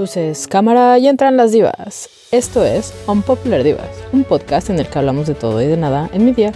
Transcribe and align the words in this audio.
Luces, 0.00 0.48
cámara 0.48 0.98
y 0.98 1.08
entran 1.08 1.36
las 1.36 1.52
divas. 1.52 2.08
Esto 2.32 2.64
es 2.64 2.94
Unpopular 3.06 3.62
Divas, 3.62 4.02
un 4.12 4.24
podcast 4.24 4.70
en 4.70 4.78
el 4.78 4.88
que 4.88 4.98
hablamos 4.98 5.26
de 5.26 5.34
todo 5.34 5.60
y 5.60 5.66
de 5.66 5.76
nada 5.76 6.08
en 6.14 6.24
mi 6.24 6.32
día. 6.32 6.52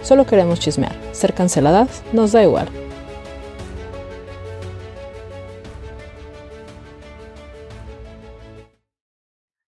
Solo 0.00 0.24
queremos 0.26 0.60
chismear. 0.60 0.94
Ser 1.10 1.34
canceladas 1.34 2.04
nos 2.12 2.30
da 2.30 2.44
igual. 2.44 2.68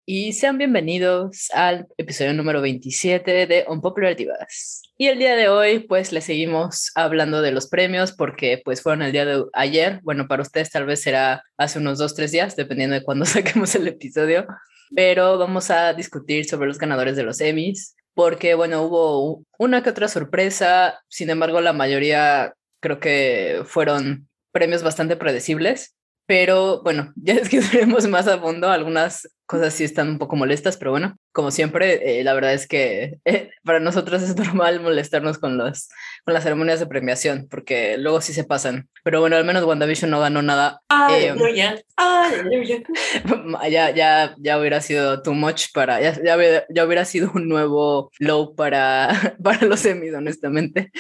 Y 0.07 0.33
sean 0.33 0.57
bienvenidos 0.57 1.51
al 1.53 1.89
episodio 1.99 2.33
número 2.33 2.61
27 2.61 3.49
de 3.49 3.65
Unpopular 3.67 4.15
Divas. 4.15 4.86
Y 4.99 5.09
el 5.09 5.19
día 5.19 5.37
de 5.37 5.49
hoy, 5.49 5.81
pues, 5.81 6.13
le 6.13 6.23
seguimos 6.23 6.91
hablando 6.95 7.43
de 7.43 7.53
los 7.53 7.69
premios 7.69 8.13
porque, 8.13 8.63
pues, 8.65 8.83
fueron 8.83 9.03
el 9.03 9.13
día 9.13 9.27
de 9.27 9.45
ayer. 9.53 10.01
Bueno, 10.03 10.27
para 10.27 10.43
ustedes 10.43 10.71
tal 10.71 10.87
vez 10.87 11.03
será 11.03 11.43
hace 11.59 11.79
unos 11.79 11.99
dos, 11.99 12.15
tres 12.15 12.33
días, 12.33 12.57
dependiendo 12.57 12.95
de 12.95 13.03
cuándo 13.03 13.25
saquemos 13.27 13.75
el 13.75 13.89
episodio. 13.89 14.47
Pero 14.95 15.37
vamos 15.37 15.71
a 15.71 15.93
discutir 15.93 16.47
sobre 16.47 16.69
los 16.69 16.79
ganadores 16.79 17.17
de 17.17 17.25
los 17.25 17.41
Emmys 17.41 17.97
porque, 18.17 18.55
bueno, 18.55 18.83
hubo 18.83 19.45
una 19.59 19.83
que 19.83 19.91
otra 19.91 20.09
sorpresa. 20.09 21.03
Sin 21.09 21.29
embargo, 21.29 21.61
la 21.61 21.75
mayoría 21.75 22.55
creo 22.81 22.99
que 22.99 23.61
fueron 23.67 24.31
premios 24.53 24.83
bastante 24.83 25.17
predecibles. 25.17 25.95
Pero 26.25 26.83
bueno, 26.83 27.13
ya 27.17 27.35
discutiremos 27.35 28.07
más 28.09 28.27
a 28.27 28.39
fondo. 28.39 28.71
Algunas 28.71 29.29
cosas 29.47 29.75
sí 29.75 29.85
están 29.85 30.09
un 30.09 30.19
poco 30.19 30.37
molestas, 30.37 30.77
pero 30.77 30.91
bueno, 30.91 31.17
como 31.33 31.51
siempre, 31.51 32.21
eh, 32.21 32.25
la 32.25 32.35
verdad 32.35 32.53
es 32.53 32.67
que 32.67 33.19
eh, 33.25 33.51
para 33.65 33.81
nosotros 33.81 34.23
es 34.23 34.37
normal 34.37 34.81
molestarnos 34.81 35.39
con, 35.39 35.57
los, 35.57 35.89
con 36.25 36.35
las 36.35 36.43
ceremonias 36.43 36.81
de 36.81 36.87
premiación, 36.87 37.47
porque 37.49 37.97
luego 37.97 38.21
sí 38.21 38.33
se 38.33 38.45
pasan. 38.45 38.89
Pero 39.05 39.21
bueno, 39.21 39.37
al 39.37 39.45
menos 39.45 39.65
WandaVision 39.65 40.11
no 40.11 40.21
ganó 40.21 40.43
nada. 40.43 40.81
Eh, 41.11 41.31
aleluya, 41.31 41.77
ya, 43.71 43.91
ya, 43.91 44.35
ya 44.39 44.59
hubiera 44.59 44.81
sido 44.81 45.23
too 45.23 45.35
much 45.35 45.67
para, 45.73 46.01
ya, 46.01 46.21
ya, 46.23 46.37
hubiera, 46.37 46.67
ya 46.69 46.85
hubiera 46.85 47.05
sido 47.05 47.31
un 47.35 47.49
nuevo 47.49 48.11
low 48.19 48.55
para, 48.57 49.37
para 49.43 49.65
los 49.67 49.85
Emmys, 49.85 50.15
honestamente. 50.15 50.91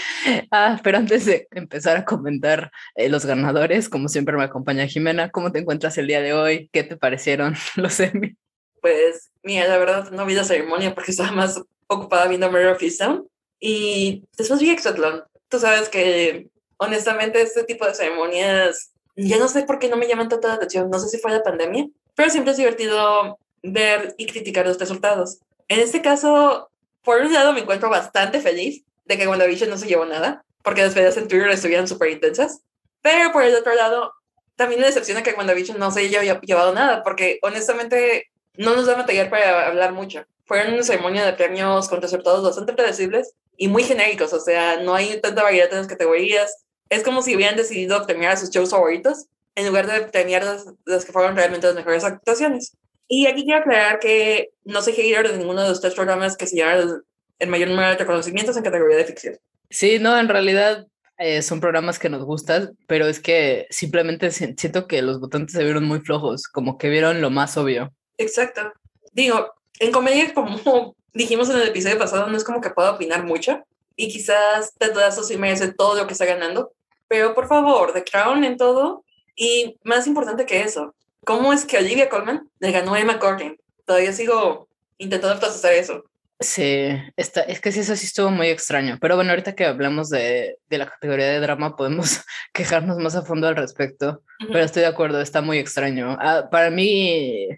Ah, 0.50 0.80
pero 0.82 0.98
antes 0.98 1.26
de 1.26 1.48
empezar 1.50 1.96
a 1.96 2.04
comentar 2.04 2.70
los 3.08 3.26
ganadores, 3.26 3.88
como 3.88 4.08
siempre 4.08 4.36
me 4.36 4.44
acompaña 4.44 4.86
Jimena, 4.86 5.30
¿cómo 5.30 5.50
te 5.50 5.58
encuentras 5.58 5.98
el 5.98 6.06
día 6.06 6.20
de 6.20 6.32
hoy? 6.32 6.70
¿Qué 6.72 6.84
te 6.84 6.96
parecieron 6.96 7.54
los 7.76 7.98
Emmys? 7.98 8.35
Pues, 8.80 9.30
mira, 9.42 9.66
la 9.66 9.78
verdad 9.78 10.10
no 10.10 10.26
vi 10.26 10.34
la 10.34 10.44
ceremonia 10.44 10.94
porque 10.94 11.10
estaba 11.12 11.32
más 11.32 11.60
ocupada 11.86 12.28
viendo 12.28 12.50
Mary 12.50 12.66
of 12.66 12.82
Easttown. 12.82 13.28
Y 13.58 14.24
después 14.36 14.60
vi 14.60 14.70
Exatlón. 14.70 15.24
Tú 15.48 15.58
sabes 15.58 15.88
que, 15.88 16.48
honestamente, 16.76 17.40
este 17.40 17.64
tipo 17.64 17.86
de 17.86 17.94
ceremonias, 17.94 18.92
ya 19.16 19.38
no 19.38 19.48
sé 19.48 19.62
por 19.62 19.78
qué 19.78 19.88
no 19.88 19.96
me 19.96 20.08
llaman 20.08 20.28
tanta 20.28 20.52
atención. 20.52 20.90
No 20.90 20.98
sé 20.98 21.08
si 21.08 21.18
fue 21.18 21.30
la 21.30 21.42
pandemia, 21.42 21.88
pero 22.14 22.30
siempre 22.30 22.52
es 22.52 22.58
divertido 22.58 23.38
ver 23.62 24.14
y 24.18 24.26
criticar 24.26 24.66
los 24.66 24.78
resultados. 24.78 25.38
En 25.68 25.80
este 25.80 26.02
caso, 26.02 26.70
por 27.02 27.20
un 27.20 27.32
lado, 27.32 27.52
me 27.52 27.60
encuentro 27.60 27.88
bastante 27.88 28.40
feliz 28.40 28.84
de 29.04 29.16
que 29.16 29.26
WandaVision 29.26 29.70
no 29.70 29.78
se 29.78 29.86
llevó 29.86 30.04
nada, 30.04 30.44
porque 30.62 30.82
las 30.82 30.94
peleas 30.94 31.16
en 31.16 31.28
Twitter 31.28 31.48
estuvieron 31.48 31.88
súper 31.88 32.10
intensas. 32.10 32.60
Pero 33.00 33.32
por 33.32 33.42
el 33.42 33.54
otro 33.54 33.74
lado, 33.74 34.12
también 34.56 34.80
me 34.80 34.86
decepciona 34.86 35.22
que 35.22 35.32
WandaVision 35.32 35.78
no 35.78 35.90
se 35.90 36.00
haya 36.00 36.40
llevado 36.40 36.72
nada, 36.72 37.02
porque 37.02 37.38
honestamente 37.42 38.30
no 38.58 38.74
nos 38.74 38.86
da 38.86 38.96
material 38.96 39.28
para 39.28 39.66
hablar 39.66 39.92
mucho. 39.92 40.24
Fueron 40.44 40.74
una 40.74 40.82
ceremonia 40.82 41.24
de 41.24 41.32
premios 41.32 41.88
con 41.88 42.00
resultados 42.00 42.42
bastante 42.42 42.72
predecibles 42.72 43.34
y 43.56 43.68
muy 43.68 43.82
genéricos, 43.82 44.32
o 44.32 44.40
sea, 44.40 44.80
no 44.80 44.94
hay 44.94 45.20
tanta 45.20 45.42
variedad 45.42 45.70
en 45.72 45.78
las 45.78 45.86
categorías. 45.86 46.64
Es 46.88 47.02
como 47.02 47.22
si 47.22 47.34
hubieran 47.34 47.56
decidido 47.56 48.06
premiar 48.06 48.36
sus 48.36 48.50
shows 48.50 48.70
favoritos 48.70 49.26
en 49.56 49.66
lugar 49.66 49.86
de 49.86 50.02
premiar 50.08 50.44
las, 50.84 51.04
que 51.04 51.12
fueron 51.12 51.34
realmente 51.34 51.66
las 51.66 51.74
mejores 51.74 52.04
actuaciones. 52.04 52.76
Y 53.08 53.26
aquí 53.26 53.44
quiero 53.44 53.60
aclarar 53.60 53.98
que 53.98 54.50
no 54.64 54.82
soy 54.82 54.92
hater 54.92 55.30
de 55.30 55.38
ninguno 55.38 55.62
de 55.62 55.68
los 55.68 55.80
tres 55.80 55.94
programas 55.94 56.36
que 56.36 56.46
se 56.46 56.56
llevaron 56.56 57.02
el 57.38 57.48
mayor 57.48 57.68
número 57.68 57.88
de 57.88 57.96
reconocimientos 57.96 58.56
en 58.56 58.62
categoría 58.62 58.96
de 58.96 59.04
ficción. 59.04 59.38
Sí, 59.70 59.98
no, 59.98 60.18
en 60.18 60.28
realidad 60.28 60.86
eh, 61.18 61.42
son 61.42 61.60
programas 61.60 61.98
que 61.98 62.10
nos 62.10 62.24
gustan, 62.24 62.76
pero 62.86 63.06
es 63.06 63.20
que 63.20 63.66
simplemente 63.70 64.30
siento 64.30 64.86
que 64.86 65.02
los 65.02 65.20
votantes 65.20 65.54
se 65.54 65.64
vieron 65.64 65.84
muy 65.84 66.00
flojos, 66.00 66.46
como 66.48 66.76
que 66.76 66.90
vieron 66.90 67.20
lo 67.20 67.30
más 67.30 67.56
obvio. 67.56 67.94
Exacto. 68.18 68.72
Digo, 69.12 69.54
en 69.78 69.92
comedia, 69.92 70.32
como 70.34 70.94
dijimos 71.12 71.50
en 71.50 71.56
el 71.56 71.68
episodio 71.68 71.98
pasado, 71.98 72.26
no 72.26 72.36
es 72.36 72.44
como 72.44 72.60
que 72.60 72.70
pueda 72.70 72.92
opinar 72.92 73.24
mucho. 73.24 73.64
Y 73.96 74.08
quizás 74.08 74.74
Ted 74.78 74.94
Lasso 74.94 75.22
sí 75.22 75.36
merece 75.36 75.72
todo 75.72 75.96
lo 75.96 76.06
que 76.06 76.12
está 76.12 76.26
ganando. 76.26 76.72
Pero 77.08 77.34
por 77.34 77.48
favor, 77.48 77.92
The 77.92 78.04
Crown 78.04 78.44
en 78.44 78.56
todo. 78.56 79.04
Y 79.34 79.78
más 79.84 80.06
importante 80.06 80.46
que 80.46 80.62
eso, 80.62 80.94
¿cómo 81.24 81.52
es 81.52 81.64
que 81.64 81.78
Olivia 81.78 82.08
Colman 82.08 82.48
le 82.58 82.72
ganó 82.72 82.94
a 82.94 83.00
Emma 83.00 83.18
Corrin? 83.18 83.58
Todavía 83.84 84.12
sigo 84.12 84.68
intentando 84.98 85.38
procesar 85.38 85.72
eso. 85.72 86.04
Sí, 86.38 86.88
está, 87.16 87.42
es 87.42 87.60
que 87.60 87.72
sí, 87.72 87.80
eso 87.80 87.96
sí 87.96 88.06
estuvo 88.06 88.30
muy 88.30 88.48
extraño. 88.48 88.98
Pero 89.00 89.16
bueno, 89.16 89.30
ahorita 89.30 89.54
que 89.54 89.64
hablamos 89.64 90.10
de, 90.10 90.58
de 90.68 90.78
la 90.78 90.86
categoría 90.86 91.26
de 91.26 91.40
drama, 91.40 91.76
podemos 91.76 92.20
quejarnos 92.52 92.98
más 92.98 93.16
a 93.16 93.22
fondo 93.22 93.48
al 93.48 93.56
respecto. 93.56 94.22
Pero 94.38 94.60
estoy 94.60 94.82
de 94.82 94.88
acuerdo, 94.88 95.20
está 95.20 95.40
muy 95.40 95.58
extraño. 95.58 96.16
Ah, 96.20 96.48
para 96.50 96.70
mí, 96.70 97.48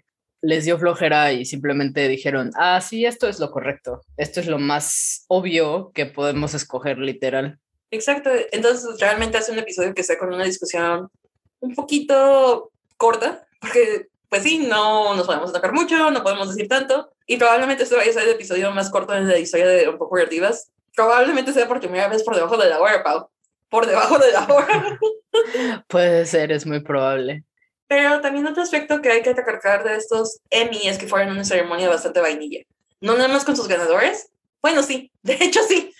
les 0.41 0.65
dio 0.65 0.77
flojera 0.77 1.33
y 1.33 1.45
simplemente 1.45 2.07
dijeron, 2.07 2.51
ah, 2.55 2.79
sí, 2.81 3.05
esto 3.05 3.27
es 3.27 3.39
lo 3.39 3.51
correcto, 3.51 4.01
esto 4.17 4.39
es 4.39 4.47
lo 4.47 4.59
más 4.59 5.25
obvio 5.27 5.91
que 5.93 6.05
podemos 6.05 6.53
escoger 6.53 6.97
literal. 6.97 7.59
Exacto, 7.91 8.29
entonces 8.51 8.99
realmente 8.99 9.37
hace 9.37 9.51
un 9.51 9.59
episodio 9.59 9.93
que 9.93 10.01
está 10.01 10.17
con 10.17 10.33
una 10.33 10.45
discusión 10.45 11.09
un 11.59 11.75
poquito 11.75 12.71
corta, 12.97 13.45
porque 13.59 14.07
pues 14.29 14.43
sí, 14.43 14.59
no 14.59 15.15
nos 15.15 15.25
podemos 15.25 15.49
atacar 15.49 15.73
mucho, 15.73 16.11
no 16.11 16.23
podemos 16.23 16.49
decir 16.49 16.69
tanto, 16.69 17.11
y 17.25 17.37
probablemente 17.37 17.83
este 17.83 17.95
vaya 17.95 18.11
a 18.11 18.13
ser 18.13 18.23
el 18.23 18.35
episodio 18.35 18.71
más 18.71 18.89
corto 18.89 19.15
en 19.15 19.27
la 19.27 19.37
historia 19.37 19.67
de 19.67 19.89
Un 19.89 19.97
poco 19.97 20.15
creativas. 20.15 20.71
Probablemente 20.95 21.53
sea 21.53 21.67
por 21.67 21.79
primera 21.79 22.07
vez 22.07 22.23
por 22.23 22.35
debajo 22.35 22.57
de 22.57 22.69
la 22.69 22.79
hora, 22.79 23.03
Pau. 23.03 23.29
Por 23.69 23.85
debajo 23.85 24.17
de 24.17 24.31
la 24.31 24.47
hora. 24.47 24.99
Puede 25.87 26.25
ser, 26.25 26.51
es 26.51 26.65
muy 26.65 26.79
probable. 26.79 27.43
Pero 27.89 28.21
también 28.21 28.45
otro 28.45 28.61
aspecto 28.61 29.01
que 29.01 29.11
hay 29.11 29.23
que 29.23 29.33
recalcar 29.33 29.83
de 29.83 29.95
estos 29.95 30.41
Emmy 30.51 30.87
es 30.87 30.99
que 30.99 31.07
fueron 31.07 31.31
una 31.31 31.43
ceremonia 31.43 31.89
bastante 31.89 32.21
vainilla. 32.21 32.59
No 33.01 33.15
nada 33.15 33.27
más 33.27 33.43
con 33.43 33.57
sus 33.57 33.67
ganadores. 33.67 34.29
Bueno, 34.61 34.83
sí, 34.83 35.11
de 35.23 35.33
hecho 35.41 35.61
sí. 35.67 35.91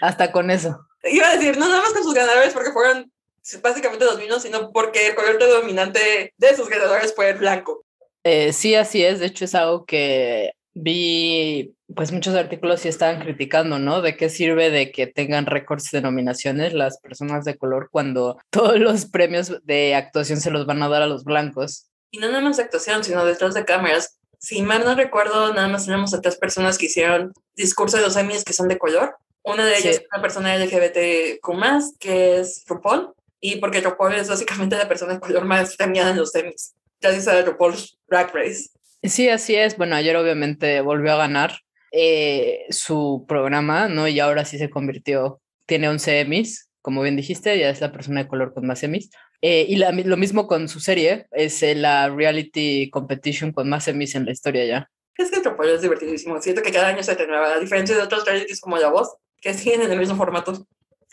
Hasta 0.00 0.30
con 0.30 0.50
eso. 0.50 0.86
Iba 1.02 1.28
a 1.28 1.36
decir, 1.36 1.58
no 1.58 1.68
nada 1.68 1.82
más 1.82 1.92
con 1.92 2.04
sus 2.04 2.14
ganadores 2.14 2.52
porque 2.54 2.70
fueron 2.70 3.12
básicamente 3.60 4.04
los 4.04 4.18
mismos, 4.18 4.42
sino 4.42 4.70
porque 4.70 5.08
el 5.08 5.14
color 5.16 5.38
dominante 5.38 6.32
de 6.36 6.56
sus 6.56 6.68
ganadores 6.68 7.12
fue 7.14 7.30
el 7.30 7.38
blanco. 7.38 7.84
Eh, 8.22 8.52
sí, 8.52 8.76
así 8.76 9.04
es. 9.04 9.18
De 9.18 9.26
hecho, 9.26 9.46
es 9.46 9.54
algo 9.56 9.84
que 9.86 10.52
vi 10.74 11.74
pues 11.94 12.12
muchos 12.12 12.34
artículos 12.34 12.80
sí 12.80 12.88
estaban 12.88 13.20
criticando, 13.20 13.78
¿no? 13.78 14.00
De 14.00 14.16
qué 14.16 14.28
sirve 14.28 14.70
de 14.70 14.92
que 14.92 15.06
tengan 15.06 15.46
récords 15.46 15.90
de 15.90 16.00
nominaciones 16.00 16.72
las 16.72 16.98
personas 17.00 17.44
de 17.44 17.56
color 17.56 17.88
cuando 17.90 18.38
todos 18.50 18.78
los 18.78 19.06
premios 19.06 19.64
de 19.64 19.94
actuación 19.94 20.40
se 20.40 20.50
los 20.50 20.66
van 20.66 20.82
a 20.82 20.88
dar 20.88 21.02
a 21.02 21.06
los 21.06 21.24
blancos. 21.24 21.86
Y 22.10 22.18
no 22.18 22.28
nada 22.28 22.40
más 22.40 22.56
de 22.56 22.64
actuación, 22.64 23.04
sino 23.04 23.24
detrás 23.24 23.54
de 23.54 23.64
cámaras. 23.64 24.18
Si 24.38 24.62
mal 24.62 24.84
no 24.84 24.94
recuerdo, 24.94 25.52
nada 25.52 25.68
más 25.68 25.84
tenemos 25.84 26.14
a 26.14 26.20
tres 26.20 26.36
personas 26.36 26.78
que 26.78 26.86
hicieron 26.86 27.32
discurso 27.54 27.98
de 27.98 28.02
los 28.02 28.16
Emmys 28.16 28.44
que 28.44 28.52
son 28.52 28.68
de 28.68 28.78
color. 28.78 29.16
Una 29.42 29.64
de 29.64 29.76
ellas 29.76 29.96
es 29.96 30.02
una 30.12 30.22
persona 30.22 30.56
LGBTQ+, 30.56 31.98
que 31.98 32.40
es 32.40 32.64
RuPaul, 32.66 33.12
y 33.40 33.56
porque 33.56 33.80
RuPaul 33.80 34.14
es 34.14 34.28
básicamente 34.28 34.76
la 34.76 34.88
persona 34.88 35.14
de 35.14 35.20
color 35.20 35.44
más 35.44 35.76
premiada 35.76 36.10
en 36.10 36.16
los 36.16 36.34
Emmys. 36.34 36.74
Gracias 37.00 37.28
a 37.28 37.42
RuPaul's 37.42 37.98
Drag 38.08 38.34
Race. 38.34 38.70
Sí, 39.02 39.28
así 39.28 39.54
es. 39.54 39.76
Bueno, 39.76 39.96
ayer 39.96 40.16
obviamente 40.16 40.80
volvió 40.80 41.12
a 41.12 41.16
ganar 41.16 41.60
eh, 41.92 42.66
su 42.70 43.24
programa, 43.26 43.88
¿no? 43.88 44.06
Y 44.06 44.20
ahora 44.20 44.44
sí 44.44 44.58
se 44.58 44.70
convirtió, 44.70 45.40
tiene 45.66 45.88
11 45.88 46.20
Emmys, 46.20 46.70
como 46.82 47.02
bien 47.02 47.16
dijiste, 47.16 47.58
ya 47.58 47.70
es 47.70 47.80
la 47.80 47.92
persona 47.92 48.22
de 48.22 48.28
color 48.28 48.52
con 48.52 48.66
más 48.66 48.82
Emmys. 48.82 49.10
Eh, 49.42 49.64
y 49.68 49.76
lo 49.76 50.16
mismo 50.16 50.46
con 50.46 50.68
su 50.68 50.80
serie, 50.80 51.26
es 51.32 51.62
la 51.76 52.10
reality 52.10 52.90
competition 52.90 53.52
con 53.52 53.68
más 53.68 53.88
Emmys 53.88 54.14
en 54.14 54.26
la 54.26 54.32
historia 54.32 54.64
ya. 54.66 54.90
Es 55.16 55.30
que 55.30 55.36
Antropología 55.36 55.76
es 55.76 55.82
divertidísimo. 55.82 56.40
Siento 56.40 56.62
que 56.62 56.72
cada 56.72 56.88
año 56.88 57.02
se 57.02 57.14
renueva, 57.14 57.54
a 57.54 57.58
diferencia 57.58 57.96
de 57.96 58.02
otros 58.02 58.24
realities 58.24 58.60
como 58.60 58.78
La 58.78 58.88
Voz, 58.88 59.16
que 59.40 59.52
siguen 59.54 59.82
en 59.82 59.90
el 59.90 59.98
mismo 59.98 60.16
formato. 60.16 60.66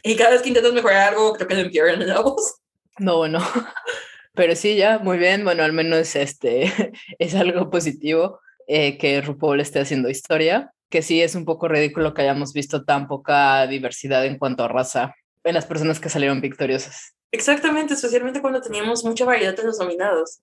Y 0.03 0.15
cada 0.15 0.31
vez 0.31 0.41
que 0.41 0.49
intentas 0.49 0.73
mejorar 0.73 1.09
algo, 1.09 1.33
creo 1.33 1.47
que 1.47 1.55
lo 1.55 1.61
empeoran 1.61 2.01
en 2.01 2.09
La 2.09 2.21
Voz. 2.21 2.55
No, 2.99 3.17
bueno. 3.17 3.39
Pero 4.37 4.55
sí, 4.55 4.75
ya, 4.77 4.99
muy 4.99 5.17
bien. 5.17 5.43
Bueno, 5.43 5.63
al 5.63 5.73
menos 5.73 6.15
este 6.15 6.71
es 7.19 7.35
algo 7.35 7.69
positivo. 7.69 8.39
Eh, 8.69 8.97
que 8.97 9.21
RuPaul 9.21 9.61
esté 9.61 9.79
haciendo 9.79 10.09
historia, 10.09 10.73
que 10.89 11.01
sí 11.01 11.21
es 11.21 11.35
un 11.35 11.45
poco 11.45 11.69
ridículo 11.69 12.13
que 12.13 12.23
hayamos 12.23 12.51
visto 12.51 12.83
tan 12.83 13.07
poca 13.07 13.65
diversidad 13.65 14.25
en 14.25 14.37
cuanto 14.37 14.65
a 14.65 14.67
raza 14.67 15.15
en 15.45 15.53
las 15.53 15.65
personas 15.65 16.01
que 16.01 16.09
salieron 16.09 16.41
victoriosas. 16.41 17.15
Exactamente, 17.31 17.93
especialmente 17.93 18.41
cuando 18.41 18.59
teníamos 18.59 19.05
mucha 19.05 19.23
variedad 19.23 19.57
en 19.57 19.67
los 19.67 19.79
nominados. 19.79 20.41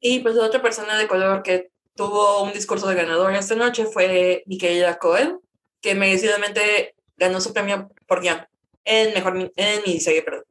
Y 0.00 0.20
pues 0.20 0.36
la 0.36 0.46
otra 0.46 0.62
persona 0.62 0.96
de 0.96 1.06
color 1.06 1.42
que 1.42 1.68
tuvo 1.94 2.44
un 2.44 2.54
discurso 2.54 2.88
de 2.88 2.94
ganador 2.94 3.34
esta 3.34 3.54
noche 3.54 3.84
fue 3.84 4.42
Micaela 4.46 4.96
Cohen, 4.96 5.38
que 5.82 5.94
merecidamente 5.94 6.94
ganó 7.18 7.42
su 7.42 7.52
premio 7.52 7.90
por 8.06 8.22
guion 8.22 8.46
en 8.86 9.12
mejor 9.12 9.36
en 9.36 10.24
perdón. 10.24 10.44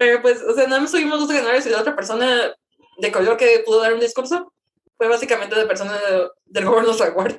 Pero 0.00 0.22
pues, 0.22 0.42
o 0.42 0.54
sea, 0.54 0.66
nada 0.66 0.80
más 0.80 0.90
tuvimos 0.90 1.20
dos 1.20 1.28
ganadores 1.28 1.66
y 1.66 1.68
la 1.68 1.82
otra 1.82 1.94
persona 1.94 2.54
de 2.96 3.12
color 3.12 3.36
que 3.36 3.62
pudo 3.66 3.82
dar 3.82 3.92
un 3.92 4.00
discurso 4.00 4.50
fue 4.96 5.08
básicamente 5.08 5.54
de 5.54 5.66
persona 5.66 5.92
del 6.46 6.64
gobierno 6.64 6.92
Award. 6.92 7.36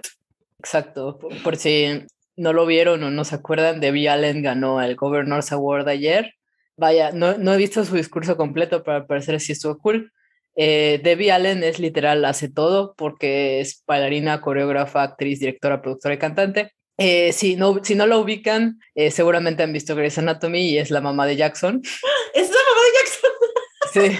Exacto, 0.60 1.18
por, 1.44 1.58
si 1.58 2.06
no 2.36 2.54
lo 2.54 2.68
vieron 2.68 3.04
o 3.04 3.10
no 3.10 3.24
se 3.26 3.34
acuerdan, 3.34 3.80
Debbie 3.80 4.10
Allen 4.10 4.44
ganó 4.44 4.80
el 4.80 4.96
Governor's 4.96 5.52
Award 5.52 5.88
ayer. 5.88 6.36
Vaya, 6.78 7.10
no, 7.12 7.36
no 7.40 7.56
he 7.56 7.58
visto 7.58 7.84
su 7.84 7.96
discurso 7.96 8.38
completo, 8.38 8.84
pero 8.84 8.98
al 8.98 9.08
parecer 9.08 9.40
sí 9.40 9.54
estuvo 9.54 9.80
cool. 9.80 10.14
Eh, 10.56 11.02
Debbie 11.04 11.32
Allen 11.32 11.64
es 11.64 11.80
literal, 11.80 12.24
hace 12.26 12.48
todo 12.48 12.94
porque 12.96 13.60
es 13.60 13.84
bailarina, 13.88 14.40
coreógrafa, 14.40 15.02
actriz, 15.02 15.40
directora, 15.40 15.82
productora 15.82 16.14
y 16.14 16.20
cantante. 16.20 16.74
Eh, 16.98 17.34
si, 17.34 17.56
no, 17.56 17.84
si 17.84 17.96
no 17.96 18.06
la 18.06 18.18
ubican, 18.18 18.80
eh, 18.96 19.12
seguramente 19.12 19.64
han 19.64 19.74
visto 19.74 19.96
Grey's 19.96 20.18
Anatomy 20.18 20.70
y 20.70 20.78
es 20.78 20.92
la 20.92 21.02
mamá 21.02 21.26
de 21.26 21.36
Jackson. 21.36 21.82
¿Es 22.34 22.50
la 22.50 22.56
mamá 22.56 22.82
de 22.86 22.98
Jackson? 23.00 23.32
Sí. 23.94 24.20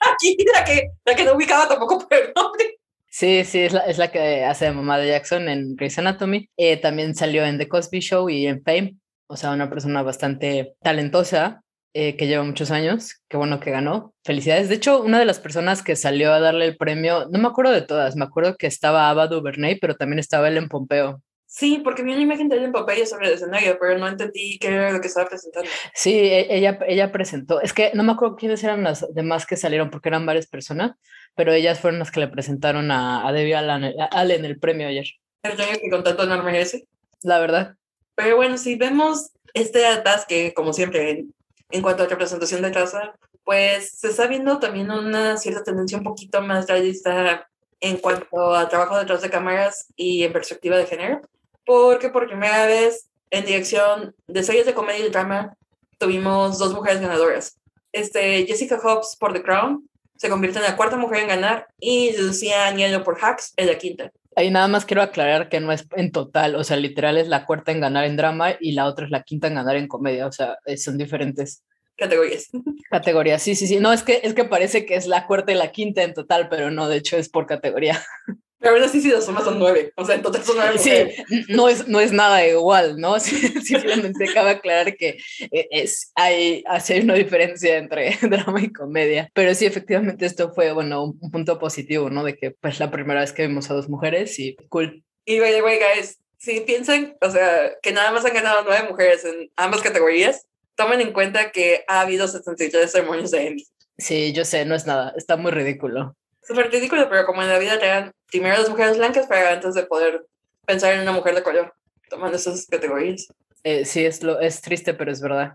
Aquí 0.12 0.36
la 0.52 0.64
que, 0.64 0.90
la 1.04 1.14
que 1.14 1.24
no 1.24 1.34
ubicaba 1.34 1.68
tampoco 1.68 2.06
por 2.06 2.16
el 2.16 2.32
nombre. 2.34 2.78
Sí, 3.08 3.44
sí, 3.44 3.60
es 3.60 3.72
la, 3.72 3.80
es 3.80 3.98
la 3.98 4.10
que 4.12 4.44
hace 4.44 4.66
de 4.66 4.72
mamá 4.72 4.98
de 4.98 5.08
Jackson 5.08 5.48
en 5.48 5.74
Grey's 5.74 5.98
Anatomy. 5.98 6.48
Eh, 6.56 6.76
también 6.76 7.14
salió 7.14 7.44
en 7.44 7.58
The 7.58 7.68
Cosby 7.68 8.00
Show 8.00 8.30
y 8.30 8.46
en 8.46 8.62
Fame. 8.62 8.96
O 9.26 9.36
sea, 9.36 9.50
una 9.50 9.68
persona 9.68 10.02
bastante 10.02 10.74
talentosa 10.80 11.62
eh, 11.92 12.16
que 12.16 12.28
lleva 12.28 12.44
muchos 12.44 12.70
años. 12.70 13.20
Qué 13.28 13.36
bueno 13.36 13.58
que 13.58 13.72
ganó. 13.72 14.14
Felicidades. 14.24 14.68
De 14.68 14.76
hecho, 14.76 15.02
una 15.02 15.18
de 15.18 15.24
las 15.24 15.40
personas 15.40 15.82
que 15.82 15.96
salió 15.96 16.32
a 16.32 16.40
darle 16.40 16.66
el 16.66 16.76
premio, 16.76 17.26
no 17.30 17.38
me 17.40 17.48
acuerdo 17.48 17.72
de 17.72 17.82
todas, 17.82 18.14
me 18.14 18.24
acuerdo 18.24 18.56
que 18.56 18.68
estaba 18.68 19.10
Ava 19.10 19.26
DuVernay, 19.26 19.78
pero 19.80 19.96
también 19.96 20.20
estaba 20.20 20.48
Ellen 20.48 20.68
Pompeo. 20.68 21.20
Sí, 21.52 21.80
porque 21.82 22.04
vi 22.04 22.12
una 22.12 22.22
imagen 22.22 22.48
de 22.48 22.56
Ellen 22.56 22.70
Pompeo 22.70 23.04
sobre 23.04 23.26
el 23.26 23.34
escenario, 23.34 23.76
pero 23.80 23.98
no 23.98 24.06
entendí 24.06 24.56
qué 24.60 24.68
era 24.68 24.92
lo 24.92 25.00
que 25.00 25.08
estaba 25.08 25.28
presentando. 25.28 25.68
Sí, 25.92 26.14
e, 26.14 26.46
ella, 26.56 26.78
ella 26.86 27.10
presentó. 27.10 27.60
Es 27.60 27.72
que 27.72 27.90
no 27.92 28.04
me 28.04 28.12
acuerdo 28.12 28.36
quiénes 28.36 28.62
eran 28.62 28.84
las 28.84 29.04
demás 29.12 29.46
que 29.46 29.56
salieron, 29.56 29.90
porque 29.90 30.10
eran 30.10 30.24
varias 30.24 30.46
personas, 30.46 30.92
pero 31.34 31.52
ellas 31.52 31.80
fueron 31.80 31.98
las 31.98 32.12
que 32.12 32.20
le 32.20 32.28
presentaron 32.28 32.92
a, 32.92 33.26
a 33.26 33.32
Debbie 33.32 33.56
Allen, 33.56 33.96
Allen 34.12 34.44
el 34.44 34.60
premio 34.60 34.86
ayer. 34.86 35.06
El 35.42 35.56
premio 35.56 35.80
que 35.82 35.90
con 35.90 36.04
tanto 36.04 36.24
no 36.24 36.40
merece. 36.40 36.86
La 37.22 37.40
verdad. 37.40 37.74
Pero 38.14 38.36
bueno, 38.36 38.56
si 38.56 38.76
vemos 38.76 39.32
este 39.52 39.84
atasque, 39.86 40.54
como 40.54 40.72
siempre, 40.72 41.26
en 41.72 41.82
cuanto 41.82 42.04
a 42.04 42.06
representación 42.06 42.62
de 42.62 42.72
raza, 42.72 43.16
pues 43.42 43.90
se 43.98 44.10
está 44.10 44.28
viendo 44.28 44.60
también 44.60 44.88
una 44.92 45.36
cierta 45.36 45.64
tendencia 45.64 45.98
un 45.98 46.04
poquito 46.04 46.40
más 46.42 46.68
realista 46.68 47.48
en 47.80 47.96
cuanto 47.96 48.54
a 48.54 48.68
trabajo 48.68 48.96
detrás 48.96 49.22
de 49.22 49.30
cámaras 49.30 49.88
y 49.96 50.22
en 50.22 50.32
perspectiva 50.32 50.76
de 50.76 50.86
género, 50.86 51.22
porque 51.70 52.08
por 52.08 52.26
primera 52.26 52.66
vez 52.66 53.08
en 53.30 53.44
dirección 53.44 54.12
de 54.26 54.42
series 54.42 54.66
de 54.66 54.74
comedia 54.74 55.06
y 55.06 55.08
drama 55.08 55.56
tuvimos 55.98 56.58
dos 56.58 56.74
mujeres 56.74 57.00
ganadoras. 57.00 57.60
Este, 57.92 58.44
Jessica 58.44 58.76
Hobbs 58.82 59.16
por 59.16 59.32
The 59.32 59.40
Crown 59.40 59.88
se 60.16 60.28
convierte 60.28 60.58
en 60.58 60.64
la 60.64 60.74
cuarta 60.74 60.96
mujer 60.96 61.20
en 61.20 61.28
ganar 61.28 61.68
y 61.78 62.16
Lucía 62.16 62.66
Añelo 62.66 63.04
por 63.04 63.18
Hacks 63.22 63.52
en 63.56 63.68
la 63.68 63.78
quinta. 63.78 64.10
Ahí 64.34 64.50
nada 64.50 64.66
más 64.66 64.84
quiero 64.84 65.00
aclarar 65.00 65.48
que 65.48 65.60
no 65.60 65.70
es 65.70 65.86
en 65.94 66.10
total, 66.10 66.56
o 66.56 66.64
sea, 66.64 66.76
literal 66.76 67.16
es 67.18 67.28
la 67.28 67.46
cuarta 67.46 67.70
en 67.70 67.80
ganar 67.80 68.04
en 68.04 68.16
drama 68.16 68.56
y 68.58 68.72
la 68.72 68.86
otra 68.86 69.04
es 69.04 69.12
la 69.12 69.22
quinta 69.22 69.46
en 69.46 69.54
ganar 69.54 69.76
en 69.76 69.86
comedia, 69.86 70.26
o 70.26 70.32
sea, 70.32 70.58
son 70.76 70.98
diferentes 70.98 71.62
categorías. 71.96 72.48
Categorías, 72.90 73.42
sí, 73.42 73.54
sí, 73.54 73.68
sí. 73.68 73.78
No, 73.78 73.92
es 73.92 74.02
que, 74.02 74.22
es 74.24 74.34
que 74.34 74.44
parece 74.44 74.86
que 74.86 74.96
es 74.96 75.06
la 75.06 75.28
cuarta 75.28 75.52
y 75.52 75.54
la 75.54 75.70
quinta 75.70 76.02
en 76.02 76.14
total, 76.14 76.48
pero 76.48 76.72
no, 76.72 76.88
de 76.88 76.96
hecho 76.96 77.16
es 77.16 77.28
por 77.28 77.46
categoría. 77.46 78.02
Pero 78.60 78.74
verdad 78.74 78.90
sí, 78.92 79.00
sí, 79.00 79.08
las 79.08 79.24
sumas 79.24 79.44
son 79.44 79.58
nueve, 79.58 79.90
o 79.96 80.04
sea, 80.04 80.16
en 80.16 80.22
total 80.22 80.44
son 80.44 80.56
nueve. 80.56 80.78
Sí, 80.78 80.90
no 81.48 81.68
es, 81.68 81.88
no 81.88 81.98
es 81.98 82.12
nada 82.12 82.46
igual, 82.46 83.00
¿no? 83.00 83.18
Simplemente 83.20 84.26
cabe 84.34 84.50
aclarar 84.50 84.96
que 84.96 85.18
eh, 85.50 85.68
es, 85.70 86.12
hay, 86.14 86.62
hay 86.66 87.00
una 87.00 87.14
diferencia 87.14 87.78
entre 87.78 88.18
drama 88.22 88.60
y 88.60 88.70
comedia, 88.70 89.30
pero 89.32 89.54
sí, 89.54 89.64
efectivamente 89.64 90.26
esto 90.26 90.52
fue, 90.52 90.72
bueno, 90.72 91.04
un, 91.04 91.30
punto 91.30 91.58
positivo, 91.58 92.10
¿no? 92.10 92.22
De 92.22 92.36
que 92.36 92.50
pues 92.50 92.80
la 92.80 92.90
primera 92.90 93.20
vez 93.20 93.32
que 93.32 93.46
vimos 93.46 93.70
a 93.70 93.74
dos 93.74 93.88
mujeres 93.88 94.38
y 94.38 94.56
cool. 94.68 95.02
Y 95.24 95.40
by 95.40 95.52
the 95.52 95.62
way, 95.62 95.78
guys, 95.78 96.18
si 96.38 96.60
piensan, 96.60 97.16
o 97.22 97.30
sea, 97.30 97.72
que 97.80 97.92
nada 97.92 98.10
más 98.12 98.24
han 98.26 98.34
ganado 98.34 98.62
nueve 98.64 98.88
mujeres 98.90 99.24
en 99.24 99.50
ambas 99.56 99.80
categorías, 99.80 100.46
tomen 100.74 101.00
en 101.00 101.12
cuenta 101.12 101.50
que 101.50 101.84
ha 101.88 102.02
habido 102.02 102.28
73 102.28 102.90
ceremonias 102.90 103.30
de 103.30 103.46
Emmy. 103.46 103.64
Sí, 103.96 104.32
yo 104.32 104.44
sé, 104.44 104.64
no 104.64 104.74
es 104.74 104.86
nada, 104.86 105.14
está 105.16 105.36
muy 105.36 105.50
ridículo. 105.50 106.16
Súper 106.50 106.68
ridículo, 106.68 107.08
pero 107.08 107.24
como 107.26 107.42
en 107.42 107.48
la 107.48 107.60
vida 107.60 107.78
real, 107.78 108.10
primero 108.26 108.56
las 108.56 108.68
mujeres 108.68 108.98
blancas 108.98 109.28
para 109.28 109.52
antes 109.52 109.72
de 109.72 109.84
poder 109.84 110.26
pensar 110.66 110.94
en 110.94 111.02
una 111.02 111.12
mujer 111.12 111.36
de 111.36 111.44
color, 111.44 111.72
tomando 112.08 112.36
esas 112.36 112.66
categorías. 112.66 113.28
Eh, 113.62 113.84
sí, 113.84 114.04
es, 114.04 114.20
lo, 114.24 114.40
es 114.40 114.60
triste, 114.60 114.92
pero 114.92 115.12
es 115.12 115.20
verdad. 115.20 115.52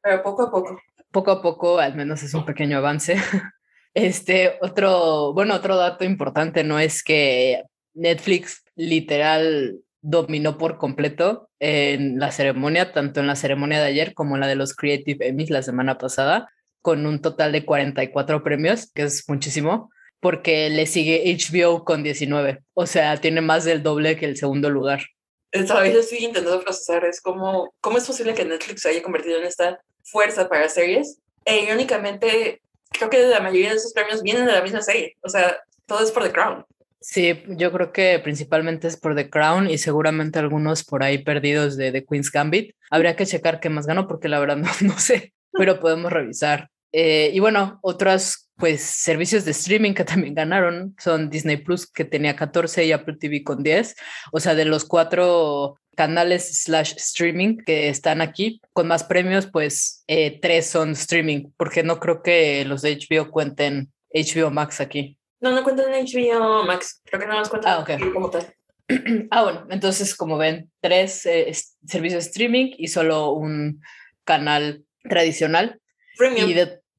Pero 0.00 0.22
poco 0.22 0.44
a 0.44 0.50
poco. 0.52 0.80
Poco 1.10 1.30
a 1.32 1.42
poco, 1.42 1.78
al 1.80 1.96
menos 1.96 2.22
es 2.22 2.32
un 2.32 2.44
pequeño 2.44 2.78
avance. 2.78 3.16
Este, 3.92 4.58
otro, 4.60 5.32
bueno, 5.32 5.54
otro 5.54 5.74
dato 5.74 6.04
importante 6.04 6.62
no 6.64 6.78
es 6.78 7.02
que 7.02 7.62
Netflix 7.94 8.62
literal 8.74 9.78
dominó 10.02 10.58
por 10.58 10.76
completo 10.76 11.48
en 11.60 12.18
la 12.18 12.30
ceremonia, 12.30 12.92
tanto 12.92 13.20
en 13.20 13.26
la 13.26 13.36
ceremonia 13.36 13.80
de 13.80 13.86
ayer 13.86 14.12
como 14.12 14.34
en 14.34 14.42
la 14.42 14.48
de 14.48 14.54
los 14.54 14.76
Creative 14.76 15.26
Emmys 15.26 15.48
la 15.48 15.62
semana 15.62 15.96
pasada, 15.96 16.50
con 16.82 17.06
un 17.06 17.22
total 17.22 17.52
de 17.52 17.64
44 17.64 18.42
premios, 18.44 18.92
que 18.92 19.04
es 19.04 19.26
muchísimo, 19.28 19.88
porque 20.26 20.70
le 20.70 20.86
sigue 20.86 21.22
HBO 21.24 21.84
con 21.84 22.02
19. 22.02 22.58
O 22.74 22.84
sea, 22.84 23.16
tiene 23.20 23.40
más 23.40 23.64
del 23.64 23.84
doble 23.84 24.16
que 24.16 24.24
el 24.26 24.36
segundo 24.36 24.70
lugar. 24.70 25.04
Todavía 25.52 25.92
estoy 25.92 26.18
intentando 26.18 26.60
procesar, 26.64 27.04
es 27.04 27.20
como, 27.20 27.72
¿cómo 27.80 27.96
es 27.96 28.08
posible 28.08 28.34
que 28.34 28.44
Netflix 28.44 28.82
se 28.82 28.88
haya 28.88 29.04
convertido 29.04 29.38
en 29.38 29.44
esta 29.44 29.78
fuerza 30.02 30.48
para 30.48 30.68
series? 30.68 31.20
E 31.44 31.62
irónicamente, 31.62 32.60
creo 32.90 33.08
que 33.08 33.22
la 33.28 33.38
mayoría 33.38 33.70
de 33.70 33.76
esos 33.76 33.92
premios 33.92 34.20
vienen 34.20 34.46
de 34.46 34.52
la 34.52 34.62
misma 34.62 34.82
serie. 34.82 35.16
O 35.20 35.28
sea, 35.28 35.60
todo 35.86 36.02
es 36.02 36.10
por 36.10 36.24
The 36.24 36.32
Crown. 36.32 36.64
Sí, 37.00 37.44
yo 37.50 37.70
creo 37.70 37.92
que 37.92 38.18
principalmente 38.18 38.88
es 38.88 38.96
por 38.96 39.14
The 39.14 39.30
Crown 39.30 39.70
y 39.70 39.78
seguramente 39.78 40.40
algunos 40.40 40.82
por 40.82 41.04
ahí 41.04 41.18
perdidos 41.18 41.76
de 41.76 41.92
The 41.92 42.04
Queen's 42.04 42.32
Gambit. 42.32 42.74
Habría 42.90 43.14
que 43.14 43.26
checar 43.26 43.60
qué 43.60 43.68
más 43.68 43.86
ganó 43.86 44.08
porque 44.08 44.28
la 44.28 44.40
verdad 44.40 44.56
no, 44.56 44.70
no 44.80 44.98
sé, 44.98 45.34
pero 45.52 45.78
podemos 45.78 46.12
revisar. 46.12 46.68
Eh, 46.90 47.30
y 47.32 47.38
bueno, 47.38 47.78
otros 47.82 48.45
pues 48.56 48.82
servicios 48.82 49.44
de 49.44 49.50
streaming 49.50 49.94
que 49.94 50.04
también 50.04 50.34
ganaron 50.34 50.94
son 50.98 51.30
Disney 51.30 51.58
Plus 51.58 51.86
que 51.86 52.04
tenía 52.04 52.36
14 52.36 52.84
y 52.84 52.92
Apple 52.92 53.16
TV 53.20 53.44
con 53.44 53.62
10. 53.62 53.94
O 54.32 54.40
sea, 54.40 54.54
de 54.54 54.64
los 54.64 54.84
cuatro 54.84 55.78
canales 55.96 56.62
slash 56.62 56.94
streaming 56.96 57.58
que 57.58 57.88
están 57.88 58.20
aquí 58.20 58.60
con 58.72 58.86
más 58.86 59.04
premios, 59.04 59.46
pues 59.46 60.04
eh, 60.06 60.38
tres 60.40 60.66
son 60.66 60.90
streaming, 60.92 61.50
porque 61.56 61.82
no 61.82 61.98
creo 61.98 62.22
que 62.22 62.64
los 62.64 62.82
de 62.82 62.98
HBO 62.98 63.30
cuenten 63.30 63.92
HBO 64.12 64.50
Max 64.50 64.80
aquí. 64.80 65.18
No, 65.40 65.52
no 65.52 65.62
cuentan 65.64 65.92
en 65.92 66.06
HBO 66.06 66.64
Max. 66.64 67.02
Creo 67.04 67.20
que 67.20 67.26
no 67.26 67.34
nos 67.34 67.48
cuentan 67.48 67.84
ah, 67.86 67.98
como 68.12 68.30
tal. 68.30 68.54
ah, 69.30 69.42
bueno, 69.42 69.66
entonces 69.70 70.14
como 70.14 70.38
ven, 70.38 70.70
tres 70.80 71.26
eh, 71.26 71.52
servicios 71.86 72.24
de 72.24 72.30
streaming 72.30 72.72
y 72.78 72.88
solo 72.88 73.32
un 73.32 73.82
canal 74.24 74.84
tradicional. 75.02 75.80
Premium. 76.16 76.50
Y, 76.50 76.54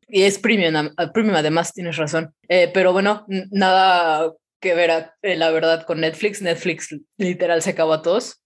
es 0.08 0.40
premium, 0.40 0.94
premium, 1.14 1.36
además, 1.36 1.74
tienes 1.74 1.98
razón. 1.98 2.34
Eh, 2.48 2.72
pero 2.74 2.94
bueno, 2.94 3.26
nada 3.52 4.34
que 4.60 4.74
ver, 4.74 5.12
eh, 5.22 5.36
la 5.36 5.52
verdad, 5.52 5.84
con 5.86 6.02
Netflix. 6.02 6.42
Netflix 6.42 6.96
literal 7.18 7.62
se 7.62 7.72
acabó 7.72 7.94
a 7.94 8.02
todos. 8.02 8.42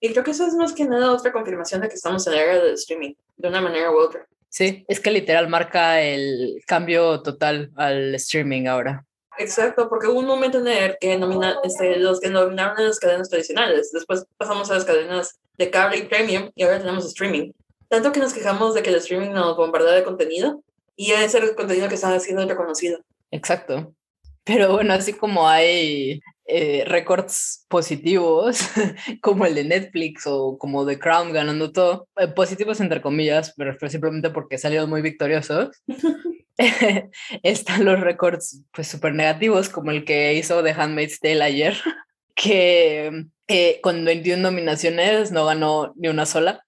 Y 0.00 0.12
creo 0.12 0.24
que 0.24 0.32
eso 0.32 0.46
es 0.46 0.54
más 0.54 0.72
que 0.72 0.84
nada 0.84 1.12
otra 1.12 1.32
confirmación 1.32 1.80
de 1.80 1.88
que 1.88 1.94
estamos 1.94 2.26
en 2.26 2.34
la 2.34 2.42
era 2.42 2.62
del 2.62 2.74
streaming, 2.74 3.14
de 3.36 3.48
una 3.48 3.60
manera 3.60 3.90
u 3.90 3.98
otra. 3.98 4.26
Sí, 4.50 4.84
es 4.86 5.00
que 5.00 5.10
literal 5.10 5.48
marca 5.48 6.00
el 6.00 6.62
cambio 6.66 7.22
total 7.22 7.72
al 7.76 8.14
streaming 8.16 8.66
ahora. 8.66 9.04
Exacto, 9.38 9.88
porque 9.88 10.06
hubo 10.06 10.20
un 10.20 10.26
momento 10.26 10.58
en 10.58 10.68
el 10.68 10.96
que 11.00 11.16
nomina, 11.16 11.56
este, 11.64 11.98
los 11.98 12.20
que 12.20 12.30
nominaron 12.30 12.78
a 12.78 12.82
las 12.82 13.00
cadenas 13.00 13.28
tradicionales, 13.28 13.90
después 13.92 14.26
pasamos 14.36 14.70
a 14.70 14.74
las 14.74 14.84
cadenas 14.84 15.40
de 15.58 15.70
cable 15.70 15.98
y 15.98 16.02
premium 16.02 16.50
y 16.54 16.62
ahora 16.62 16.78
tenemos 16.78 17.04
streaming. 17.06 17.52
Tanto 17.88 18.12
que 18.12 18.20
nos 18.20 18.32
quejamos 18.32 18.74
de 18.74 18.82
que 18.82 18.90
el 18.90 18.96
streaming 18.96 19.30
nos 19.30 19.56
bombardea 19.56 19.94
de 19.94 20.04
contenido 20.04 20.62
y 20.96 21.12
es 21.12 21.34
el 21.34 21.54
contenido 21.54 21.88
que 21.88 21.94
está 21.94 22.18
siendo 22.20 22.46
reconocido. 22.46 23.00
Exacto. 23.30 23.94
Pero 24.44 24.72
bueno, 24.72 24.92
así 24.92 25.14
como 25.14 25.48
hay 25.48 26.20
eh, 26.46 26.84
récords 26.86 27.64
positivos, 27.68 28.58
como 29.22 29.46
el 29.46 29.54
de 29.54 29.64
Netflix 29.64 30.26
o 30.26 30.58
como 30.58 30.86
The 30.86 30.98
Crown 30.98 31.32
ganando 31.32 31.72
todo, 31.72 32.08
eh, 32.18 32.28
positivos 32.28 32.80
entre 32.80 33.00
comillas, 33.00 33.54
pero 33.56 33.74
simplemente 33.88 34.30
porque 34.30 34.58
salieron 34.58 34.90
muy 34.90 35.02
victoriosos. 35.02 35.70
están 37.42 37.84
los 37.84 38.00
récords 38.00 38.62
pues 38.72 38.88
súper 38.88 39.14
negativos, 39.14 39.68
como 39.68 39.90
el 39.90 40.04
que 40.04 40.34
hizo 40.34 40.62
The 40.62 40.70
Handmaid's 40.72 41.20
Tale 41.20 41.42
ayer, 41.42 41.76
que 42.34 43.26
eh, 43.48 43.80
con 43.82 44.04
21 44.04 44.42
nominaciones 44.42 45.32
no 45.32 45.46
ganó 45.46 45.92
ni 45.96 46.08
una 46.08 46.26
sola. 46.26 46.64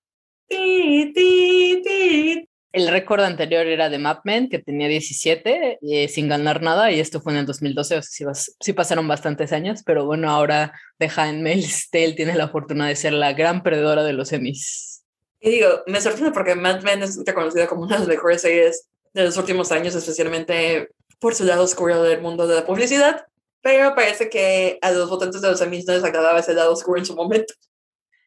El 2.77 2.89
récord 2.89 3.23
anterior 3.23 3.67
era 3.67 3.89
de 3.89 3.97
Mapman, 3.97 4.51
que 4.51 4.59
tenía 4.59 4.87
17 4.87 5.79
eh, 5.81 6.09
sin 6.09 6.29
ganar 6.29 6.61
nada, 6.61 6.93
y 6.93 7.01
esto 7.01 7.23
fue 7.23 7.33
en 7.33 7.39
el 7.39 7.47
2012, 7.47 7.97
o 7.97 8.03
sea, 8.03 8.35
sí, 8.35 8.73
pasaron 8.75 9.09
bastantes 9.09 9.51
años, 9.55 9.81
pero 9.83 10.05
bueno, 10.05 10.29
ahora 10.29 10.79
The 10.99 11.09
Handmaid's 11.17 11.89
Tale 11.89 12.13
tiene 12.13 12.35
la 12.35 12.51
fortuna 12.51 12.87
de 12.87 12.95
ser 12.95 13.15
la 13.15 13.33
gran 13.33 13.63
perdedora 13.63 14.05
de 14.05 14.13
los 14.13 14.31
Emmys. 14.31 15.07
Y 15.41 15.53
digo, 15.53 15.69
me 15.87 16.03
sorprende 16.03 16.33
porque 16.33 16.55
Mad 16.55 16.83
Men 16.83 17.03
es 17.03 17.19
reconocida 17.25 17.67
como 17.67 17.85
una 17.85 17.95
de 17.95 18.01
las 18.01 18.09
mejores 18.09 18.43
series 18.43 18.87
de 19.15 19.25
los 19.25 19.39
últimos 19.39 19.73
años, 19.73 19.95
especialmente 19.95 20.91
por 21.19 21.35
su 21.35 21.45
lado 21.45 21.65
oscuro 21.65 22.03
del 22.03 22.21
mundo 22.21 22.47
de 22.47 22.57
la 22.57 22.67
publicidad, 22.67 23.25
pero 23.63 23.95
parece 23.95 24.29
que 24.29 24.79
a 24.83 24.91
los 24.91 25.09
votantes 25.09 25.41
de 25.41 25.49
los 25.49 25.63
Emmys 25.63 25.87
no 25.87 25.95
les 25.95 26.05
agradaba 26.05 26.41
ese 26.41 26.53
lado 26.53 26.75
oscuro 26.75 26.99
en 26.99 27.07
su 27.07 27.17
momento. 27.17 27.55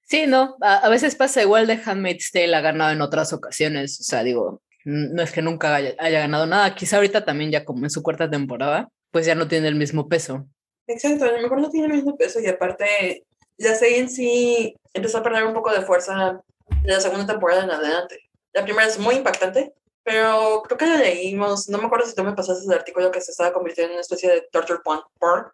Sí, 0.09 0.25
no, 0.25 0.57
a, 0.61 0.77
a 0.77 0.89
veces 0.89 1.15
pasa 1.15 1.43
igual 1.43 1.67
de 1.67 1.79
Handmaid's 1.85 2.31
Tale 2.31 2.55
ha 2.55 2.61
ganado 2.61 2.91
en 2.91 3.01
otras 3.01 3.31
ocasiones, 3.31 3.99
o 3.99 4.03
sea, 4.03 4.23
digo, 4.23 4.61
no 4.83 5.21
es 5.21 5.31
que 5.31 5.43
nunca 5.43 5.75
haya, 5.75 5.93
haya, 5.99 6.21
ganado 6.21 6.47
nada, 6.47 6.73
quizá 6.73 6.95
ahorita 6.95 7.25
también 7.25 7.51
ya 7.51 7.63
como 7.63 7.85
en 7.85 7.91
su 7.91 8.01
cuarta 8.01 8.27
temporada, 8.27 8.89
pues 9.11 9.27
ya 9.27 9.35
no 9.35 9.47
tiene 9.47 9.67
el 9.67 9.75
mismo 9.75 10.09
peso. 10.09 10.47
Exacto, 10.87 11.25
a 11.25 11.31
lo 11.31 11.41
mejor 11.41 11.61
no 11.61 11.69
tiene 11.69 11.87
el 11.87 11.93
mismo 11.93 12.17
peso 12.17 12.39
y 12.39 12.47
aparte 12.47 13.23
la 13.57 13.75
serie 13.75 13.99
en 13.99 14.09
sí 14.09 14.75
empezó 14.93 15.19
a 15.19 15.23
perder 15.23 15.43
un 15.45 15.53
poco 15.53 15.71
de 15.71 15.83
fuerza 15.83 16.41
de 16.81 16.91
la 16.91 16.99
segunda 16.99 17.27
temporada 17.27 17.63
en 17.63 17.71
adelante. 17.71 18.19
La 18.53 18.63
primera 18.63 18.87
es 18.87 18.97
muy 18.97 19.15
impactante, 19.15 19.73
pero 20.03 20.63
creo 20.65 20.77
que 20.77 20.87
la 20.87 20.97
leímos, 20.97 21.69
no 21.69 21.77
me 21.77 21.85
acuerdo 21.85 22.07
si 22.07 22.15
tú 22.15 22.23
me 22.23 22.33
pasaste 22.33 22.65
el 22.65 22.73
artículo 22.73 23.11
que 23.11 23.21
se 23.21 23.29
estaba 23.29 23.53
convirtiendo 23.53 23.91
en 23.91 23.97
una 23.97 24.01
especie 24.01 24.29
de 24.29 24.47
torture 24.51 24.79
porn. 24.83 25.45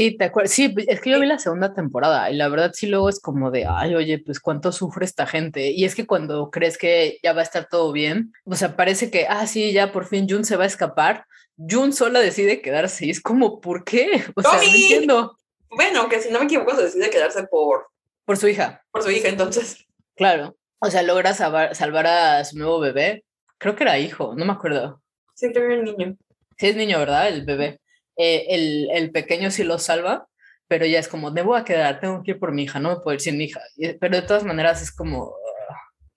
Sí, 0.00 0.16
te 0.16 0.24
acuerdas. 0.24 0.52
Sí, 0.52 0.74
es 0.86 0.98
que 1.02 1.10
yo 1.10 1.20
vi 1.20 1.26
la 1.26 1.38
segunda 1.38 1.74
temporada 1.74 2.30
y 2.30 2.34
la 2.34 2.48
verdad 2.48 2.70
sí 2.72 2.86
luego 2.86 3.10
es 3.10 3.20
como 3.20 3.50
de, 3.50 3.66
ay, 3.68 3.94
oye, 3.94 4.18
pues 4.18 4.40
cuánto 4.40 4.72
sufre 4.72 5.04
esta 5.04 5.26
gente. 5.26 5.72
Y 5.72 5.84
es 5.84 5.94
que 5.94 6.06
cuando 6.06 6.50
crees 6.50 6.78
que 6.78 7.18
ya 7.22 7.34
va 7.34 7.40
a 7.40 7.44
estar 7.44 7.68
todo 7.68 7.92
bien, 7.92 8.32
o 8.44 8.56
sea, 8.56 8.76
parece 8.76 9.10
que, 9.10 9.26
ah, 9.28 9.46
sí, 9.46 9.74
ya 9.74 9.92
por 9.92 10.06
fin 10.06 10.26
Jun 10.26 10.46
se 10.46 10.56
va 10.56 10.64
a 10.64 10.68
escapar. 10.68 11.26
Jun 11.58 11.92
sola 11.92 12.20
decide 12.20 12.62
quedarse 12.62 13.04
y 13.04 13.10
es 13.10 13.20
como, 13.20 13.60
¿por 13.60 13.84
qué? 13.84 14.24
O 14.36 14.40
sea, 14.40 14.54
no 14.54 14.62
entiendo. 14.62 15.36
Bueno, 15.68 16.08
que 16.08 16.18
si 16.22 16.32
no 16.32 16.38
me 16.38 16.46
equivoco, 16.46 16.74
se 16.74 16.84
decide 16.84 17.10
quedarse 17.10 17.42
por... 17.42 17.88
Por 18.24 18.38
su 18.38 18.48
hija. 18.48 18.82
Por 18.90 19.02
su 19.02 19.10
hija, 19.10 19.28
entonces. 19.28 19.86
Claro. 20.16 20.56
O 20.78 20.90
sea, 20.90 21.02
logra 21.02 21.34
salvar, 21.34 21.74
salvar 21.74 22.06
a 22.06 22.42
su 22.46 22.56
nuevo 22.56 22.80
bebé. 22.80 23.26
Creo 23.58 23.76
que 23.76 23.84
era 23.84 23.98
hijo, 23.98 24.34
no 24.34 24.46
me 24.46 24.52
acuerdo. 24.52 25.02
Sí, 25.34 25.52
creo 25.52 25.68
que 25.68 25.74
era 25.74 25.82
niño. 25.82 26.16
Sí, 26.56 26.68
es 26.68 26.76
niño, 26.76 26.98
¿verdad? 26.98 27.28
El 27.28 27.44
bebé. 27.44 27.80
Eh, 28.22 28.54
el, 28.54 28.90
el, 28.92 29.10
pequeño 29.12 29.50
sí 29.50 29.64
lo 29.64 29.78
salva, 29.78 30.28
pero 30.68 30.84
ya 30.84 30.98
es 30.98 31.08
como, 31.08 31.30
me 31.30 31.40
voy 31.40 31.58
a 31.58 31.64
quedar, 31.64 32.00
tengo 32.00 32.22
que 32.22 32.32
ir 32.32 32.38
por 32.38 32.52
mi 32.52 32.64
hija, 32.64 32.78
no 32.78 32.90
me 32.90 32.96
puedo 32.96 33.14
ir 33.14 33.20
sin 33.22 33.38
mi 33.38 33.44
hija. 33.44 33.62
Pero 33.98 34.14
de 34.14 34.20
todas 34.20 34.44
maneras 34.44 34.82
es 34.82 34.92
como 34.92 35.28
uh, 35.28 35.32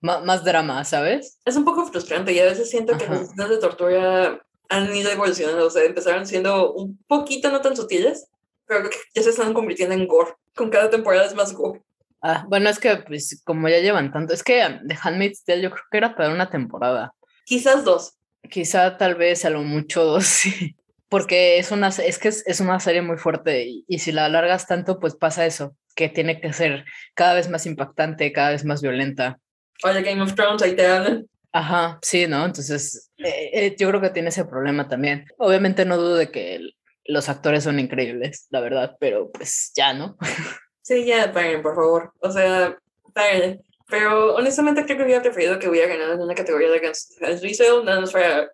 más, 0.02 0.22
más, 0.22 0.44
drama, 0.44 0.84
¿sabes? 0.84 1.38
Es 1.46 1.56
un 1.56 1.64
poco 1.64 1.86
frustrante 1.86 2.34
y 2.34 2.40
a 2.40 2.44
veces 2.44 2.68
siento 2.68 2.98
que 2.98 3.06
las 3.06 3.22
escenas 3.22 3.48
de 3.48 3.56
tortura 3.56 4.38
han 4.68 4.94
ido 4.94 5.10
evolucionando, 5.10 5.66
o 5.66 5.70
sea, 5.70 5.84
empezaron 5.84 6.26
siendo 6.26 6.74
un 6.74 6.98
poquito 7.06 7.50
no 7.50 7.62
tan 7.62 7.74
sutiles, 7.74 8.28
pero 8.66 8.90
ya 9.14 9.22
se 9.22 9.30
están 9.30 9.54
convirtiendo 9.54 9.94
en 9.94 10.06
gore. 10.06 10.34
Con 10.54 10.68
cada 10.68 10.90
temporada 10.90 11.24
es 11.24 11.34
más 11.34 11.54
gore. 11.54 11.80
Ah, 12.20 12.44
bueno, 12.48 12.68
es 12.68 12.78
que 12.78 12.96
pues 12.98 13.40
como 13.44 13.70
ya 13.70 13.78
llevan 13.78 14.12
tanto, 14.12 14.34
es 14.34 14.42
que 14.42 14.62
The 14.86 14.96
Handmaid's 15.02 15.42
Tale 15.44 15.62
yo 15.62 15.70
creo 15.70 15.84
que 15.90 15.96
era 15.96 16.14
para 16.14 16.30
una 16.34 16.50
temporada. 16.50 17.14
Quizás 17.46 17.82
dos. 17.82 18.12
Quizá 18.50 18.98
tal 18.98 19.14
vez 19.14 19.46
a 19.46 19.50
lo 19.50 19.62
mucho 19.62 20.04
dos, 20.04 20.24
sí. 20.26 20.76
Porque 21.14 21.58
es 21.60 21.70
una, 21.70 21.90
es 21.90 22.18
que 22.18 22.26
es, 22.26 22.44
es 22.44 22.58
una 22.58 22.80
serie 22.80 23.00
muy 23.00 23.18
fuerte 23.18 23.64
y, 23.68 23.84
y, 23.86 24.00
si 24.00 24.10
la 24.10 24.24
alargas 24.24 24.66
tanto, 24.66 24.98
pues 24.98 25.14
pasa 25.14 25.46
eso, 25.46 25.76
que 25.94 26.08
tiene 26.08 26.40
que 26.40 26.52
ser 26.52 26.84
cada 27.14 27.34
vez 27.34 27.48
más 27.48 27.66
impactante, 27.66 28.32
cada 28.32 28.50
vez 28.50 28.64
más 28.64 28.82
violenta. 28.82 29.38
Oye, 29.84 30.02
Game 30.02 30.20
of 30.20 30.34
Thrones, 30.34 30.60
ahí 30.62 30.74
te 30.74 30.84
hablan. 30.84 31.28
Ajá, 31.52 32.00
sí, 32.02 32.26
¿no? 32.26 32.44
Entonces, 32.44 33.12
eh, 33.18 33.50
eh, 33.52 33.76
yo 33.78 33.88
creo 33.90 34.00
que 34.00 34.10
tiene 34.10 34.30
ese 34.30 34.44
problema 34.44 34.88
también. 34.88 35.24
Obviamente 35.38 35.84
no 35.84 35.98
dudo 35.98 36.16
de 36.16 36.32
que 36.32 36.56
el, 36.56 36.74
los 37.04 37.28
actores 37.28 37.62
son 37.62 37.78
increíbles, 37.78 38.48
la 38.50 38.58
verdad, 38.58 38.96
pero 38.98 39.30
pues 39.30 39.70
ya, 39.76 39.94
¿no? 39.94 40.16
Sí, 40.82 41.04
ya, 41.06 41.32
paren, 41.32 41.62
por 41.62 41.76
favor. 41.76 42.12
O 42.18 42.30
sea, 42.32 42.76
paren. 43.12 43.62
Pero 43.88 44.34
honestamente 44.34 44.84
creo 44.84 44.96
que 44.96 45.04
hubiera 45.04 45.22
preferido 45.22 45.60
que 45.60 45.68
hubiera 45.68 45.86
ganado 45.86 46.14
en 46.14 46.22
una 46.22 46.34
categoría 46.34 46.70
de 46.70 46.80
Guns 46.80 47.84
nada 47.84 48.00
más 48.00 48.12
para 48.12 48.50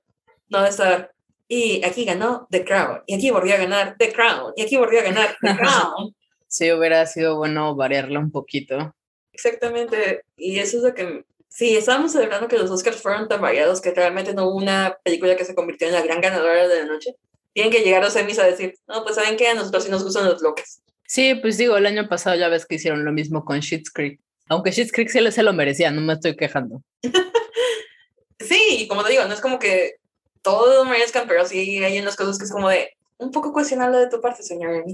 no 0.50 0.66
estar. 0.66 1.10
Y 1.52 1.84
aquí 1.84 2.04
ganó 2.04 2.46
The 2.48 2.64
Crown, 2.64 3.02
y 3.06 3.14
aquí 3.16 3.32
volvió 3.32 3.54
a 3.54 3.58
ganar 3.58 3.96
The 3.98 4.12
Crown, 4.12 4.52
y 4.54 4.62
aquí 4.62 4.76
volvió 4.76 5.00
a 5.00 5.02
ganar 5.02 5.36
The 5.42 5.56
Crown. 5.56 6.14
sí, 6.46 6.70
hubiera 6.70 7.04
sido 7.06 7.38
bueno 7.38 7.74
variarla 7.74 8.20
un 8.20 8.30
poquito. 8.30 8.94
Exactamente, 9.32 10.22
y 10.36 10.60
eso 10.60 10.76
es 10.76 10.84
lo 10.84 10.94
que... 10.94 11.24
Sí, 11.48 11.76
estábamos 11.76 12.12
celebrando 12.12 12.46
que 12.46 12.56
los 12.56 12.70
Oscars 12.70 13.02
fueron 13.02 13.26
tan 13.26 13.40
variados 13.40 13.80
que 13.80 13.90
realmente 13.90 14.32
no 14.32 14.46
hubo 14.46 14.58
una 14.58 14.96
película 15.02 15.34
que 15.34 15.44
se 15.44 15.56
convirtió 15.56 15.88
en 15.88 15.94
la 15.94 16.02
gran 16.02 16.20
ganadora 16.20 16.68
de 16.68 16.82
la 16.82 16.86
noche. 16.86 17.16
Tienen 17.52 17.72
que 17.72 17.80
llegar 17.80 18.00
los 18.00 18.12
semis 18.12 18.38
a 18.38 18.46
decir, 18.46 18.76
no, 18.86 19.02
pues 19.02 19.16
saben 19.16 19.36
qué, 19.36 19.48
a 19.48 19.54
nosotros 19.54 19.82
sí 19.82 19.90
nos 19.90 20.04
gustan 20.04 20.26
los 20.26 20.40
bloques. 20.40 20.82
Sí, 21.04 21.34
pues 21.34 21.58
digo, 21.58 21.76
el 21.76 21.86
año 21.86 22.08
pasado 22.08 22.36
ya 22.36 22.48
ves 22.48 22.64
que 22.64 22.76
hicieron 22.76 23.04
lo 23.04 23.10
mismo 23.10 23.44
con 23.44 23.60
Schitt's 23.60 23.90
Creek. 23.90 24.20
Aunque 24.48 24.70
Schitt's 24.70 24.92
Creek 24.92 25.08
se, 25.08 25.32
se 25.32 25.42
lo 25.42 25.52
merecía, 25.52 25.90
no 25.90 26.00
me 26.00 26.12
estoy 26.12 26.36
quejando. 26.36 26.84
sí, 28.38 28.82
y 28.82 28.86
como 28.86 29.02
te 29.02 29.10
digo, 29.10 29.24
no 29.24 29.34
es 29.34 29.40
como 29.40 29.58
que 29.58 29.99
todos 30.42 30.86
merezcan, 30.86 31.26
pero 31.28 31.44
sí 31.46 31.82
hay 31.82 31.98
unas 31.98 32.16
cosas 32.16 32.38
que 32.38 32.44
es 32.44 32.52
como 32.52 32.68
de 32.68 32.90
un 33.18 33.30
poco 33.30 33.52
cuestionable 33.52 33.98
de 33.98 34.08
tu 34.08 34.20
parte, 34.20 34.42
señor. 34.42 34.84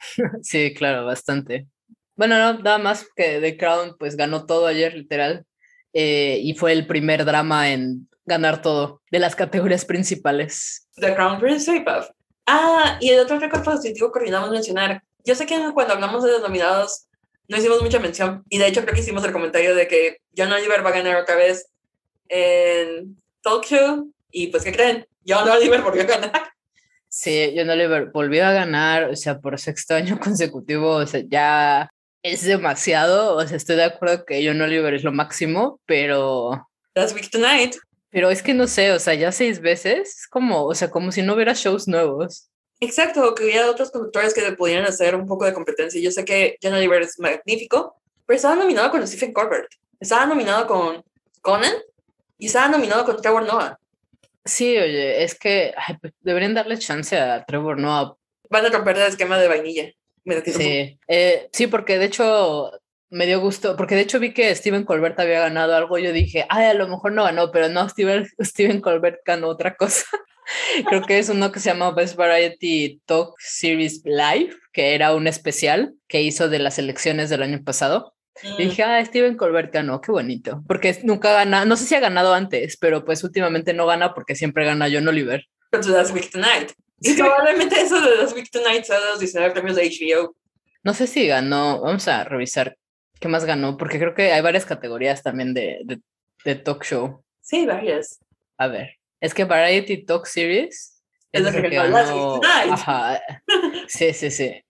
sí, 0.42 0.74
claro, 0.74 1.04
bastante. 1.04 1.66
Bueno, 2.16 2.38
no, 2.38 2.58
nada 2.60 2.78
más 2.78 3.06
que 3.14 3.40
The 3.40 3.56
Crown 3.56 3.96
pues 3.98 4.16
ganó 4.16 4.46
todo 4.46 4.66
ayer, 4.66 4.94
literal. 4.94 5.44
Eh, 5.92 6.40
y 6.42 6.54
fue 6.54 6.72
el 6.72 6.86
primer 6.86 7.24
drama 7.24 7.70
en 7.70 8.08
ganar 8.24 8.60
todo 8.60 9.02
de 9.10 9.18
las 9.18 9.36
categorías 9.36 9.84
principales. 9.84 10.88
The 10.96 11.14
Crown 11.14 11.38
Prince 11.38 11.80
Puff. 11.80 12.08
Ah, 12.46 12.98
y 13.00 13.10
el 13.10 13.20
otro 13.20 13.38
récord 13.38 13.64
positivo 13.64 14.12
que 14.12 14.20
olvidamos 14.20 14.50
mencionar. 14.50 15.02
Yo 15.24 15.34
sé 15.34 15.46
que 15.46 15.58
cuando 15.74 15.94
hablamos 15.94 16.22
de 16.22 16.32
los 16.32 16.42
nominados 16.42 17.06
no 17.48 17.56
hicimos 17.56 17.82
mucha 17.82 18.00
mención, 18.00 18.44
y 18.48 18.58
de 18.58 18.66
hecho 18.66 18.82
creo 18.82 18.94
que 18.94 19.00
hicimos 19.00 19.24
el 19.24 19.32
comentario 19.32 19.74
de 19.74 19.86
que 19.86 20.18
John 20.36 20.52
Oliver 20.52 20.84
va 20.84 20.90
a 20.90 20.94
ganar 20.94 21.16
otra 21.16 21.36
vez 21.36 21.68
en 22.28 23.16
Talk 23.42 23.64
Show, 23.64 24.12
y 24.36 24.48
pues, 24.48 24.64
¿qué 24.64 24.72
creen? 24.72 25.06
John 25.26 25.48
Oliver 25.48 25.80
volvió 25.80 26.02
a 26.02 26.04
ganar. 26.04 26.50
Sí, 27.08 27.54
John 27.56 27.70
Oliver 27.70 28.10
volvió 28.12 28.44
a 28.44 28.52
ganar, 28.52 29.04
o 29.04 29.16
sea, 29.16 29.40
por 29.40 29.58
sexto 29.58 29.94
año 29.94 30.18
consecutivo, 30.22 30.96
o 30.96 31.06
sea, 31.06 31.22
ya 31.26 31.88
es 32.22 32.44
demasiado, 32.44 33.34
o 33.34 33.46
sea, 33.46 33.56
estoy 33.56 33.76
de 33.76 33.84
acuerdo 33.84 34.26
que 34.26 34.46
John 34.46 34.60
Oliver 34.60 34.92
es 34.92 35.04
lo 35.04 35.12
máximo, 35.12 35.80
pero... 35.86 36.68
That's 36.92 37.14
Week 37.14 37.30
Tonight. 37.30 37.76
Pero 38.10 38.30
es 38.30 38.42
que 38.42 38.52
no 38.52 38.66
sé, 38.66 38.92
o 38.92 38.98
sea, 38.98 39.14
ya 39.14 39.32
seis 39.32 39.60
veces, 39.60 40.18
es 40.18 40.28
como, 40.28 40.64
o 40.64 40.74
sea, 40.74 40.90
como 40.90 41.10
si 41.12 41.22
no 41.22 41.32
hubiera 41.32 41.54
shows 41.54 41.88
nuevos. 41.88 42.50
Exacto, 42.80 43.34
que 43.34 43.44
hubiera 43.44 43.70
otros 43.70 43.90
conductores 43.90 44.34
que 44.34 44.42
le 44.42 44.52
pudieran 44.52 44.84
hacer 44.84 45.16
un 45.16 45.26
poco 45.26 45.46
de 45.46 45.54
competencia. 45.54 45.98
Yo 45.98 46.10
sé 46.10 46.26
que 46.26 46.58
John 46.62 46.74
Oliver 46.74 47.00
es 47.00 47.18
magnífico, 47.18 47.96
pero 48.26 48.36
estaba 48.36 48.54
nominado 48.54 48.90
con 48.90 49.06
Stephen 49.08 49.32
Colbert, 49.32 49.72
estaba 49.98 50.26
nominado 50.26 50.66
con 50.66 51.02
Conan 51.40 51.72
y 52.36 52.48
estaba 52.48 52.68
nominado 52.68 53.06
con 53.06 53.16
Trevor 53.16 53.46
Noah. 53.46 53.78
Sí, 54.46 54.76
oye, 54.78 55.22
es 55.22 55.38
que 55.38 55.74
ay, 55.76 55.96
pues, 56.00 56.14
deberían 56.20 56.54
darle 56.54 56.78
chance 56.78 57.18
a 57.18 57.44
Trevor 57.44 57.78
Noah. 57.78 58.16
Van 58.48 58.64
a 58.64 58.70
romper 58.70 58.96
el 58.96 59.08
esquema 59.08 59.38
de 59.38 59.48
vainilla. 59.48 59.92
Sí, 60.44 60.98
eh, 61.06 61.48
sí, 61.52 61.66
porque 61.68 61.98
de 61.98 62.06
hecho 62.06 62.72
me 63.10 63.26
dio 63.26 63.40
gusto, 63.40 63.76
porque 63.76 63.94
de 63.94 64.00
hecho 64.02 64.18
vi 64.18 64.32
que 64.32 64.54
Steven 64.54 64.84
Colbert 64.84 65.18
había 65.20 65.40
ganado 65.40 65.76
algo, 65.76 65.98
yo 65.98 66.12
dije, 66.12 66.46
ay, 66.48 66.66
a 66.66 66.74
lo 66.74 66.88
mejor 66.88 67.12
no 67.12 67.24
ganó, 67.24 67.52
pero 67.52 67.68
no, 67.68 67.88
Steven, 67.88 68.26
Steven 68.40 68.80
Colbert 68.80 69.20
ganó 69.24 69.48
otra 69.48 69.76
cosa. 69.76 70.04
Creo 70.88 71.02
que 71.02 71.18
es 71.18 71.28
uno 71.28 71.52
que 71.52 71.60
se 71.60 71.70
llama 71.70 71.92
Best 71.92 72.16
Variety 72.16 73.00
Talk 73.06 73.34
Series 73.38 74.02
Live, 74.04 74.54
que 74.72 74.94
era 74.94 75.14
un 75.14 75.26
especial 75.26 75.94
que 76.08 76.22
hizo 76.22 76.48
de 76.48 76.58
las 76.58 76.78
elecciones 76.78 77.30
del 77.30 77.42
año 77.42 77.62
pasado. 77.64 78.15
Y 78.42 78.64
dije, 78.64 78.82
ah, 78.82 79.04
Steven 79.04 79.36
Colbert 79.36 79.72
ganó, 79.72 80.00
qué 80.00 80.12
bonito, 80.12 80.62
porque 80.66 80.98
nunca 81.04 81.32
gana, 81.32 81.64
no 81.64 81.76
sé 81.76 81.84
si 81.84 81.94
ha 81.94 82.00
ganado 82.00 82.34
antes, 82.34 82.76
pero 82.76 83.04
pues 83.04 83.24
últimamente 83.24 83.72
no 83.72 83.86
gana 83.86 84.14
porque 84.14 84.34
siempre 84.34 84.64
gana 84.64 84.88
John 84.90 85.08
Oliver. 85.08 85.44
Pero 85.70 85.88
Last 85.88 86.14
Week 86.14 86.30
Tonight. 86.30 86.72
Y 87.00 87.14
probablemente 87.14 87.80
eso 87.80 88.00
de 88.00 88.16
Last 88.16 88.34
Week 88.34 88.50
Tonight 88.50 88.84
sea 88.84 88.98
los 89.00 89.20
19 89.20 89.52
premios 89.52 89.76
de 89.76 89.88
HBO. 89.88 90.36
No 90.82 90.94
sé 90.94 91.06
si 91.06 91.26
ganó, 91.26 91.80
vamos 91.80 92.06
a 92.08 92.24
revisar 92.24 92.76
qué 93.20 93.28
más 93.28 93.44
ganó, 93.44 93.76
porque 93.76 93.98
creo 93.98 94.14
que 94.14 94.32
hay 94.32 94.42
varias 94.42 94.64
categorías 94.64 95.22
también 95.22 95.54
de, 95.54 95.80
de, 95.84 96.00
de 96.44 96.54
talk 96.54 96.84
show. 96.84 97.22
Sí, 97.40 97.66
varias. 97.66 98.20
A 98.58 98.68
ver, 98.68 98.96
es 99.20 99.34
que 99.34 99.44
Variety 99.44 100.04
Talk 100.04 100.26
Series 100.26 101.02
es, 101.32 101.42
lo 101.42 101.52
que, 101.52 101.62
que 101.62 101.76
ganó. 101.76 102.40
Ajá. 102.42 103.20
Sí, 103.88 104.12
sí, 104.12 104.30
sí. 104.30 104.62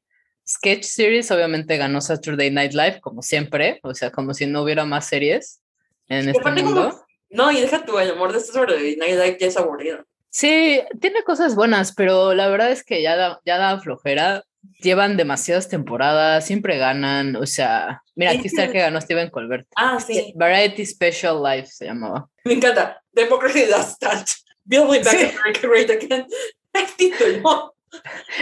Sketch 0.49 0.85
Series 0.85 1.31
obviamente 1.31 1.77
ganó 1.77 2.01
Saturday 2.01 2.51
Night 2.51 2.73
Live, 2.73 3.01
como 3.01 3.23
siempre, 3.23 3.81
o 3.83 3.95
sea, 3.95 4.11
como 4.11 4.33
si 4.33 4.47
no 4.47 4.63
hubiera 4.63 4.85
más 4.85 5.07
series 5.07 5.61
en 6.09 6.29
este 6.29 6.51
mundo. 6.51 6.91
Como, 6.91 7.07
no, 7.31 7.51
y 7.51 7.61
deja 7.61 7.85
tu 7.85 7.99
el 7.99 8.13
amor 8.13 8.33
de 8.33 8.41
Saturday 8.41 8.97
Night 8.97 9.15
Live 9.15 9.39
ya 9.41 9.47
es 9.49 9.57
aburrido. 9.57 10.05
Sí, 10.31 10.81
tiene 11.01 11.23
cosas 11.25 11.55
buenas, 11.55 11.95
pero 11.95 12.35
la 12.35 12.49
verdad 12.49 12.71
es 12.71 12.85
que 12.85 13.03
ya 13.03 13.17
da, 13.17 13.41
ya 13.45 13.59
da 13.59 13.81
flojera. 13.81 14.45
Llevan 14.81 15.17
demasiadas 15.17 15.69
temporadas, 15.69 16.45
siempre 16.45 16.77
ganan, 16.77 17.37
o 17.37 17.47
sea, 17.47 18.03
mira, 18.17 18.33
aquí 18.33 18.49
está 18.49 18.65
el 18.65 18.73
que 18.73 18.81
ganó 18.81 19.01
Steven 19.01 19.31
Colbert. 19.31 19.67
Ah, 19.77 19.99
sí. 20.01 20.33
Variety 20.37 20.85
Special 20.85 21.41
Life 21.43 21.69
se 21.69 21.87
llamaba. 21.87 22.29
Me 22.45 22.55
encanta. 22.55 23.01
Democracy 23.13 23.67
Last 23.67 24.01
Touch. 24.01 24.33
Building 24.65 25.05
Back 25.05 25.17
sí. 25.17 25.25
America 25.25 25.69
Great 25.69 25.91
Again. 25.91 26.27
El 26.73 26.87
título. 26.97 27.75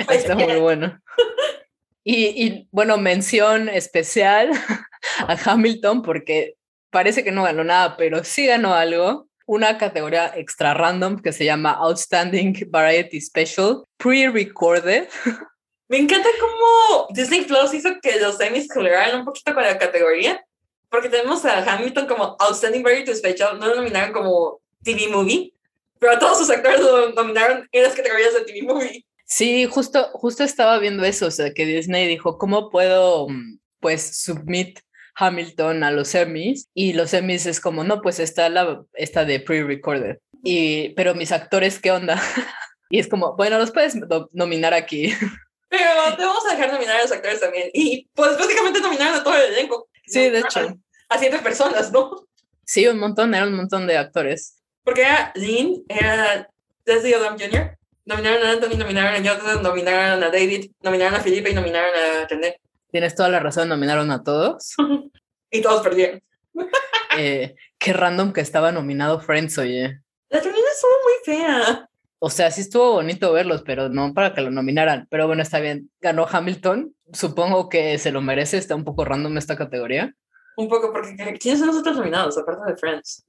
Está 0.08 0.34
muy 0.34 0.56
bueno. 0.56 0.98
Y, 2.04 2.26
y, 2.44 2.68
bueno, 2.70 2.98
mención 2.98 3.68
especial 3.68 4.50
a 5.26 5.36
Hamilton 5.44 6.02
porque 6.02 6.54
parece 6.90 7.24
que 7.24 7.32
no 7.32 7.42
ganó 7.42 7.64
nada, 7.64 7.96
pero 7.96 8.22
sí 8.22 8.46
ganó 8.46 8.74
algo. 8.74 9.26
una 9.46 9.76
categoría 9.76 10.32
extra 10.36 10.72
random 10.72 11.20
que 11.20 11.32
se 11.32 11.44
llama 11.44 11.72
Outstanding 11.72 12.66
Variety 12.70 13.20
Special 13.20 13.84
Pre-Recorded. 13.98 15.08
Me 15.88 15.98
encanta 15.98 16.28
cómo 16.40 17.08
Disney 17.10 17.42
Plus 17.42 17.74
hizo 17.74 17.90
que 18.00 18.18
los 18.18 18.40
Emmys 18.40 18.68
coloraran 18.68 19.18
un 19.18 19.24
poquito 19.24 19.52
con 19.52 19.62
la 19.62 19.78
categoría, 19.78 20.42
porque 20.88 21.10
tenemos 21.10 21.44
a 21.44 21.58
Hamilton 21.58 22.06
como 22.06 22.36
Outstanding 22.38 22.82
Variety 22.82 23.14
Special, 23.14 23.58
no 23.58 23.66
lo 23.66 23.76
nominaron 23.76 24.12
como 24.12 24.60
TV 24.82 25.08
Movie, 25.08 25.52
pero 25.98 26.12
a 26.12 26.18
todos 26.18 26.38
sus 26.38 26.50
actores 26.50 26.80
lo 26.80 27.10
nominaron 27.10 27.68
en 27.70 27.82
las 27.82 27.94
categorías 27.94 28.34
de 28.34 28.44
TV 28.44 28.62
Movie. 28.62 29.04
Sí, 29.24 29.66
justo, 29.66 30.10
justo 30.12 30.44
estaba 30.44 30.78
viendo 30.78 31.04
eso, 31.04 31.26
o 31.26 31.30
sea, 31.30 31.52
que 31.52 31.64
Disney 31.64 32.06
dijo, 32.06 32.38
¿cómo 32.38 32.70
puedo, 32.70 33.28
mm, 33.28 33.58
pues, 33.80 34.22
submit 34.22 34.80
Hamilton 35.16 35.82
a 35.82 35.90
los 35.90 36.14
Emmys? 36.14 36.68
Y 36.74 36.92
los 36.92 37.14
Emmys 37.14 37.46
es 37.46 37.60
como, 37.60 37.84
no, 37.84 38.02
pues 38.02 38.20
está 38.20 38.48
la, 38.48 38.84
esta 38.94 39.24
de 39.24 39.40
pre-recorded. 39.40 40.18
Y, 40.42 40.90
pero 40.90 41.14
mis 41.14 41.32
actores, 41.32 41.78
¿qué 41.80 41.90
onda? 41.90 42.20
y 42.90 42.98
es 42.98 43.08
como, 43.08 43.34
bueno, 43.36 43.58
los 43.58 43.70
puedes 43.70 43.96
nominar 44.32 44.74
aquí. 44.74 45.12
Pero 45.70 46.16
te 46.16 46.24
vamos 46.24 46.44
a 46.48 46.54
dejar 46.54 46.72
nominar 46.72 46.96
a 46.96 47.02
los 47.02 47.10
actores 47.10 47.40
también. 47.40 47.68
Y 47.72 48.08
pues 48.14 48.38
básicamente 48.38 48.80
nominaron 48.80 49.16
a 49.16 49.24
todo 49.24 49.34
el 49.34 49.54
elenco. 49.54 49.88
Sí, 50.06 50.30
de 50.30 50.38
hecho. 50.38 50.78
A 51.08 51.18
siete 51.18 51.38
personas, 51.40 51.90
¿no? 51.90 52.28
Sí, 52.64 52.86
un 52.86 52.98
montón, 52.98 53.34
era 53.34 53.44
un 53.44 53.56
montón 53.56 53.88
de 53.88 53.96
actores. 53.96 54.62
Porque 54.84 55.00
era 55.00 55.32
Lynn, 55.34 55.82
era 55.88 56.48
Leslie 56.84 57.16
Odom 57.16 57.36
Jr., 57.38 57.76
nominaron 58.04 58.46
a 58.46 58.50
Anthony, 58.52 58.76
nominaron 58.76 59.14
a 59.14 59.18
Jonathan, 59.18 59.62
nominaron 59.62 60.22
a 60.22 60.30
David, 60.30 60.70
nominaron 60.82 61.14
a 61.14 61.20
Felipe 61.20 61.50
y 61.50 61.54
nominaron 61.54 61.92
a 61.94 62.26
René. 62.26 62.60
Tienes 62.90 63.14
toda 63.14 63.28
la 63.28 63.40
razón, 63.40 63.68
nominaron 63.68 64.10
a 64.10 64.22
todos. 64.22 64.74
y 65.50 65.60
todos 65.62 65.82
perdieron. 65.82 66.22
eh, 67.18 67.54
qué 67.78 67.92
random 67.92 68.32
que 68.32 68.40
estaba 68.40 68.72
nominado 68.72 69.20
Friends, 69.20 69.58
oye. 69.58 70.00
La 70.28 70.40
termina 70.40 70.66
estuvo 70.72 70.92
muy 71.02 71.12
fea. 71.24 71.88
O 72.18 72.30
sea, 72.30 72.50
sí 72.50 72.62
estuvo 72.62 72.92
bonito 72.92 73.32
verlos, 73.32 73.62
pero 73.62 73.88
no 73.88 74.14
para 74.14 74.32
que 74.32 74.40
lo 74.40 74.50
nominaran. 74.50 75.06
Pero 75.10 75.26
bueno, 75.26 75.42
está 75.42 75.60
bien. 75.60 75.90
Ganó 76.00 76.26
Hamilton. 76.26 76.94
Supongo 77.12 77.68
que 77.68 77.98
se 77.98 78.12
lo 78.12 78.22
merece. 78.22 78.56
Está 78.56 78.74
un 78.74 78.84
poco 78.84 79.04
random 79.04 79.36
esta 79.36 79.56
categoría. 79.56 80.14
Un 80.56 80.68
poco, 80.68 80.92
porque 80.92 81.16
¿quiénes 81.38 81.58
son 81.58 81.68
los 81.68 81.76
otros 81.76 81.96
nominados, 81.96 82.38
aparte 82.38 82.72
de 82.72 82.78
Friends? 82.78 83.24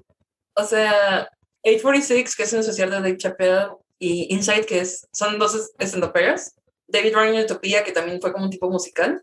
O 0.54 0.64
sea, 0.64 1.28
846, 1.64 2.36
que 2.36 2.44
es 2.44 2.54
un 2.54 2.64
social 2.64 2.90
de 2.90 2.96
Dave 2.98 3.18
Chappelle, 3.18 3.68
y 4.00 4.34
Inside, 4.34 4.66
que 4.66 4.80
es, 4.80 5.08
son 5.12 5.40
dos 5.40 5.72
estendoperas. 5.80 6.56
David 6.88 7.16
Ryan 7.16 7.44
Utopia, 7.44 7.84
que 7.84 7.92
también 7.92 8.22
fue 8.22 8.32
como 8.32 8.46
un 8.46 8.52
tipo 8.52 8.70
musical. 8.70 9.22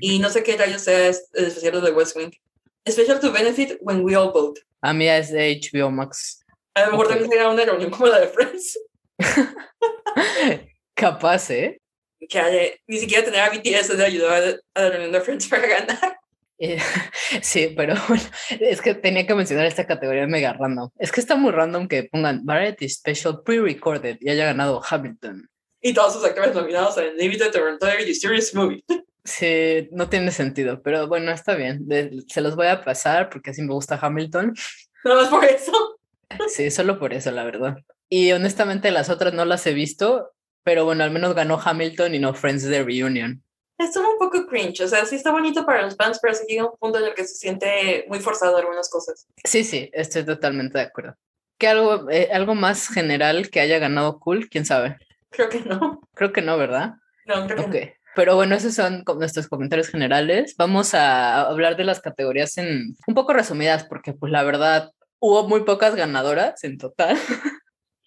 Y 0.00 0.18
no 0.18 0.30
sé 0.30 0.42
qué 0.42 0.56
rayos 0.56 0.82
sea 0.82 1.08
el 1.08 1.44
especial 1.44 1.82
de 1.82 1.90
West 1.90 2.16
Wing. 2.16 2.30
Special 2.88 3.20
to 3.20 3.32
Benefit 3.32 3.78
When 3.80 4.04
We 4.04 4.16
All 4.16 4.32
Vote. 4.32 4.60
A 4.82 4.92
mí 4.92 5.08
es 5.08 5.30
de 5.30 5.60
HBO 5.60 5.90
Max. 5.90 6.44
A 6.74 6.86
lo 6.86 6.92
mejor 6.92 7.08
también 7.08 7.28
sería 7.28 7.48
una 7.48 7.64
reunión 7.64 7.90
como 7.90 8.06
la 8.06 8.20
de 8.20 8.28
Friends. 8.28 8.78
Capaz, 10.94 11.50
¿eh? 11.50 11.80
Que 12.28 12.80
ni 12.86 12.98
siquiera 12.98 13.24
tener 13.24 13.40
a 13.40 13.50
BTS 13.50 13.96
de 13.96 14.04
ayudar 14.04 14.60
a, 14.74 14.80
la 14.80 14.90
reunión 14.90 15.12
de 15.12 15.20
Friends 15.20 15.48
para 15.48 15.66
ganar. 15.66 16.19
Eh, 16.60 16.78
sí, 17.42 17.72
pero 17.74 17.94
es 18.60 18.80
que 18.80 18.94
tenía 18.94 19.26
que 19.26 19.34
mencionar 19.34 19.66
esta 19.66 19.86
categoría 19.86 20.26
mega 20.26 20.52
random. 20.52 20.90
Es 20.98 21.10
que 21.10 21.20
está 21.20 21.34
muy 21.34 21.50
random 21.50 21.88
que 21.88 22.04
pongan 22.04 22.44
Variety 22.44 22.88
Special 22.88 23.42
Pre-Recorded 23.44 24.18
y 24.20 24.28
haya 24.28 24.44
ganado 24.44 24.80
Hamilton. 24.88 25.48
Y 25.80 25.94
todos 25.94 26.12
sus 26.12 26.24
actores 26.24 26.54
nominados 26.54 26.98
en 26.98 27.16
Limited 27.16 27.50
Toronto 27.50 27.86
y 28.06 28.14
Serious 28.14 28.54
Movie. 28.54 28.84
Sí, 29.24 29.88
no 29.92 30.10
tiene 30.10 30.30
sentido, 30.30 30.82
pero 30.82 31.08
bueno, 31.08 31.32
está 31.32 31.54
bien. 31.54 31.86
se 32.28 32.40
los 32.42 32.54
voy 32.54 32.66
a 32.66 32.84
pasar 32.84 33.30
porque 33.30 33.50
así 33.50 33.62
me 33.62 33.72
gusta 33.72 33.98
Hamilton. 34.00 34.54
No 35.02 35.14
más 35.14 35.28
por 35.28 35.42
eso. 35.46 35.72
Sí, 36.48 36.70
solo 36.70 36.98
por 36.98 37.14
eso, 37.14 37.30
la 37.30 37.42
verdad. 37.42 37.78
Y 38.10 38.32
honestamente 38.32 38.90
las 38.90 39.08
otras 39.08 39.32
no 39.32 39.46
las 39.46 39.66
he 39.66 39.72
visto, 39.72 40.32
pero 40.62 40.84
bueno, 40.84 41.04
al 41.04 41.10
menos 41.10 41.34
ganó 41.34 41.58
Hamilton 41.58 42.14
y 42.14 42.18
no 42.18 42.34
Friends 42.34 42.64
de 42.64 42.82
Reunion. 42.82 43.42
Es 43.80 43.96
un 43.96 44.18
poco 44.18 44.46
cringe, 44.46 44.82
o 44.82 44.88
sea, 44.88 45.06
sí 45.06 45.16
está 45.16 45.32
bonito 45.32 45.64
para 45.64 45.80
los 45.80 45.96
fans, 45.96 46.18
pero 46.20 46.34
sí 46.34 46.44
llega 46.46 46.66
un 46.66 46.76
punto 46.78 46.98
en 46.98 47.06
el 47.06 47.14
que 47.14 47.24
se 47.24 47.34
siente 47.34 48.04
muy 48.08 48.20
forzado 48.20 48.58
algunas 48.58 48.90
cosas. 48.90 49.26
Sí, 49.42 49.64
sí, 49.64 49.88
estoy 49.94 50.22
totalmente 50.26 50.76
de 50.76 50.84
acuerdo. 50.84 51.16
¿Qué 51.56 51.66
algo, 51.66 52.10
eh, 52.10 52.28
algo 52.30 52.54
más 52.54 52.88
general 52.88 53.48
que 53.48 53.60
haya 53.60 53.78
ganado 53.78 54.20
Cool? 54.20 54.50
¿Quién 54.50 54.66
sabe? 54.66 54.98
Creo 55.30 55.48
que 55.48 55.60
no. 55.60 56.02
Creo 56.14 56.30
que 56.30 56.42
no, 56.42 56.58
¿verdad? 56.58 56.96
No, 57.24 57.46
creo 57.46 57.70
que 57.70 57.86
no. 57.86 57.92
Pero 58.16 58.36
bueno, 58.36 58.54
esos 58.54 58.74
son 58.74 59.02
nuestros 59.16 59.48
comentarios 59.48 59.88
generales. 59.88 60.54
Vamos 60.58 60.92
a 60.92 61.42
hablar 61.42 61.76
de 61.76 61.84
las 61.84 62.00
categorías 62.00 62.58
en 62.58 62.96
un 63.06 63.14
poco 63.14 63.32
resumidas, 63.32 63.84
porque 63.84 64.12
pues 64.12 64.30
la 64.30 64.42
verdad 64.42 64.90
hubo 65.20 65.48
muy 65.48 65.64
pocas 65.64 65.94
ganadoras 65.94 66.62
en 66.64 66.76
total. 66.76 67.16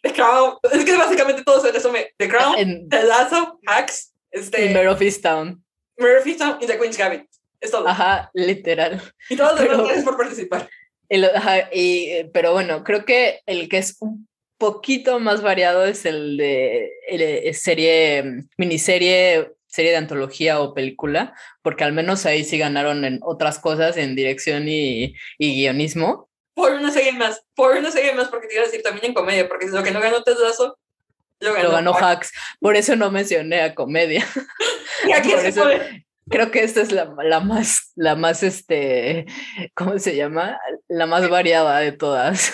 The 0.04 0.14
Crown, 0.14 0.58
es 0.72 0.86
que 0.86 0.98
básicamente 0.98 1.44
todo 1.44 1.62
se 1.62 1.72
resume. 1.72 2.14
The 2.18 2.28
Crown, 2.28 2.90
The 2.90 3.04
Lazo, 3.06 3.60
Hacks, 3.66 4.14
este... 4.32 4.74
Mare 4.74 5.12
Town. 5.22 5.48
Mare 5.48 5.63
Town 5.98 6.58
y 6.62 6.68
The 6.68 6.78
Queen's 6.78 6.98
Gambit. 6.98 7.26
Es 7.62 7.72
todo. 7.72 7.88
Ajá, 7.88 8.30
literal. 8.34 9.02
Y 9.30 9.36
todos 9.36 9.60
los 9.60 9.88
demás 9.88 10.04
por 10.04 10.18
participar. 10.18 10.70
ajá, 11.36 11.70
y, 11.72 12.26
pero 12.34 12.54
bueno, 12.54 12.84
creo 12.84 13.06
que 13.06 13.42
el 13.46 13.70
que 13.70 13.78
es 13.78 13.98
un 14.00 14.28
poquito 14.58 15.20
más 15.20 15.42
variado 15.42 15.86
es 15.86 16.06
el 16.06 16.38
de 16.38 16.92
el, 17.08 17.54
serie, 17.56 18.46
miniserie, 18.58 19.52
serie 19.68 19.92
de 19.92 19.98
antología 19.98 20.60
o 20.60 20.74
película, 20.74 21.34
porque 21.62 21.84
al 21.84 21.94
menos 21.94 22.26
ahí 22.26 22.44
sí 22.44 22.58
ganaron 22.58 23.06
en 23.06 23.20
otras 23.22 23.60
cosas, 23.60 23.98
en 23.98 24.16
dirección 24.16 24.68
y, 24.68 25.16
y 25.38 25.56
guionismo 25.56 26.30
por 26.54 26.74
una 26.74 26.92
serie 26.92 27.14
más, 27.14 27.44
por 27.56 27.76
una 27.76 27.92
serie 27.92 28.14
más, 28.14 28.28
porque 28.30 28.48
te 28.48 28.56
iba 28.56 28.64
a 28.64 28.66
decir 28.66 28.84
también 28.84 29.08
en 29.08 29.14
comedia, 29.14 29.48
porque 29.48 29.68
lo 29.68 29.84
que 29.84 29.92
no 29.92 30.00
ganó 30.00 30.24
Teslazo, 30.24 30.78
lo 31.44 31.54
ganó, 31.54 31.70
lo 31.70 31.72
ganó 31.72 31.94
Hacks. 31.94 32.32
Por 32.60 32.76
eso 32.76 32.96
no 32.96 33.12
mencioné 33.12 33.62
a 33.62 33.76
comedia. 33.76 34.26
Y 35.06 35.12
aquí 35.12 35.34
eso, 35.34 35.66
creo 36.30 36.50
que 36.50 36.64
esta 36.64 36.82
es 36.82 36.94
la, 36.94 37.14
la, 37.24 37.42
más, 37.42 37.92
la 37.96 38.16
más, 38.16 38.42
este, 38.42 39.26
¿cómo 39.74 40.00
se 40.00 40.16
llama? 40.16 40.58
La 40.88 41.08
más 41.08 41.28
variada 41.30 41.80
de 41.80 41.92
todas. 41.92 42.54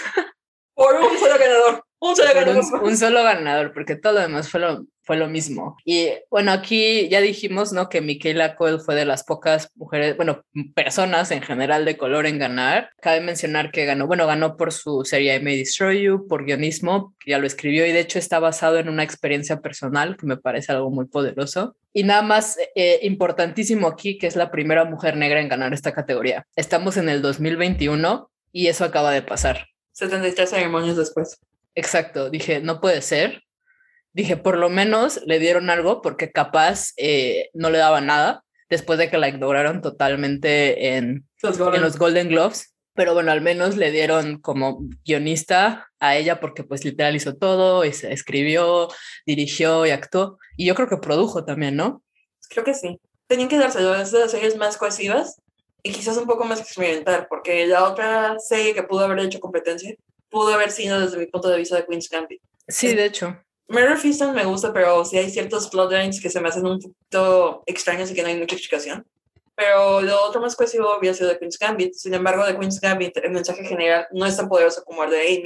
Por 0.74 0.96
un 0.96 1.18
solo 1.20 1.38
ganador. 1.38 1.86
Un 2.02 2.16
solo 2.16 2.30
ganador. 2.34 2.84
Un, 2.84 2.98
solo 2.98 3.24
ganador, 3.24 3.74
porque 3.74 3.96
todo 3.96 4.14
lo 4.14 4.22
demás 4.22 4.50
fue 4.50 4.62
lo, 4.62 4.86
fue 5.02 5.18
lo 5.18 5.28
mismo. 5.28 5.76
Y 5.84 6.10
bueno, 6.30 6.52
aquí 6.52 7.10
ya 7.10 7.20
dijimos, 7.20 7.74
¿no? 7.74 7.90
Que 7.90 8.00
Michaela 8.00 8.56
Coel 8.56 8.80
fue 8.80 8.96
de 8.96 9.04
las 9.04 9.26
pocas 9.26 9.70
mujeres, 9.76 10.16
bueno, 10.16 10.46
personas 10.76 11.32
en 11.32 11.42
general 11.42 11.84
de 11.84 11.98
color 11.98 12.26
en 12.26 12.40
ganar. 12.40 12.92
Cabe 13.02 13.20
mencionar 13.20 13.72
que 13.72 13.86
ganó, 13.86 14.08
bueno, 14.08 14.28
ganó 14.28 14.56
por 14.56 14.72
su 14.72 15.04
serie 15.04 15.36
I 15.36 15.42
May 15.42 15.58
Destroy 15.58 16.04
You, 16.04 16.28
por 16.28 16.46
guionismo, 16.46 17.16
que 17.20 17.32
ya 17.32 17.40
lo 17.40 17.48
escribió 17.48 17.86
y 17.86 17.92
de 17.92 18.00
hecho 18.00 18.18
está 18.18 18.40
basado 18.40 18.80
en 18.80 18.88
una 18.88 19.04
experiencia 19.04 19.60
personal 19.60 20.16
que 20.16 20.26
me 20.26 20.38
parece 20.38 20.72
algo 20.72 20.90
muy 20.92 21.06
poderoso. 21.08 21.76
Y 21.92 22.04
nada 22.04 22.22
más 22.22 22.58
eh, 22.76 23.00
importantísimo 23.02 23.88
aquí, 23.88 24.18
que 24.18 24.28
es 24.28 24.38
la 24.38 24.52
primera 24.52 24.86
mujer 24.86 25.18
negra 25.18 25.42
en 25.42 25.50
ganar 25.50 25.74
esta 25.74 25.92
categoría. 25.92 26.46
Estamos 26.56 26.96
en 26.96 27.10
el 27.10 27.22
2021 27.22 28.32
y 28.54 28.68
eso 28.68 28.86
acaba 28.86 29.12
de 29.12 29.22
pasar. 29.22 29.68
73 29.94 30.50
ceremonias 30.50 30.96
después. 30.96 31.40
Exacto, 31.80 32.30
dije, 32.30 32.60
no 32.60 32.82
puede 32.82 33.02
ser 33.02 33.44
dije, 34.14 34.38
por 34.38 34.58
lo 34.58 34.70
menos 34.70 35.22
le 35.26 35.40
dieron 35.40 35.70
algo 35.70 36.02
porque 36.02 36.32
capaz 36.32 36.92
eh, 36.98 37.50
no 37.54 37.70
le 37.70 37.78
daba 37.78 38.02
nada 38.02 38.44
después 38.70 39.00
de 39.00 39.10
que 39.10 39.18
la 39.18 39.30
ignoraron 39.30 39.82
totalmente 39.82 40.96
en 40.96 41.28
los, 41.42 41.60
en 41.60 41.82
los 41.82 41.98
Golden 41.98 42.30
Globes. 42.30 42.76
Pero 42.94 43.14
bueno, 43.14 43.32
al 43.32 43.42
menos 43.42 43.78
le 43.78 43.92
dieron 43.92 44.42
como 44.42 44.80
guionista 45.06 45.88
a 46.00 46.18
ella 46.18 46.42
porque 46.42 46.64
pues 46.64 46.84
literal 46.84 47.16
hizo 47.16 47.36
todo 47.36 47.86
y 47.86 47.94
se 47.94 48.12
escribió, 48.12 48.90
dirigió 49.26 49.86
y 49.86 49.92
actuó. 49.92 50.38
Y 50.58 50.66
yo 50.66 50.76
creo 50.76 50.90
que 50.90 50.98
produjo 50.98 51.46
también, 51.46 51.78
¿no? 51.78 52.04
Creo 52.50 52.66
que 52.66 52.74
sí. 52.74 53.00
Tenían 53.28 53.48
que 53.48 53.58
darse 53.58 53.80
las 53.80 54.10
series 54.10 54.58
más 54.58 54.76
cohesivas 54.76 55.40
y 55.82 55.94
quizás 55.94 56.18
un 56.18 56.26
poco 56.26 56.44
más 56.44 56.60
experimental, 56.60 57.28
porque 57.30 57.66
la 57.68 57.86
otra 57.86 58.38
serie 58.40 58.74
que 58.74 58.84
pudo 58.84 59.06
haber 59.06 59.20
hecho 59.20 59.40
competencia 59.40 59.96
pudo 60.30 60.54
haber 60.54 60.72
sido 60.72 61.00
desde 61.00 61.18
mi 61.18 61.26
punto 61.26 61.50
de 61.50 61.58
vista 61.58 61.76
de 61.76 61.86
Queen's 61.86 62.10
Gambit. 62.10 62.42
Sí, 62.68 62.94
de 62.94 63.06
hecho. 63.06 63.38
Murder 63.68 63.98
Fiston 63.98 64.34
me 64.34 64.46
gusta, 64.46 64.74
pero 64.74 65.06
sí 65.06 65.18
hay 65.18 65.30
ciertos 65.30 65.70
plotlines 65.70 66.20
que 66.22 66.30
se 66.30 66.40
me 66.40 66.50
hacen 66.50 66.66
un 66.66 66.80
poquito 66.80 67.64
extraños 67.68 68.10
y 68.10 68.16
que 68.16 68.24
no 68.24 68.28
hay 68.30 68.38
mucha 68.38 68.56
explicación. 68.56 69.06
Pero 69.56 70.02
lo 70.02 70.24
otro 70.24 70.42
más 70.42 70.56
cohesivo 70.56 70.94
había 70.94 71.14
sido 71.14 71.30
de 71.30 71.38
Queen's 71.38 71.60
Gambit. 71.60 71.94
Sin 71.94 72.14
embargo, 72.14 72.46
de 72.46 72.58
Queen's 72.58 72.80
Gambit, 72.80 73.18
el 73.18 73.32
mensaje 73.32 73.66
general 73.66 74.08
no 74.12 74.26
es 74.26 74.38
tan 74.38 74.48
poderoso 74.48 74.84
como 74.86 75.04
el 75.04 75.12
de 75.12 75.32
I 75.32 75.44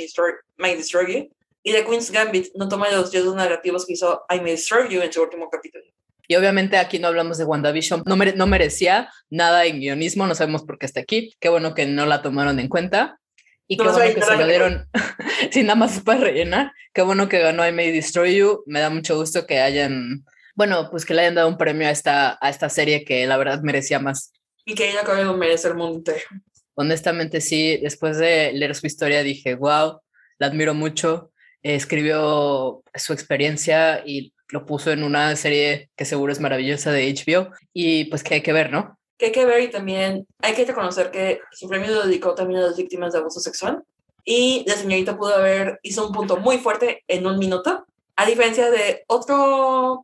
May 0.57 0.75
Destroy 0.75 1.13
You. 1.13 1.29
Y 1.63 1.71
de 1.71 1.83
Queen's 1.83 2.11
Gambit 2.11 2.53
no 2.55 2.69
toma 2.69 2.91
los 2.91 3.11
riesgos 3.11 3.35
narrativos 3.35 3.85
que 3.85 3.93
hizo 3.93 4.23
I 4.29 4.39
May 4.39 4.51
Destroy 4.51 4.87
You 4.89 5.01
en 5.01 5.11
su 5.11 5.21
último 5.21 5.49
capítulo. 5.49 5.83
Y 6.27 6.35
obviamente 6.35 6.77
aquí 6.77 6.99
no 6.99 7.07
hablamos 7.07 7.37
de 7.37 7.45
WandaVision, 7.45 8.03
no, 8.05 8.15
no 8.15 8.47
merecía 8.47 9.09
nada 9.29 9.65
en 9.65 9.79
guionismo, 9.79 10.25
no 10.25 10.35
sabemos 10.35 10.63
por 10.63 10.77
qué 10.77 10.85
está 10.85 11.01
aquí. 11.01 11.33
Qué 11.39 11.49
bueno 11.49 11.73
que 11.73 11.85
no 11.85 12.05
la 12.05 12.21
tomaron 12.21 12.59
en 12.59 12.69
cuenta. 12.69 13.19
Y 13.67 13.77
qué 13.77 13.83
bueno 13.83 14.13
que 14.13 14.21
se 14.21 14.37
lo 14.37 14.45
dieron, 14.47 14.87
sin 15.51 15.67
nada 15.67 15.75
más 15.75 15.99
para 16.01 16.19
rellenar. 16.19 16.73
Qué 16.93 17.01
bueno 17.01 17.29
que 17.29 17.39
ganó 17.39 17.67
I 17.67 17.71
May 17.71 17.91
Destroy 17.91 18.35
You. 18.35 18.63
Me 18.65 18.79
da 18.79 18.89
mucho 18.89 19.15
gusto 19.17 19.45
que 19.45 19.59
hayan, 19.59 20.25
bueno, 20.55 20.89
pues 20.91 21.05
que 21.05 21.13
le 21.13 21.21
hayan 21.21 21.35
dado 21.35 21.47
un 21.47 21.57
premio 21.57 21.87
a 21.87 21.91
esta, 21.91 22.37
a 22.41 22.49
esta 22.49 22.69
serie 22.69 23.05
que 23.05 23.25
la 23.25 23.37
verdad 23.37 23.61
merecía 23.61 23.99
más. 23.99 24.33
Y 24.65 24.75
que 24.75 24.89
ella 24.89 25.01
acabó 25.01 25.17
de 25.17 25.37
merecer 25.37 25.71
el 25.71 25.77
mundo 25.77 25.97
entero. 25.97 26.25
Honestamente, 26.75 27.41
sí, 27.41 27.77
después 27.77 28.17
de 28.17 28.51
leer 28.53 28.75
su 28.75 28.87
historia 28.87 29.23
dije, 29.23 29.55
wow, 29.55 30.01
la 30.39 30.47
admiro 30.47 30.73
mucho. 30.73 31.31
escribió 31.61 32.83
su 32.95 33.13
experiencia 33.13 34.03
y 34.05 34.33
lo 34.49 34.65
puso 34.65 34.91
en 34.91 35.03
una 35.03 35.35
serie 35.35 35.89
que 35.95 36.05
seguro 36.05 36.31
es 36.31 36.39
maravillosa 36.39 36.91
de 36.91 37.13
HBO 37.13 37.51
y 37.73 38.05
pues 38.05 38.23
que 38.23 38.35
hay 38.35 38.41
que 38.41 38.53
ver, 38.53 38.71
¿no? 38.71 38.99
Que 39.17 39.27
hay 39.27 39.31
que 39.31 39.45
ver 39.45 39.61
y 39.61 39.69
también 39.69 40.27
hay 40.39 40.53
que 40.53 40.65
reconocer 40.65 41.11
que 41.11 41.39
su 41.51 41.67
premio 41.67 41.91
lo 41.91 42.07
dedicó 42.07 42.33
también 42.35 42.61
a 42.61 42.67
las 42.67 42.77
víctimas 42.77 43.13
de 43.13 43.19
abuso 43.19 43.39
sexual 43.39 43.83
y 44.25 44.63
la 44.67 44.75
señorita 44.75 45.17
pudo 45.17 45.35
haber 45.35 45.79
hizo 45.83 46.07
un 46.07 46.13
punto 46.13 46.37
muy 46.37 46.57
fuerte 46.57 47.03
en 47.07 47.27
un 47.27 47.37
minuto, 47.37 47.85
a 48.15 48.25
diferencia 48.25 48.69
de 48.69 49.03
otra 49.07 49.35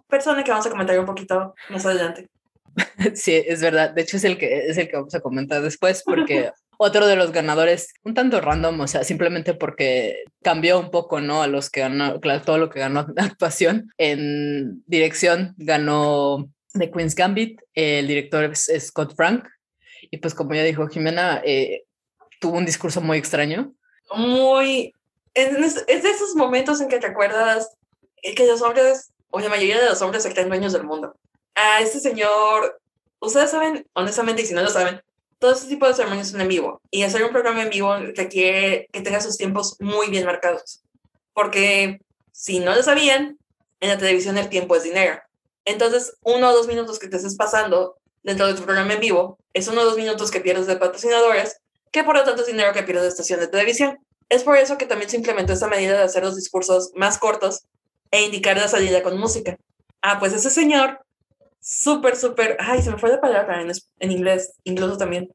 persona 0.08 0.44
que 0.44 0.52
vamos 0.52 0.66
a 0.66 0.72
comentar 0.72 1.00
un 1.00 1.06
poquito 1.06 1.56
más 1.70 1.86
adelante. 1.86 2.30
Sí, 3.16 3.34
es 3.34 3.62
verdad. 3.62 3.92
De 3.92 4.04
hecho, 4.04 4.18
es 4.18 4.24
el 4.24 4.38
que 4.38 4.68
es 4.68 4.78
el 4.78 4.88
que 4.88 4.96
vamos 4.96 5.14
a 5.14 5.20
comentar 5.20 5.62
después, 5.62 6.04
porque 6.06 6.52
otro 6.78 7.08
de 7.08 7.18
los 7.18 7.32
ganadores, 7.32 7.94
un 8.04 8.14
tanto 8.14 8.40
random, 8.40 8.80
o 8.80 8.88
sea, 8.88 9.04
simplemente 9.04 9.54
porque 9.54 10.24
cambió 10.42 10.80
un 10.80 10.92
poco, 10.92 11.20
¿no? 11.20 11.42
A 11.42 11.48
los 11.48 11.70
que 11.70 11.82
ganó, 11.82 12.22
claro, 12.22 12.42
todo 12.42 12.58
lo 12.58 12.70
que 12.70 12.80
ganó 12.80 13.08
actuación. 13.18 13.92
En 13.98 14.84
dirección 14.86 15.56
ganó 15.58 16.50
The 16.74 16.92
Queen's 16.92 17.16
Gambit, 17.16 17.62
el 17.74 18.08
director 18.08 18.44
es 18.44 18.72
Scott 18.80 19.16
Frank, 19.16 19.48
y 20.12 20.18
pues 20.18 20.34
como 20.34 20.54
ya 20.54 20.64
dijo 20.64 20.88
Jimena, 20.88 21.42
eh, 21.46 21.84
tuvo 22.40 22.58
un 22.58 22.66
discurso 22.66 23.02
muy 23.02 23.18
extraño. 23.18 23.74
Muy... 24.16 24.94
Es, 25.34 25.84
es 25.88 26.04
de 26.04 26.10
esos 26.10 26.36
momentos 26.36 26.82
en 26.82 26.90
que 26.90 27.00
te 27.00 27.08
acuerdas 27.08 27.78
que 28.22 28.48
los 28.48 28.62
hombres, 28.62 29.12
o 29.30 29.40
la 29.40 29.50
mayoría 29.50 29.80
de 29.80 29.90
los 29.90 30.02
hombres 30.02 30.24
se 30.24 30.34
creen 30.34 30.50
dueños 30.50 30.74
del 30.74 30.84
mundo. 30.84 31.16
A 31.56 31.82
este 31.82 32.00
señor, 32.00 32.82
ustedes 33.20 33.52
saben, 33.52 33.86
honestamente, 33.94 34.42
y 34.42 34.46
si 34.46 34.54
no 34.54 34.62
lo 34.62 34.70
saben, 34.70 35.02
todo 35.40 35.54
este 35.54 35.68
tipo 35.68 35.88
de 35.88 35.94
ceremonias 35.94 36.30
son 36.30 36.42
en 36.42 36.50
vivo 36.50 36.82
y 36.92 37.04
hacer 37.04 37.24
un 37.24 37.32
programa 37.32 37.64
en 37.64 37.70
vivo 37.70 37.96
requiere 38.16 38.90
que 38.92 39.02
tenga 39.02 39.22
sus 39.22 39.38
tiempos 39.38 39.78
muy 39.80 40.10
bien 40.10 40.26
marcados. 40.26 40.84
Porque 41.34 42.02
si 42.32 42.60
no 42.60 42.76
lo 42.76 42.84
sabían, 42.84 43.38
en 43.80 43.90
la 43.90 43.98
televisión 43.98 44.38
el 44.38 44.50
tiempo 44.50 44.76
es 44.76 44.84
dinero. 44.84 45.22
Entonces, 45.66 46.18
uno 46.24 46.50
o 46.50 46.54
dos 46.54 46.68
minutos 46.68 47.00
que 47.00 47.08
te 47.08 47.18
estés 47.18 47.36
pasando 47.36 47.98
dentro 48.24 48.48
de 48.48 48.54
tu 48.54 48.64
programa 48.64 48.94
en 48.94 49.00
vivo 49.00 49.38
es 49.54 49.68
uno 49.68 49.82
o 49.82 49.86
dos 49.86 49.98
minutos 49.98 50.32
que 50.32 50.42
pierdes 50.42 50.68
de 50.68 50.76
patrocinadores, 50.76 51.58
que 51.92 52.04
por 52.04 52.16
lo 52.16 52.24
tanto 52.24 52.42
es 52.42 52.48
dinero 52.48 52.74
que 52.74 52.84
pierdes 52.84 53.04
de 53.04 53.10
estación 53.10 53.40
de 53.40 53.48
televisión. 53.48 53.98
Es 54.30 54.44
por 54.44 54.58
eso 54.58 54.78
que 54.78 54.86
también 54.86 55.10
se 55.10 55.18
implementó 55.18 55.54
esta 55.54 55.68
medida 55.68 55.98
de 55.98 56.04
hacer 56.04 56.24
los 56.24 56.36
discursos 56.36 56.92
más 56.96 57.18
cortos 57.18 57.66
e 58.12 58.24
indicar 58.24 58.58
la 58.58 58.68
salida 58.68 59.02
con 59.02 59.18
música. 59.18 59.58
Ah, 60.02 60.20
pues 60.20 60.34
ese 60.34 60.50
señor 60.50 61.00
súper, 61.60 62.16
súper, 62.16 62.58
ay, 62.60 62.82
se 62.82 62.92
me 62.92 62.98
fue 62.98 63.10
la 63.10 63.22
palabra 63.22 63.62
en, 63.62 63.72
en 64.00 64.12
inglés, 64.12 64.54
incluso 64.64 64.98
también, 64.98 65.30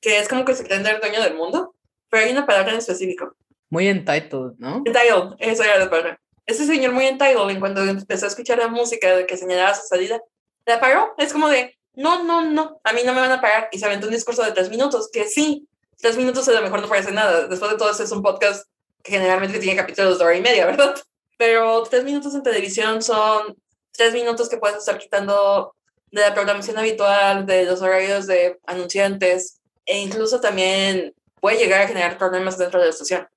que 0.00 0.18
es 0.18 0.28
como 0.28 0.44
que 0.44 0.54
se 0.54 0.64
creen 0.64 0.86
el 0.86 1.00
dueño 1.00 1.22
del 1.22 1.34
mundo, 1.34 1.74
pero 2.10 2.24
hay 2.24 2.32
una 2.32 2.46
palabra 2.46 2.72
en 2.72 2.78
específico. 2.78 3.34
Muy 3.70 3.88
entitled, 3.88 4.52
¿no? 4.58 4.82
Entitled, 4.84 5.34
eso 5.38 5.64
era 5.64 5.78
la 5.78 5.90
palabra. 5.90 6.20
Ese 6.46 6.66
señor 6.66 6.92
muy 6.92 7.06
entitled, 7.06 7.50
en 7.50 7.60
cuando 7.60 7.82
empezó 7.82 8.26
a 8.26 8.28
escuchar 8.28 8.58
la 8.58 8.68
música 8.68 9.26
que 9.26 9.36
señalaba 9.36 9.74
su 9.74 9.86
salida, 9.86 10.20
la 10.66 10.80
paró. 10.80 11.14
Es 11.18 11.32
como 11.32 11.48
de, 11.48 11.76
no, 11.94 12.24
no, 12.24 12.42
no, 12.42 12.80
a 12.84 12.92
mí 12.92 13.00
no 13.04 13.14
me 13.14 13.20
van 13.20 13.32
a 13.32 13.40
pagar. 13.40 13.68
Y 13.72 13.78
se 13.78 13.86
aventó 13.86 14.06
un 14.06 14.12
discurso 14.12 14.42
de 14.42 14.52
tres 14.52 14.70
minutos, 14.70 15.08
que 15.12 15.24
sí, 15.24 15.68
tres 15.98 16.16
minutos 16.16 16.46
a 16.48 16.52
lo 16.52 16.62
mejor 16.62 16.80
no 16.80 16.88
parece 16.88 17.12
nada. 17.12 17.46
Después 17.46 17.70
de 17.70 17.78
todo, 17.78 17.90
es 17.90 18.12
un 18.12 18.22
podcast 18.22 18.66
que 19.02 19.12
generalmente 19.12 19.58
tiene 19.58 19.76
capítulos 19.76 20.18
de 20.18 20.24
hora 20.24 20.36
y 20.36 20.42
media, 20.42 20.66
¿verdad? 20.66 20.94
Pero 21.38 21.82
tres 21.84 22.04
minutos 22.04 22.34
en 22.34 22.42
televisión 22.42 23.02
son 23.02 23.56
tres 23.92 24.12
minutos 24.12 24.48
que 24.48 24.56
puedes 24.56 24.78
estar 24.78 24.98
quitando 24.98 25.74
de 26.10 26.20
la 26.20 26.34
programación 26.34 26.78
habitual, 26.78 27.46
de 27.46 27.64
los 27.64 27.82
horarios 27.82 28.26
de 28.26 28.58
anunciantes, 28.66 29.60
e 29.84 29.98
incluso 29.98 30.40
también 30.40 31.14
puede 31.40 31.58
llegar 31.58 31.82
a 31.82 31.88
generar 31.88 32.18
problemas 32.18 32.56
dentro 32.56 32.80
de 32.80 32.86
la 32.86 32.92
estación. 32.92 33.28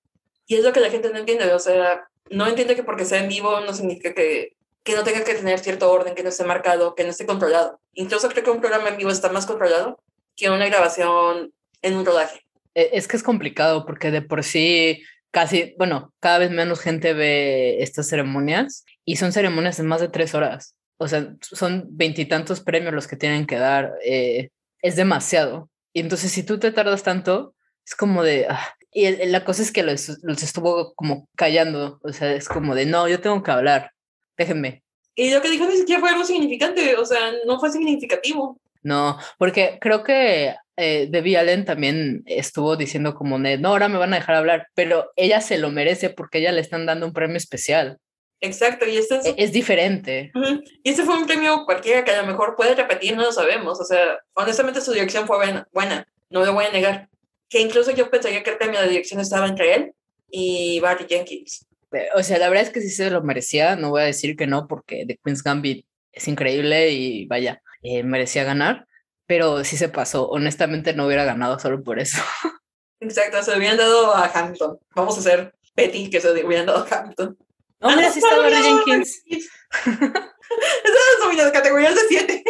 Y 0.45 0.55
es 0.55 0.63
lo 0.63 0.71
que 0.71 0.79
la 0.79 0.89
gente 0.89 1.09
no 1.09 1.17
entiende, 1.17 1.51
o 1.53 1.59
sea, 1.59 2.07
no 2.29 2.47
entiende 2.47 2.75
que 2.75 2.83
porque 2.83 3.05
sea 3.05 3.21
en 3.21 3.29
vivo 3.29 3.59
no 3.61 3.73
significa 3.73 4.13
que, 4.13 4.55
que 4.83 4.95
no 4.95 5.03
tenga 5.03 5.23
que 5.23 5.35
tener 5.35 5.59
cierto 5.59 5.91
orden, 5.91 6.15
que 6.15 6.23
no 6.23 6.29
esté 6.29 6.43
marcado, 6.43 6.95
que 6.95 7.03
no 7.03 7.09
esté 7.09 7.25
controlado. 7.25 7.79
Incluso 7.93 8.29
creo 8.29 8.43
que 8.43 8.51
un 8.51 8.61
programa 8.61 8.89
en 8.89 8.97
vivo 8.97 9.09
está 9.09 9.29
más 9.29 9.45
controlado 9.45 10.01
que 10.35 10.49
una 10.49 10.67
grabación 10.67 11.53
en 11.81 11.95
un 11.95 12.05
rodaje. 12.05 12.41
E, 12.75 12.91
es 12.93 13.07
que 13.07 13.17
es 13.17 13.23
complicado 13.23 13.85
porque 13.85 14.11
de 14.11 14.21
por 14.21 14.43
sí 14.43 15.03
casi, 15.31 15.75
bueno, 15.77 16.13
cada 16.19 16.39
vez 16.39 16.51
menos 16.51 16.79
gente 16.79 17.13
ve 17.13 17.81
estas 17.81 18.07
ceremonias 18.07 18.85
y 19.05 19.17
son 19.17 19.31
ceremonias 19.31 19.77
de 19.77 19.83
más 19.83 20.01
de 20.01 20.09
tres 20.09 20.33
horas. 20.33 20.75
O 20.97 21.07
sea, 21.07 21.35
son 21.41 21.85
veintitantos 21.91 22.61
premios 22.61 22.93
los 22.93 23.07
que 23.07 23.17
tienen 23.17 23.45
que 23.45 23.57
dar. 23.57 23.93
Eh, 24.03 24.49
es 24.81 24.95
demasiado. 24.95 25.69
Y 25.93 25.99
entonces, 25.99 26.31
si 26.31 26.43
tú 26.43 26.59
te 26.59 26.71
tardas 26.71 27.03
tanto, 27.03 27.53
es 27.85 27.95
como 27.95 28.23
de. 28.23 28.47
Ah, 28.49 28.73
y 28.91 29.26
la 29.28 29.43
cosa 29.43 29.62
es 29.62 29.71
que 29.71 29.84
los, 29.84 30.10
estuvo 30.10 30.93
como 30.95 31.28
callando. 31.36 32.00
O 32.04 32.12
sea, 32.13 32.34
es 32.34 32.47
como 32.47 32.76
de 32.76 32.86
no, 32.86 33.08
yo 33.08 33.19
tengo 33.19 33.43
que 33.43 33.52
hablar. 33.52 33.91
Déjenme. 34.38 34.84
Y 35.15 35.32
lo 35.32 35.41
que 35.41 35.50
dijo 35.50 35.65
ni 35.65 35.78
siquiera 35.78 36.00
fue 36.00 36.10
algo 36.10 36.23
significante. 36.23 36.95
O 36.95 37.06
sea, 37.06 37.19
no 37.45 37.60
fue 37.60 37.71
significativo. 37.71 38.60
No, 38.84 39.17
porque 39.38 39.78
creo 39.82 40.04
que 40.04 40.56
eh, 40.78 41.08
Debbie 41.10 41.38
Allen 41.38 41.65
también 41.65 42.23
estuvo 42.26 42.78
diciendo 42.78 43.15
como 43.15 43.38
de, 43.39 43.58
no, 43.58 43.69
ahora 43.69 43.89
me 43.89 43.97
van 43.97 44.13
a 44.13 44.17
dejar 44.17 44.36
hablar, 44.36 44.67
pero 44.76 45.12
ella 45.15 45.41
se 45.41 45.58
lo 45.58 45.71
merece 45.71 46.10
porque 46.10 46.38
ella 46.38 46.52
le 46.52 46.62
están 46.62 46.86
dando 46.86 47.06
un 47.06 47.13
premio 47.13 47.36
especial. 47.36 47.97
Exacto, 48.39 48.86
y 48.86 48.97
este 48.97 49.15
es, 49.17 49.34
es 49.36 49.52
diferente. 49.52 50.32
Y 50.84 50.89
este 50.91 51.04
fue 51.04 51.17
un 51.17 51.26
premio 51.26 51.65
cualquiera 51.65 52.06
que 52.06 52.12
a 52.12 52.21
lo 52.21 52.28
mejor 52.28 52.56
puede 52.56 52.76
repetir, 52.76 53.15
no 53.15 53.23
lo 53.23 53.32
sabemos. 53.32 53.82
O 53.82 53.84
sea, 53.84 54.19
honestamente 54.34 54.80
su 54.80 54.93
dirección 54.93 55.26
fue 55.26 55.38
buena, 55.71 56.08
no 56.30 56.45
lo 56.45 56.54
voy 56.54 56.65
a 56.65 56.71
negar. 56.71 57.10
Que 57.49 57.62
incluso 57.62 57.91
yo 57.91 58.10
pensaría 58.10 58.43
que 58.43 58.51
el 58.51 58.57
premio 58.57 58.81
de 58.81 58.89
dirección 58.89 59.19
estaba 59.19 59.47
entre 59.47 59.75
él 59.75 59.93
y 60.29 60.79
Barry 60.79 61.05
Jenkins. 61.07 61.65
O 62.15 62.23
sea, 62.23 62.38
la 62.38 62.49
verdad 62.49 62.65
es 62.65 62.71
que 62.71 62.81
sí 62.81 62.89
se 62.89 63.10
lo 63.10 63.23
merecía, 63.23 63.75
no 63.75 63.91
voy 63.91 64.01
a 64.01 64.05
decir 64.05 64.36
que 64.36 64.47
no, 64.47 64.67
porque 64.67 65.05
The 65.07 65.19
Queen's 65.23 65.41
Gambit 65.41 65.86
es 66.12 66.27
increíble 66.27 66.89
y 66.91 67.25
vaya, 67.27 67.62
eh, 67.81 68.03
merecía 68.03 68.43
ganar, 68.43 68.88
pero 69.25 69.63
sí 69.63 69.77
se 69.77 69.89
pasó. 69.89 70.27
Honestamente 70.29 70.93
no 70.93 71.05
hubiera 71.05 71.23
ganado 71.23 71.57
solo 71.60 71.81
por 71.83 71.99
eso. 71.99 72.17
Exacto, 72.99 73.41
se 73.43 73.57
hubieran 73.57 73.77
dado 73.77 74.13
a 74.13 74.25
Hamilton. 74.25 74.79
Vamos 74.95 75.15
a 75.15 75.19
hacer 75.19 75.53
Betty 75.75 76.10
que 76.10 76.19
se 76.19 76.31
hubieran 76.31 76.65
dado 76.65 76.86
a 76.86 76.95
Hamilton. 76.95 77.38
Hombre, 77.79 78.05
ah, 78.05 78.12
sí 78.12 78.19
está 78.19 78.38
Barry 78.41 78.55
Jenkins. 78.55 79.23
Esas 79.86 80.21
son 81.21 81.51
categorías 81.51 81.95
de 81.95 82.01
siete. 82.07 82.43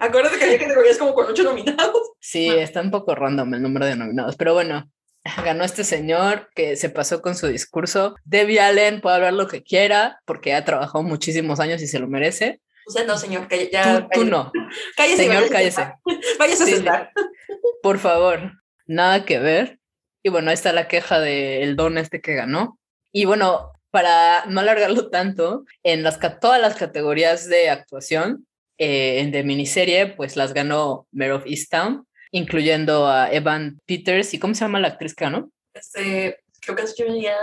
Acuérdate 0.00 0.38
que 0.38 0.44
había 0.44 0.58
categorías 0.58 0.96
como 0.96 1.12
con 1.12 1.26
ocho 1.26 1.42
nominados. 1.42 2.12
Sí, 2.20 2.48
está 2.48 2.80
un 2.80 2.90
poco 2.90 3.14
random 3.14 3.52
el 3.54 3.62
número 3.62 3.84
de 3.84 3.96
nominados, 3.96 4.34
pero 4.36 4.54
bueno, 4.54 4.90
ganó 5.44 5.62
este 5.62 5.84
señor 5.84 6.48
que 6.54 6.76
se 6.76 6.88
pasó 6.88 7.20
con 7.20 7.36
su 7.36 7.46
discurso. 7.46 8.16
Debbie 8.24 8.60
Allen 8.60 9.02
puede 9.02 9.16
hablar 9.16 9.34
lo 9.34 9.46
que 9.46 9.62
quiera 9.62 10.18
porque 10.24 10.54
ha 10.54 10.64
trabajado 10.64 11.04
muchísimos 11.04 11.60
años 11.60 11.82
y 11.82 11.86
se 11.86 11.98
lo 11.98 12.08
merece. 12.08 12.60
Usted 12.86 13.06
no, 13.06 13.18
señor, 13.18 13.46
que 13.46 13.68
ya. 13.70 14.08
Tú, 14.10 14.24
no. 14.24 14.50
cállese. 14.96 15.24
Señor, 15.24 15.48
cállese. 15.50 15.92
Váyase 16.38 16.62
a 16.62 16.66
sentar. 16.66 17.10
Por 17.82 17.98
favor, 17.98 18.52
nada 18.86 19.24
que 19.26 19.38
ver. 19.38 19.78
Y 20.22 20.30
bueno, 20.30 20.48
ahí 20.48 20.54
está 20.54 20.72
la 20.72 20.88
queja 20.88 21.20
del 21.20 21.76
don 21.76 21.98
este 21.98 22.22
que 22.22 22.34
ganó. 22.34 22.78
Y 23.12 23.26
bueno, 23.26 23.72
para 23.90 24.44
no 24.46 24.60
alargarlo 24.60 25.10
tanto, 25.10 25.64
en 25.82 26.02
las, 26.02 26.18
todas 26.40 26.60
las 26.60 26.76
categorías 26.76 27.48
de 27.48 27.70
actuación 27.70 28.46
eh, 28.82 29.28
de 29.30 29.44
miniserie, 29.44 30.06
pues 30.06 30.36
las 30.36 30.54
ganó 30.54 31.06
Mayor 31.12 31.40
of 31.40 31.46
Easttown, 31.46 32.06
incluyendo 32.32 33.06
a 33.06 33.30
Evan 33.30 33.78
Peters. 33.84 34.32
¿Y 34.32 34.38
cómo 34.38 34.54
se 34.54 34.62
llama 34.62 34.80
la 34.80 34.88
actriz 34.88 35.14
que 35.14 35.26
ganó? 35.26 35.50
Este, 35.74 36.38
creo 36.62 36.76
que 36.76 36.84
es 36.84 36.94
Julian 36.96 37.36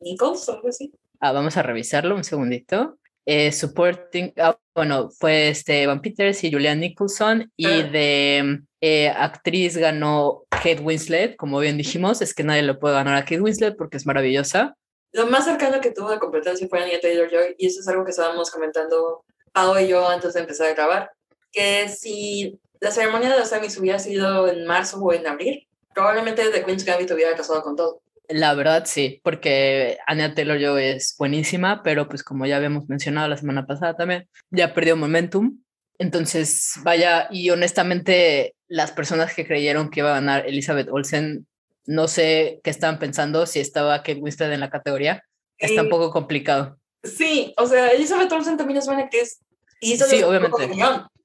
Nichols 0.00 0.48
o 0.48 0.54
algo 0.54 0.68
así. 0.68 0.92
Ah, 1.20 1.30
vamos 1.30 1.56
a 1.56 1.62
revisarlo 1.62 2.16
un 2.16 2.24
segundito. 2.24 2.98
Eh, 3.24 3.52
supporting, 3.52 4.32
ah, 4.38 4.58
bueno, 4.74 5.10
fue 5.10 5.50
este 5.50 5.84
Evan 5.84 6.00
Peters 6.00 6.42
y 6.42 6.50
Julian 6.50 6.80
Nicholson. 6.80 7.52
Y 7.56 7.66
ah. 7.66 7.82
de 7.84 8.60
eh, 8.80 9.10
actriz 9.10 9.76
ganó 9.76 10.42
Kate 10.50 10.80
Winslet, 10.80 11.36
como 11.36 11.60
bien 11.60 11.76
dijimos, 11.76 12.20
es 12.20 12.34
que 12.34 12.42
nadie 12.42 12.62
le 12.62 12.74
puede 12.74 12.94
ganar 12.94 13.14
a 13.14 13.22
Kate 13.22 13.40
Winslet 13.40 13.76
porque 13.76 13.96
es 13.96 14.06
maravillosa. 14.06 14.74
Lo 15.12 15.28
más 15.28 15.44
cercano 15.44 15.80
que 15.80 15.92
tuvo 15.92 16.10
de 16.10 16.18
competencia 16.18 16.66
fue 16.68 16.82
Anya 16.82 17.00
Taylor-Joy 17.00 17.54
y 17.58 17.66
eso 17.66 17.78
es 17.78 17.86
algo 17.86 18.04
que 18.04 18.10
estábamos 18.10 18.50
comentando 18.50 19.24
Pau 19.52 19.78
y 19.78 19.88
yo 19.88 20.08
antes 20.08 20.34
de 20.34 20.40
empezar 20.40 20.68
a 20.68 20.74
grabar, 20.74 21.10
que 21.52 21.88
si 21.88 22.58
la 22.80 22.90
ceremonia 22.90 23.30
de 23.30 23.38
los 23.38 23.52
Emmys 23.52 23.78
hubiera 23.78 23.98
sido 23.98 24.48
en 24.48 24.66
marzo 24.66 24.98
o 24.98 25.12
en 25.12 25.26
abril, 25.26 25.66
probablemente 25.94 26.50
The 26.50 26.64
Queen's 26.64 26.84
Gambit 26.84 27.10
hubiera 27.10 27.36
casado 27.36 27.62
con 27.62 27.76
todo. 27.76 28.00
La 28.28 28.54
verdad 28.54 28.84
sí, 28.86 29.20
porque 29.24 29.98
Anya 30.06 30.34
Taylor-Joy 30.34 30.84
es 30.84 31.16
buenísima, 31.18 31.82
pero 31.82 32.08
pues 32.08 32.22
como 32.22 32.46
ya 32.46 32.56
habíamos 32.56 32.88
mencionado 32.88 33.28
la 33.28 33.36
semana 33.36 33.66
pasada 33.66 33.96
también, 33.96 34.28
ya 34.50 34.72
perdió 34.72 34.96
momentum. 34.96 35.58
Entonces, 35.98 36.74
vaya, 36.82 37.28
y 37.30 37.50
honestamente, 37.50 38.54
las 38.68 38.92
personas 38.92 39.34
que 39.34 39.46
creyeron 39.46 39.90
que 39.90 40.00
iba 40.00 40.10
a 40.10 40.14
ganar 40.14 40.46
Elizabeth 40.46 40.88
Olsen 40.90 41.46
no 41.86 42.08
sé 42.08 42.60
qué 42.62 42.70
estaban 42.70 42.98
pensando, 42.98 43.46
si 43.46 43.58
estaba 43.58 43.98
Kate 43.98 44.20
Winslet 44.20 44.52
en 44.52 44.60
la 44.60 44.70
categoría. 44.70 45.24
Está 45.58 45.82
un 45.82 45.90
poco 45.90 46.10
complicado. 46.10 46.78
Sí, 47.02 47.54
o 47.56 47.66
sea, 47.66 47.92
Elizabeth 47.92 48.30
Olsen 48.32 48.56
también 48.56 48.78
es 48.78 48.86
buena 48.86 49.02
actriz. 49.02 49.40
Y 49.80 49.96
sí, 49.96 50.22
obviamente. 50.22 50.76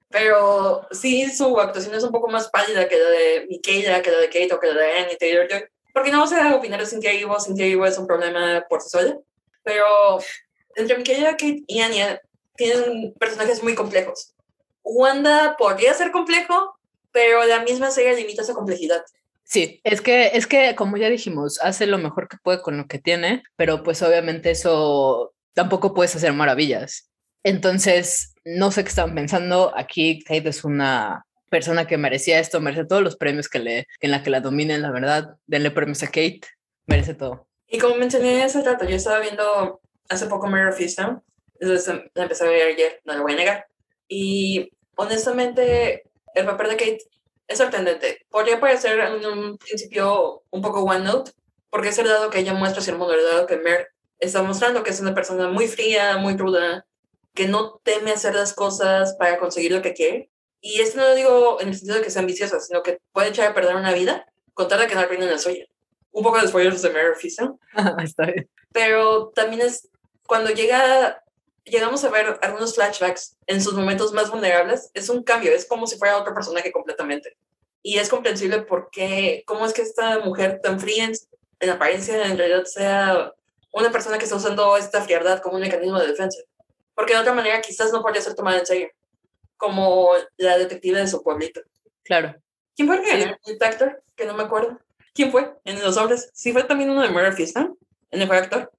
pero 0.10 0.88
sí, 0.92 1.30
su 1.30 1.60
actuación 1.60 1.94
es 1.96 2.04
un 2.04 2.12
poco 2.12 2.30
más 2.30 2.50
pálida 2.50 2.88
que 2.88 2.98
la 2.98 3.10
de 3.10 3.46
Michaela, 3.50 4.02
que 4.02 4.12
la 4.12 4.20
de 4.20 4.28
Kate 4.28 4.54
o 4.54 4.60
que 4.60 4.68
la 4.68 4.82
de 4.82 4.92
Annie 5.00 5.18
Taylor. 5.18 5.48
porque 5.94 6.12
no 6.12 6.20
vamos 6.20 6.34
a 6.34 6.56
opinar 6.56 6.80
de 6.80 6.86
Cynthia 6.86 7.12
Erivo, 7.12 7.40
Cynthia 7.40 7.66
Erivo 7.66 7.86
es 7.86 7.98
un 7.98 8.08
problema 8.08 8.66
por 8.70 8.82
sí 8.82 8.90
sola, 8.90 9.18
pero 9.64 9.86
entre 10.76 10.98
Michaela, 10.98 11.32
Kate 11.32 11.64
y 11.68 11.82
Anya 11.82 12.22
tienen 12.56 13.14
personajes 13.20 13.62
muy 13.62 13.76
complejos. 13.76 14.34
Wanda 14.84 15.58
podría 15.58 15.94
ser 15.94 16.12
complejo, 16.12 16.78
pero 17.12 17.44
la 17.46 17.64
misma 17.64 17.92
serie 17.92 18.16
limita 18.16 18.44
esa 18.44 18.54
complejidad. 18.54 19.04
Sí, 19.44 19.80
es 19.84 20.02
que, 20.02 20.32
es 20.34 20.48
que, 20.48 20.76
como 20.76 20.98
ya 20.98 21.10
dijimos, 21.10 21.60
hace 21.62 21.86
lo 21.86 21.98
mejor 21.98 22.28
que 22.28 22.38
puede 22.42 22.62
con 22.62 22.78
lo 22.78 22.88
que 22.88 23.00
tiene, 23.00 23.44
pero 23.56 23.84
pues 23.84 24.02
obviamente 24.02 24.52
eso 24.52 25.35
tampoco 25.56 25.96
puedes 25.96 26.16
hacer 26.16 26.34
maravillas. 26.34 27.10
Entonces, 27.44 28.36
no 28.44 28.72
sé 28.72 28.84
qué 28.84 28.90
están 28.90 29.16
pensando. 29.16 29.74
Aquí 29.76 30.24
Kate 30.24 30.50
es 30.50 30.64
una 30.64 31.26
persona 31.50 31.88
que 31.88 31.98
merecía 31.98 32.40
esto, 32.40 32.60
merece 32.62 32.86
todos 32.86 33.02
los 33.02 33.16
premios 33.16 33.50
que 33.50 33.60
le, 33.60 33.88
en 34.00 34.12
la 34.12 34.22
que 34.22 34.30
la 34.30 34.42
dominen, 34.42 34.82
la 34.82 34.92
verdad. 34.92 35.36
Denle 35.48 35.72
premios 35.72 36.04
a 36.04 36.08
Kate, 36.08 36.42
merece 36.86 37.16
todo. 37.16 37.48
Y 37.68 37.80
como 37.80 37.96
mencioné 37.96 38.44
hace 38.44 38.62
rato, 38.62 38.86
yo 38.86 38.96
estaba 38.96 39.20
viendo 39.20 39.82
hace 40.10 40.28
poco 40.28 40.48
Mirror 40.48 40.74
of 40.74 40.80
Easttown, 40.80 41.24
entonces 41.60 41.96
la 42.14 42.24
empecé 42.24 42.46
a 42.46 42.50
ver 42.50 42.68
ayer, 42.68 43.02
no 43.06 43.16
lo 43.16 43.24
voy 43.24 43.34
a 43.34 43.38
negar. 43.38 43.66
Y 44.08 44.72
honestamente, 44.96 46.04
el 46.36 46.46
papel 46.46 46.70
de 46.70 46.78
Kate 46.78 47.00
es 47.48 47.58
sorprendente. 47.58 48.26
Podría 48.30 48.60
parecer 48.60 49.00
en 49.00 49.26
un 49.26 49.58
principio 49.58 50.44
un 50.50 50.62
poco 50.62 50.84
one 50.84 51.06
note, 51.06 51.32
porque 51.70 51.90
es 51.90 51.98
el 51.98 52.08
lado 52.08 52.30
que 52.30 52.40
ella 52.40 52.54
muestra 52.54 52.82
hacia 52.82 52.92
el 52.92 53.00
mundo, 53.00 53.14
el 53.14 53.24
lado 53.24 53.48
que 53.48 53.58
Mer 53.58 53.90
está 54.20 54.42
mostrando 54.44 54.84
que 54.84 54.92
es 54.92 55.00
una 55.00 55.14
persona 55.14 55.50
muy 55.50 55.68
fría, 55.68 56.18
muy 56.18 56.38
ruda, 56.38 56.86
que 57.34 57.48
no 57.48 57.82
teme 57.84 58.12
hacer 58.12 58.34
las 58.34 58.54
cosas 58.54 59.16
para 59.16 59.38
conseguir 59.38 59.72
lo 59.72 59.82
que 59.82 59.94
quiere. 59.94 60.30
Y 60.62 60.82
esto 60.82 60.98
no 60.98 61.10
lo 61.10 61.16
digo 61.16 61.62
en 61.62 61.70
el 61.70 61.76
sentido 61.76 61.98
de 61.98 62.04
que 62.04 62.10
sea 62.10 62.22
ambiciosa, 62.22 62.60
sino 62.60 62.82
que 62.82 63.00
puede 63.12 63.30
echar 63.30 63.52
a 63.52 63.54
perder 63.54 63.76
una 63.76 63.94
vida 63.94 64.26
con 64.54 64.68
tal 64.68 64.80
de 64.80 64.88
que 64.88 64.96
no 64.96 65.02
arruinen 65.02 65.30
la 65.30 65.38
suya. 65.38 65.66
Un 66.12 66.24
poco 66.24 66.40
de 66.40 66.48
spoilers 66.48 66.82
de 66.82 66.90
Mary 66.90 67.14
Fisa. 67.18 67.54
Está 68.04 68.26
bien. 68.26 68.50
Pero 68.72 69.32
también 69.36 69.62
es 69.62 69.90
cuando 70.26 70.50
llega, 70.50 71.22
llegamos 71.66 72.04
a 72.04 72.10
ver 72.10 72.40
algunos 72.42 72.74
flashbacks 72.74 73.38
en 73.48 73.62
sus 73.62 73.74
momentos 73.74 74.14
más 74.14 74.32
vulnerables, 74.32 74.90
es 74.94 75.10
un 75.10 75.24
cambio, 75.24 75.52
es 75.52 75.66
como 75.66 75.88
si 75.88 75.98
fuera 75.98 76.18
otro 76.18 76.34
personaje 76.34 76.72
completamente. 76.72 77.38
Y 77.84 78.00
es 78.00 78.10
comprensible 78.10 78.64
porque, 78.64 79.44
cómo 79.46 79.66
es 79.66 79.74
que 79.74 79.84
esta 79.84 80.20
mujer 80.20 80.62
tan 80.64 80.80
fría 80.80 81.06
en, 81.06 81.14
en 81.60 81.70
apariencia 81.70 82.26
en 82.26 82.38
realidad 82.38 82.64
sea 82.66 83.34
una 83.76 83.92
persona 83.92 84.18
que 84.18 84.24
está 84.24 84.38
usando 84.38 84.78
esta 84.78 85.02
frialdad 85.02 85.42
como 85.42 85.56
un 85.56 85.62
mecanismo 85.62 86.00
de 86.00 86.08
defensa. 86.08 86.42
Porque 86.94 87.14
de 87.14 87.20
otra 87.20 87.34
manera 87.34 87.60
quizás 87.62 87.92
no 87.92 88.02
podría 88.02 88.22
ser 88.22 88.34
tomada 88.34 88.60
en 88.60 88.66
serio, 88.66 88.90
como 89.58 90.12
la 90.38 90.58
detective 90.58 91.00
de 91.00 91.08
su 91.08 91.22
pueblito. 91.22 91.62
Claro. 92.04 92.36
¿Quién 92.76 92.88
fue 92.88 93.02
el, 93.14 93.38
actor? 93.62 94.02
Que 94.16 94.26
no 94.26 94.34
me 94.34 94.44
acuerdo. 94.44 94.80
¿Quién 95.14 95.30
fue 95.30 95.54
en 95.66 95.82
los 95.82 95.98
hombres? 95.98 96.30
Sí, 96.34 96.54
fue 96.54 96.64
también 96.64 96.90
uno 96.90 97.02
de 97.02 97.10
Murder 97.10 97.34
Fiesta, 97.34 97.70
el 98.12 98.20
mejor 98.20 98.38
actor. 98.38 98.72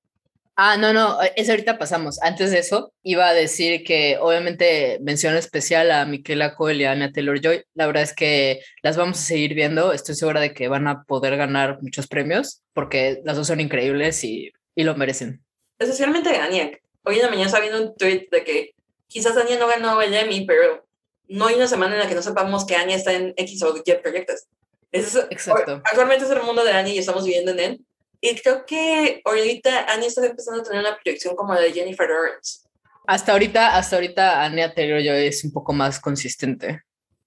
Ah, 0.59 0.79
no, 0.79 0.95
no, 0.95 1.19
eso 1.37 1.53
ahorita 1.53 1.77
pasamos. 1.77 2.19
Antes 2.23 2.51
de 2.51 2.61
eso, 2.61 2.95
iba 3.03 3.29
a 3.29 3.35
decir 3.35 3.85
que 3.85 4.17
obviamente 4.19 4.99
mención 5.03 5.37
especial 5.37 5.91
a 5.91 6.07
Miquela 6.07 6.55
Cole 6.55 6.77
y 6.77 6.85
a 6.85 6.93
Anna 6.93 7.13
Taylor 7.13 7.39
Joy. 7.39 7.65
La 7.75 7.87
verdad 7.87 8.03
es 8.03 8.15
que 8.15 8.61
las 8.83 8.97
vamos 8.97 9.19
a 9.19 9.23
seguir 9.23 9.53
viendo. 9.53 9.93
Estoy 9.93 10.15
segura 10.15 10.41
de 10.41 10.55
que 10.55 10.69
van 10.69 10.89
a 10.89 11.03
poder 11.03 11.37
ganar 11.37 11.83
muchos 11.83 12.07
premios 12.07 12.63
porque 12.73 13.21
las 13.25 13.37
dos 13.37 13.47
son 13.47 13.61
increíbles 13.61 14.25
y 14.25 14.51
y 14.77 14.85
lo 14.85 14.95
merecen. 14.95 15.43
Especialmente 15.79 16.37
Anya. 16.37 16.71
Hoy 17.03 17.17
en 17.17 17.23
la 17.23 17.29
mañana 17.29 17.47
estaba 17.47 17.65
viendo 17.65 17.83
un 17.83 17.97
tweet 17.97 18.29
de 18.31 18.45
que 18.45 18.75
quizás 19.09 19.37
Anya 19.37 19.59
no 19.59 19.67
ganó 19.67 20.01
el 20.01 20.15
Emmy, 20.15 20.47
pero 20.47 20.87
no 21.29 21.47
hay 21.47 21.57
una 21.57 21.67
semana 21.67 21.95
en 21.95 22.01
la 22.01 22.09
que 22.09 22.15
no 22.15 22.23
sepamos 22.23 22.65
que 22.65 22.77
Anya 22.77 22.95
está 22.95 23.13
en 23.13 23.35
X 23.37 23.63
o 23.63 23.75
Y 23.77 23.93
proyectos. 23.95 24.45
Es, 24.93 25.17
Exacto. 25.31 25.83
Actualmente 25.85 26.25
es 26.25 26.31
el 26.31 26.43
mundo 26.43 26.65
de 26.65 26.73
Anya 26.73 26.93
y 26.93 26.99
estamos 26.99 27.25
viviendo 27.25 27.51
en 27.53 27.61
él. 27.61 27.81
Y 28.21 28.35
creo 28.37 28.65
que 28.65 29.21
ahorita 29.25 29.93
Anya 29.93 30.07
está 30.07 30.25
empezando 30.25 30.61
a 30.61 30.65
tener 30.65 30.81
una 30.81 30.97
proyección 30.97 31.35
como 31.35 31.55
la 31.55 31.61
de 31.61 31.73
Jennifer 31.73 32.09
Lawrence. 32.09 32.61
Hasta 33.07 33.33
ahorita, 33.33 33.77
hasta 33.77 33.97
ahorita 33.97 34.45
Anya 34.45 34.75
Taylor 34.75 35.01
Joy 35.01 35.27
es 35.27 35.45
un 35.45 35.53
poco 35.53 35.73
más 35.73 36.01
consistente. 36.01 36.83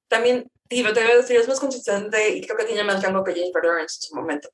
También, 0.08 0.50
lo 0.70 0.94
te 0.94 1.36
es 1.36 1.48
más 1.48 1.60
consistente 1.60 2.30
y 2.30 2.42
creo 2.42 2.58
que 2.58 2.66
tiene 2.66 2.84
más 2.84 3.02
rango 3.02 3.24
que 3.24 3.34
Jennifer 3.34 3.64
Lawrence 3.64 3.98
en 4.02 4.10
su 4.10 4.16
momento. 4.16 4.50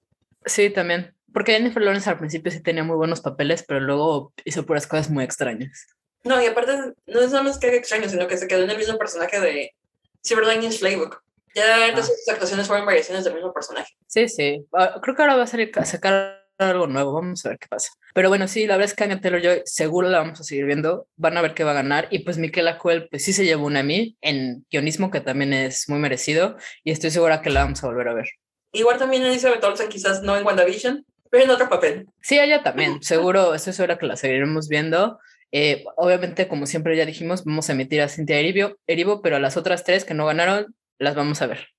Sí, 0.45 0.69
también. 0.69 1.14
Porque 1.35 1.51
Jennifer 1.51 1.83
Lawrence 1.83 2.09
al 2.09 2.17
principio 2.17 2.49
sí 2.49 2.61
tenía 2.61 2.85
muy 2.85 2.95
buenos 2.95 3.19
papeles, 3.19 3.65
pero 3.67 3.81
luego 3.81 4.31
hizo 4.45 4.65
puras 4.65 4.87
cosas 4.87 5.09
muy 5.09 5.25
extrañas. 5.25 5.85
No, 6.23 6.41
y 6.41 6.45
aparte 6.45 6.93
no 7.07 7.19
es 7.19 7.31
nada 7.31 7.43
más 7.43 7.59
que 7.59 7.75
extraño, 7.75 8.07
sino 8.07 8.25
que 8.25 8.37
se 8.37 8.47
quedó 8.47 8.63
en 8.63 8.69
el 8.69 8.77
mismo 8.77 8.97
personaje 8.97 9.41
de 9.41 9.75
Silver 10.21 10.47
Linings 10.47 10.77
Playbook. 10.77 11.21
Ya 11.53 11.87
ah. 11.87 12.01
sus 12.01 12.25
actuaciones 12.29 12.67
fueron 12.67 12.85
variaciones 12.85 13.25
del 13.25 13.33
mismo 13.33 13.51
personaje. 13.51 13.97
Sí, 14.07 14.29
sí. 14.29 14.65
Ah, 14.71 14.97
creo 15.03 15.13
que 15.13 15.23
ahora 15.23 15.35
va 15.35 15.43
a 15.43 15.47
salir 15.47 15.73
a 15.75 15.83
sacar 15.83 16.47
algo 16.57 16.87
nuevo. 16.87 17.11
Vamos 17.11 17.45
a 17.45 17.49
ver 17.49 17.59
qué 17.59 17.67
pasa. 17.67 17.91
Pero 18.13 18.29
bueno, 18.29 18.47
sí, 18.47 18.65
la 18.65 18.77
verdad 18.77 18.91
es 18.91 18.95
que 18.95 19.03
Anya 19.03 19.19
Taylor 19.19 19.41
Joy 19.41 19.61
seguro 19.65 20.07
la 20.07 20.19
vamos 20.19 20.39
a 20.39 20.45
seguir 20.45 20.63
viendo. 20.63 21.09
Van 21.17 21.35
a 21.35 21.41
ver 21.41 21.53
qué 21.53 21.65
va 21.65 21.71
a 21.71 21.81
ganar. 21.81 22.07
Y 22.11 22.19
pues 22.19 22.37
Miquela 22.37 22.77
Coel, 22.77 23.09
pues 23.09 23.25
sí 23.25 23.33
se 23.33 23.43
llevó 23.43 23.65
una 23.65 23.81
a 23.81 23.83
mí 23.83 24.15
en 24.21 24.65
guionismo, 24.71 25.11
que 25.11 25.19
también 25.19 25.51
es 25.51 25.89
muy 25.89 25.99
merecido. 25.99 26.55
Y 26.85 26.91
estoy 26.91 27.11
segura 27.11 27.41
que 27.41 27.49
la 27.49 27.65
vamos 27.65 27.83
a 27.83 27.87
volver 27.87 28.07
a 28.07 28.13
ver. 28.13 28.29
Igual 28.71 28.97
también 28.99 29.23
Elizabeth 29.23 29.61
Olsen, 29.65 29.89
quizás 29.89 30.21
no 30.21 30.37
en 30.37 30.45
WandaVision, 30.45 31.05
pero 31.29 31.43
en 31.43 31.49
otro 31.49 31.69
papel. 31.69 32.07
Sí, 32.21 32.39
ella 32.39 32.63
también, 32.63 33.01
seguro, 33.03 33.53
estoy 33.53 33.73
segura 33.73 33.97
que 33.97 34.05
la 34.05 34.15
seguiremos 34.15 34.67
viendo. 34.67 35.19
Eh, 35.51 35.85
obviamente, 35.95 36.47
como 36.47 36.65
siempre 36.65 36.97
ya 36.97 37.05
dijimos, 37.05 37.45
vamos 37.45 37.69
a 37.69 37.73
emitir 37.73 38.01
a 38.01 38.09
Cintia 38.09 38.39
Erivo, 38.39 38.75
Erivo, 38.87 39.21
pero 39.21 39.37
a 39.37 39.39
las 39.39 39.57
otras 39.57 39.83
tres 39.83 40.05
que 40.05 40.13
no 40.13 40.25
ganaron, 40.25 40.75
las 40.97 41.15
vamos 41.15 41.41
a 41.41 41.47
ver. 41.47 41.69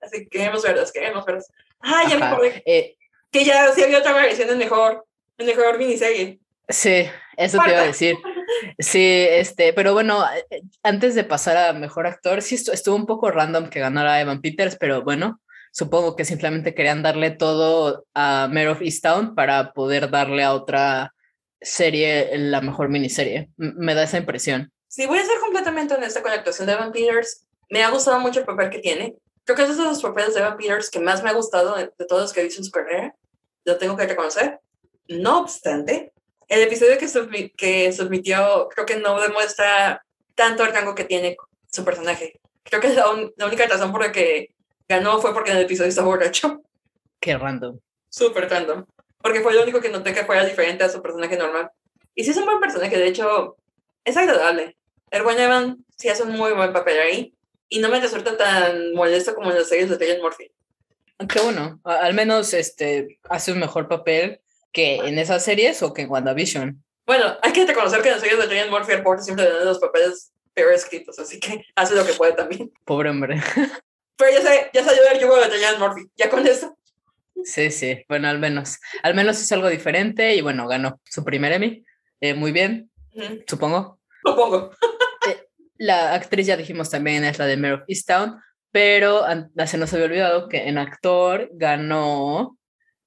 Así 0.00 0.24
que 0.24 0.28
queremos 0.28 0.62
verlas, 0.62 0.92
queremos 0.92 1.24
verlas. 1.24 1.48
Ah, 1.80 2.04
ya 2.08 2.18
me 2.18 2.26
acordé. 2.26 2.62
Eh, 2.66 2.96
que 3.30 3.44
ya 3.44 3.72
sí 3.72 3.82
había 3.82 3.98
otra 3.98 4.12
versión 4.12 4.50
en 4.50 4.58
mejor, 4.58 5.04
en 5.38 5.46
mejor 5.46 5.78
miniserie. 5.78 6.38
Sí, 6.68 7.08
eso 7.36 7.58
te 7.62 7.70
iba 7.70 7.80
a 7.80 7.86
decir. 7.86 8.16
Sí, 8.78 9.26
este, 9.28 9.72
pero 9.72 9.94
bueno, 9.94 10.24
eh, 10.50 10.62
antes 10.82 11.14
de 11.14 11.24
pasar 11.24 11.56
a 11.56 11.72
mejor 11.72 12.06
actor, 12.06 12.42
sí 12.42 12.54
estuvo 12.54 12.94
un 12.94 13.06
poco 13.06 13.30
random 13.30 13.68
que 13.68 13.80
ganara 13.80 14.20
Evan 14.20 14.40
Peters, 14.40 14.76
pero 14.76 15.02
bueno, 15.02 15.40
Supongo 15.72 16.16
que 16.16 16.26
simplemente 16.26 16.74
querían 16.74 17.02
darle 17.02 17.30
todo 17.30 18.04
a 18.12 18.46
Mare 18.52 18.68
of 18.68 18.82
Easttown 18.82 19.34
para 19.34 19.72
poder 19.72 20.10
darle 20.10 20.44
a 20.44 20.52
otra 20.52 21.14
serie 21.62 22.36
la 22.36 22.60
mejor 22.60 22.90
miniserie. 22.90 23.48
me 23.56 23.94
da 23.94 24.02
esa 24.02 24.18
impresión. 24.18 24.70
Sí, 24.86 25.06
voy 25.06 25.18
a 25.18 25.24
ser 25.24 25.40
completamente 25.40 25.94
honesta 25.94 26.20
con 26.20 26.30
la 26.30 26.36
actuación 26.36 26.66
de 26.66 26.74
Evan 26.74 26.92
Peters. 26.92 27.46
Me 27.70 27.82
ha 27.82 27.88
gustado 27.88 28.20
mucho 28.20 28.40
el 28.40 28.44
papel 28.44 28.68
que 28.68 28.80
tiene. 28.80 29.16
Creo 29.44 29.56
que 29.56 29.62
es 29.62 29.78
de 29.78 29.84
los 29.84 30.02
papeles 30.02 30.34
de 30.34 30.40
Evan 30.40 30.58
Peters 30.58 30.90
que 30.90 31.00
más 31.00 31.22
me 31.22 31.30
ha 31.30 31.32
gustado 31.32 31.74
de, 31.74 31.86
todos 32.06 32.20
los 32.20 32.32
que 32.34 32.40
he 32.40 32.44
visto 32.44 32.60
en 32.60 32.66
su 32.66 32.70
carrera. 32.70 33.14
Lo 33.64 33.78
tengo 33.78 33.96
que 33.96 34.06
reconocer. 34.06 34.60
No 35.08 35.40
obstante, 35.40 36.12
el 36.48 36.60
episodio 36.60 36.98
que, 36.98 37.52
que 37.56 37.92
submitió 37.94 38.68
creo 38.68 38.84
que 38.84 38.96
no 38.96 39.18
demuestra 39.18 40.04
tanto 40.34 40.64
el 40.64 40.74
rango 40.74 40.94
que 40.94 41.04
tiene 41.04 41.38
su 41.70 41.82
personaje. 41.82 42.38
Creo 42.62 42.82
que 42.82 42.88
es 42.88 42.94
la 42.94 43.46
única 43.46 43.66
razón 43.66 43.90
por 43.90 44.02
la 44.02 44.12
que 44.12 44.51
ganó 44.88 45.20
fue 45.20 45.32
porque 45.32 45.50
en 45.50 45.58
el 45.58 45.64
episodio 45.64 45.88
estaba 45.88 46.08
borracho. 46.08 46.62
Qué 47.20 47.36
random. 47.36 47.78
Súper 48.08 48.48
random. 48.48 48.84
Porque 49.18 49.40
fue 49.40 49.54
lo 49.54 49.62
único 49.62 49.80
que 49.80 49.88
noté 49.88 50.12
que 50.12 50.24
fuera 50.24 50.44
diferente 50.44 50.84
a 50.84 50.88
su 50.88 51.00
personaje 51.00 51.36
normal. 51.36 51.70
Y 52.14 52.24
sí 52.24 52.30
es 52.30 52.36
un 52.36 52.44
buen 52.44 52.60
personaje, 52.60 52.98
de 52.98 53.06
hecho, 53.06 53.56
es 54.04 54.16
agradable. 54.16 54.76
Buen 55.22 55.38
Evan 55.38 55.84
sí 55.96 56.08
hace 56.08 56.24
un 56.24 56.32
muy 56.32 56.52
buen 56.52 56.72
papel 56.72 56.98
ahí. 56.98 57.34
Y 57.68 57.78
no 57.78 57.88
me 57.88 58.00
resulta 58.00 58.36
tan 58.36 58.92
molesto 58.92 59.34
como 59.34 59.50
en 59.50 59.58
las 59.58 59.68
series 59.68 59.88
de 59.88 59.96
Ryan 59.96 60.20
Murphy. 60.20 60.50
Aunque 61.18 61.40
bueno, 61.40 61.80
al 61.84 62.14
menos 62.14 62.52
este, 62.52 63.18
hace 63.28 63.52
un 63.52 63.60
mejor 63.60 63.88
papel 63.88 64.40
que 64.72 64.96
en 64.96 65.18
esas 65.18 65.44
series 65.44 65.82
o 65.82 65.92
que 65.92 66.02
en 66.02 66.10
WandaVision. 66.10 66.82
Bueno, 67.06 67.36
hay 67.42 67.52
que 67.52 67.66
reconocer 67.66 68.02
que 68.02 68.08
en 68.08 68.14
las 68.14 68.22
series 68.22 68.38
de 68.40 68.46
Ryan 68.46 68.70
Murphy 68.70 68.92
el 68.92 69.20
siempre 69.20 69.46
tiene 69.46 69.64
los 69.64 69.78
papeles 69.78 70.32
peor 70.54 70.72
escritos, 70.72 71.18
así 71.18 71.40
que 71.40 71.64
hace 71.74 71.94
lo 71.94 72.04
que 72.04 72.12
puede 72.14 72.32
también. 72.32 72.72
Pobre 72.84 73.10
hombre. 73.10 73.40
Pero 74.22 74.38
ya 74.38 74.48
sé, 74.48 74.70
ya 74.72 74.84
salió 74.84 75.02
el 75.10 75.18
yugo 75.18 75.36
de 75.36 75.48
Ryan 75.48 75.80
Murphy, 75.80 76.08
ya 76.14 76.30
con 76.30 76.46
eso. 76.46 76.78
Sí, 77.42 77.72
sí, 77.72 78.04
bueno, 78.08 78.28
al 78.28 78.38
menos. 78.38 78.78
Al 79.02 79.16
menos 79.16 79.40
es 79.40 79.50
algo 79.50 79.68
diferente 79.68 80.36
y 80.36 80.42
bueno, 80.42 80.68
ganó 80.68 81.00
su 81.10 81.24
primer 81.24 81.50
Emmy. 81.50 81.84
Eh, 82.20 82.34
muy 82.34 82.52
bien, 82.52 82.88
supongo. 83.48 83.98
Supongo. 84.24 84.70
Eh, 85.28 85.48
la 85.76 86.14
actriz, 86.14 86.46
ya 86.46 86.56
dijimos 86.56 86.88
también, 86.88 87.24
es 87.24 87.36
la 87.40 87.46
de 87.46 87.56
Mare 87.56 87.74
of 87.74 87.82
Easttown, 87.88 88.40
pero 88.70 89.24
se 89.66 89.76
nos 89.76 89.92
había 89.92 90.06
olvidado 90.06 90.48
que 90.48 90.68
en 90.68 90.78
actor 90.78 91.48
ganó 91.54 92.56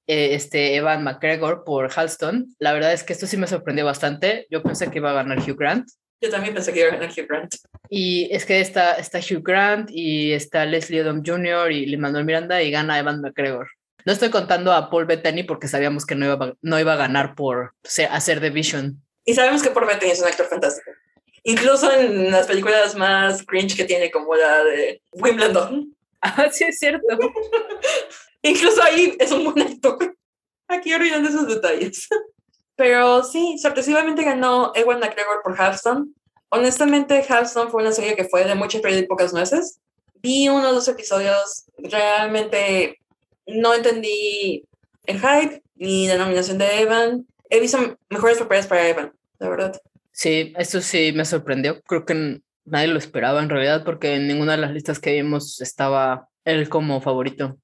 eh, 0.06 0.34
este 0.34 0.76
Evan 0.76 1.02
McGregor 1.02 1.64
por 1.64 1.90
Halston. 1.90 2.54
La 2.58 2.74
verdad 2.74 2.92
es 2.92 3.04
que 3.04 3.14
esto 3.14 3.26
sí 3.26 3.38
me 3.38 3.46
sorprendió 3.46 3.86
bastante. 3.86 4.46
Yo 4.50 4.62
pensé 4.62 4.90
que 4.90 4.98
iba 4.98 5.12
a 5.12 5.14
ganar 5.14 5.38
Hugh 5.38 5.56
Grant. 5.56 5.88
Yo 6.20 6.30
también 6.30 6.54
pensé 6.54 6.72
que 6.72 6.80
iba 6.80 6.88
a 6.88 6.92
ganar 6.92 7.10
Hugh 7.10 7.26
Grant. 7.28 7.54
Y 7.90 8.28
es 8.34 8.46
que 8.46 8.60
está, 8.60 8.94
está 8.94 9.18
Hugh 9.18 9.42
Grant 9.42 9.90
y 9.92 10.32
está 10.32 10.64
Leslie 10.64 11.02
Odom 11.02 11.22
Jr. 11.24 11.70
y 11.72 11.86
Lin 11.86 12.00
Manuel 12.00 12.24
Miranda 12.24 12.62
y 12.62 12.70
gana 12.70 12.98
Evan 12.98 13.20
McGregor. 13.20 13.68
No 14.06 14.12
estoy 14.12 14.30
contando 14.30 14.72
a 14.72 14.88
Paul 14.88 15.04
Bettany 15.04 15.42
porque 15.42 15.68
sabíamos 15.68 16.06
que 16.06 16.14
no 16.14 16.26
iba, 16.26 16.54
no 16.62 16.80
iba 16.80 16.92
a 16.94 16.96
ganar 16.96 17.34
por 17.34 17.74
hacer 18.10 18.40
The 18.40 18.50
Vision. 18.50 19.02
Y 19.24 19.34
sabemos 19.34 19.62
que 19.62 19.70
Paul 19.70 19.86
Bettany 19.86 20.12
es 20.12 20.20
un 20.20 20.28
actor 20.28 20.46
fantástico. 20.46 20.90
Incluso 21.42 21.92
en 21.92 22.30
las 22.30 22.46
películas 22.46 22.96
más 22.96 23.44
cringe 23.44 23.76
que 23.76 23.84
tiene, 23.84 24.10
como 24.10 24.34
la 24.34 24.64
de 24.64 25.02
Wimbledon. 25.12 25.92
Ah, 26.22 26.48
sí, 26.50 26.64
es 26.64 26.78
cierto. 26.78 27.06
Incluso 28.42 28.82
ahí 28.82 29.14
es 29.20 29.30
un 29.30 29.44
buen 29.44 29.60
actor. 29.60 30.16
Aquí 30.66 30.92
olvidando 30.92 31.28
esos 31.28 31.46
detalles. 31.46 32.08
Pero 32.76 33.24
sí, 33.24 33.58
sorpresivamente 33.58 34.22
ganó 34.22 34.72
Ewan 34.74 35.00
McGregor 35.00 35.42
por 35.42 35.60
Halston. 35.60 36.14
Honestamente, 36.50 37.24
Halston 37.28 37.70
fue 37.70 37.82
una 37.82 37.92
serie 37.92 38.14
que 38.14 38.24
fue 38.24 38.44
de 38.44 38.54
mucha 38.54 38.80
creída 38.80 39.00
y 39.00 39.06
pocas 39.06 39.32
nueces. 39.32 39.80
Vi 40.22 40.48
uno 40.48 40.68
de 40.68 40.72
los 40.72 40.86
episodios, 40.86 41.64
realmente 41.78 43.00
no 43.46 43.74
entendí 43.74 44.64
el 45.04 45.18
hype 45.18 45.62
ni 45.76 46.06
la 46.06 46.16
nominación 46.16 46.58
de 46.58 46.80
Evan. 46.80 47.26
He 47.48 47.60
visto 47.60 47.78
mejores 48.10 48.38
sorpresas 48.38 48.66
para 48.66 48.88
Evan, 48.88 49.12
la 49.38 49.48
verdad. 49.48 49.80
Sí, 50.12 50.52
esto 50.56 50.80
sí 50.80 51.12
me 51.14 51.24
sorprendió. 51.24 51.80
Creo 51.82 52.04
que 52.04 52.40
nadie 52.64 52.88
lo 52.88 52.98
esperaba 52.98 53.42
en 53.42 53.48
realidad 53.48 53.84
porque 53.84 54.14
en 54.14 54.26
ninguna 54.26 54.52
de 54.52 54.58
las 54.58 54.72
listas 54.72 54.98
que 54.98 55.12
vimos 55.12 55.60
estaba 55.60 56.28
él 56.44 56.68
como 56.68 57.00
favorito. 57.00 57.58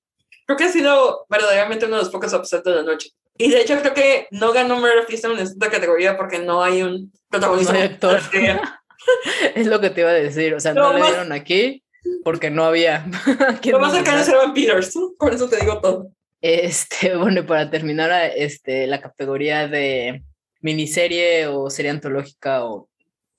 Creo 0.46 0.59
que 0.59 0.64
ha 0.64 0.72
sido 0.72 1.27
verdaderamente 1.29 1.87
uno 1.87 1.96
de 1.96 2.03
los 2.03 2.12
pocos 2.12 2.33
upsets 2.33 2.64
de 2.64 2.75
la 2.75 2.83
noche. 2.83 3.11
Y 3.38 3.51
de 3.51 3.62
hecho 3.62 3.79
creo 3.81 3.95
que 3.95 4.29
no 4.31 4.53
ganó 4.53 4.77
Murder 4.77 5.07
en 5.09 5.38
esta 5.38 5.71
categoría 5.71 6.16
porque 6.16 6.38
no 6.38 6.62
hay 6.62 6.83
un 6.83 7.12
protagonista. 7.29 7.73
No 7.73 7.79
hay 7.79 7.85
actor. 7.87 8.21
es 9.55 9.66
lo 9.66 9.81
que 9.81 9.90
te 9.90 10.03
iba 10.03 10.11
a 10.11 10.14
decir. 10.14 10.55
O 10.55 10.61
sea, 10.61 10.75
no, 10.75 10.92
le 10.92 11.03
dieron 11.03 11.33
aquí 11.33 11.83
porque 12.25 12.51
no 12.51 12.64
había. 12.64 13.07
Lo 13.64 13.81
más 13.81 13.95
cercano 13.95 14.21
es 14.21 14.29
Evan 14.29 14.55
Peters. 14.55 14.95
Con 15.16 15.33
eso 15.33 15.49
te 15.49 15.57
digo 15.57 15.81
todo. 15.81 16.11
Este, 16.42 17.16
bueno, 17.16 17.47
para 17.47 17.71
terminar, 17.71 18.33
este, 18.37 18.87
la 18.87 19.01
categoría 19.01 19.68
de 19.68 20.23
miniserie 20.61 21.47
o 21.47 21.71
serie 21.71 21.90
antológica 21.90 22.64
o 22.64 22.88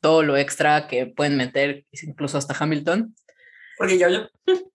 todo 0.01 0.23
lo 0.23 0.36
extra 0.36 0.88
que 0.88 1.06
pueden 1.06 1.38
meter, 1.38 1.86
incluso 1.91 2.38
hasta 2.38 2.56
Hamilton. 2.58 3.15
Porque 3.77 3.97
yo, 3.97 4.10
yo. 4.10 4.27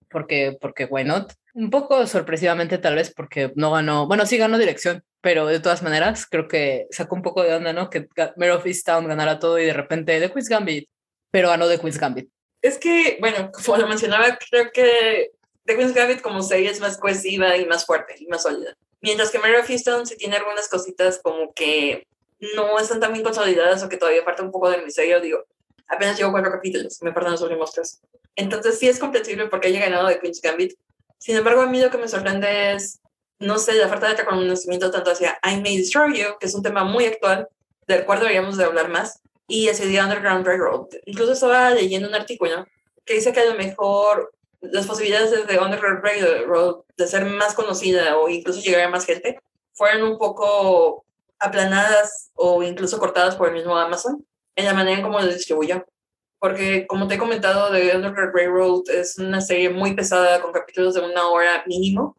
Porque, 0.09 0.57
porque 0.59 0.85
why 0.85 1.03
not? 1.03 1.33
Un 1.53 1.69
poco 1.69 2.07
sorpresivamente 2.07 2.77
tal 2.77 2.95
vez 2.95 3.13
porque 3.13 3.51
no 3.55 3.71
ganó, 3.71 4.07
bueno, 4.07 4.25
sí 4.25 4.37
ganó 4.37 4.57
dirección, 4.57 5.03
pero 5.21 5.45
de 5.45 5.59
todas 5.59 5.83
maneras 5.83 6.25
creo 6.29 6.47
que 6.47 6.87
sacó 6.91 7.15
un 7.15 7.21
poco 7.21 7.43
de 7.43 7.53
onda, 7.53 7.73
¿no? 7.73 7.89
Que 7.89 8.07
Mare 8.37 8.51
of 8.51 8.65
Easttown 8.65 9.07
ganara 9.07 9.39
todo 9.39 9.59
y 9.59 9.65
de 9.65 9.73
repente 9.73 10.19
The 10.19 10.31
Queen's 10.31 10.49
Gambit, 10.49 10.89
pero 11.31 11.49
ganó 11.49 11.67
The 11.67 11.79
Queen's 11.79 11.99
Gambit. 11.99 12.29
Es 12.61 12.77
que, 12.77 13.17
bueno, 13.19 13.51
como 13.51 13.77
lo 13.77 13.87
mencionaba, 13.87 14.37
creo 14.37 14.71
que 14.71 15.31
The 15.65 15.75
Queen's 15.75 15.93
Gambit 15.93 16.21
como 16.21 16.41
serie 16.41 16.69
es 16.69 16.79
más 16.79 16.97
cohesiva 16.97 17.55
y 17.57 17.65
más 17.65 17.85
fuerte 17.85 18.15
y 18.17 18.27
más 18.27 18.43
sólida. 18.43 18.75
Mientras 19.01 19.31
que 19.31 19.39
Mare 19.39 19.59
of 19.59 19.69
Easttown 19.69 20.05
sí 20.05 20.17
tiene 20.17 20.37
algunas 20.37 20.67
cositas 20.67 21.19
como 21.21 21.53
que 21.53 22.07
no 22.55 22.79
están 22.79 22.99
tan 22.99 23.13
bien 23.13 23.23
consolidadas 23.23 23.83
o 23.83 23.89
que 23.89 23.97
todavía 23.97 24.23
falta 24.23 24.43
un 24.43 24.51
poco 24.51 24.69
del 24.69 24.83
misterio, 24.83 25.19
digo, 25.19 25.45
apenas 25.87 26.17
llevo 26.17 26.31
cuatro 26.31 26.51
capítulos, 26.51 27.01
me 27.01 27.13
faltan 27.13 27.33
los 27.33 27.41
últimos 27.41 27.71
tres. 27.71 28.01
Entonces 28.35 28.79
sí 28.79 28.87
es 28.87 28.99
comprensible 28.99 29.47
porque 29.47 29.67
haya 29.67 29.81
ganado 29.81 30.07
The 30.07 30.19
Queen's 30.19 30.41
Gambit. 30.41 30.73
Sin 31.17 31.35
embargo, 31.35 31.61
a 31.61 31.67
mí 31.67 31.81
lo 31.81 31.89
que 31.89 31.97
me 31.97 32.07
sorprende 32.07 32.73
es, 32.73 33.01
no 33.39 33.57
sé, 33.57 33.73
la 33.75 33.87
falta 33.87 34.09
de 34.09 34.15
reconocimiento 34.15 34.91
tanto 34.91 35.11
hacia 35.11 35.39
I 35.43 35.61
May 35.61 35.77
Destroy 35.77 36.17
You, 36.17 36.37
que 36.39 36.45
es 36.45 36.55
un 36.55 36.63
tema 36.63 36.83
muy 36.83 37.05
actual, 37.05 37.47
del 37.87 38.05
cual 38.05 38.19
deberíamos 38.19 38.57
de 38.57 38.65
hablar 38.65 38.89
más, 38.89 39.21
y 39.47 39.67
hacia 39.69 39.85
The 39.85 40.01
Underground 40.01 40.45
Railroad. 40.45 40.87
Incluso 41.05 41.33
estaba 41.33 41.71
leyendo 41.71 42.07
un 42.07 42.15
artículo 42.15 42.65
que 43.05 43.15
dice 43.15 43.33
que 43.33 43.39
a 43.39 43.45
lo 43.45 43.55
mejor 43.55 44.31
las 44.61 44.85
posibilidades 44.85 45.31
de 45.31 45.39
The 45.43 45.59
Underground 45.59 46.03
Railroad 46.03 46.81
de 46.97 47.07
ser 47.07 47.25
más 47.25 47.53
conocida 47.53 48.17
o 48.17 48.29
incluso 48.29 48.61
llegar 48.61 48.81
a 48.81 48.89
más 48.89 49.05
gente 49.05 49.39
fueron 49.73 50.03
un 50.03 50.17
poco 50.17 51.05
aplanadas 51.39 52.31
o 52.35 52.61
incluso 52.61 52.99
cortadas 52.99 53.35
por 53.35 53.47
el 53.47 53.55
mismo 53.55 53.77
Amazon 53.77 54.25
en 54.55 54.65
la 54.65 54.73
manera 54.73 54.97
en 54.97 55.03
cómo 55.03 55.19
lo 55.19 55.27
distribuyó. 55.27 55.85
Porque, 56.37 56.85
como 56.87 57.07
te 57.07 57.15
he 57.15 57.17
comentado, 57.17 57.71
The 57.71 57.95
Underground 57.95 58.33
Railroad 58.33 58.89
es 58.89 59.17
una 59.17 59.41
serie 59.41 59.69
muy 59.69 59.93
pesada 59.93 60.41
con 60.41 60.53
capítulos 60.53 60.93
de 60.93 61.01
una 61.01 61.27
hora 61.29 61.63
mínimo. 61.65 62.15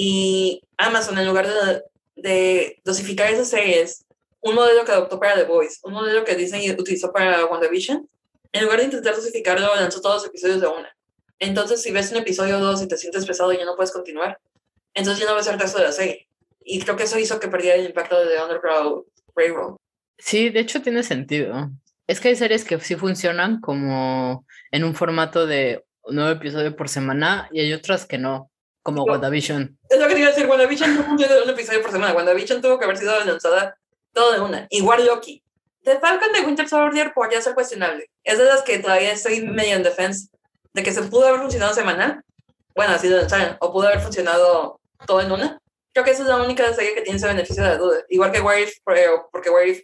Y 0.00 0.62
Amazon, 0.76 1.18
en 1.18 1.26
lugar 1.26 1.48
de, 2.14 2.80
dosificar 2.84 3.32
esas 3.32 3.50
series, 3.50 4.04
un 4.40 4.54
modelo 4.54 4.84
que 4.84 4.92
adoptó 4.92 5.18
para 5.18 5.34
The 5.34 5.42
Voice, 5.42 5.80
un 5.82 5.92
modelo 5.92 6.24
que 6.24 6.36
Disney 6.36 6.70
utilizó 6.70 7.12
para 7.12 7.44
WandaVision, 7.46 8.08
en 8.52 8.62
lugar 8.62 8.78
de 8.78 8.84
intentar 8.84 9.16
dosificarlo, 9.16 9.74
lanzó 9.74 10.00
todos 10.00 10.22
los 10.22 10.26
episodios 10.26 10.60
de 10.60 10.68
una. 10.68 10.96
Entonces, 11.40 11.82
si 11.82 11.90
ves 11.90 12.12
un 12.12 12.18
episodio 12.18 12.58
o 12.58 12.60
dos 12.60 12.80
y 12.80 12.86
te 12.86 12.96
sientes 12.96 13.26
pesado 13.26 13.52
y 13.52 13.58
ya 13.58 13.64
no 13.64 13.74
puedes 13.74 13.90
continuar, 13.90 14.38
entonces 14.94 15.24
ya 15.24 15.28
no 15.28 15.34
ves 15.34 15.48
el 15.48 15.58
resto 15.58 15.78
de 15.78 15.84
la 15.86 15.92
serie. 15.92 16.28
Y 16.64 16.78
creo 16.78 16.94
que 16.94 17.02
eso 17.02 17.18
hizo 17.18 17.40
que 17.40 17.48
perdiera 17.48 17.74
el 17.76 17.86
impacto 17.86 18.20
de 18.20 18.36
The 18.36 18.40
Underground 18.40 19.02
Railroad. 19.34 19.78
Sí, 20.16 20.48
de 20.50 20.60
hecho 20.60 20.80
tiene 20.80 21.02
sentido. 21.02 21.72
Es 22.06 22.20
que 22.20 22.28
hay 22.28 22.36
series 22.36 22.64
que 22.64 22.78
sí 22.78 22.94
funcionan 22.94 23.60
como 23.60 24.46
en 24.70 24.84
un 24.84 24.94
formato 24.94 25.44
de 25.44 25.84
un 26.02 26.14
nuevo 26.14 26.30
episodio 26.30 26.76
por 26.76 26.88
semana 26.88 27.48
y 27.50 27.58
hay 27.58 27.72
otras 27.72 28.06
que 28.06 28.18
no, 28.18 28.47
como 28.88 29.04
WandaVision. 29.04 29.78
Es 29.90 30.00
lo 30.00 30.08
que 30.08 30.14
te 30.14 30.20
iba 30.20 30.28
a 30.28 30.32
decir, 30.32 30.48
WandaVision 30.48 30.96
no 30.96 31.16
de 31.16 31.42
un 31.42 31.50
episodio 31.50 31.82
por 31.82 31.92
semana. 31.92 32.14
WandaVision 32.14 32.62
tuvo 32.62 32.78
que 32.78 32.86
haber 32.86 32.96
sido 32.96 33.24
lanzada 33.24 33.76
todo 34.12 34.32
de 34.32 34.40
una. 34.40 34.66
Igual 34.70 35.04
Loki. 35.04 35.42
The 35.84 35.98
Falcon 36.00 36.32
de 36.32 36.40
Winter 36.40 36.68
Soldier 36.68 37.12
podría 37.14 37.40
ser 37.40 37.54
cuestionable. 37.54 38.10
Es 38.24 38.38
de 38.38 38.44
las 38.44 38.62
que 38.62 38.78
todavía 38.78 39.12
estoy 39.12 39.42
medio 39.42 39.76
en 39.76 39.82
defense 39.82 40.28
de 40.72 40.82
que 40.82 40.92
se 40.92 41.02
pudo 41.02 41.26
haber 41.28 41.40
funcionado 41.40 41.74
semanal. 41.74 42.22
Bueno, 42.74 42.94
así 42.94 43.08
de 43.08 43.26
o 43.60 43.72
pudo 43.72 43.88
haber 43.88 44.00
funcionado 44.00 44.80
todo 45.06 45.20
en 45.20 45.32
una 45.32 45.60
creo 45.98 46.04
que 46.04 46.10
esa 46.12 46.22
es 46.22 46.28
la 46.28 46.40
única 46.40 46.72
serie 46.74 46.94
que 46.94 47.02
tiene 47.02 47.16
ese 47.16 47.26
beneficio 47.26 47.62
de 47.62 47.70
la 47.70 47.76
duda. 47.76 47.98
Igual 48.08 48.30
que 48.30 48.40
What 48.40 48.56
If, 48.58 48.74
porque 48.84 49.50
What 49.50 49.64
If 49.64 49.82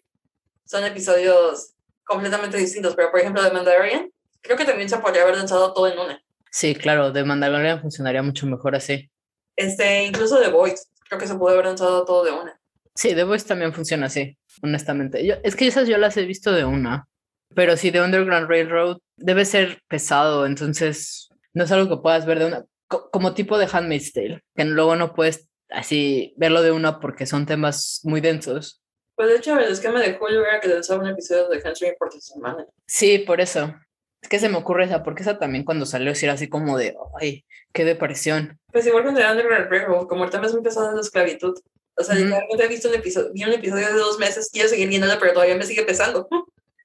son 0.65 0.85
episodios 0.85 1.75
completamente 2.05 2.57
distintos, 2.57 2.95
pero 2.95 3.11
por 3.11 3.19
ejemplo 3.19 3.43
de 3.43 3.51
Mandalorian, 3.51 4.13
creo 4.41 4.57
que 4.57 4.65
también 4.65 4.89
se 4.89 4.99
podría 4.99 5.23
haber 5.23 5.37
lanzado 5.37 5.73
todo 5.73 5.89
en 5.89 5.99
una. 5.99 6.23
Sí, 6.55 6.77
claro, 6.77 7.11
de 7.11 7.25
Mandalorian 7.25 7.81
funcionaría 7.81 8.23
mucho 8.23 8.47
mejor 8.47 8.77
así. 8.77 9.11
Este, 9.57 10.05
incluso 10.05 10.41
The 10.41 10.51
Voice, 10.51 10.85
creo 11.09 11.19
que 11.19 11.27
se 11.27 11.35
pudo 11.35 11.49
haber 11.49 11.65
lanzado 11.65 12.05
todo 12.05 12.25
de 12.25 12.31
una. 12.31 12.61
Sí, 12.95 13.13
The 13.13 13.25
Voice 13.25 13.45
también 13.45 13.73
funciona 13.73 14.07
así, 14.07 14.39
honestamente. 14.63 15.27
Yo, 15.27 15.35
es 15.43 15.57
que 15.57 15.67
esas 15.67 15.89
yo 15.89 15.99
las 15.99 16.17
he 16.17 16.25
visto 16.25 16.53
de 16.53 16.65
una, 16.65 17.09
pero 17.57 17.77
sí, 17.77 17.91
de 17.91 18.01
Underground 18.01 18.49
Railroad 18.49 18.99
debe 19.17 19.45
ser 19.47 19.81
pesado, 19.89 20.47
entonces 20.47 21.29
no 21.55 21.65
es 21.65 21.73
algo 21.73 21.89
que 21.89 22.01
puedas 22.01 22.25
ver 22.25 22.39
de 22.39 22.47
una, 22.47 22.65
como 22.87 23.35
tipo 23.35 23.59
de 23.59 23.69
Handmaid's 23.73 24.13
Tale, 24.13 24.41
que 24.55 24.65
luego 24.65 24.95
no 24.95 25.13
puedes 25.13 25.49
así 25.71 26.35
verlo 26.37 26.63
de 26.63 26.71
una 26.71 27.01
porque 27.01 27.27
son 27.27 27.47
temas 27.47 28.01
muy 28.05 28.21
densos. 28.21 28.81
Pues 29.17 29.29
de 29.29 29.37
hecho, 29.39 29.59
el 29.59 29.73
esquema 29.73 30.01
de 30.01 30.15
Julio 30.15 30.47
era 30.47 30.61
que 30.61 30.69
lanzaba 30.69 31.03
un 31.03 31.09
episodio 31.09 31.49
de 31.49 31.61
Handstring 31.61 31.95
por 31.99 32.13
semana. 32.13 32.65
Sí, 32.87 33.19
por 33.19 33.41
eso. 33.41 33.75
Es 34.25 34.29
que 34.31 34.39
se 34.39 34.49
me 34.49 34.57
ocurre 34.57 34.87
esa, 34.87 35.03
porque 35.03 35.21
esa 35.21 35.39
también 35.39 35.65
cuando 35.65 35.85
salió 35.85 36.15
sí 36.15 36.25
era 36.25 36.33
así 36.33 36.49
como 36.49 36.79
de, 36.79 36.97
ay, 37.21 37.45
qué 37.75 37.85
depresión. 37.85 38.59
Pues 38.73 38.87
igual 38.87 39.05
con 39.05 39.15
The 39.15 39.31
Underground 39.31 39.71
Railroad, 39.71 40.07
como 40.07 40.25
el 40.25 40.31
tema 40.31 40.47
es 40.47 40.55
muy 40.55 40.63
pesado 40.63 40.89
de 40.89 40.95
la 40.95 41.03
esclavitud. 41.03 41.61
O 41.99 42.03
sea, 42.03 42.17
uh 42.17 42.59
he 42.59 42.69
visto 42.69 42.89
un 42.89 42.95
episodio, 42.95 43.31
vi 43.35 43.45
un 43.45 43.53
episodio 43.53 43.87
de 43.87 43.93
dos 43.93 44.19
meses, 44.19 44.49
quiero 44.51 44.71
seguir 44.71 44.89
viéndolo, 44.89 45.19
pero 45.21 45.35
todavía 45.35 45.57
me 45.57 45.67
sigue 45.67 45.83
pesando. 45.83 46.27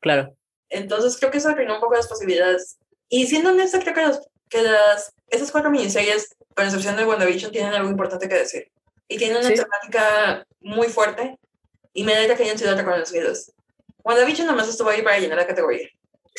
Claro. 0.01 0.35
Entonces 0.67 1.17
creo 1.17 1.31
que 1.31 1.37
eso 1.37 1.47
arruinó 1.47 1.75
un 1.75 1.79
poco 1.79 1.95
las 1.95 2.09
posibilidades. 2.09 2.77
Y 3.07 3.25
siendo 3.27 3.51
honesta, 3.51 3.79
creo 3.79 3.93
que, 3.93 4.01
las, 4.01 4.19
que 4.49 4.61
las, 4.61 5.13
esas 5.29 5.49
cuatro 5.49 5.71
miniseries, 5.71 6.35
con 6.53 6.65
excepción 6.65 6.97
de 6.97 7.05
WandaVision, 7.05 7.53
tienen 7.53 7.73
algo 7.73 7.89
importante 7.89 8.27
que 8.27 8.35
decir 8.35 8.69
y 9.09 9.17
tiene 9.17 9.39
una 9.39 9.49
temática 9.49 10.45
muy 10.61 10.87
fuerte 10.87 11.37
y 11.93 12.03
me 12.03 12.13
alegra 12.13 12.35
que 12.35 12.43
hayan 12.43 12.57
sido 12.57 12.75
reconocidos. 12.75 13.51
WandaVision 14.03 14.45
nomás 14.45 14.69
estuvo 14.69 14.89
ahí 14.89 15.01
para 15.01 15.19
llenar 15.19 15.37
la 15.37 15.47
categoría. 15.47 15.89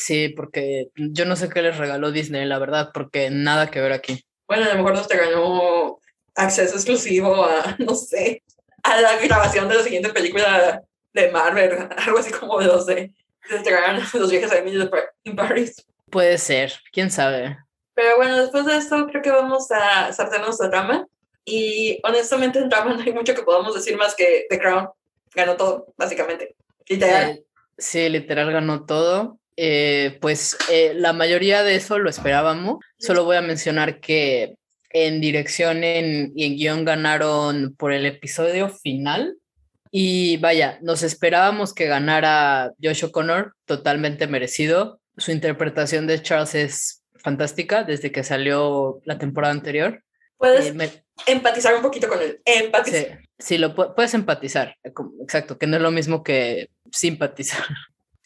Sí, 0.01 0.31
porque 0.31 0.89
yo 0.97 1.27
no 1.27 1.37
sé 1.37 1.51
qué 1.51 1.61
les 1.61 1.77
regaló 1.77 2.11
Disney, 2.11 2.47
la 2.47 2.59
verdad, 2.59 2.89
porque 2.95 3.29
nada 3.29 3.71
que 3.71 3.83
ver 3.83 3.93
aquí. 3.93 4.25
Bueno, 4.49 4.65
a 4.65 4.69
lo 4.69 4.77
mejor 4.77 4.95
nos 4.95 5.07
te 5.07 5.19
ganó 5.19 5.99
acceso 6.35 6.75
exclusivo 6.77 7.45
a, 7.45 7.77
no 7.79 7.95
sé, 7.95 8.43
a 8.83 8.99
la 8.99 9.19
grabación 9.19 9.69
de 9.69 9.75
la 9.75 9.83
siguiente 9.83 10.09
película 10.09 10.83
de 11.13 11.31
Marvel, 11.31 11.87
algo 11.99 12.19
así 12.19 12.31
como 12.33 12.59
de, 12.61 12.67
no 12.67 12.81
sé, 12.81 13.13
te 13.47 14.19
los 14.19 14.31
viajes 14.31 14.51
a 14.51 14.59
Emily 14.59 14.89
en 15.25 15.37
Paris. 15.37 15.87
Puede 16.11 16.39
ser, 16.39 16.73
quién 16.93 17.11
sabe. 17.11 17.59
Pero 17.93 18.17
bueno, 18.17 18.41
después 18.41 18.65
de 18.65 18.79
esto 18.79 19.07
creo 19.07 19.21
que 19.21 19.31
vamos 19.31 19.71
a 19.71 20.15
saltarnos 20.15 20.59
la 20.61 20.71
trama 20.71 21.07
y 21.45 22.01
honestamente 22.05 22.59
en 22.59 22.71
drama 22.71 22.95
no 22.95 23.03
hay 23.03 23.13
mucho 23.13 23.35
que 23.35 23.43
podamos 23.43 23.75
decir 23.75 23.99
más 23.99 24.15
que 24.15 24.47
The 24.49 24.59
Crown 24.59 24.89
ganó 25.35 25.59
todo, 25.59 25.93
básicamente. 25.99 26.57
Literal. 26.89 27.45
Sí, 27.77 28.09
literal 28.09 28.51
ganó 28.51 28.87
todo. 28.87 29.40
Eh, 29.63 30.17
pues 30.23 30.57
eh, 30.71 30.95
la 30.95 31.13
mayoría 31.13 31.63
de 31.63 31.75
eso 31.75 31.99
lo 31.99 32.09
esperábamos. 32.09 32.79
Solo 32.99 33.25
voy 33.25 33.37
a 33.37 33.43
mencionar 33.43 34.01
que 34.01 34.55
en 34.89 35.21
dirección 35.21 35.85
en, 35.85 36.33
y 36.35 36.47
en 36.47 36.57
guion 36.57 36.85
ganaron 36.87 37.75
por 37.77 37.93
el 37.93 38.07
episodio 38.07 38.71
final. 38.71 39.37
Y 39.91 40.39
vaya, 40.39 40.79
nos 40.81 41.03
esperábamos 41.03 41.75
que 41.75 41.85
ganara 41.85 42.73
Josh 42.83 43.05
O'Connor, 43.05 43.55
totalmente 43.67 44.27
merecido. 44.27 44.99
Su 45.19 45.31
interpretación 45.31 46.07
de 46.07 46.23
Charles 46.23 46.55
es 46.55 47.03
fantástica 47.17 47.85
desde 47.85 48.11
que 48.11 48.25
salió 48.25 49.03
la 49.05 49.19
temporada 49.19 49.53
anterior. 49.53 50.03
Puedes 50.39 50.75
empatizar 51.27 51.75
un 51.75 51.83
poquito 51.83 52.09
con 52.09 52.19
él. 52.23 52.41
Empatizar. 52.47 53.21
Sí, 53.39 53.59
lo 53.59 53.75
puedes 53.75 54.15
empatizar, 54.15 54.77
exacto, 55.21 55.59
que 55.59 55.67
no 55.67 55.77
es 55.77 55.83
lo 55.83 55.91
mismo 55.91 56.23
que 56.23 56.71
simpatizar. 56.91 57.63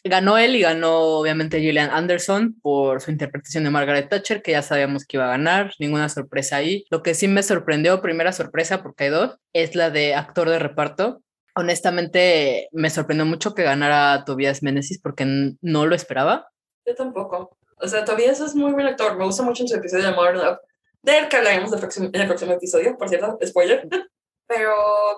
Ganó 0.09 0.37
él 0.37 0.55
y 0.55 0.61
ganó 0.61 1.19
obviamente 1.19 1.59
Gillian 1.59 1.89
Anderson 1.89 2.55
por 2.61 3.01
su 3.01 3.11
interpretación 3.11 3.63
de 3.63 3.71
Margaret 3.71 4.09
Thatcher, 4.09 4.41
que 4.41 4.51
ya 4.51 4.61
sabíamos 4.61 5.05
que 5.05 5.17
iba 5.17 5.25
a 5.25 5.29
ganar, 5.29 5.73
ninguna 5.79 6.09
sorpresa 6.09 6.57
ahí. 6.57 6.85
Lo 6.89 7.01
que 7.01 7.13
sí 7.13 7.27
me 7.27 7.43
sorprendió, 7.43 8.01
primera 8.01 8.31
sorpresa, 8.31 8.83
porque 8.83 9.05
hay 9.05 9.09
dos, 9.09 9.37
es 9.53 9.75
la 9.75 9.89
de 9.89 10.13
actor 10.15 10.49
de 10.49 10.59
reparto. 10.59 11.21
Honestamente, 11.55 12.69
me 12.71 12.89
sorprendió 12.89 13.25
mucho 13.25 13.55
que 13.55 13.63
ganara 13.63 14.25
Tobias 14.25 14.61
Menesis 14.61 14.99
porque 15.01 15.25
no 15.61 15.85
lo 15.85 15.95
esperaba. 15.95 16.49
Yo 16.85 16.95
tampoco. 16.95 17.57
O 17.77 17.87
sea, 17.87 18.05
Tobias 18.05 18.39
es 18.41 18.55
muy 18.55 18.73
buen 18.73 18.85
actor. 18.85 19.17
Me 19.17 19.25
gusta 19.25 19.43
mucho 19.43 19.63
en 19.63 19.69
su 19.69 19.75
episodio 19.75 20.05
de 20.05 20.11
Modern 20.11 20.37
Love. 20.37 20.59
De 21.01 21.17
él 21.17 21.29
que 21.29 21.37
hablaremos 21.37 21.71
en 21.71 22.15
el 22.15 22.27
próximo 22.27 22.53
episodio, 22.53 22.97
por 22.97 23.09
cierto, 23.09 23.37
spoiler. 23.45 23.87
Pero 24.47 24.73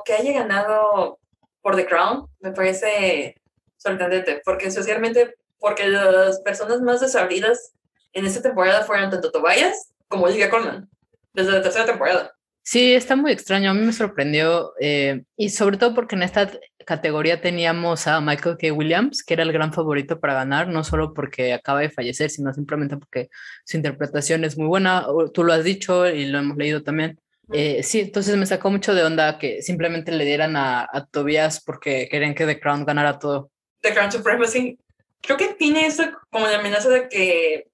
que 0.05 0.13
haya 0.13 0.31
ganado 0.33 1.19
por 1.61 1.75
The 1.75 1.85
Crown 1.85 2.27
me 2.39 2.51
parece 2.53 3.35
sorprendente, 3.77 4.41
porque 4.43 4.67
especialmente 4.67 5.35
porque 5.59 5.87
las 5.87 6.41
personas 6.41 6.81
más 6.81 7.01
desabridas 7.01 7.73
en 8.13 8.25
esta 8.25 8.41
temporada 8.41 8.83
fueron 8.83 9.09
tanto 9.09 9.31
Tobias 9.31 9.91
como 10.07 10.25
Olivia 10.25 10.49
Colman, 10.49 10.89
desde 11.33 11.51
la 11.51 11.61
tercera 11.61 11.85
temporada. 11.85 12.33
Sí, 12.63 12.93
está 12.93 13.15
muy 13.15 13.31
extraño, 13.31 13.71
a 13.71 13.73
mí 13.73 13.85
me 13.85 13.93
sorprendió, 13.93 14.73
eh, 14.81 15.23
y 15.37 15.49
sobre 15.49 15.77
todo 15.77 15.95
porque 15.95 16.15
en 16.15 16.23
esta 16.23 16.51
categoría 16.85 17.39
teníamos 17.39 18.07
a 18.07 18.19
Michael 18.19 18.57
K. 18.59 18.73
Williams, 18.73 19.23
que 19.23 19.35
era 19.35 19.43
el 19.43 19.53
gran 19.53 19.71
favorito 19.71 20.19
para 20.19 20.33
ganar, 20.33 20.67
no 20.67 20.83
solo 20.83 21.13
porque 21.13 21.53
acaba 21.53 21.79
de 21.81 21.89
fallecer, 21.89 22.29
sino 22.29 22.53
simplemente 22.53 22.97
porque 22.97 23.29
su 23.65 23.77
interpretación 23.77 24.43
es 24.43 24.57
muy 24.57 24.67
buena, 24.67 25.05
tú 25.33 25.43
lo 25.43 25.53
has 25.53 25.63
dicho 25.63 26.07
y 26.09 26.25
lo 26.25 26.39
hemos 26.39 26.57
leído 26.57 26.83
también. 26.83 27.19
Eh, 27.53 27.83
sí, 27.83 28.01
entonces 28.01 28.35
me 28.35 28.45
sacó 28.45 28.69
mucho 28.69 28.93
de 28.93 29.03
onda 29.03 29.37
que 29.37 29.61
simplemente 29.61 30.11
le 30.11 30.25
dieran 30.25 30.57
a, 30.57 30.87
a 30.91 31.05
Tobias 31.05 31.63
porque 31.63 32.09
querían 32.09 32.35
que 32.35 32.45
The 32.45 32.59
Crown 32.59 32.85
ganara 32.85 33.19
todo. 33.19 33.49
The 33.81 33.93
Crown 33.93 34.11
Supremacy, 34.11 34.79
creo 35.21 35.37
que 35.37 35.53
tiene 35.53 35.85
eso 35.85 36.03
como 36.29 36.47
la 36.47 36.57
amenaza 36.57 36.89
de 36.89 37.07
que 37.09 37.67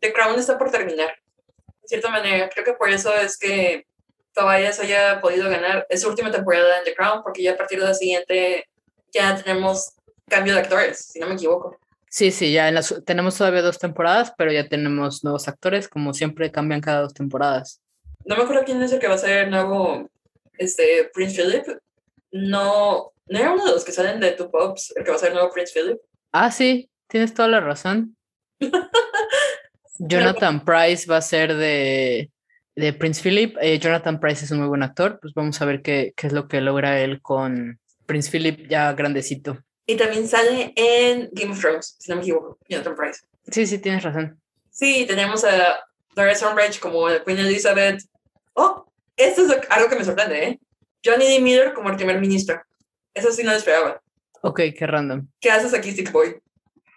The 0.00 0.12
Crown 0.12 0.38
está 0.38 0.58
por 0.58 0.70
terminar. 0.70 1.14
De 1.82 1.88
cierta 1.88 2.10
manera, 2.10 2.48
creo 2.48 2.64
que 2.64 2.72
por 2.74 2.90
eso 2.90 3.14
es 3.14 3.36
que 3.36 3.86
Tobias 4.32 4.80
haya 4.80 5.20
podido 5.20 5.48
ganar. 5.48 5.86
Su 5.96 6.08
última 6.08 6.30
temporada 6.30 6.78
en 6.78 6.84
The 6.84 6.94
Crown, 6.94 7.22
porque 7.22 7.42
ya 7.42 7.52
a 7.52 7.56
partir 7.56 7.80
de 7.80 7.86
la 7.86 7.94
siguiente 7.94 8.68
ya 9.12 9.34
tenemos 9.36 9.92
cambio 10.28 10.54
de 10.54 10.60
actores, 10.60 10.98
si 10.98 11.20
no 11.20 11.28
me 11.28 11.34
equivoco. 11.34 11.78
Sí, 12.08 12.30
sí, 12.30 12.52
ya 12.52 12.72
tenemos 13.04 13.36
todavía 13.36 13.62
dos 13.62 13.78
temporadas, 13.78 14.32
pero 14.36 14.52
ya 14.52 14.68
tenemos 14.68 15.24
nuevos 15.24 15.48
actores, 15.48 15.88
como 15.88 16.14
siempre 16.14 16.52
cambian 16.52 16.80
cada 16.80 17.00
dos 17.00 17.14
temporadas. 17.14 17.80
No 18.24 18.36
me 18.36 18.44
acuerdo 18.44 18.64
quién 18.64 18.80
es 18.82 18.92
el 18.92 19.00
que 19.00 19.08
va 19.08 19.14
a 19.14 19.18
ser 19.18 19.44
el 19.44 19.50
nuevo 19.50 20.08
este, 20.58 21.10
Prince 21.12 21.42
Philip. 21.42 21.66
No, 22.30 23.12
¿No 23.26 23.38
era 23.38 23.52
uno 23.52 23.64
de 23.64 23.72
los 23.72 23.84
que 23.84 23.92
salen 23.92 24.20
de 24.20 24.32
Two 24.32 24.50
Pops 24.50 24.92
el 24.96 25.04
que 25.04 25.10
va 25.10 25.16
a 25.16 25.18
ser 25.18 25.28
el 25.28 25.34
nuevo 25.34 25.50
Prince 25.50 25.72
Philip? 25.72 25.98
Ah, 26.32 26.50
sí, 26.50 26.90
tienes 27.08 27.32
toda 27.34 27.48
la 27.48 27.60
razón. 27.60 28.16
Jonathan 29.98 30.64
Price 30.64 31.06
va 31.10 31.18
a 31.18 31.22
ser 31.22 31.54
de, 31.54 32.30
de 32.74 32.92
Prince 32.92 33.22
Philip. 33.22 33.56
Eh, 33.60 33.78
Jonathan 33.78 34.20
Price 34.20 34.44
es 34.44 34.50
un 34.50 34.58
muy 34.58 34.68
buen 34.68 34.82
actor, 34.82 35.18
pues 35.20 35.32
vamos 35.34 35.60
a 35.62 35.64
ver 35.64 35.82
qué, 35.82 36.12
qué 36.16 36.26
es 36.26 36.32
lo 36.32 36.48
que 36.48 36.60
logra 36.60 37.00
él 37.00 37.22
con 37.22 37.78
Prince 38.06 38.30
Philip 38.30 38.68
ya 38.68 38.92
grandecito. 38.92 39.58
Y 39.86 39.96
también 39.96 40.26
sale 40.26 40.72
en 40.76 41.28
Game 41.32 41.52
of 41.52 41.60
Thrones, 41.60 41.96
si 41.98 42.10
no 42.10 42.16
me 42.16 42.22
equivoco, 42.22 42.58
Jonathan 42.68 42.96
Price. 42.96 43.20
Sí, 43.50 43.66
sí, 43.66 43.78
tienes 43.78 44.02
razón. 44.02 44.40
Sí, 44.70 45.04
tenemos 45.06 45.44
a 45.44 45.78
Doris 46.14 46.42
Umbridge 46.42 46.80
como 46.80 47.06
Queen 47.24 47.38
Elizabeth. 47.38 48.02
Oh, 48.54 48.86
esto 49.16 49.42
es 49.42 49.52
algo 49.70 49.88
que 49.88 49.96
me 49.96 50.04
sorprende, 50.04 50.44
¿eh? 50.44 50.60
Johnny 51.04 51.26
D. 51.26 51.40
Miller 51.40 51.74
como 51.74 51.90
el 51.90 51.96
primer 51.96 52.18
ministro. 52.18 52.62
Eso 53.14 53.32
sí 53.32 53.44
no 53.44 53.52
lo 53.52 53.56
esperaba. 53.56 54.00
Ok, 54.42 54.60
qué 54.76 54.86
random. 54.86 55.26
¿Qué 55.40 55.50
haces 55.50 55.72
aquí, 55.72 55.92
Sick 55.92 56.12
Boy? 56.12 56.36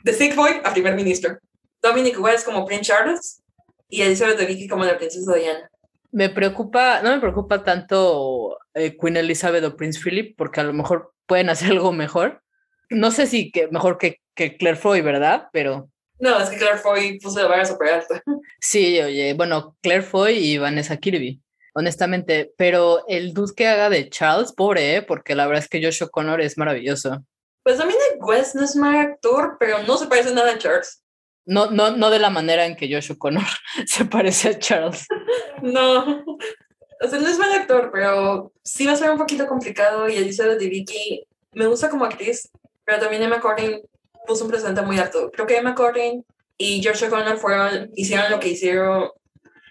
De 0.03 0.13
Sick 0.13 0.35
Boy 0.35 0.59
a 0.63 0.73
primer 0.73 0.95
ministro. 0.95 1.37
Dominic 1.81 2.19
West 2.19 2.45
como 2.45 2.65
Prince 2.65 2.85
Charles 2.85 3.43
y 3.87 4.01
Elizabeth 4.01 4.37
de 4.37 4.45
Vicky 4.45 4.67
como 4.67 4.83
la 4.83 4.97
princesa 4.97 5.35
Diana. 5.35 5.69
Me 6.11 6.29
preocupa, 6.29 7.01
no 7.03 7.11
me 7.11 7.19
preocupa 7.19 7.63
tanto 7.63 8.57
eh, 8.73 8.97
Queen 8.97 9.17
Elizabeth 9.17 9.63
o 9.63 9.77
Prince 9.77 9.99
Philip, 10.03 10.35
porque 10.35 10.59
a 10.59 10.63
lo 10.63 10.73
mejor 10.73 11.13
pueden 11.25 11.49
hacer 11.49 11.71
algo 11.71 11.93
mejor. 11.93 12.41
No 12.89 13.11
sé 13.11 13.27
si 13.27 13.51
que, 13.51 13.67
mejor 13.67 13.97
que, 13.97 14.21
que 14.33 14.57
Claire 14.57 14.77
Foy, 14.77 15.01
¿verdad? 15.01 15.49
Pero. 15.53 15.89
No, 16.19 16.39
es 16.39 16.49
que 16.49 16.57
Claire 16.57 16.79
Foy 16.79 17.19
puso 17.19 17.39
la 17.39 17.47
vara 17.47 17.65
súper 17.65 17.89
alta. 17.89 18.23
Sí, 18.59 18.99
oye, 18.99 19.33
bueno, 19.35 19.77
Claire 19.81 20.03
Foy 20.03 20.33
y 20.33 20.57
Vanessa 20.57 20.97
Kirby 20.97 21.41
honestamente, 21.77 22.51
pero 22.57 23.03
el 23.07 23.35
dude 23.35 23.53
que 23.55 23.67
haga 23.67 23.91
de 23.91 24.09
Charles, 24.09 24.51
pobre, 24.51 24.95
¿eh? 24.95 25.01
porque 25.03 25.35
la 25.35 25.45
verdad 25.45 25.63
es 25.63 25.69
que 25.69 25.79
Josh 25.79 26.01
O'Connor 26.01 26.41
es 26.41 26.57
maravilloso. 26.57 27.23
Pues 27.61 27.77
también 27.77 27.99
West 28.19 28.55
no 28.55 28.63
es 28.63 28.75
mal 28.75 28.95
actor, 28.95 29.57
pero 29.59 29.83
no 29.83 29.95
se 29.95 30.07
parece 30.07 30.33
nada 30.33 30.53
a 30.53 30.57
Charles. 30.57 31.03
No, 31.45 31.69
no, 31.69 31.95
no 31.95 32.09
de 32.09 32.17
la 32.17 32.31
manera 32.31 32.65
en 32.65 32.75
que 32.75 32.91
Josh 32.91 33.11
O'Connor 33.11 33.45
se 33.85 34.05
parece 34.05 34.49
a 34.49 34.57
Charles. 34.57 35.05
no, 35.61 36.23
o 36.25 37.07
sea, 37.07 37.19
no 37.19 37.27
es 37.27 37.37
mal 37.37 37.53
actor, 37.53 37.91
pero 37.93 38.51
sí 38.63 38.87
va 38.87 38.93
a 38.93 38.97
ser 38.97 39.11
un 39.11 39.19
poquito 39.19 39.45
complicado 39.45 40.09
y 40.09 40.15
Elizabeth 40.15 40.57
de 40.57 40.69
Vicky 40.69 41.27
me 41.51 41.67
gusta 41.67 41.91
como 41.91 42.05
actriz, 42.05 42.49
pero 42.85 42.99
también 42.99 43.21
Emma 43.21 43.39
Corrin 43.39 43.81
puso 44.25 44.45
un 44.45 44.49
presente 44.49 44.81
muy 44.81 44.97
alto. 44.97 45.29
Creo 45.31 45.45
que 45.45 45.57
Emma 45.57 45.75
Corrin 45.75 46.25
y 46.57 46.81
George 46.81 47.05
O'Connor 47.05 47.37
fueron, 47.37 47.91
hicieron 47.93 48.31
lo 48.31 48.39
que 48.39 48.49
hicieron, 48.49 49.11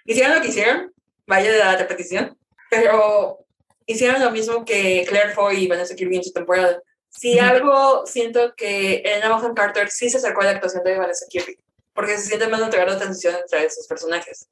hicieron 0.04 0.36
lo 0.36 0.40
que 0.40 0.48
hicieron 0.48 0.92
vaya 1.26 1.52
de 1.52 1.58
la 1.58 1.76
repetición, 1.76 2.36
pero 2.70 3.46
hicieron 3.86 4.22
lo 4.22 4.30
mismo 4.30 4.64
que 4.64 5.04
Claire 5.08 5.34
Foy 5.34 5.64
y 5.64 5.68
Vanessa 5.68 5.94
Kirby 5.94 6.16
en 6.16 6.24
su 6.24 6.32
temporada. 6.32 6.80
Si 7.08 7.38
algo 7.38 8.04
siento 8.06 8.54
que 8.56 8.96
Elena 8.96 9.34
Bonham 9.34 9.54
Carter 9.54 9.88
sí 9.90 10.10
se 10.10 10.18
acercó 10.18 10.42
a 10.42 10.46
la 10.46 10.50
actuación 10.52 10.84
de 10.84 10.98
Vanessa 10.98 11.26
Kirby, 11.28 11.56
porque 11.94 12.16
se 12.18 12.28
siente 12.28 12.48
más 12.48 12.60
natural 12.60 12.88
la 12.88 12.98
transición 12.98 13.34
entre 13.34 13.64
esos 13.64 13.86
personajes. 13.86 14.48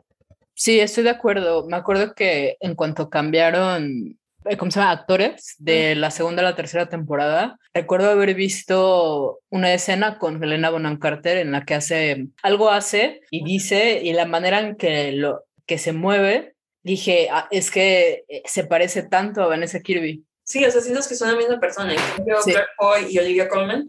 Sí, 0.55 0.81
estoy 0.81 1.05
de 1.05 1.11
acuerdo. 1.11 1.67
Me 1.67 1.77
acuerdo 1.77 2.15
que 2.15 2.57
en 2.61 2.75
cuanto 2.75 3.11
cambiaron, 3.11 4.19
eh, 4.45 4.57
¿cómo 4.57 4.71
se 4.71 4.79
llama? 4.79 4.93
Actores 4.93 5.57
de 5.59 5.95
la 5.95 6.11
segunda 6.11 6.43
a 6.43 6.45
la 6.45 6.57
tercera 6.57 6.89
temporada, 6.89 7.59
recuerdo 7.75 8.11
haber 8.11 8.35
visto 8.35 9.41
una 9.51 9.75
escena 9.75 10.19
con 10.19 10.43
Helena 10.43 10.71
Bonham 10.71 10.99
Carter 10.99 11.39
en 11.39 11.53
la 11.53 11.65
que 11.65 11.75
hace, 11.75 12.29
algo 12.43 12.71
hace 12.71 13.21
y 13.31 13.45
dice, 13.45 14.01
y 14.03 14.13
la 14.13 14.27
manera 14.27 14.61
en 14.61 14.77
que, 14.77 15.13
lo, 15.13 15.45
que 15.67 15.77
se 15.77 15.93
mueve 15.93 16.54
dije, 16.85 17.29
ah, 17.33 17.49
es 17.51 17.71
que 17.71 18.25
eh, 18.29 18.43
se 18.45 18.65
parece 18.65 19.03
tanto 19.03 19.43
a 19.43 19.49
Vanessa 19.49 19.81
Kirby. 19.81 20.25
Sí, 20.45 20.65
o 20.65 20.71
sea, 20.71 20.81
sientes 20.81 21.09
que 21.09 21.15
son 21.17 21.33
la 21.33 21.37
misma 21.37 21.59
persona. 21.59 21.95
Claire 22.17 22.67
Foy 22.77 23.07
y 23.11 23.19
Olivia 23.19 23.49
Colman 23.49 23.89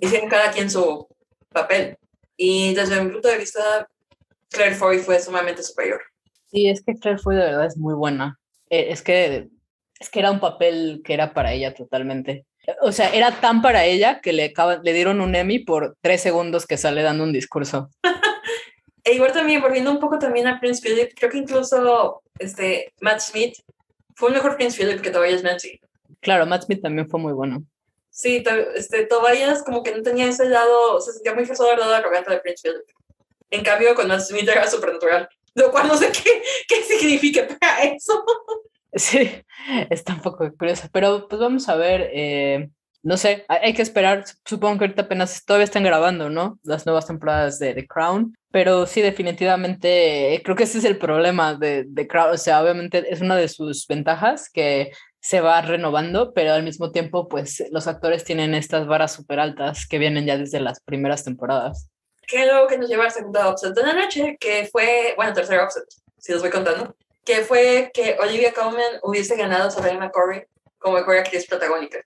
hicieron 0.00 0.28
cada 0.28 0.50
quien 0.50 0.68
su 0.68 1.08
papel. 1.50 1.96
Y 2.36 2.74
desde 2.74 3.00
mi 3.00 3.12
punto 3.12 3.28
de 3.28 3.38
vista, 3.38 3.88
Claire 4.50 4.74
Foy 4.74 4.98
fue 4.98 5.20
sumamente 5.20 5.62
superior. 5.62 6.02
Sí, 6.50 6.68
es 6.68 6.82
que 6.84 6.94
Claire 6.98 7.20
Foy 7.20 7.36
de 7.36 7.42
verdad 7.42 7.66
es 7.66 7.76
muy 7.76 7.94
buena. 7.94 8.38
Eh, 8.68 8.88
es 8.90 9.02
que 9.02 9.48
es 10.00 10.10
que 10.10 10.18
era 10.18 10.32
un 10.32 10.40
papel 10.40 11.00
que 11.04 11.14
era 11.14 11.32
para 11.32 11.52
ella 11.52 11.72
totalmente. 11.72 12.44
O 12.82 12.90
sea, 12.90 13.10
era 13.10 13.40
tan 13.40 13.62
para 13.62 13.84
ella 13.84 14.20
que 14.20 14.32
le, 14.32 14.52
le 14.82 14.92
dieron 14.92 15.20
un 15.20 15.36
Emmy 15.36 15.60
por 15.60 15.96
tres 16.00 16.20
segundos 16.20 16.66
que 16.66 16.76
sale 16.76 17.02
dando 17.02 17.22
un 17.22 17.32
discurso. 17.32 17.90
E 19.04 19.14
igual 19.14 19.32
también, 19.32 19.60
volviendo 19.60 19.90
un 19.90 20.00
poco 20.00 20.18
también 20.18 20.46
a 20.46 20.58
Prince 20.58 20.80
Philip, 20.80 21.12
creo 21.14 21.30
que 21.30 21.38
incluso 21.38 22.22
este, 22.38 22.92
Matt 23.00 23.20
Smith 23.20 23.58
fue 24.14 24.28
un 24.28 24.34
mejor 24.34 24.56
Prince 24.56 24.76
Philip 24.76 25.02
que 25.02 25.10
Tobias 25.10 25.42
Nancy. 25.42 25.78
Claro, 26.20 26.46
Matt 26.46 26.64
Smith 26.64 26.80
también 26.80 27.08
fue 27.08 27.20
muy 27.20 27.32
bueno. 27.32 27.62
Sí, 28.10 28.42
este, 28.74 29.06
Tobias 29.06 29.62
como 29.62 29.82
que 29.82 29.94
no 29.94 30.02
tenía 30.02 30.26
ese 30.26 30.48
lado, 30.48 31.00
se 31.00 31.12
sentía 31.12 31.34
muy 31.34 31.44
forzado 31.44 31.72
al 31.72 31.80
lado 31.80 31.94
arrogante 31.94 32.30
de 32.30 32.40
Prince 32.40 32.62
Philip. 32.62 32.86
En 33.50 33.62
cambio, 33.62 33.94
con 33.94 34.08
Matt 34.08 34.22
Smith 34.22 34.48
era 34.48 34.66
supernatural, 34.66 35.28
lo 35.54 35.70
cual 35.70 35.88
no 35.88 35.96
sé 35.96 36.10
qué, 36.10 36.42
qué 36.68 36.82
significa 36.82 37.46
para 37.60 37.82
eso. 37.82 38.24
Sí, 38.94 39.30
está 39.90 40.14
un 40.14 40.22
poco 40.22 40.50
curioso, 40.56 40.88
pero 40.92 41.28
pues 41.28 41.40
vamos 41.40 41.68
a 41.68 41.76
ver, 41.76 42.10
eh, 42.12 42.70
no 43.04 43.18
sé, 43.18 43.44
hay 43.48 43.74
que 43.74 43.82
esperar, 43.82 44.24
supongo 44.46 44.78
que 44.78 44.84
ahorita 44.84 45.02
apenas 45.02 45.44
todavía 45.44 45.64
están 45.64 45.84
grabando, 45.84 46.30
¿no? 46.30 46.58
Las 46.62 46.86
nuevas 46.86 47.06
temporadas 47.06 47.58
de 47.58 47.74
The 47.74 47.86
Crown, 47.86 48.34
pero 48.50 48.86
sí, 48.86 49.02
definitivamente, 49.02 50.40
creo 50.42 50.56
que 50.56 50.62
ese 50.62 50.78
es 50.78 50.84
el 50.84 50.96
problema 50.96 51.54
de 51.54 51.86
The 51.94 52.08
Crown, 52.08 52.30
o 52.32 52.38
sea, 52.38 52.62
obviamente 52.62 53.04
es 53.12 53.20
una 53.20 53.36
de 53.36 53.48
sus 53.48 53.86
ventajas 53.86 54.48
que 54.48 54.90
se 55.20 55.42
va 55.42 55.60
renovando, 55.60 56.32
pero 56.32 56.54
al 56.54 56.62
mismo 56.62 56.92
tiempo, 56.92 57.28
pues 57.28 57.62
los 57.70 57.86
actores 57.86 58.24
tienen 58.24 58.54
estas 58.54 58.86
varas 58.86 59.12
súper 59.12 59.38
altas 59.38 59.86
que 59.86 59.98
vienen 59.98 60.24
ya 60.24 60.38
desde 60.38 60.60
las 60.60 60.80
primeras 60.80 61.24
temporadas. 61.24 61.90
Que 62.26 62.46
lo 62.46 62.66
que 62.66 62.78
nos 62.78 62.88
lleva 62.88 63.04
al 63.04 63.10
segundo 63.10 63.50
upset 63.50 63.74
de 63.74 63.82
la 63.82 63.92
noche, 63.92 64.38
que 64.40 64.66
fue, 64.72 65.12
bueno, 65.16 65.34
tercer 65.34 65.62
upset, 65.62 65.84
si 66.16 66.32
los 66.32 66.40
voy 66.40 66.50
contando, 66.50 66.96
que 67.22 67.42
fue 67.42 67.90
que 67.92 68.16
Olivia 68.18 68.54
Colman 68.54 68.98
hubiese 69.02 69.36
ganado 69.36 69.70
sobre 69.70 69.90
Emma 69.90 70.10
Corey 70.10 70.44
como 70.78 70.96
mejor 70.96 71.18
actriz 71.18 71.46
protagónica. 71.46 71.98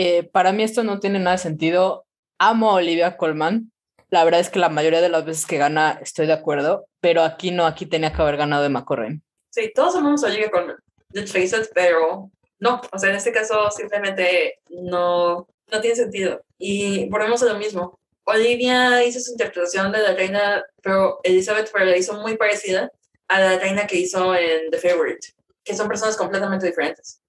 Eh, 0.00 0.22
para 0.22 0.52
mí 0.52 0.62
esto 0.62 0.84
no 0.84 1.00
tiene 1.00 1.18
nada 1.18 1.32
de 1.32 1.42
sentido. 1.42 2.06
Amo 2.38 2.70
a 2.70 2.74
Olivia 2.74 3.16
Colman. 3.16 3.72
La 4.10 4.22
verdad 4.22 4.38
es 4.38 4.48
que 4.48 4.60
la 4.60 4.68
mayoría 4.68 5.00
de 5.00 5.08
las 5.08 5.24
veces 5.24 5.44
que 5.44 5.58
gana 5.58 5.98
estoy 6.00 6.28
de 6.28 6.34
acuerdo, 6.34 6.86
pero 7.00 7.22
aquí 7.22 7.50
no, 7.50 7.66
aquí 7.66 7.84
tenía 7.84 8.12
que 8.12 8.22
haber 8.22 8.36
ganado 8.36 8.64
Emma 8.64 8.84
Corrin. 8.84 9.24
Sí, 9.50 9.72
todos 9.74 9.96
amamos 9.96 10.22
a 10.22 10.28
Olivia 10.28 10.52
Colman, 10.52 10.76
let's 11.10 11.32
face 11.32 11.68
pero 11.74 12.30
no, 12.60 12.80
o 12.92 12.98
sea, 12.98 13.10
en 13.10 13.16
este 13.16 13.32
caso 13.32 13.72
simplemente 13.72 14.60
no, 14.70 15.48
no 15.66 15.80
tiene 15.80 15.96
sentido. 15.96 16.42
Y 16.58 17.08
volvemos 17.08 17.42
a 17.42 17.46
lo 17.46 17.58
mismo. 17.58 17.98
Olivia 18.22 19.04
hizo 19.04 19.18
su 19.18 19.32
interpretación 19.32 19.90
de 19.90 19.98
la 19.98 20.12
reina, 20.12 20.64
pero 20.80 21.18
Elizabeth 21.24 21.70
pero 21.72 21.86
la 21.86 21.96
hizo 21.96 22.14
muy 22.20 22.36
parecida 22.36 22.88
a 23.26 23.40
la 23.40 23.58
reina 23.58 23.88
que 23.88 23.96
hizo 23.96 24.32
en 24.36 24.70
The 24.70 24.78
Favorite, 24.78 25.26
que 25.64 25.74
son 25.74 25.88
personas 25.88 26.16
completamente 26.16 26.66
diferentes. 26.66 27.20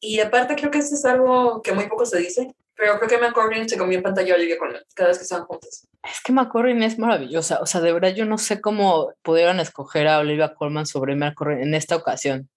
Y 0.00 0.20
aparte 0.20 0.56
creo 0.56 0.70
que 0.70 0.78
esto 0.78 0.94
es 0.94 1.04
algo 1.04 1.62
que 1.62 1.72
muy 1.72 1.88
poco 1.88 2.04
se 2.06 2.18
dice, 2.18 2.54
pero 2.74 2.98
creo 2.98 3.08
que 3.08 3.18
McCorrin 3.18 3.68
se 3.68 3.78
comió 3.78 3.96
en 3.96 4.02
pantalla 4.02 4.34
a 4.34 4.36
Olivia 4.36 4.58
Colman 4.58 4.82
cada 4.94 5.08
vez 5.08 5.18
que 5.18 5.24
estaban 5.24 5.46
juntas. 5.46 5.88
Es 6.02 6.20
que 6.22 6.32
McCorrin 6.32 6.82
es 6.82 6.98
maravillosa, 6.98 7.60
o 7.60 7.66
sea, 7.66 7.80
de 7.80 7.92
verdad 7.92 8.14
yo 8.14 8.26
no 8.26 8.38
sé 8.38 8.60
cómo 8.60 9.12
pudieron 9.22 9.60
escoger 9.60 10.06
a 10.06 10.18
Olivia 10.18 10.54
Colman 10.54 10.86
sobre 10.86 11.16
McCorrin 11.16 11.60
en 11.60 11.74
esta 11.74 11.96
ocasión. 11.96 12.48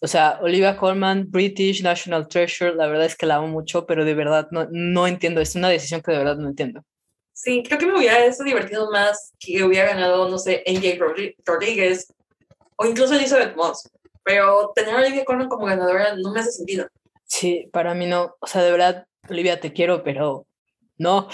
O 0.00 0.06
sea, 0.06 0.38
Olivia 0.40 0.76
Colman, 0.76 1.28
British 1.28 1.82
National 1.82 2.28
Treasure, 2.28 2.74
la 2.74 2.86
verdad 2.86 3.06
es 3.06 3.16
que 3.16 3.26
la 3.26 3.36
amo 3.36 3.48
mucho, 3.48 3.84
pero 3.84 4.04
de 4.04 4.14
verdad 4.14 4.46
no, 4.52 4.68
no 4.70 5.08
entiendo, 5.08 5.40
es 5.40 5.56
una 5.56 5.68
decisión 5.68 6.02
que 6.02 6.12
de 6.12 6.18
verdad 6.18 6.36
no 6.36 6.48
entiendo. 6.48 6.84
Sí, 7.32 7.62
creo 7.66 7.78
que 7.78 7.86
me 7.86 7.98
hubiera 7.98 8.24
esto 8.24 8.44
divertido 8.44 8.90
más 8.90 9.32
que 9.38 9.62
hubiera 9.64 9.88
ganado, 9.88 10.28
no 10.28 10.38
sé, 10.38 10.62
NJ 10.66 10.98
Rodríguez 11.44 12.12
o 12.76 12.86
incluso 12.86 13.14
Elizabeth 13.14 13.56
Moss. 13.56 13.88
Pero 14.28 14.72
tener 14.74 14.94
a 14.94 14.98
Olivia 14.98 15.24
Colman 15.24 15.48
como 15.48 15.64
ganadora 15.64 16.14
no 16.14 16.32
me 16.32 16.40
hace 16.40 16.52
sentido. 16.52 16.86
Sí, 17.24 17.66
para 17.72 17.94
mí 17.94 18.04
no. 18.04 18.36
O 18.40 18.46
sea, 18.46 18.62
de 18.62 18.70
verdad, 18.70 19.06
Olivia, 19.26 19.58
te 19.58 19.72
quiero, 19.72 20.04
pero 20.04 20.46
no. 20.98 21.28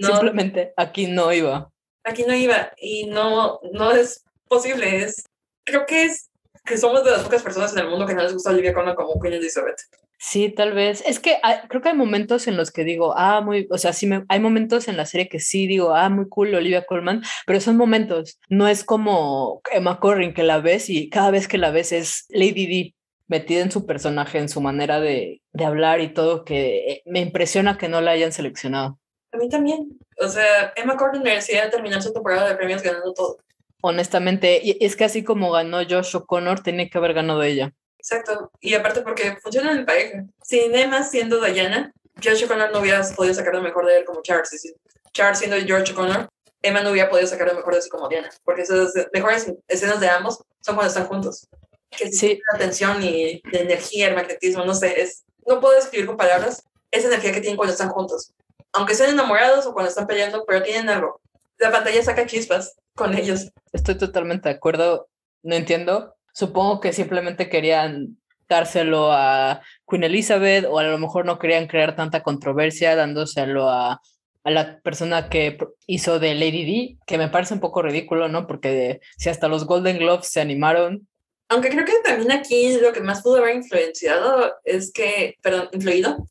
Simplemente 0.00 0.72
aquí 0.76 1.08
no 1.08 1.32
iba. 1.32 1.68
Aquí 2.04 2.22
no 2.22 2.32
iba 2.32 2.70
y 2.76 3.06
no, 3.06 3.58
no 3.72 3.90
es 3.90 4.24
posible. 4.46 5.02
Es, 5.02 5.24
creo 5.64 5.84
que 5.84 6.04
es 6.04 6.30
que 6.64 6.78
somos 6.78 7.02
de 7.02 7.10
las 7.10 7.24
pocas 7.24 7.42
personas 7.42 7.72
en 7.72 7.80
el 7.80 7.88
mundo 7.88 8.06
que 8.06 8.14
no 8.14 8.22
les 8.22 8.32
gusta 8.32 8.50
Olivia 8.50 8.72
Colman 8.72 8.94
como 8.94 9.20
Queen 9.20 9.34
Elizabeth. 9.34 9.80
Sí, 10.24 10.50
tal 10.50 10.72
vez. 10.72 11.02
Es 11.04 11.18
que 11.18 11.38
creo 11.68 11.82
que 11.82 11.88
hay 11.88 11.96
momentos 11.96 12.46
en 12.46 12.56
los 12.56 12.70
que 12.70 12.84
digo, 12.84 13.12
ah, 13.16 13.40
muy, 13.40 13.66
o 13.70 13.76
sea, 13.76 13.92
sí, 13.92 14.06
me, 14.06 14.24
hay 14.28 14.38
momentos 14.38 14.86
en 14.86 14.96
la 14.96 15.04
serie 15.04 15.28
que 15.28 15.40
sí 15.40 15.66
digo, 15.66 15.96
ah, 15.96 16.08
muy 16.10 16.28
cool 16.28 16.54
Olivia 16.54 16.86
Colman, 16.86 17.22
pero 17.44 17.60
son 17.60 17.76
momentos. 17.76 18.38
No 18.48 18.68
es 18.68 18.84
como 18.84 19.62
Emma 19.72 19.98
Corrin 19.98 20.32
que 20.32 20.44
la 20.44 20.60
ves 20.60 20.88
y 20.90 21.10
cada 21.10 21.32
vez 21.32 21.48
que 21.48 21.58
la 21.58 21.72
ves 21.72 21.90
es 21.90 22.26
Lady 22.28 22.66
D 22.68 22.94
metida 23.26 23.62
en 23.62 23.72
su 23.72 23.84
personaje, 23.84 24.38
en 24.38 24.48
su 24.48 24.60
manera 24.60 25.00
de, 25.00 25.42
de 25.52 25.64
hablar 25.64 26.00
y 26.00 26.14
todo, 26.14 26.44
que 26.44 27.02
me 27.04 27.18
impresiona 27.18 27.76
que 27.76 27.88
no 27.88 28.00
la 28.00 28.12
hayan 28.12 28.30
seleccionado. 28.30 29.00
A 29.32 29.38
mí 29.38 29.48
también. 29.48 29.98
O 30.20 30.28
sea, 30.28 30.72
Emma 30.76 30.96
Corrin 30.96 31.24
merecía 31.24 31.68
terminar 31.68 32.00
su 32.00 32.12
temporada 32.12 32.48
de 32.48 32.54
premios 32.54 32.80
ganando 32.80 33.12
todo. 33.12 33.38
Honestamente, 33.80 34.60
y 34.62 34.84
es 34.84 34.94
que 34.94 35.02
así 35.02 35.24
como 35.24 35.50
ganó 35.50 35.78
Josh 35.78 36.14
O'Connor, 36.14 36.62
tenía 36.62 36.88
que 36.88 36.98
haber 36.98 37.12
ganado 37.12 37.42
ella. 37.42 37.72
Exacto. 38.02 38.50
Y 38.60 38.74
aparte 38.74 39.02
porque 39.02 39.36
funcionan 39.40 39.78
en 39.78 39.86
pareja. 39.86 40.24
Sin 40.42 40.74
Emma 40.74 41.04
siendo 41.04 41.40
Diana, 41.40 41.92
Josh 42.22 42.44
O'Connor 42.44 42.72
no 42.72 42.80
hubiera 42.80 43.00
podido 43.14 43.32
sacar 43.32 43.54
lo 43.54 43.62
mejor 43.62 43.86
de 43.86 43.98
él 43.98 44.04
como 44.04 44.22
Charles. 44.22 44.74
Charles 45.12 45.38
siendo 45.38 45.56
George 45.58 45.92
O'Connor, 45.92 46.28
Emma 46.62 46.82
no 46.82 46.90
hubiera 46.90 47.08
podido 47.08 47.28
sacar 47.28 47.46
lo 47.46 47.54
mejor 47.54 47.76
de 47.76 47.82
sí 47.82 47.88
como 47.88 48.08
Diana. 48.08 48.28
Porque 48.44 48.62
esas 48.62 48.92
mejores 49.12 49.52
escenas 49.68 50.00
de 50.00 50.08
ambos 50.08 50.42
son 50.60 50.74
cuando 50.74 50.88
están 50.88 51.06
juntos. 51.06 51.46
Que 51.90 52.10
sí. 52.10 52.40
La 52.52 52.58
tensión 52.58 53.00
y 53.04 53.40
la 53.52 53.60
energía, 53.60 54.08
el 54.08 54.16
magnetismo, 54.16 54.64
no 54.64 54.74
sé, 54.74 55.00
es, 55.00 55.24
no 55.46 55.60
puedo 55.60 55.76
describir 55.76 56.06
con 56.06 56.16
palabras 56.16 56.64
esa 56.90 57.06
energía 57.06 57.32
que 57.32 57.40
tienen 57.40 57.56
cuando 57.56 57.72
están 57.72 57.90
juntos. 57.90 58.32
Aunque 58.72 58.96
sean 58.96 59.10
enamorados 59.10 59.64
o 59.66 59.72
cuando 59.74 59.90
están 59.90 60.08
peleando, 60.08 60.44
pero 60.44 60.64
tienen 60.64 60.88
algo. 60.88 61.20
La 61.58 61.70
pantalla 61.70 62.02
saca 62.02 62.26
chispas 62.26 62.74
con 62.96 63.16
ellos. 63.16 63.52
Estoy 63.72 63.96
totalmente 63.96 64.48
de 64.48 64.56
acuerdo. 64.56 65.08
No 65.44 65.54
entiendo 65.54 66.16
Supongo 66.32 66.80
que 66.80 66.92
simplemente 66.92 67.48
querían 67.48 68.18
dárselo 68.48 69.12
a 69.12 69.62
Queen 69.88 70.04
Elizabeth 70.04 70.66
o 70.68 70.78
a 70.78 70.84
lo 70.84 70.98
mejor 70.98 71.24
no 71.24 71.38
querían 71.38 71.66
crear 71.66 71.96
tanta 71.96 72.22
controversia 72.22 72.94
dándoselo 72.96 73.70
a, 73.70 74.00
a 74.44 74.50
la 74.50 74.80
persona 74.80 75.28
que 75.28 75.58
hizo 75.86 76.18
de 76.18 76.34
Lady 76.34 76.64
D, 76.64 76.98
que 77.06 77.18
me 77.18 77.28
parece 77.28 77.54
un 77.54 77.60
poco 77.60 77.82
ridículo, 77.82 78.28
¿no? 78.28 78.46
Porque 78.46 79.00
si 79.16 79.28
hasta 79.28 79.48
los 79.48 79.66
Golden 79.66 79.98
Globes 79.98 80.26
se 80.26 80.40
animaron. 80.40 81.06
Aunque 81.48 81.70
creo 81.70 81.84
que 81.84 81.92
también 82.04 82.32
aquí 82.32 82.76
lo 82.78 82.92
que 82.92 83.00
más 83.00 83.22
pudo 83.22 83.36
haber 83.36 83.56
influenciado 83.56 84.54
es 84.64 84.92
que, 84.92 85.36
perdón, 85.42 85.68
influido, 85.72 86.26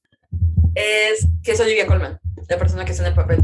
es 0.75 1.27
que 1.43 1.51
es 1.51 1.59
Olivia 1.59 1.85
Colman, 1.85 2.19
la 2.49 2.57
persona 2.57 2.85
que 2.85 2.91
está 2.91 3.03
en 3.03 3.09
el 3.09 3.15
papel. 3.15 3.39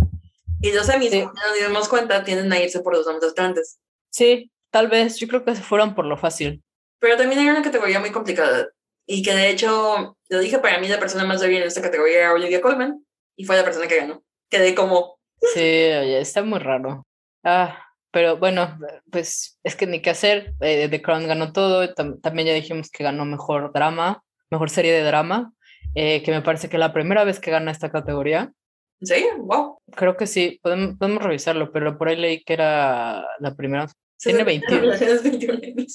Y 0.62 0.72
los 0.72 0.90
Emmys, 0.90 1.12
sí. 1.12 1.22
nos 1.22 1.68
dimos 1.68 1.88
cuenta, 1.88 2.24
tienden 2.24 2.52
a 2.52 2.60
irse 2.60 2.80
por 2.80 2.94
los 2.94 3.06
nombres 3.06 3.34
grandes. 3.36 3.80
Sí, 4.10 4.52
Tal 4.78 4.90
vez, 4.90 5.18
yo 5.18 5.28
creo 5.28 5.44
que 5.44 5.56
se 5.56 5.64
fueron 5.64 5.96
por 5.96 6.06
lo 6.06 6.18
fácil. 6.18 6.62
Pero 7.00 7.18
también 7.18 7.40
hay 7.40 7.50
una 7.50 7.64
categoría 7.64 8.00
muy 8.00 8.12
complicada 8.12 8.70
y 9.08 9.24
que 9.24 9.34
de 9.34 9.50
hecho, 9.50 10.16
lo 10.30 10.40
dije 10.40 10.60
para 10.60 10.78
mí, 10.78 10.88
la 10.88 11.00
persona 11.00 11.26
más 11.26 11.42
débil 11.42 11.64
en 11.64 11.68
esta 11.68 11.82
categoría 11.82 12.20
era 12.20 12.34
Olivia 12.34 12.62
Colman 12.62 13.04
y 13.36 13.46
fue 13.46 13.58
la 13.58 13.64
persona 13.64 13.88
que 13.88 13.98
ganó. 13.98 14.24
Quedé 14.52 14.76
como... 14.76 15.18
Sí, 15.42 15.60
oye, 15.60 16.20
está 16.20 16.44
muy 16.44 16.60
raro. 16.60 17.08
Ah, 17.44 17.88
pero 18.12 18.38
bueno, 18.38 18.78
pues 19.12 19.60
es 19.64 19.76
que 19.76 19.88
ni 19.88 20.00
qué 20.00 20.12
hacer. 20.12 20.54
Eh, 20.62 20.88
The 20.88 21.02
Crown 21.02 21.26
ganó 21.26 21.54
todo. 21.54 21.92
también 21.96 22.50
ya 22.50 22.54
dijimos 22.54 22.92
que 22.92 23.04
ganó 23.04 23.26
mejor 23.26 23.74
drama, 23.74 24.22
mejor 24.52 24.70
serie 24.70 24.94
de 24.94 25.02
drama, 25.02 25.54
eh, 25.96 26.22
que 26.22 26.30
me 26.30 26.44
parece 26.44 26.70
que 26.70 26.76
es 26.76 26.80
la 26.80 26.94
primera 26.94 27.24
vez 27.24 27.40
que 27.40 27.50
gana 27.50 27.72
esta 27.72 27.90
categoría. 27.90 28.54
¿Sí? 29.02 29.26
Wow. 29.40 29.80
Creo 29.96 30.16
que 30.16 30.28
sí, 30.28 30.60
podemos, 30.62 30.98
podemos 31.00 31.24
revisarlo, 31.24 31.72
pero 31.72 31.98
por 31.98 32.10
ahí 32.10 32.16
leí 32.16 32.44
que 32.44 32.54
era 32.54 33.26
la 33.40 33.56
primera 33.56 33.88
tiene 34.18 34.44
21. 34.44 34.94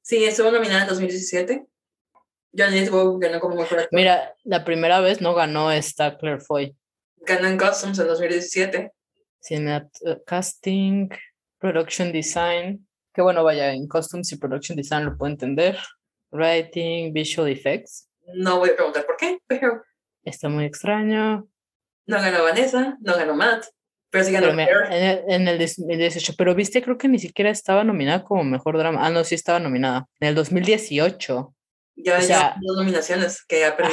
Sí, 0.00 0.24
estuvo 0.24 0.50
nominada 0.50 0.84
en 0.84 0.88
2017. 0.88 1.66
Janice 2.56 2.90
Wu 2.90 3.18
ganó 3.18 3.40
como 3.40 3.56
mejor 3.56 3.80
actor. 3.80 3.90
Mira, 3.92 4.34
la 4.42 4.64
primera 4.64 5.00
vez 5.00 5.20
no 5.20 5.34
ganó 5.34 5.70
esta 5.70 6.16
Claire 6.16 6.40
Foy. 6.40 6.74
Ganó 7.18 7.46
en 7.46 7.58
Costumes 7.58 7.98
en 7.98 8.06
2017. 8.06 8.90
Cine 9.40 9.90
Casting, 10.24 11.10
Production 11.58 12.10
Design. 12.10 12.88
Que 13.12 13.20
bueno, 13.20 13.44
vaya, 13.44 13.74
en 13.74 13.86
Costumes 13.86 14.32
y 14.32 14.38
Production 14.38 14.76
Design 14.76 15.04
lo 15.04 15.18
puedo 15.18 15.30
entender. 15.30 15.78
Writing, 16.30 17.12
Visual 17.12 17.50
Effects. 17.50 18.08
No 18.34 18.58
voy 18.60 18.70
a 18.70 18.76
preguntar 18.76 19.04
por 19.04 19.16
qué, 19.16 19.40
pero. 19.46 19.82
Está 20.24 20.48
muy 20.48 20.64
extraño. 20.64 21.46
No 22.06 22.16
ganó 22.16 22.44
Vanessa, 22.44 22.96
no 23.00 23.14
ganó 23.14 23.34
Matt. 23.34 23.66
Pero 24.10 24.24
sí 24.24 24.32
ganó 24.32 24.48
en, 24.48 25.48
el, 25.48 25.58
2018. 25.58 26.34
Pero 26.36 26.54
viste, 26.54 26.82
creo 26.82 26.96
que 26.96 27.08
ni 27.08 27.18
siquiera 27.18 27.50
estaba 27.50 27.84
nominada 27.84 28.24
como 28.24 28.42
mejor 28.44 28.78
drama. 28.78 29.04
Ah, 29.04 29.10
no, 29.10 29.22
sí 29.24 29.34
estaba 29.34 29.58
nominada. 29.58 30.06
En 30.20 30.28
el 30.28 30.34
2018. 30.34 31.54
Ya, 31.96 32.20
ya, 32.20 32.56
dos 32.60 32.76
nominaciones 32.76 33.44
que 33.44 33.60
ya 33.60 33.76
perdí. 33.76 33.92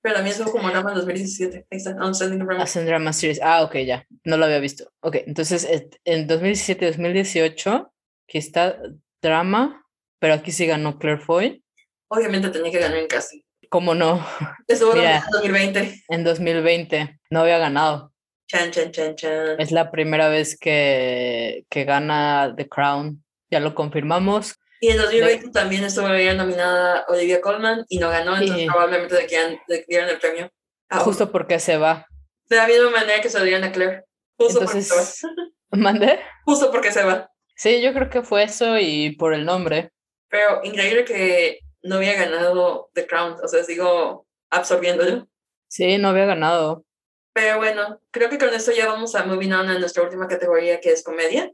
Pero 0.00 0.16
también 0.16 0.34
estuvo 0.34 0.52
como 0.52 0.68
drama 0.68 0.90
en 0.90 0.96
2017. 0.96 1.66
Ahí 1.70 1.78
está, 1.78 1.96
Outstanding 2.00 2.44
Drama. 2.44 2.64
Drama 2.64 3.12
Series. 3.12 3.40
Ah, 3.42 3.62
ok, 3.62 3.76
ya. 3.78 4.06
No 4.24 4.36
lo 4.36 4.46
había 4.46 4.58
visto. 4.58 4.90
Ok, 5.00 5.16
entonces 5.26 5.66
en 6.04 6.28
2017-2018, 6.28 7.90
aquí 8.26 8.38
está 8.38 8.78
drama, 9.22 9.86
pero 10.18 10.34
aquí 10.34 10.50
sí 10.50 10.66
ganó 10.66 10.98
Claire 10.98 11.20
Foy. 11.20 11.64
Obviamente 12.08 12.50
tenía 12.50 12.72
que 12.72 12.78
ganar 12.78 12.98
en 12.98 13.06
casting. 13.06 13.40
¿Cómo 13.68 13.94
no? 13.94 14.24
Estuvo 14.66 14.94
en 14.96 15.20
2020. 15.32 16.04
En 16.08 16.24
2020. 16.24 17.20
No 17.30 17.40
había 17.40 17.58
ganado. 17.58 18.11
Chan, 18.52 18.70
chan, 18.70 18.92
chan, 18.92 19.16
chan. 19.16 19.58
Es 19.58 19.72
la 19.72 19.90
primera 19.90 20.28
vez 20.28 20.58
que, 20.58 21.64
que 21.70 21.84
gana 21.84 22.52
The 22.54 22.68
Crown. 22.68 23.24
Ya 23.50 23.60
lo 23.60 23.74
confirmamos. 23.74 24.56
Y 24.78 24.88
en 24.88 24.98
2020 24.98 25.52
también 25.52 25.84
estuvo 25.84 26.06
nominada 26.08 27.06
Olivia 27.08 27.40
Colman 27.40 27.86
y 27.88 27.96
no 27.96 28.10
ganó, 28.10 28.36
entonces 28.36 28.66
probablemente 28.66 29.26
le 29.68 29.84
dieron 29.88 30.10
el 30.10 30.18
premio. 30.18 30.50
Justo 30.90 31.32
porque 31.32 31.58
se 31.60 31.78
va. 31.78 32.06
De 32.50 32.56
la 32.56 32.66
misma 32.66 32.90
manera 32.90 33.22
que 33.22 33.30
se 33.30 33.38
lo 33.38 33.44
dieron 33.46 33.64
a 33.64 33.72
Claire. 33.72 34.04
Justo 34.36 34.60
entonces, 34.60 34.90
porque 34.90 35.06
se 35.06 35.26
va. 35.28 35.42
¿Mandé? 35.70 36.20
Justo 36.44 36.70
porque 36.70 36.92
se 36.92 37.04
va. 37.04 37.30
Sí, 37.56 37.80
yo 37.80 37.94
creo 37.94 38.10
que 38.10 38.20
fue 38.20 38.42
eso 38.42 38.78
y 38.78 39.16
por 39.16 39.32
el 39.32 39.46
nombre. 39.46 39.92
Pero 40.28 40.60
increíble 40.62 41.06
que 41.06 41.60
no 41.82 41.96
había 41.96 42.16
ganado 42.16 42.90
The 42.92 43.06
Crown, 43.06 43.36
o 43.42 43.48
sea, 43.48 43.64
sigo 43.64 44.26
absorbiéndolo. 44.50 45.26
Sí, 45.68 45.96
no 45.96 46.08
había 46.08 46.26
ganado. 46.26 46.84
Pero 47.32 47.56
bueno, 47.58 48.00
creo 48.10 48.28
que 48.28 48.38
con 48.38 48.50
esto 48.50 48.72
ya 48.72 48.86
vamos 48.86 49.14
a 49.14 49.24
moving 49.24 49.52
on 49.52 49.68
a 49.68 49.78
nuestra 49.78 50.02
última 50.02 50.28
categoría 50.28 50.80
que 50.80 50.92
es 50.92 51.02
comedia. 51.02 51.50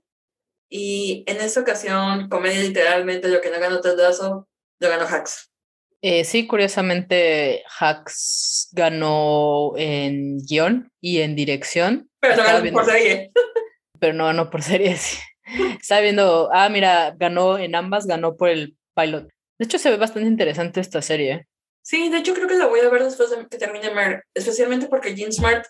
Y 0.68 1.24
en 1.26 1.38
esta 1.38 1.60
ocasión, 1.60 2.28
comedia 2.28 2.60
literalmente 2.60 3.28
lo 3.28 3.40
que 3.40 3.50
no 3.50 3.58
ganó 3.58 3.80
Ted 3.80 3.96
Lasso, 3.96 4.48
lo 4.80 4.88
ganó 4.88 5.04
Hacks. 5.04 5.50
Eh, 6.00 6.24
sí, 6.24 6.46
curiosamente, 6.46 7.64
Hacks 7.78 8.68
ganó 8.72 9.72
en 9.76 10.38
guion 10.38 10.92
y 11.00 11.20
en 11.20 11.34
dirección. 11.34 12.08
Pero 12.20 12.36
no 12.36 12.44
ganó 12.44 12.72
por 12.72 12.84
serie. 12.84 13.32
Pero 14.00 14.12
no 14.12 14.26
ganó 14.26 14.50
por 14.50 14.62
serie, 14.62 14.96
sí. 14.96 15.18
Estaba 15.80 16.02
viendo, 16.02 16.50
ah, 16.52 16.68
mira, 16.68 17.14
ganó 17.16 17.58
en 17.58 17.74
ambas, 17.74 18.06
ganó 18.06 18.36
por 18.36 18.50
el 18.50 18.76
pilot. 18.94 19.28
De 19.58 19.64
hecho, 19.64 19.78
se 19.78 19.90
ve 19.90 19.96
bastante 19.96 20.28
interesante 20.28 20.80
esta 20.80 21.02
serie. 21.02 21.47
Sí, 21.88 22.10
de 22.10 22.18
hecho 22.18 22.34
creo 22.34 22.46
que 22.46 22.56
la 22.56 22.66
voy 22.66 22.80
a 22.80 22.88
ver 22.90 23.02
después 23.02 23.30
de 23.30 23.46
que 23.48 23.56
termine 23.56 23.90
Mare, 23.90 24.24
especialmente 24.34 24.88
porque 24.88 25.14
Jean 25.14 25.32
Smart 25.32 25.66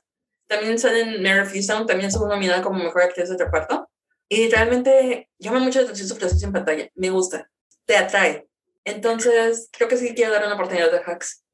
también 0.48 0.78
sale 0.78 1.02
en 1.02 1.22
Mare 1.22 1.42
of 1.42 1.54
Easttown, 1.54 1.86
también 1.86 2.08
estuvo 2.08 2.26
nominada 2.26 2.62
como 2.62 2.82
mejor 2.82 3.02
actriz 3.02 3.28
de 3.28 3.36
reparto. 3.36 3.88
Y 4.28 4.48
realmente 4.50 5.28
llama 5.38 5.60
mucho 5.60 5.78
la 5.78 5.84
atención 5.84 6.08
su 6.08 6.16
presencia 6.16 6.46
en 6.46 6.52
pantalla. 6.52 6.88
Me 6.96 7.10
gusta. 7.10 7.48
Te 7.84 7.96
atrae. 7.96 8.48
Entonces, 8.84 9.68
creo 9.70 9.88
que 9.88 9.96
sí 9.96 10.12
quiero 10.14 10.32
dar 10.32 10.44
una 10.44 10.54
oportunidad 10.54 10.90
de 10.90 10.98
Hacks. 10.98 11.44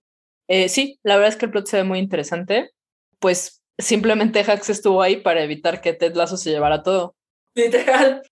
Eh, 0.49 0.69
sí, 0.69 0.99
la 1.03 1.17
verdad 1.17 1.33
es 1.33 1.37
que 1.37 1.45
el 1.45 1.53
plot 1.53 1.67
se 1.67 1.77
ve 1.77 1.85
muy 1.85 1.99
interesante. 1.99 2.71
Pues 3.19 3.63
Simplemente 3.79 4.41
Hax 4.41 4.71
estuvo 4.71 5.03
ahí 5.03 5.17
para 5.17 5.43
evitar 5.43 5.81
que 5.81 5.93
Ted 5.93 6.15
Lasso 6.15 6.37
se 6.37 6.51
llevara 6.51 6.83
todo. 6.83 7.17
Literal. 7.55 8.23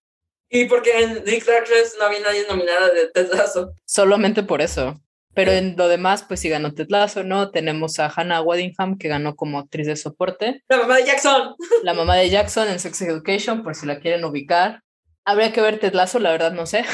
Y 0.49 0.65
porque 0.65 1.03
en 1.03 1.23
Nick 1.25 1.45
Darkness 1.45 1.95
no 1.99 2.05
había 2.05 2.21
nadie 2.21 2.45
nominada 2.47 2.89
de 2.89 3.07
Ted 3.09 3.29
Lasso. 3.33 3.73
Solamente 3.85 4.43
por 4.43 4.61
eso. 4.61 5.01
Pero 5.33 5.51
en 5.51 5.75
lo 5.75 5.87
demás, 5.87 6.23
pues 6.27 6.39
sí 6.39 6.49
ganó 6.49 6.73
Ted 6.73 6.87
Lasso, 6.89 7.23
¿no? 7.23 7.49
Tenemos 7.49 7.99
a 7.99 8.07
Hannah 8.07 8.41
Waddingham, 8.41 8.97
que 8.97 9.07
ganó 9.07 9.35
como 9.35 9.59
actriz 9.59 9.87
de 9.87 9.95
soporte. 9.95 10.63
La 10.67 10.77
mamá 10.77 10.97
de 10.97 11.05
Jackson. 11.05 11.55
La 11.83 11.93
mamá 11.93 12.15
de 12.17 12.29
Jackson 12.29 12.67
en 12.67 12.79
Sex 12.79 13.01
Education, 13.01 13.63
por 13.63 13.75
si 13.75 13.85
la 13.85 13.99
quieren 13.99 14.23
ubicar. 14.25 14.81
Habría 15.25 15.51
que 15.51 15.61
ver 15.61 15.79
Ted 15.79 15.93
Lasso, 15.93 16.19
la 16.19 16.31
verdad 16.31 16.51
no 16.51 16.65
sé. 16.65 16.85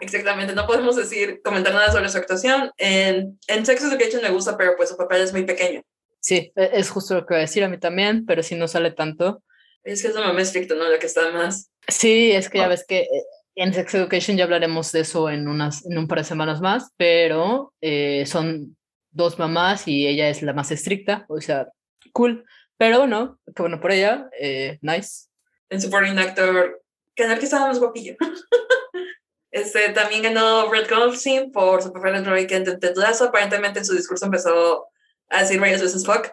Exactamente, 0.00 0.54
no 0.54 0.66
podemos 0.66 0.96
decir, 0.96 1.40
comentar 1.44 1.72
nada 1.72 1.92
sobre 1.92 2.08
su 2.08 2.18
actuación. 2.18 2.70
En, 2.76 3.38
en 3.46 3.64
Sex 3.64 3.84
Education 3.84 4.20
me 4.20 4.30
gusta, 4.30 4.56
pero 4.56 4.74
pues 4.76 4.88
su 4.88 4.96
papel 4.96 5.22
es 5.22 5.32
muy 5.32 5.44
pequeño. 5.44 5.82
Sí, 6.20 6.52
e, 6.56 6.70
es 6.74 6.90
justo 6.90 7.14
lo 7.14 7.26
que 7.26 7.34
voy 7.34 7.38
a 7.38 7.42
decir 7.42 7.64
a 7.64 7.68
mí 7.68 7.78
también, 7.78 8.26
pero 8.26 8.42
sí 8.42 8.54
no 8.56 8.68
sale 8.68 8.90
tanto. 8.90 9.42
Es 9.84 10.02
que 10.02 10.08
es 10.08 10.14
la 10.14 10.20
mamá 10.20 10.40
estricta, 10.40 10.74
¿no? 10.74 10.88
La 10.88 10.98
que 10.98 11.06
está 11.06 11.30
más. 11.30 11.70
Sí, 11.88 12.32
es 12.32 12.48
que 12.48 12.58
ya 12.58 12.68
ves 12.68 12.84
que 12.86 13.00
eh, 13.00 13.24
en 13.54 13.74
Sex 13.74 13.94
Education 13.94 14.36
ya 14.36 14.44
hablaremos 14.44 14.92
de 14.92 15.00
eso 15.00 15.28
en, 15.28 15.48
unas, 15.48 15.84
en 15.84 15.98
un 15.98 16.08
par 16.08 16.18
de 16.18 16.24
semanas 16.24 16.60
más, 16.60 16.90
pero 16.96 17.74
eh, 17.80 18.24
son 18.26 18.76
dos 19.10 19.38
mamás 19.38 19.86
y 19.86 20.06
ella 20.06 20.28
es 20.28 20.42
la 20.42 20.54
más 20.54 20.70
estricta, 20.70 21.26
o 21.28 21.40
sea, 21.40 21.68
cool. 22.12 22.44
Pero 22.78 23.00
bueno, 23.00 23.38
qué 23.54 23.62
bueno 23.62 23.80
por 23.80 23.92
ella, 23.92 24.28
eh, 24.38 24.78
nice. 24.80 25.28
En 25.68 25.80
Supporting 25.80 26.18
Actor, 26.18 26.82
que 27.14 27.24
que 27.26 27.44
estaba 27.44 27.68
más 27.68 27.78
guapillo. 27.78 28.16
este, 29.50 29.90
también 29.90 30.22
ganó 30.22 30.70
Red 30.70 30.88
Goldstein 30.88 31.52
por 31.52 31.82
su 31.82 31.92
papel 31.92 32.16
en 32.16 32.24
Roy 32.24 32.46
Kent 32.46 32.68
en 32.68 32.80
Ted 32.80 32.96
Lasso. 32.96 33.24
Aparentemente 33.24 33.78
en 33.78 33.84
su 33.84 33.94
discurso 33.94 34.24
empezó 34.24 34.86
a 35.28 35.40
decir 35.42 35.60
varias 35.60 35.82
veces 35.82 36.04
fuck, 36.04 36.30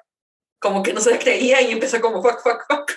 como 0.59 0.83
que 0.83 0.93
no 0.93 1.01
se 1.01 1.17
creía 1.19 1.61
y 1.61 1.71
empezó 1.71 2.01
como 2.01 2.21
fuck, 2.21 2.41
fuck, 2.41 2.65
fuck. 2.67 2.91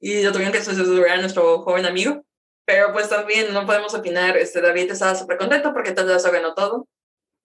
Y 0.00 0.22
lo 0.22 0.32
tuvieron 0.32 0.52
que 0.52 0.60
censurar 0.60 1.18
a 1.18 1.20
nuestro 1.20 1.62
joven 1.62 1.86
amigo. 1.86 2.24
Pero 2.70 2.92
pues 2.92 3.08
también 3.08 3.52
no 3.52 3.66
podemos 3.66 3.92
opinar, 3.94 4.36
este, 4.36 4.60
David 4.60 4.92
estaba 4.92 5.16
súper 5.16 5.38
contento 5.38 5.72
porque 5.72 5.90
Ted 5.90 6.06
Lasso 6.06 6.30
ganó 6.30 6.54
todo. 6.54 6.86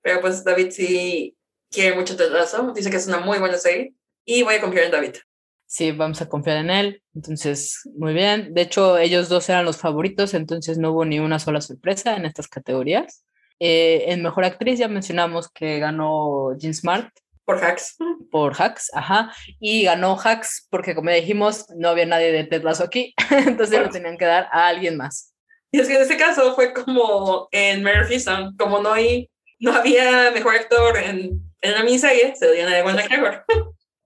Pero 0.03 0.21
pues 0.21 0.43
David 0.43 0.69
sí 0.69 1.35
quiere 1.71 1.95
mucho 1.95 2.15
Ted 2.15 2.31
Lasso, 2.31 2.71
dice 2.75 2.91
que 2.91 2.97
es 2.97 3.07
una 3.07 3.17
muy 3.17 3.39
buena 3.39 3.57
serie 3.57 3.95
y 4.23 4.43
voy 4.43 4.53
a 4.53 4.61
confiar 4.61 4.85
en 4.85 4.91
David. 4.91 5.15
Sí, 5.65 5.91
vamos 5.91 6.21
a 6.21 6.29
confiar 6.29 6.57
en 6.57 6.69
él. 6.69 7.03
Entonces, 7.15 7.81
muy 7.97 8.13
bien. 8.13 8.53
De 8.53 8.61
hecho, 8.61 8.99
ellos 8.99 9.27
dos 9.27 9.49
eran 9.49 9.65
los 9.65 9.77
favoritos, 9.77 10.35
entonces 10.35 10.77
no 10.77 10.91
hubo 10.91 11.05
ni 11.05 11.17
una 11.17 11.39
sola 11.39 11.59
sorpresa 11.59 12.15
en 12.15 12.25
estas 12.25 12.47
categorías. 12.47 13.25
Eh, 13.59 14.03
en 14.09 14.21
Mejor 14.21 14.45
Actriz 14.45 14.77
ya 14.77 14.87
mencionamos 14.87 15.49
que 15.49 15.79
ganó 15.79 16.55
Jean 16.55 16.75
Smart. 16.75 17.09
Por 17.45 17.63
Hacks. 17.63 17.95
Por 18.31 18.59
Hacks, 18.59 18.91
ajá. 18.93 19.31
Y 19.59 19.83
ganó 19.83 20.19
Hacks 20.19 20.67
porque, 20.69 20.95
como 20.95 21.11
dijimos, 21.11 21.65
no 21.75 21.89
había 21.89 22.05
nadie 22.05 22.31
de 22.31 22.43
Ted 22.43 22.63
Lasso 22.63 22.83
aquí, 22.83 23.13
entonces 23.29 23.79
lo 23.79 23.89
tenían 23.89 24.17
que 24.17 24.25
dar 24.25 24.49
a 24.51 24.67
alguien 24.67 24.97
más. 24.97 25.33
Y 25.71 25.79
es 25.79 25.87
que 25.87 25.95
en 25.95 26.01
este 26.01 26.17
caso 26.17 26.55
fue 26.55 26.73
como 26.73 27.47
en 27.51 27.83
Murphy 27.83 28.23
como 28.57 28.79
no, 28.79 28.93
hay, 28.93 29.29
no 29.59 29.73
había 29.73 30.31
mejor 30.31 30.55
actor 30.55 30.97
en, 30.97 31.41
en 31.61 31.71
la 31.71 31.83
miniserie, 31.83 32.35
se 32.35 32.45
lo 32.45 32.53
dieron 32.53 32.71
a 32.71 32.79
Ewan 32.79 32.95
McGregor. 32.95 33.45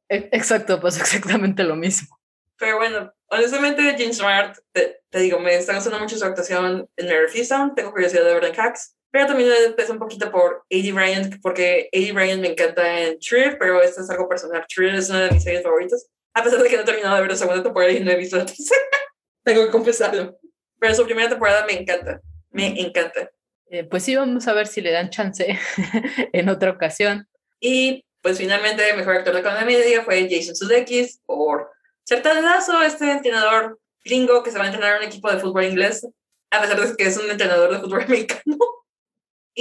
Exacto, 0.10 0.80
pues 0.80 0.98
exactamente 1.00 1.64
lo 1.64 1.76
mismo. 1.76 2.20
Pero 2.58 2.78
bueno, 2.78 3.14
honestamente, 3.28 3.96
James 3.98 4.18
Smart, 4.18 4.58
te, 4.74 5.00
digo, 5.14 5.40
me 5.40 5.56
está 5.56 5.76
gustando 5.76 6.00
mucho 6.00 6.18
su 6.18 6.26
actuación 6.26 6.90
en 6.98 7.06
Murphy 7.06 7.48
tengo 7.76 7.92
curiosidad 7.92 8.26
de 8.26 8.34
ver 8.34 8.46
en 8.46 8.60
Hacks. 8.60 8.96
Pero 9.12 9.26
también 9.26 9.50
pesa 9.76 9.94
un 9.94 10.00
poquito 10.00 10.32
por 10.32 10.66
A.D. 10.72 10.92
Bryant, 10.92 11.36
porque 11.42 11.90
A.D. 11.94 12.12
Bryant 12.12 12.42
me 12.42 12.50
encanta 12.50 13.02
en 13.02 13.20
True, 13.20 13.56
pero 13.58 13.82
esto 13.82 14.02
es 14.02 14.10
algo 14.10 14.30
personal. 14.30 14.66
True 14.68 14.96
es 14.96 15.10
una 15.10 15.26
de 15.26 15.32
mis 15.32 15.44
series 15.44 15.64
favoritas, 15.64 16.08
a 16.34 16.44
pesar 16.44 16.62
de 16.62 16.70
que 16.70 16.76
no 16.76 16.84
he 16.84 16.86
terminado 16.86 17.16
de 17.16 17.22
ver 17.22 17.32
la 17.32 17.38
segunda 17.38 17.64
temporada 17.64 17.92
y 17.92 18.00
no 18.02 18.12
he 18.12 18.16
visto 18.18 18.38
la 18.38 18.46
tercera. 18.46 18.82
Tengo 19.44 19.66
que 19.66 19.72
confesarlo. 19.72 20.38
Pero 20.80 20.96
su 20.96 21.06
primera 21.06 21.30
temporada 21.30 21.66
me 21.66 21.74
encanta, 21.74 22.22
me 22.52 22.68
encanta. 22.80 23.32
Eh, 23.72 23.84
pues 23.84 24.04
sí, 24.04 24.16
vamos 24.16 24.48
a 24.48 24.54
ver 24.54 24.68
si 24.68 24.82
le 24.82 24.92
dan 24.92 25.10
chance 25.10 25.60
en 26.34 26.50
otra 26.50 26.72
ocasión. 26.72 27.28
Y 27.60 28.06
pues 28.22 28.38
finalmente, 28.38 28.88
el 28.90 28.98
mejor 28.98 29.18
actor 29.18 29.36
de 29.36 29.44
comedia 29.44 30.04
fue 30.04 30.28
Jason 30.30 30.56
Sudeikis 30.56 31.22
por 31.26 31.72
lazo, 32.10 32.82
este 32.82 33.12
entrenador 33.12 33.80
gringo 34.04 34.44
que 34.44 34.52
se 34.52 34.58
va 34.58 34.66
a 34.66 34.68
entrenar 34.68 34.96
en 34.96 35.04
un 35.04 35.08
equipo 35.08 35.32
de 35.32 35.40
fútbol 35.40 35.66
inglés, 35.66 36.08
a 36.52 36.62
pesar 36.62 36.80
de 36.80 36.96
que 36.96 37.04
es 37.06 37.18
un 37.18 37.30
entrenador 37.30 37.72
de 37.72 37.80
fútbol 37.80 38.02
americano. 38.08 38.58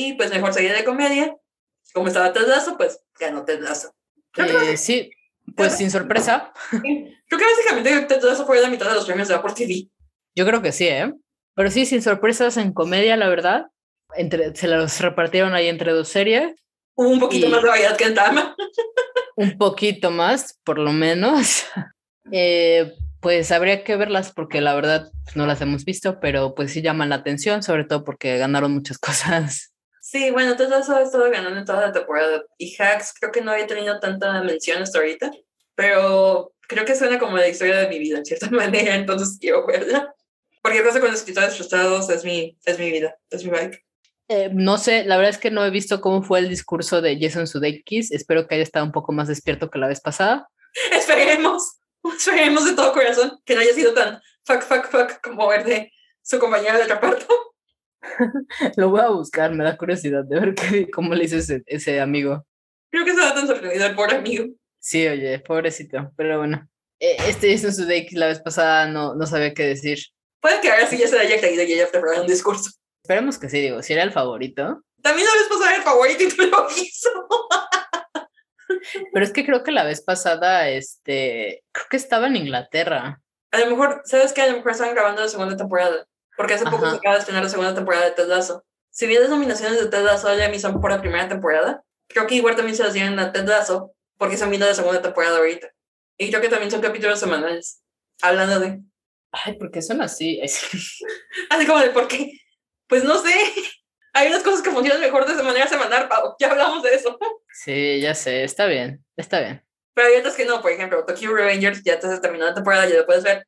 Y 0.00 0.12
pues 0.12 0.30
mejor 0.30 0.54
serie 0.54 0.72
de 0.72 0.84
comedia, 0.84 1.36
como 1.92 2.06
estaba 2.06 2.32
Ted 2.32 2.46
pues 2.76 3.00
ganó 3.18 3.44
Ted 3.44 3.60
Lasso. 3.60 3.96
Eh, 4.36 4.76
sí, 4.76 5.10
pues 5.56 5.76
sin 5.76 5.90
sorpresa. 5.90 6.52
Creo 6.70 6.80
que 7.28 7.44
básicamente 7.44 8.02
Ted 8.02 8.22
Lasso 8.22 8.46
fue 8.46 8.60
la 8.60 8.70
mitad 8.70 8.88
de 8.88 8.94
los 8.94 9.06
premios 9.06 9.26
de 9.26 9.34
Apple 9.34 9.54
TV. 9.56 9.88
Yo 10.36 10.46
creo 10.46 10.62
que 10.62 10.70
sí, 10.70 10.86
¿eh? 10.86 11.12
Pero 11.56 11.72
sí, 11.72 11.84
sin 11.84 12.00
sorpresas 12.00 12.56
en 12.58 12.72
comedia, 12.72 13.16
la 13.16 13.28
verdad. 13.28 13.72
Entre, 14.14 14.54
se 14.54 14.68
los 14.68 15.00
repartieron 15.00 15.52
ahí 15.54 15.66
entre 15.66 15.90
dos 15.90 16.06
series. 16.06 16.54
Hubo 16.94 17.08
un 17.08 17.18
poquito 17.18 17.48
más 17.48 17.60
de 17.60 17.68
variedad 17.68 17.96
que 17.96 18.04
en 18.04 18.14
Tama. 18.14 18.54
un 19.34 19.58
poquito 19.58 20.12
más, 20.12 20.60
por 20.62 20.78
lo 20.78 20.92
menos. 20.92 21.66
Eh, 22.30 22.92
pues 23.20 23.50
habría 23.52 23.84
que 23.84 23.96
verlas 23.96 24.32
porque 24.32 24.60
la 24.60 24.74
verdad 24.74 25.10
no 25.34 25.46
las 25.46 25.62
hemos 25.62 25.86
visto, 25.86 26.20
pero 26.20 26.54
pues 26.54 26.70
sí 26.72 26.82
llaman 26.82 27.08
la 27.08 27.14
atención, 27.14 27.62
sobre 27.62 27.84
todo 27.84 28.04
porque 28.04 28.36
ganaron 28.36 28.74
muchas 28.74 28.98
cosas. 28.98 29.72
Sí, 30.10 30.30
bueno, 30.30 30.56
todo 30.56 30.74
eso 30.78 30.96
ha 30.96 31.02
estado 31.02 31.30
ganando 31.30 31.58
en 31.58 31.66
toda 31.66 31.82
la 31.82 31.92
temporada. 31.92 32.42
Y 32.56 32.74
Hacks 32.80 33.12
creo 33.20 33.30
que 33.30 33.42
no 33.42 33.50
había 33.50 33.66
tenido 33.66 34.00
tanta 34.00 34.42
mención 34.42 34.82
hasta 34.82 35.00
ahorita, 35.00 35.30
pero 35.74 36.54
creo 36.66 36.86
que 36.86 36.96
suena 36.96 37.18
como 37.18 37.36
la 37.36 37.46
historia 37.46 37.76
de 37.76 37.88
mi 37.88 37.98
vida, 37.98 38.16
en 38.16 38.24
cierta 38.24 38.48
manera, 38.50 38.94
entonces 38.94 39.36
quiero 39.38 39.66
verla. 39.66 40.14
Porque 40.62 40.82
cosa 40.82 41.00
con 41.00 41.10
los 41.10 41.20
escritores 41.20 41.56
frustrados 41.56 42.08
es 42.08 42.24
mi, 42.24 42.56
es 42.64 42.78
mi 42.78 42.90
vida, 42.90 43.18
es 43.28 43.44
mi 43.44 43.50
vibe. 43.50 43.84
Eh, 44.28 44.48
no 44.54 44.78
sé, 44.78 45.04
la 45.04 45.18
verdad 45.18 45.34
es 45.34 45.38
que 45.38 45.50
no 45.50 45.62
he 45.62 45.68
visto 45.68 46.00
cómo 46.00 46.22
fue 46.22 46.38
el 46.38 46.48
discurso 46.48 47.02
de 47.02 47.18
Jason 47.20 47.46
Sudeikis. 47.46 48.10
Espero 48.10 48.48
que 48.48 48.54
haya 48.54 48.64
estado 48.64 48.86
un 48.86 48.92
poco 48.92 49.12
más 49.12 49.28
despierto 49.28 49.68
que 49.68 49.78
la 49.78 49.88
vez 49.88 50.00
pasada. 50.00 50.48
Esperemos, 50.90 51.80
esperemos 52.16 52.64
de 52.64 52.72
todo 52.72 52.94
corazón 52.94 53.38
que 53.44 53.54
no 53.54 53.60
haya 53.60 53.74
sido 53.74 53.92
tan 53.92 54.22
fuck, 54.46 54.62
fuck, 54.62 54.86
fuck 54.86 55.20
como 55.22 55.52
el 55.52 55.64
de 55.64 55.92
su 56.22 56.38
compañera 56.38 56.78
de 56.78 56.86
reparto. 56.86 57.26
Lo 58.76 58.90
voy 58.90 59.00
a 59.00 59.08
buscar, 59.08 59.52
me 59.52 59.64
da 59.64 59.76
curiosidad 59.76 60.24
de 60.24 60.40
ver 60.40 60.54
qué, 60.54 60.90
cómo 60.90 61.14
le 61.14 61.24
hizo 61.24 61.36
ese, 61.36 61.62
ese 61.66 62.00
amigo. 62.00 62.46
Creo 62.90 63.04
que 63.04 63.10
estaba 63.10 63.34
tan 63.34 63.46
sorprendido 63.46 63.86
el 63.86 63.94
pobre 63.94 64.16
amigo. 64.16 64.46
Sí, 64.78 65.06
oye, 65.06 65.38
pobrecito, 65.40 66.12
pero 66.16 66.38
bueno. 66.38 66.68
E, 67.00 67.16
este 67.28 67.48
hizo 67.48 67.70
su 67.70 67.84
deck 67.84 68.12
la 68.12 68.26
vez 68.26 68.40
pasada, 68.40 68.86
no, 68.86 69.14
no 69.14 69.26
sabía 69.26 69.54
qué 69.54 69.66
decir. 69.66 69.98
Puede 70.40 70.60
que 70.60 70.70
ahora 70.70 70.86
sí 70.86 70.96
ya 70.96 71.08
se 71.08 71.18
haya 71.18 71.40
caído 71.40 71.62
y 71.62 71.72
haya 71.72 71.90
preparado 71.90 72.22
un 72.22 72.28
discurso. 72.28 72.70
Esperemos 73.02 73.38
que 73.38 73.48
sí, 73.48 73.60
digo, 73.60 73.82
si 73.82 73.92
era 73.92 74.02
el 74.02 74.12
favorito. 74.12 74.82
También 75.02 75.26
la 75.26 75.34
vez 75.34 75.48
pasada 75.48 75.70
era 75.70 75.78
el 75.78 75.84
favorito 75.84 76.22
y 76.22 76.28
tú 76.28 76.42
lo 76.42 76.68
hizo. 76.76 77.10
Pero 79.12 79.24
es 79.24 79.32
que 79.32 79.44
creo 79.44 79.62
que 79.62 79.72
la 79.72 79.84
vez 79.84 80.02
pasada, 80.02 80.68
este, 80.68 81.64
creo 81.72 81.86
que 81.90 81.96
estaba 81.96 82.26
en 82.26 82.36
Inglaterra. 82.36 83.20
A 83.50 83.58
lo 83.60 83.66
mejor, 83.66 84.02
¿sabes 84.04 84.32
qué? 84.32 84.42
A 84.42 84.48
lo 84.48 84.56
mejor 84.58 84.72
estaban 84.72 84.94
grabando 84.94 85.22
la 85.22 85.28
segunda 85.28 85.56
temporada 85.56 86.06
porque 86.38 86.54
hace 86.54 86.64
poco 86.66 86.88
se 86.88 86.96
acaba 86.96 87.16
de 87.16 87.18
estrenar 87.18 87.42
la 87.42 87.48
segunda 87.48 87.74
temporada 87.74 88.04
de 88.04 88.12
Ted 88.12 88.28
Lasso. 88.28 88.64
Si 88.90 89.08
bien 89.08 89.20
las 89.20 89.28
nominaciones 89.28 89.80
de 89.80 89.88
Ted 89.88 90.04
Lasso 90.04 90.32
ya 90.36 90.48
me 90.48 90.60
son 90.60 90.80
por 90.80 90.92
la 90.92 91.00
primera 91.00 91.28
temporada, 91.28 91.82
creo 92.06 92.28
que 92.28 92.36
igual 92.36 92.54
también 92.54 92.76
se 92.76 92.84
las 92.84 92.92
dieron 92.94 93.18
a 93.18 93.32
Ted 93.32 93.44
Lasso 93.44 93.92
porque 94.16 94.34
están 94.34 94.48
viendo 94.48 94.64
la 94.64 94.74
segunda 94.74 95.02
temporada 95.02 95.38
ahorita. 95.38 95.68
Y 96.16 96.28
creo 96.28 96.40
que 96.40 96.48
también 96.48 96.70
son 96.70 96.80
capítulos 96.80 97.18
semanales, 97.18 97.82
hablando 98.22 98.60
de... 98.60 98.80
Ay, 99.32 99.58
¿por 99.58 99.72
qué 99.72 99.82
son 99.82 100.00
así? 100.00 100.40
así 101.50 101.66
como 101.66 101.80
de 101.80 101.90
por 101.90 102.06
qué. 102.06 102.30
Pues 102.86 103.02
no 103.02 103.18
sé. 103.18 103.34
Hay 104.12 104.28
unas 104.28 104.44
cosas 104.44 104.62
que 104.62 104.70
funcionan 104.70 105.00
mejor 105.00 105.26
de 105.26 105.42
manera 105.42 105.66
semanal, 105.66 106.08
Pau. 106.08 106.36
Ya 106.38 106.52
hablamos 106.52 106.84
de 106.84 106.94
eso. 106.94 107.18
Sí, 107.50 108.00
ya 108.00 108.14
sé. 108.14 108.44
Está 108.44 108.66
bien. 108.66 109.04
Está 109.16 109.40
bien. 109.40 109.66
Pero 109.92 110.06
hay 110.06 110.20
otras 110.20 110.36
que 110.36 110.44
no. 110.44 110.62
Por 110.62 110.70
ejemplo, 110.70 111.04
Tokyo 111.04 111.34
Revengers 111.34 111.82
ya 111.82 111.98
te 111.98 112.06
has 112.06 112.20
terminado 112.20 112.50
la 112.50 112.54
temporada, 112.54 112.88
ya 112.88 112.98
lo 112.98 113.04
puedes 113.04 113.24
ver. 113.24 113.44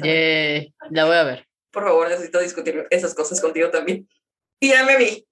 Yeah, 0.00 0.66
la 0.90 1.04
voy 1.06 1.16
a 1.16 1.24
ver 1.24 1.49
por 1.70 1.84
favor, 1.84 2.08
necesito 2.08 2.40
discutir 2.40 2.86
esas 2.90 3.14
cosas 3.14 3.40
contigo 3.40 3.70
también. 3.70 4.08
Y 4.60 4.70
ya 4.70 4.84
me 4.84 4.96
vi. 4.96 5.26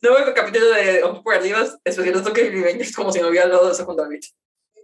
Nuevo 0.00 0.32
capítulo 0.34 0.70
de 0.70 1.04
Un 1.04 1.22
por 1.22 1.34
Arribas, 1.34 1.78
especial 1.84 2.22
toque 2.22 2.50
Revengers, 2.50 2.94
como 2.94 3.12
si 3.12 3.20
no 3.20 3.28
hubiera 3.28 3.46
hablado 3.46 3.66
de 3.66 3.72
eso 3.72 3.86
con 3.86 3.96
David. 3.96 4.20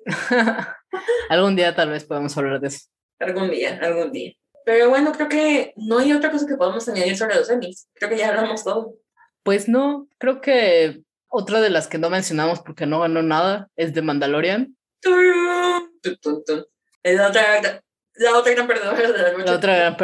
algún 1.29 1.57
día 1.57 1.75
tal 1.75 1.91
vez 1.91 2.05
podamos 2.05 2.37
hablar 2.39 2.61
de 2.61 2.69
eso. 2.69 2.87
Algún 3.19 3.51
día, 3.51 3.81
algún 3.83 4.13
día. 4.13 4.35
Pero 4.65 4.91
bueno, 4.91 5.13
creo 5.13 5.29
que 5.29 5.73
no 5.77 5.99
hay 5.99 6.13
otra 6.13 6.31
cosa 6.31 6.47
que 6.47 6.57
podamos 6.57 6.89
añadir 6.89 7.17
sobre 7.17 7.35
los 7.35 7.51
Emmys. 7.51 7.89
Creo 7.95 8.11
que 8.11 8.19
ya 8.19 8.29
hablamos 8.29 8.63
todo. 8.63 8.95
Pues 9.43 9.69
no, 9.69 10.09
creo 10.19 10.41
que 10.41 11.03
otra 11.27 11.61
de 11.61 11.71
las 11.71 11.89
que 11.89 11.99
no 11.99 12.11
mencionamos 12.11 12.61
porque 12.61 12.87
no 12.87 13.01
ganó 13.01 13.23
nada 13.23 13.69
es 13.77 13.95
de 13.95 14.03
Mandalorian. 14.03 14.77
Es 17.03 17.21
otra, 17.21 17.83
la 18.19 18.37
otra 18.37 18.53
gran 18.53 18.67
perdedora 18.67 19.13
de 19.13 19.23
la 19.23 19.33
noche. 19.33 19.45
La 19.45 19.57
otra 19.57 19.77
gran 19.77 19.97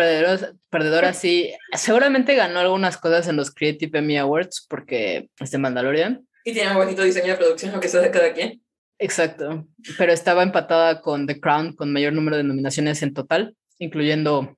perdedora, 0.70 1.12
sí. 1.12 1.52
Seguramente 1.72 2.34
ganó 2.34 2.60
algunas 2.60 2.96
cosas 2.96 3.28
en 3.28 3.36
los 3.36 3.52
Creative 3.52 3.98
Emmy 3.98 4.18
Awards 4.18 4.66
porque 4.68 5.28
es 5.38 5.50
de 5.50 5.58
Mandalorian. 5.58 6.26
Y 6.44 6.52
tiene 6.52 6.70
un 6.70 6.76
bonito 6.76 7.02
diseño 7.02 7.28
de 7.28 7.36
producción, 7.36 7.72
lo 7.72 7.80
que 7.80 7.88
sea 7.88 8.00
de 8.00 8.10
cada 8.10 8.32
quien. 8.32 8.62
Exacto, 8.98 9.66
pero 9.98 10.12
estaba 10.12 10.42
empatada 10.42 11.00
con 11.00 11.26
The 11.26 11.40
Crown 11.40 11.74
con 11.74 11.92
mayor 11.92 12.12
número 12.12 12.36
de 12.36 12.44
nominaciones 12.44 13.02
en 13.02 13.12
total, 13.12 13.56
incluyendo 13.78 14.56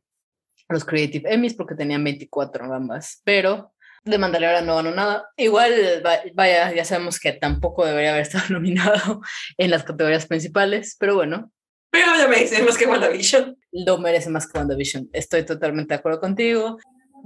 los 0.69 0.85
Creative 0.85 1.33
Emmys 1.33 1.55
porque 1.55 1.75
tenían 1.75 2.05
24 2.05 2.73
ambas, 2.73 3.23
pero 3.25 3.73
de 4.05 4.19
Mandalorian 4.19 4.67
no 4.67 4.77
ganó 4.77 4.91
nada. 4.93 5.29
Igual, 5.37 6.03
vaya, 6.35 6.73
ya 6.73 6.85
sabemos 6.85 7.19
que 7.19 7.33
tampoco 7.33 7.85
debería 7.85 8.11
haber 8.11 8.23
estado 8.23 8.45
nominado 8.51 9.21
en 9.57 9.71
las 9.71 9.85
categorías 9.85 10.27
principales, 10.27 10.97
pero 10.99 11.15
bueno. 11.17 11.51
Pero 11.97 12.15
ya 12.15 12.29
merece 12.29 12.63
más 12.63 12.77
que 12.77 12.87
WandaVision. 12.87 13.57
Lo 13.73 13.97
merece 13.97 14.29
más 14.29 14.47
que 14.47 14.59
WandaVision. 14.59 15.09
Estoy 15.15 15.47
totalmente 15.47 15.95
de 15.95 15.99
acuerdo 15.99 16.21
contigo. 16.21 16.77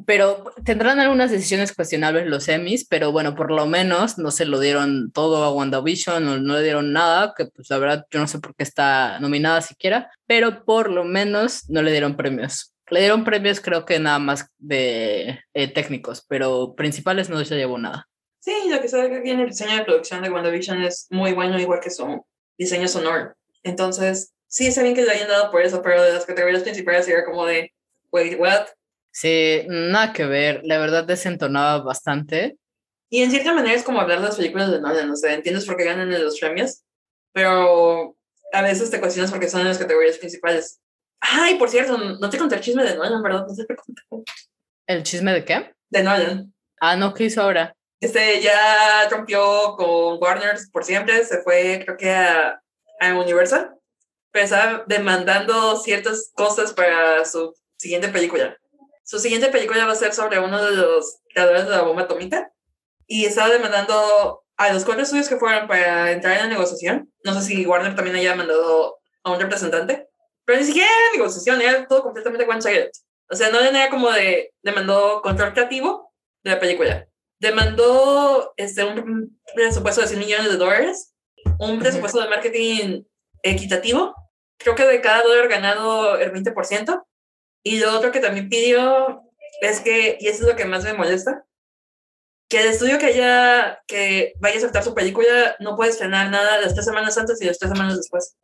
Pero 0.06 0.44
tendrán 0.64 1.00
algunas 1.00 1.32
decisiones 1.32 1.74
cuestionables 1.74 2.26
los 2.26 2.48
Emmys, 2.48 2.86
pero 2.86 3.10
bueno, 3.10 3.34
por 3.34 3.50
lo 3.50 3.66
menos 3.66 4.16
no 4.16 4.30
se 4.30 4.46
lo 4.46 4.60
dieron 4.60 5.10
todo 5.10 5.42
a 5.42 5.52
WandaVision 5.52 6.26
o 6.28 6.38
no 6.38 6.54
le 6.54 6.62
dieron 6.62 6.92
nada, 6.92 7.34
que 7.36 7.46
pues 7.46 7.68
la 7.68 7.78
verdad 7.78 8.06
yo 8.10 8.20
no 8.20 8.28
sé 8.28 8.38
por 8.38 8.54
qué 8.54 8.62
está 8.62 9.18
nominada 9.18 9.60
siquiera, 9.60 10.08
pero 10.26 10.64
por 10.64 10.88
lo 10.88 11.04
menos 11.04 11.68
no 11.68 11.82
le 11.82 11.90
dieron 11.90 12.16
premios. 12.16 12.72
Le 12.88 13.00
dieron 13.00 13.24
premios 13.24 13.60
creo 13.60 13.84
que 13.84 13.98
nada 13.98 14.20
más 14.20 14.46
de 14.58 15.40
eh, 15.52 15.68
técnicos, 15.68 16.24
pero 16.28 16.74
principales 16.76 17.28
no 17.28 17.44
se 17.44 17.56
llevó 17.56 17.76
nada. 17.76 18.08
Sí, 18.38 18.54
lo 18.70 18.80
que 18.80 18.88
se 18.88 18.96
ve 18.96 19.16
aquí 19.16 19.30
en 19.30 19.40
el 19.40 19.48
diseño 19.48 19.76
de 19.76 19.84
producción 19.84 20.22
de 20.22 20.30
WandaVision 20.30 20.82
es 20.82 21.08
muy 21.10 21.32
bueno, 21.32 21.58
igual 21.60 21.80
que 21.80 21.90
su 21.90 22.24
diseño 22.56 22.86
sonoro. 22.88 23.34
Entonces, 23.64 24.32
sí, 24.50 24.66
está 24.66 24.82
bien 24.82 24.94
que 24.94 25.02
le 25.02 25.12
hayan 25.12 25.28
dado 25.28 25.50
por 25.50 25.62
eso, 25.62 25.80
pero 25.80 26.02
de 26.02 26.12
las 26.12 26.26
categorías 26.26 26.62
principales 26.62 27.08
era 27.08 27.24
como 27.24 27.46
de, 27.46 27.72
wait, 28.12 28.38
what? 28.38 28.66
Sí, 29.12 29.64
nada 29.68 30.12
que 30.12 30.26
ver. 30.26 30.60
La 30.64 30.78
verdad 30.78 31.04
desentonaba 31.04 31.82
bastante. 31.82 32.58
Y 33.08 33.22
en 33.22 33.30
cierta 33.30 33.54
manera 33.54 33.74
es 33.74 33.82
como 33.82 34.00
hablar 34.00 34.20
de 34.20 34.26
las 34.26 34.36
películas 34.36 34.70
de 34.70 34.80
Nolan, 34.80 35.10
o 35.10 35.16
sea, 35.16 35.34
entiendes 35.34 35.64
por 35.66 35.76
qué 35.76 35.84
ganan 35.84 36.12
en 36.12 36.22
los 36.22 36.38
premios, 36.38 36.82
pero 37.32 38.16
a 38.52 38.62
veces 38.62 38.90
te 38.90 39.00
cuestionas 39.00 39.30
porque 39.30 39.48
son 39.48 39.62
en 39.62 39.68
las 39.68 39.78
categorías 39.78 40.18
principales. 40.18 40.80
Ay, 41.20 41.56
por 41.56 41.68
cierto, 41.68 41.98
no 41.98 42.30
te 42.30 42.38
conté 42.38 42.56
el 42.56 42.60
chisme 42.60 42.84
de 42.84 42.96
Nolan, 42.96 43.22
¿verdad? 43.22 43.46
No 43.48 43.54
te 43.54 43.74
conté. 43.74 44.32
¿El 44.86 45.02
chisme 45.02 45.32
de 45.32 45.44
qué? 45.44 45.74
De 45.88 46.02
Nolan. 46.02 46.54
Ah, 46.80 46.96
no, 46.96 47.12
¿qué 47.12 47.24
hizo 47.24 47.42
ahora? 47.42 47.74
Este 48.00 48.40
ya 48.40 49.08
rompió 49.10 49.74
con 49.76 50.18
Warner 50.20 50.56
por 50.72 50.84
siempre, 50.84 51.24
se 51.24 51.42
fue 51.42 51.82
creo 51.84 51.96
que 51.96 52.10
a, 52.10 52.62
a 53.00 53.14
Universal, 53.14 53.74
pero 54.30 54.44
estaba 54.44 54.84
demandando 54.86 55.76
ciertas 55.76 56.30
cosas 56.34 56.72
para 56.72 57.24
su 57.24 57.54
siguiente 57.76 58.08
película. 58.08 58.56
Su 59.04 59.18
siguiente 59.18 59.48
película 59.48 59.86
va 59.86 59.92
a 59.92 59.96
ser 59.96 60.12
sobre 60.12 60.38
uno 60.38 60.64
de 60.64 60.76
los 60.76 61.18
creadores 61.28 61.64
de 61.64 61.70
la 61.70 61.82
bomba 61.82 62.02
atómica 62.02 62.52
y 63.06 63.24
estaba 63.24 63.48
demandando 63.48 64.42
a 64.56 64.72
los 64.72 64.84
cuatro 64.84 65.02
estudios 65.02 65.28
que 65.28 65.36
fueron 65.36 65.66
para 65.66 66.12
entrar 66.12 66.34
en 66.34 66.42
la 66.42 66.48
negociación. 66.48 67.12
No 67.24 67.34
sé 67.34 67.42
si 67.42 67.66
Warner 67.66 67.96
también 67.96 68.16
haya 68.16 68.36
mandado 68.36 68.98
a 69.24 69.32
un 69.32 69.40
representante 69.40 70.10
pero 70.50 70.62
ni 70.62 70.66
siquiera 70.66 70.88
era 70.88 71.16
negociación, 71.16 71.62
era 71.62 71.86
todo 71.86 72.02
completamente 72.02 72.44
one-sided. 72.44 72.90
O 73.30 73.36
sea, 73.36 73.50
no 73.50 73.60
era 73.60 73.88
como 73.88 74.10
de, 74.10 74.52
demandó 74.64 75.22
control 75.22 75.52
creativo 75.52 76.12
de 76.42 76.50
la 76.50 76.58
película. 76.58 77.06
Demandó 77.38 78.52
este, 78.56 78.82
un 78.82 79.40
presupuesto 79.54 80.00
de 80.00 80.08
100 80.08 80.18
millones 80.18 80.50
de 80.50 80.56
dólares, 80.56 81.14
un 81.60 81.78
presupuesto 81.78 82.20
de 82.20 82.28
marketing 82.28 83.04
equitativo, 83.42 84.14
creo 84.58 84.74
que 84.74 84.84
de 84.84 85.00
cada 85.00 85.22
dólar 85.22 85.48
ganado 85.48 86.18
el 86.18 86.32
20%. 86.32 87.04
Y 87.62 87.78
lo 87.78 87.94
otro 87.94 88.12
que 88.12 88.20
también 88.20 88.48
pidió 88.48 89.22
es 89.60 89.80
que, 89.80 90.16
y 90.20 90.28
eso 90.28 90.42
es 90.42 90.48
lo 90.48 90.56
que 90.56 90.64
más 90.64 90.84
me 90.84 90.94
molesta, 90.94 91.44
que 92.48 92.60
el 92.60 92.68
estudio 92.68 92.98
que 92.98 93.06
haya, 93.06 93.82
que 93.86 94.32
vaya 94.40 94.58
a 94.58 94.60
soltar 94.60 94.82
su 94.82 94.94
película 94.94 95.56
no 95.60 95.76
puede 95.76 95.90
estrenar 95.90 96.30
nada 96.30 96.60
las 96.60 96.74
tres 96.74 96.84
semanas 96.84 97.16
antes 97.16 97.40
y 97.40 97.44
las 97.44 97.58
tres 97.58 97.70
semanas 97.70 97.96
después. 97.96 98.36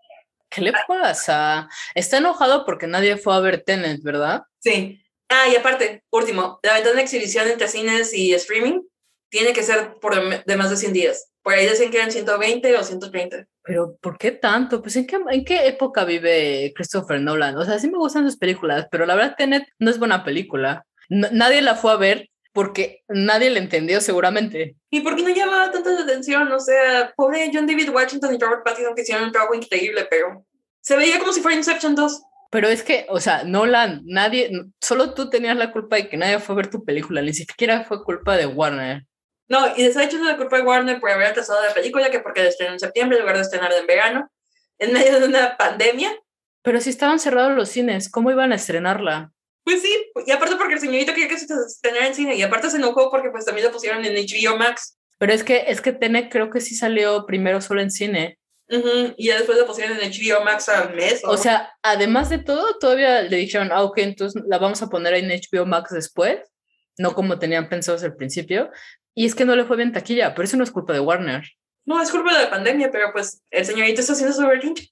¿Qué 0.49 0.61
le 0.61 0.72
pasa? 0.86 1.68
Está 1.94 2.18
enojado 2.18 2.64
porque 2.64 2.86
nadie 2.86 3.16
fue 3.16 3.34
a 3.34 3.40
ver 3.40 3.62
Tenet, 3.62 4.03
¿verdad? 4.03 4.42
Sí. 4.61 5.03
Ah, 5.28 5.49
y 5.49 5.57
aparte, 5.57 6.05
último, 6.11 6.61
la 6.62 6.74
ventana 6.74 6.97
de 6.97 7.03
exhibición 7.03 7.49
entre 7.49 7.66
cines 7.66 8.14
y 8.14 8.32
streaming 8.34 8.80
tiene 9.28 9.53
que 9.53 9.64
ser 9.64 9.94
por 10.01 10.44
de 10.44 10.57
más 10.57 10.70
de 10.70 10.76
100 10.76 10.92
días. 10.92 11.32
Por 11.42 11.55
ahí 11.55 11.66
decían 11.66 11.90
que 11.90 11.97
eran 11.97 12.12
120 12.12 12.76
o 12.76 12.84
130. 12.84 13.47
Pero, 13.67 13.97
¿por 14.01 14.17
qué 14.17 14.31
tanto? 14.31 14.81
Pues, 14.81 14.95
¿en 14.95 15.07
qué, 15.07 15.19
¿en 15.29 15.45
qué 15.45 15.67
época 15.67 16.05
vive 16.05 16.73
Christopher 16.75 17.21
Nolan? 17.21 17.57
O 17.57 17.64
sea, 17.64 17.81
sí 17.81 17.91
me 17.91 17.99
gustan 17.99 18.25
sus 18.25 18.39
películas, 18.39 18.87
pero 18.91 19.07
la 19.07 19.17
verdad, 19.17 19.35
Tenet 19.37 19.64
no 19.81 19.91
es 19.91 19.99
buena 19.99 20.25
película. 20.25 20.87
nadie 21.09 21.62
la 21.62 21.75
fue 21.75 21.93
a 21.93 21.97
ver 21.97 22.29
porque 22.53 23.03
nadie 23.09 23.51
le 23.51 23.59
entendió 23.59 24.01
seguramente. 24.01 24.77
¿Y 24.89 25.01
por 25.01 25.17
qué 25.17 25.23
no 25.23 25.29
llamaba 25.29 25.71
tanta 25.71 26.01
atención? 26.01 26.51
O 26.53 26.61
sea, 26.61 27.12
pobre 27.14 27.51
John 27.53 27.67
David 27.67 27.91
Washington 27.91 28.35
y 28.35 28.39
Robert 28.39 28.64
Pattinson 28.64 28.95
que 28.95 29.03
hicieron 29.03 29.25
un 29.25 29.33
trabajo 29.33 29.55
increíble, 29.55 30.07
pero 30.09 30.47
se 30.81 30.97
veía 30.97 31.19
como 31.19 31.33
si 31.33 31.43
fuera 31.43 31.57
Inception 31.57 31.95
2. 31.95 32.23
Pero 32.51 32.69
es 32.69 32.83
que, 32.83 33.05
o 33.11 33.21
sea, 33.21 33.45
Nolan, 33.45 34.03
nadie, 34.07 34.51
solo 34.81 35.12
tú 35.12 35.29
tenías 35.29 35.57
la 35.57 35.73
culpa 35.73 35.97
de 35.97 36.09
que 36.09 36.17
nadie 36.17 36.39
fue 36.39 36.55
a 36.55 36.57
ver 36.57 36.71
tu 36.71 36.85
película, 36.85 37.21
ni 37.21 37.35
siquiera 37.35 37.85
fue 37.85 38.05
culpa 38.05 38.37
de 38.37 38.47
Warner. 38.47 39.05
No, 39.49 39.76
y 39.76 39.82
les 39.82 39.97
ha 39.97 40.05
hecho 40.05 40.18
la 40.18 40.36
culpa 40.36 40.57
de 40.57 40.62
Warner 40.62 41.01
por 41.01 41.11
haber 41.11 41.28
atrasado 41.28 41.62
la 41.62 41.72
película, 41.72 42.11
que 42.11 42.20
porque 42.20 42.42
la 42.42 42.49
estrenó 42.49 42.72
en 42.72 42.80
septiembre 42.80 43.16
en 43.16 43.22
lugar 43.22 43.36
de 43.36 43.42
estrenar 43.42 43.72
en 43.72 43.86
verano, 43.86 44.30
en 44.78 44.92
medio 44.92 45.20
de 45.20 45.26
una 45.26 45.57
pandemia. 45.57 46.12
Pero 46.62 46.80
si 46.80 46.90
estaban 46.90 47.20
cerrados 47.20 47.55
los 47.55 47.68
cines, 47.68 48.11
¿cómo 48.11 48.30
iban 48.30 48.53
a 48.53 48.57
estrenarla? 48.57 49.30
Pues 49.62 49.82
sí, 49.82 50.12
y 50.26 50.30
aparte 50.30 50.57
porque 50.57 50.74
el 50.74 50.80
señorito 50.80 51.12
quería 51.12 51.28
que 51.28 51.38
se 51.38 51.47
estrenara 51.66 52.09
en 52.09 52.14
cine, 52.14 52.34
y 52.34 52.42
aparte 52.42 52.70
se 52.70 52.76
enojó 52.76 53.11
porque 53.11 53.30
pues 53.30 53.44
también 53.44 53.66
lo 53.66 53.72
pusieron 53.72 54.05
en 54.05 54.14
HBO 54.14 54.57
Max. 54.57 54.99
Pero 55.18 55.32
es 55.32 55.44
que, 55.44 55.64
es 55.68 55.80
que 55.80 55.92
Tenet 55.92 56.30
creo 56.30 56.51
que 56.51 56.61
sí 56.61 56.74
salió 56.74 57.24
primero 57.26 57.61
solo 57.61 57.80
en 57.80 57.90
cine. 57.90 58.38
y 58.68 59.26
ya 59.26 59.36
después 59.36 59.59
lo 59.59 59.66
pusieron 59.66 59.99
en 60.01 60.11
HBO 60.11 60.44
Max 60.44 60.68
al 60.68 60.94
mes. 60.94 61.22
¿o? 61.24 61.36
sea, 61.36 61.72
además 61.82 62.30
de 62.30 62.38
todo, 62.38 62.78
todavía 62.78 63.22
le 63.22 63.36
dijeron, 63.36 63.70
ah, 63.72 63.84
ok, 63.84 63.99
entonces 63.99 64.42
la 64.47 64.59
vamos 64.59 64.82
a 64.82 64.88
poner 64.88 65.14
en 65.14 65.30
HBO 65.30 65.66
Max 65.66 65.92
después, 65.92 66.40
no 66.99 67.14
como 67.14 67.38
tenían 67.38 67.68
pensado 67.68 68.05
al 68.05 68.16
principio. 68.16 68.70
Y 69.17 69.27
es 69.27 69.35
que 69.35 69.45
no 69.45 69.57
le 69.57 69.64
fue 69.64 69.77
bien 69.77 69.93
taquilla, 69.93 70.35
pero 70.35 70.45
eso 70.45 70.57
no 70.57 70.62
es 70.62 70.71
culpa 70.71 70.93
de 70.93 71.01
Warner. 71.01 71.43
No, 71.87 72.01
es 72.01 72.11
culpa 72.12 72.33
de 72.33 72.45
la 72.45 72.51
pandemia, 72.51 72.91
pero 72.93 73.12
pues 73.12 73.43
el 73.51 73.64
señorito 73.64 74.01
está 74.01 74.12
haciendo 74.12 74.35
su 74.35 74.47
berrinche. 74.47 74.91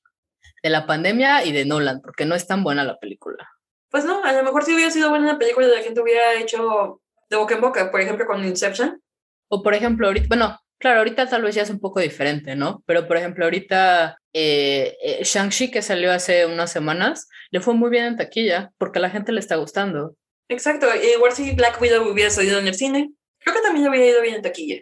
De 0.63 0.71
la 0.71 0.87
pandemia 0.87 1.45
y 1.45 1.53
de 1.53 1.65
Nolan, 1.65 2.01
porque 2.01 2.25
no 2.25 2.35
es 2.35 2.47
tan 2.47 2.65
buena 2.65 2.83
la 2.83 2.99
película 2.99 3.49
pues 3.95 4.05
no, 4.05 4.25
a 4.25 4.33
lo 4.33 4.43
mejor 4.43 4.65
si 4.65 4.75
hubiera 4.75 4.91
sido 4.91 5.09
buena 5.09 5.25
una 5.25 5.39
película 5.39 5.69
la 5.69 5.81
gente 5.81 6.01
hubiera 6.01 6.35
hecho 6.35 7.01
de 7.31 7.37
boca 7.37 7.55
en 7.55 7.61
boca, 7.61 7.93
por 7.93 8.01
ejemplo, 8.01 8.27
con 8.27 8.45
Inception. 8.45 9.01
O 9.47 9.63
por 9.63 9.73
ejemplo, 9.73 10.09
ahorita, 10.09 10.27
bueno, 10.27 10.59
claro, 10.81 10.99
ahorita 10.99 11.29
tal 11.29 11.43
vez 11.43 11.55
ya 11.55 11.63
es 11.63 11.71
un 11.71 11.79
poco 11.79 12.01
diferente, 12.01 12.57
¿no? 12.57 12.83
Pero 12.87 13.07
por 13.07 13.17
ejemplo, 13.17 13.45
ahorita 13.45 14.19
eh, 14.33 14.97
eh, 15.01 15.21
Shang-Chi 15.23 15.71
que 15.71 15.81
salió 15.81 16.11
hace 16.11 16.45
unas 16.45 16.73
semanas, 16.73 17.29
le 17.53 17.61
fue 17.61 17.75
muy 17.75 17.89
bien 17.89 18.07
en 18.07 18.17
taquilla 18.17 18.73
porque 18.79 18.99
a 18.99 19.03
la 19.03 19.11
gente 19.11 19.31
le 19.31 19.39
está 19.39 19.55
gustando. 19.55 20.17
Exacto, 20.49 20.89
igual 21.15 21.31
si 21.31 21.53
Black 21.53 21.81
Widow 21.81 22.11
hubiera 22.11 22.31
salido 22.31 22.59
en 22.59 22.67
el 22.67 22.75
cine, 22.75 23.13
creo 23.45 23.57
que 23.57 23.63
también 23.63 23.85
le 23.85 23.91
hubiera 23.91 24.07
ido 24.07 24.23
bien 24.23 24.37
en 24.37 24.43
taquilla. 24.43 24.77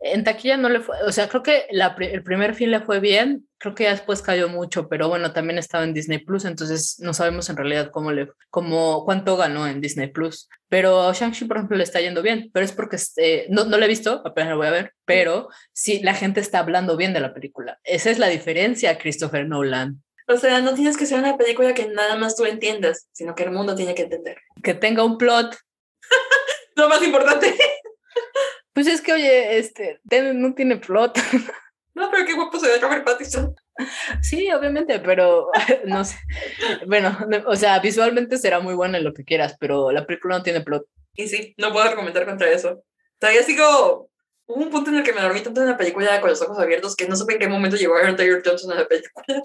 En 0.00 0.24
taquilla 0.24 0.56
no 0.56 0.68
le 0.68 0.80
fue, 0.80 0.96
o 1.06 1.12
sea, 1.12 1.28
creo 1.28 1.42
que 1.42 1.66
la, 1.70 1.96
el 1.98 2.22
primer 2.22 2.54
film 2.54 2.72
le 2.72 2.80
fue 2.80 3.00
bien, 3.00 3.48
creo 3.58 3.74
que 3.74 3.84
ya 3.84 3.90
después 3.90 4.22
cayó 4.22 4.48
mucho, 4.48 4.88
pero 4.88 5.08
bueno, 5.08 5.32
también 5.32 5.58
estaba 5.58 5.84
en 5.84 5.94
Disney 5.94 6.18
Plus, 6.18 6.44
entonces 6.44 6.98
no 7.00 7.14
sabemos 7.14 7.48
en 7.48 7.56
realidad 7.56 7.90
cómo 7.92 8.12
le, 8.12 8.28
cómo, 8.50 9.04
cuánto 9.04 9.36
ganó 9.36 9.66
en 9.66 9.80
Disney 9.80 10.08
Plus. 10.08 10.48
Pero 10.68 11.12
Shang-Chi, 11.12 11.46
por 11.46 11.56
ejemplo, 11.56 11.76
le 11.76 11.84
está 11.84 12.00
yendo 12.00 12.22
bien, 12.22 12.50
pero 12.52 12.64
es 12.64 12.72
porque 12.72 12.96
este, 12.96 13.46
no, 13.48 13.64
no 13.64 13.78
lo 13.78 13.84
he 13.84 13.88
visto, 13.88 14.22
apenas 14.24 14.50
lo 14.50 14.58
voy 14.58 14.66
a 14.66 14.72
ver, 14.72 14.92
pero 15.04 15.48
sí, 15.72 16.00
la 16.02 16.14
gente 16.14 16.40
está 16.40 16.58
hablando 16.58 16.96
bien 16.96 17.12
de 17.12 17.20
la 17.20 17.32
película. 17.32 17.78
Esa 17.84 18.10
es 18.10 18.18
la 18.18 18.28
diferencia, 18.28 18.98
Christopher 18.98 19.46
Nolan. 19.46 20.02
O 20.28 20.36
sea, 20.36 20.60
no 20.60 20.74
tienes 20.74 20.98
que 20.98 21.06
ser 21.06 21.18
una 21.18 21.38
película 21.38 21.72
que 21.72 21.86
nada 21.86 22.16
más 22.16 22.36
tú 22.36 22.44
entiendas, 22.44 23.08
sino 23.12 23.34
que 23.34 23.44
el 23.44 23.50
mundo 23.50 23.74
tiene 23.74 23.94
que 23.94 24.02
entender. 24.02 24.36
Que 24.62 24.74
tenga 24.74 25.02
un 25.02 25.16
plot. 25.16 25.56
lo 26.76 26.88
más 26.88 27.02
importante. 27.02 27.54
Pues 28.72 28.86
es 28.86 29.00
que, 29.00 29.12
oye, 29.12 29.58
este, 29.58 30.00
no 30.34 30.54
tiene 30.54 30.76
plot. 30.76 31.18
No, 31.94 32.08
pero 32.12 32.24
qué 32.24 32.34
guapo 32.34 32.60
se 32.60 32.68
ve 32.68 32.78
Robert 32.78 33.04
Pattinson. 33.04 33.56
Sí, 34.22 34.50
obviamente, 34.52 35.00
pero 35.00 35.50
no 35.84 36.04
sé. 36.04 36.16
Bueno, 36.86 37.18
o 37.46 37.56
sea, 37.56 37.80
visualmente 37.80 38.38
será 38.38 38.60
muy 38.60 38.74
buena 38.74 38.98
en 38.98 39.04
lo 39.04 39.12
que 39.12 39.24
quieras, 39.24 39.56
pero 39.58 39.90
la 39.90 40.06
película 40.06 40.36
no 40.36 40.44
tiene 40.44 40.60
plot. 40.60 40.86
Y 41.14 41.26
sí, 41.26 41.54
no 41.58 41.72
puedo 41.72 41.86
argumentar 41.86 42.24
contra 42.24 42.50
eso. 42.50 42.84
Todavía 43.18 43.42
sigo. 43.42 44.08
Hubo 44.46 44.62
un 44.62 44.70
punto 44.70 44.90
en 44.90 44.98
el 44.98 45.02
que 45.02 45.12
me 45.12 45.20
dormí 45.20 45.40
tanto 45.40 45.60
en 45.60 45.66
la 45.66 45.76
película 45.76 46.20
con 46.20 46.30
los 46.30 46.40
ojos 46.40 46.58
abiertos 46.58 46.94
que 46.94 47.08
no 47.08 47.16
supe 47.16 47.34
en 47.34 47.40
qué 47.40 47.48
momento 47.48 47.76
llegó 47.76 47.96
Aaron 47.96 48.16
Taylor 48.16 48.42
Johnson 48.44 48.72
a 48.72 48.76
la 48.76 48.86
película. 48.86 49.42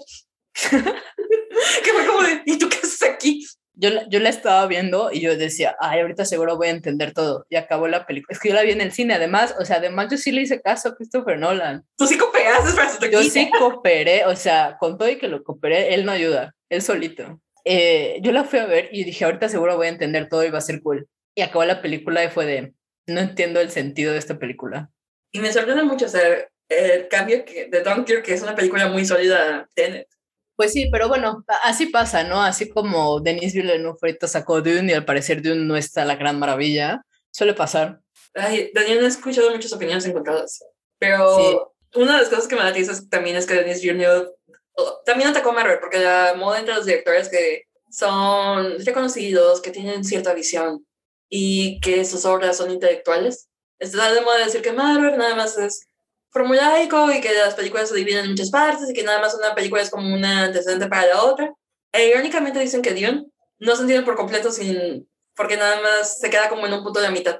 que 0.54 1.92
fue 1.92 2.06
como 2.06 2.22
de, 2.22 2.42
¿y 2.46 2.56
tú 2.56 2.68
qué 2.68 2.78
haces 2.78 3.02
aquí? 3.02 3.44
Yo, 3.76 3.90
yo 4.08 4.20
la 4.20 4.28
estaba 4.28 4.66
viendo 4.66 5.10
y 5.12 5.20
yo 5.20 5.36
decía, 5.36 5.76
ay, 5.80 6.00
ahorita 6.00 6.24
seguro 6.24 6.56
voy 6.56 6.68
a 6.68 6.70
entender 6.70 7.12
todo. 7.12 7.44
Y 7.48 7.56
acabó 7.56 7.88
la 7.88 8.06
película. 8.06 8.32
Es 8.32 8.40
que 8.40 8.50
yo 8.50 8.54
la 8.54 8.62
vi 8.62 8.70
en 8.70 8.80
el 8.80 8.92
cine, 8.92 9.14
además, 9.14 9.54
o 9.58 9.64
sea, 9.64 9.76
además 9.76 10.08
yo 10.10 10.16
sí 10.16 10.32
le 10.32 10.42
hice 10.42 10.60
caso 10.60 10.88
a 10.88 10.94
Christopher 10.94 11.38
Nolan. 11.38 11.84
Tú 11.96 12.06
sí 12.06 12.16
cooperaste 12.16 12.74
para 12.74 12.90
su 12.90 13.04
Yo 13.06 13.22
sí 13.22 13.50
cooperé, 13.58 14.24
o 14.26 14.36
sea, 14.36 14.76
con 14.78 14.96
todo 14.96 15.08
y 15.08 15.18
que 15.18 15.28
lo 15.28 15.42
cooperé, 15.42 15.94
él 15.94 16.04
no 16.04 16.12
ayuda, 16.12 16.54
él 16.68 16.82
solito. 16.82 17.40
Eh, 17.64 18.18
yo 18.22 18.32
la 18.32 18.44
fui 18.44 18.58
a 18.58 18.66
ver 18.66 18.90
y 18.92 19.04
dije, 19.04 19.24
ahorita 19.24 19.48
seguro 19.48 19.76
voy 19.76 19.86
a 19.86 19.90
entender 19.90 20.28
todo 20.28 20.44
y 20.44 20.50
va 20.50 20.58
a 20.58 20.62
ser 20.62 20.80
cool. 20.82 21.08
Y 21.34 21.42
acabó 21.42 21.64
la 21.64 21.82
película 21.82 22.22
y 22.24 22.28
fue 22.28 22.46
de, 22.46 22.74
no 23.06 23.20
entiendo 23.20 23.60
el 23.60 23.70
sentido 23.70 24.12
de 24.12 24.18
esta 24.18 24.38
película. 24.38 24.90
Y 25.32 25.40
me 25.40 25.52
sorprende 25.52 25.82
mucho, 25.82 26.06
o 26.06 26.08
sea, 26.08 26.22
el 26.68 27.08
cambio 27.08 27.44
que, 27.44 27.66
de 27.66 27.82
Dunkirk, 27.82 28.24
que 28.24 28.34
es 28.34 28.42
una 28.42 28.54
película 28.54 28.88
muy 28.88 29.04
sólida, 29.04 29.68
Tenet. 29.74 30.08
Pues 30.56 30.72
sí, 30.72 30.88
pero 30.90 31.08
bueno, 31.08 31.44
así 31.64 31.86
pasa, 31.86 32.22
¿no? 32.22 32.40
Así 32.40 32.68
como 32.68 33.20
Denis 33.20 33.54
Villeneuve 33.54 33.98
ahorita 34.00 34.28
sacó 34.28 34.60
Dune 34.60 34.92
y 34.92 34.94
al 34.94 35.04
parecer 35.04 35.42
Dune 35.42 35.64
no 35.64 35.76
está 35.76 36.04
la 36.04 36.14
gran 36.14 36.38
maravilla, 36.38 37.04
suele 37.30 37.54
pasar. 37.54 38.00
Ay, 38.34 38.70
Daniel, 38.72 39.04
he 39.04 39.06
escuchado 39.06 39.50
muchas 39.50 39.72
opiniones 39.72 40.06
encontradas, 40.06 40.64
pero 40.98 41.74
una 41.94 42.12
de 42.12 42.18
las 42.20 42.28
cosas 42.28 42.46
que 42.46 42.56
me 42.56 42.62
da 42.62 42.72
risa 42.72 42.92
también 43.08 43.36
es 43.36 43.46
que 43.46 43.54
Denis 43.54 43.82
Villeneuve 43.82 44.28
oh, 44.76 45.00
también 45.04 45.30
atacó 45.30 45.50
a 45.50 45.54
Marvel, 45.54 45.80
porque 45.80 45.98
la 45.98 46.34
moda 46.36 46.60
entre 46.60 46.74
los 46.74 46.86
directores 46.86 47.28
que 47.28 47.64
son 47.90 48.84
reconocidos, 48.84 49.60
que 49.60 49.70
tienen 49.70 50.04
cierta 50.04 50.34
visión 50.34 50.84
y 51.28 51.80
que 51.80 52.04
sus 52.04 52.24
obras 52.24 52.56
son 52.56 52.70
intelectuales. 52.70 53.48
Está 53.78 54.12
de 54.12 54.20
moda 54.20 54.38
decir 54.38 54.62
que 54.62 54.72
Marvel 54.72 55.16
nada 55.16 55.34
más 55.34 55.58
es 55.58 55.86
formulaico 56.34 57.12
y 57.12 57.20
que 57.20 57.32
las 57.32 57.54
películas 57.54 57.88
se 57.88 57.94
dividen 57.94 58.24
en 58.24 58.30
muchas 58.32 58.50
partes 58.50 58.90
y 58.90 58.92
que 58.92 59.04
nada 59.04 59.20
más 59.20 59.34
una 59.34 59.54
película 59.54 59.80
es 59.80 59.88
como 59.88 60.12
una 60.12 60.46
antecedente 60.46 60.88
para 60.88 61.06
la 61.06 61.22
otra. 61.22 61.54
E 61.92 62.08
irónicamente 62.08 62.58
dicen 62.58 62.82
que 62.82 62.92
Dune 62.92 63.26
no 63.60 63.76
se 63.76 63.82
entiende 63.82 64.04
por 64.04 64.16
completo 64.16 64.50
sin, 64.50 65.08
porque 65.36 65.56
nada 65.56 65.80
más 65.80 66.18
se 66.18 66.28
queda 66.28 66.48
como 66.48 66.66
en 66.66 66.74
un 66.74 66.82
punto 66.82 67.00
de 67.00 67.10
mitad 67.10 67.38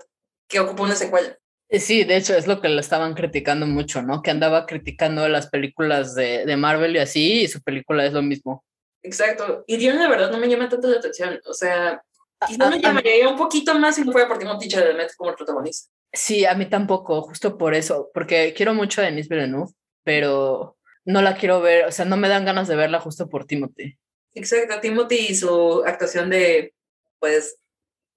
que 0.49 0.61
ocupa 0.61 0.85
una 0.85 0.95
secuela. 0.95 1.37
Eh, 1.69 1.81
sí, 1.81 2.05
de 2.05 2.17
hecho 2.17 2.37
es 2.37 2.47
lo 2.47 2.61
que 2.61 2.69
le 2.69 2.81
estaban 2.81 3.15
criticando 3.15 3.67
mucho, 3.67 4.01
¿no? 4.01 4.23
Que 4.23 4.31
andaba 4.31 4.65
criticando 4.65 5.29
las 5.29 5.49
películas 5.49 6.15
de, 6.15 6.47
de 6.47 6.57
Marvel 6.57 6.95
y 6.95 7.01
así, 7.01 7.43
y 7.43 7.49
su 7.49 7.61
película 7.63 8.07
es 8.07 8.13
lo 8.13 8.23
mismo. 8.23 8.65
Exacto. 9.03 9.65
Y 9.67 9.77
Dune, 9.77 10.01
de 10.01 10.09
verdad, 10.09 10.31
no 10.31 10.39
me 10.39 10.49
llama 10.49 10.69
tanto 10.69 10.87
la 10.87 10.99
atención. 10.99 11.41
O 11.47 11.53
sea, 11.53 12.01
quizás 12.47 12.71
me 12.71 12.81
llamaría 12.81 13.29
un 13.29 13.37
poquito 13.37 13.75
más 13.75 13.97
si 13.97 14.05
no 14.05 14.13
fuera 14.13 14.29
porque 14.29 14.45
Timothy 14.45 14.69
Chalamet 14.69 15.17
como 15.17 15.31
el 15.31 15.37
protagonista. 15.37 15.91
Sí, 16.15 16.45
a 16.45 16.55
mí 16.55 16.67
tampoco, 16.67 17.23
justo 17.23 17.59
por 17.59 17.75
eso, 17.75 18.11
porque 18.15 18.55
quiero 18.57 18.73
mucho 18.73 19.01
a 19.01 19.05
Denise 19.05 19.29
Villeneuve, 19.29 19.73
pero 20.05 20.77
no 21.05 21.23
la 21.23 21.37
quiero 21.37 21.61
ver, 21.61 21.87
o 21.87 21.93
sea, 21.93 22.05
no 22.05 22.17
me 22.17 22.29
dan 22.29 22.45
ganas 22.45 22.69
de 22.69 22.77
verla 22.77 23.01
justo 23.01 23.29
por 23.29 23.47
Timothy. 23.47 23.99
Exacto, 24.35 24.81
Timothy 24.81 25.27
y 25.29 25.35
su 25.35 25.83
actuación 25.85 26.31
de, 26.31 26.73
pues, 27.19 27.57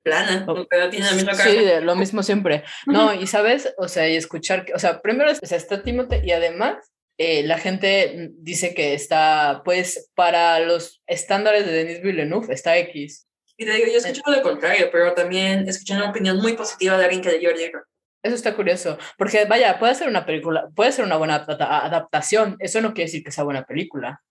plana, 0.04 0.46
oh, 0.48 0.66
tiene 0.90 1.06
la 1.06 1.12
misma 1.14 1.32
cara. 1.34 1.50
Sí, 1.50 1.60
lo 1.82 1.96
mismo 1.96 2.24
siempre. 2.24 2.64
No, 2.86 3.14
y 3.14 3.28
sabes, 3.28 3.74
o 3.78 3.88
sea, 3.88 4.08
y 4.08 4.16
escuchar, 4.16 4.66
o 4.74 4.80
sea, 4.80 5.02
primero 5.02 5.32
o 5.32 5.46
sea, 5.46 5.58
está 5.58 5.84
Timothy 5.84 6.18
y 6.24 6.32
además 6.32 6.78
eh, 7.18 7.44
la 7.44 7.58
gente 7.58 8.32
dice 8.36 8.74
que 8.74 8.94
está, 8.94 9.62
pues, 9.66 10.10
para 10.16 10.60
los 10.60 11.02
estándares 11.08 11.66
de 11.66 11.72
Denis 11.74 12.02
Villeneuve, 12.02 12.54
está 12.54 12.78
X. 12.78 13.27
Y 13.58 13.66
te 13.66 13.72
digo, 13.72 13.88
yo 13.88 13.98
escucho 13.98 14.22
lo 14.28 14.42
contrario, 14.44 14.90
pero 14.92 15.14
también 15.14 15.68
escuché 15.68 15.96
una 15.96 16.12
opinión 16.12 16.38
muy 16.38 16.54
positiva 16.54 16.96
de 16.98 17.06
alguien 17.06 17.22
que 17.24 17.30
el 17.30 17.42
libro. 17.42 17.84
Eso 18.22 18.36
está 18.36 18.56
curioso, 18.56 18.98
porque 19.18 19.46
vaya, 19.46 19.80
puede 19.80 19.96
ser 19.96 20.08
una 20.08 20.26
película, 20.26 20.70
puede 20.76 20.92
ser 20.92 21.06
una 21.06 21.18
buena 21.18 21.36
adaptación, 21.36 22.56
eso 22.60 22.82
no 22.82 22.94
quiere 22.94 23.08
decir 23.08 23.24
que 23.24 23.32
sea 23.32 23.44
buena 23.44 23.66
película. 23.66 24.22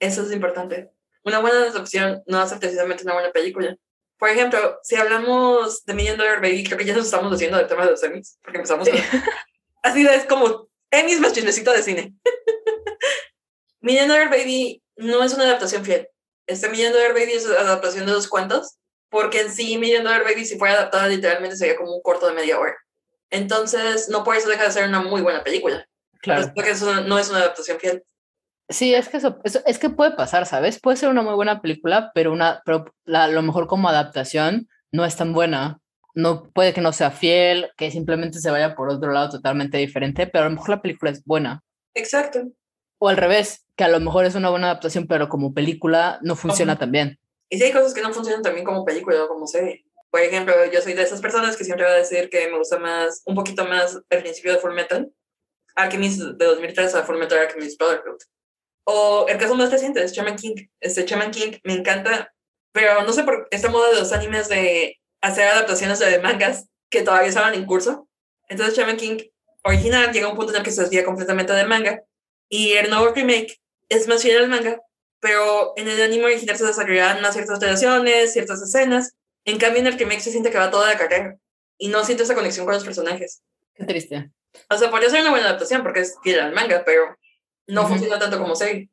Eso 0.00 0.22
es 0.22 0.32
importante. 0.32 0.90
Una 1.22 1.38
buena 1.38 1.58
adaptación 1.58 2.22
no 2.26 2.40
hace 2.40 2.56
precisamente 2.56 3.04
una 3.04 3.14
buena 3.14 3.30
película. 3.30 3.76
Por 4.18 4.28
ejemplo, 4.28 4.78
si 4.82 4.96
hablamos 4.96 5.84
de 5.84 5.94
Million 5.94 6.16
Dollar 6.16 6.40
Baby, 6.40 6.64
creo 6.64 6.78
que 6.78 6.84
ya 6.84 6.94
nos 6.94 7.06
estamos 7.06 7.32
haciendo 7.32 7.58
del 7.58 7.66
tema 7.66 7.84
de 7.84 7.92
los 7.92 8.02
Emmys, 8.02 8.38
porque 8.42 8.58
empezamos 8.58 8.88
Así 9.82 10.06
es 10.06 10.24
como 10.24 10.68
Emmys 10.90 11.20
más 11.20 11.32
chismecito 11.32 11.72
de 11.72 11.82
cine. 11.82 12.14
Million 13.80 14.08
Dollar 14.08 14.30
Baby 14.30 14.82
no 14.96 15.22
es 15.22 15.34
una 15.34 15.44
adaptación 15.44 15.84
fiel 15.84 16.08
este 16.46 16.68
Million 16.68 16.92
Dollar 16.92 17.12
Baby 17.12 17.32
es 17.32 17.46
adaptación 17.46 18.06
de 18.06 18.12
dos 18.12 18.28
cuentos, 18.28 18.76
porque 19.08 19.40
en 19.42 19.52
sí 19.52 19.78
Million 19.78 20.04
Dollar 20.04 20.24
Baby 20.24 20.44
si 20.44 20.58
fuera 20.58 20.74
adaptada 20.74 21.08
literalmente 21.08 21.56
sería 21.56 21.76
como 21.76 21.94
un 21.94 22.02
corto 22.02 22.26
de 22.26 22.34
media 22.34 22.58
hora. 22.58 22.74
Entonces, 23.30 24.08
no 24.08 24.22
por 24.24 24.36
eso 24.36 24.48
deja 24.48 24.64
de 24.64 24.70
ser 24.70 24.88
una 24.88 25.02
muy 25.02 25.20
buena 25.20 25.42
película. 25.42 25.86
Claro. 26.20 26.52
Porque 26.54 26.70
eso 26.70 27.02
no 27.02 27.18
es 27.18 27.30
una 27.30 27.40
adaptación 27.40 27.78
fiel. 27.80 28.04
Sí, 28.68 28.94
es 28.94 29.08
que 29.08 29.18
eso, 29.18 29.38
es 29.44 29.78
que 29.78 29.90
puede 29.90 30.12
pasar, 30.12 30.46
¿sabes? 30.46 30.80
Puede 30.80 30.96
ser 30.96 31.10
una 31.10 31.22
muy 31.22 31.34
buena 31.34 31.60
película, 31.60 32.12
pero 32.14 32.32
una 32.32 32.62
pero 32.64 32.86
a 33.12 33.28
lo 33.28 33.42
mejor 33.42 33.66
como 33.66 33.88
adaptación 33.88 34.68
no 34.90 35.04
es 35.04 35.16
tan 35.16 35.32
buena. 35.32 35.80
No 36.14 36.48
puede 36.50 36.72
que 36.72 36.80
no 36.80 36.92
sea 36.92 37.10
fiel, 37.10 37.70
que 37.76 37.90
simplemente 37.90 38.38
se 38.38 38.50
vaya 38.50 38.74
por 38.76 38.88
otro 38.88 39.12
lado 39.12 39.30
totalmente 39.30 39.78
diferente, 39.78 40.26
pero 40.26 40.44
a 40.44 40.48
lo 40.48 40.54
mejor 40.54 40.70
la 40.70 40.82
película 40.82 41.10
es 41.10 41.24
buena. 41.24 41.62
Exacto. 41.94 42.44
O 43.04 43.08
al 43.10 43.18
revés, 43.18 43.66
que 43.76 43.84
a 43.84 43.88
lo 43.88 44.00
mejor 44.00 44.24
es 44.24 44.34
una 44.34 44.48
buena 44.48 44.68
adaptación, 44.70 45.06
pero 45.06 45.28
como 45.28 45.52
película 45.52 46.18
no 46.22 46.36
funciona 46.36 46.78
tan 46.78 46.90
bien. 46.90 47.20
Y 47.50 47.58
sí 47.58 47.64
hay 47.64 47.70
cosas 47.70 47.92
que 47.92 48.00
no 48.00 48.14
funcionan 48.14 48.40
también 48.40 48.64
como 48.64 48.82
película 48.82 49.24
o 49.24 49.28
como 49.28 49.46
serie. 49.46 49.84
Por 50.08 50.22
ejemplo, 50.22 50.54
yo 50.72 50.80
soy 50.80 50.94
de 50.94 51.02
esas 51.02 51.20
personas 51.20 51.54
que 51.54 51.64
siempre 51.64 51.84
va 51.84 51.92
a 51.92 51.96
decir 51.96 52.30
que 52.30 52.48
me 52.48 52.56
gusta 52.56 52.78
más, 52.78 53.20
un 53.26 53.34
poquito 53.34 53.66
más 53.66 54.00
el 54.08 54.22
principio 54.22 54.54
de 54.54 54.58
Full 54.58 54.72
Metal, 54.72 55.12
Alchemist 55.74 56.18
de 56.18 56.44
2003 56.46 56.94
a 56.94 57.02
Full 57.02 57.18
Metal 57.18 57.38
Alchemist 57.40 57.78
Brotherhood. 57.78 58.22
O 58.84 59.26
el 59.28 59.36
caso 59.36 59.54
más 59.54 59.70
reciente 59.70 60.02
es 60.02 60.14
Shaman 60.14 60.36
King. 60.36 60.54
Este 60.80 61.04
Shaman 61.04 61.30
King 61.30 61.58
me 61.62 61.74
encanta, 61.74 62.32
pero 62.72 63.02
no 63.02 63.12
sé 63.12 63.24
por 63.24 63.48
esta 63.50 63.68
moda 63.68 63.90
de 63.90 64.00
los 64.00 64.14
animes 64.14 64.48
de 64.48 64.98
hacer 65.20 65.46
adaptaciones 65.48 65.98
de 65.98 66.20
mangas 66.20 66.70
que 66.88 67.02
todavía 67.02 67.28
estaban 67.28 67.52
en 67.52 67.66
curso. 67.66 68.08
Entonces 68.48 68.74
Shaman 68.74 68.96
King 68.96 69.18
original 69.62 70.10
llega 70.10 70.26
a 70.26 70.30
un 70.30 70.36
punto 70.36 70.52
en 70.52 70.60
el 70.60 70.64
que 70.64 70.70
se 70.70 70.80
desvía 70.80 71.04
completamente 71.04 71.52
del 71.52 71.68
manga 71.68 72.02
y 72.48 72.72
el 72.72 72.90
nuevo 72.90 73.12
remake 73.12 73.60
es 73.88 74.08
más 74.08 74.22
fiel 74.22 74.38
al 74.38 74.48
manga, 74.48 74.80
pero 75.20 75.72
en 75.76 75.88
el 75.88 76.02
anime 76.02 76.26
original 76.26 76.56
se 76.56 76.66
desarrollan 76.66 77.20
más 77.22 77.34
ciertas 77.34 77.60
relaciones, 77.60 78.32
ciertas 78.32 78.62
escenas. 78.62 79.14
En 79.44 79.58
cambio, 79.58 79.80
en 79.80 79.86
el 79.86 79.98
remake 79.98 80.20
se 80.20 80.30
siente 80.30 80.50
que 80.50 80.58
va 80.58 80.70
toda 80.70 80.88
la 80.88 80.98
carrera 80.98 81.36
y 81.78 81.88
no 81.88 82.04
siente 82.04 82.24
esa 82.24 82.34
conexión 82.34 82.66
con 82.66 82.74
los 82.74 82.84
personajes. 82.84 83.42
Qué 83.74 83.84
triste. 83.84 84.30
O 84.70 84.76
sea, 84.76 84.90
podría 84.90 85.10
ser 85.10 85.20
una 85.22 85.30
buena 85.30 85.46
adaptación 85.46 85.82
porque 85.82 86.00
es 86.00 86.16
fiel 86.22 86.40
al 86.40 86.54
manga, 86.54 86.82
pero 86.84 87.16
no 87.66 87.86
funciona 87.86 88.18
tanto 88.18 88.38
como 88.38 88.54
serie. 88.54 88.88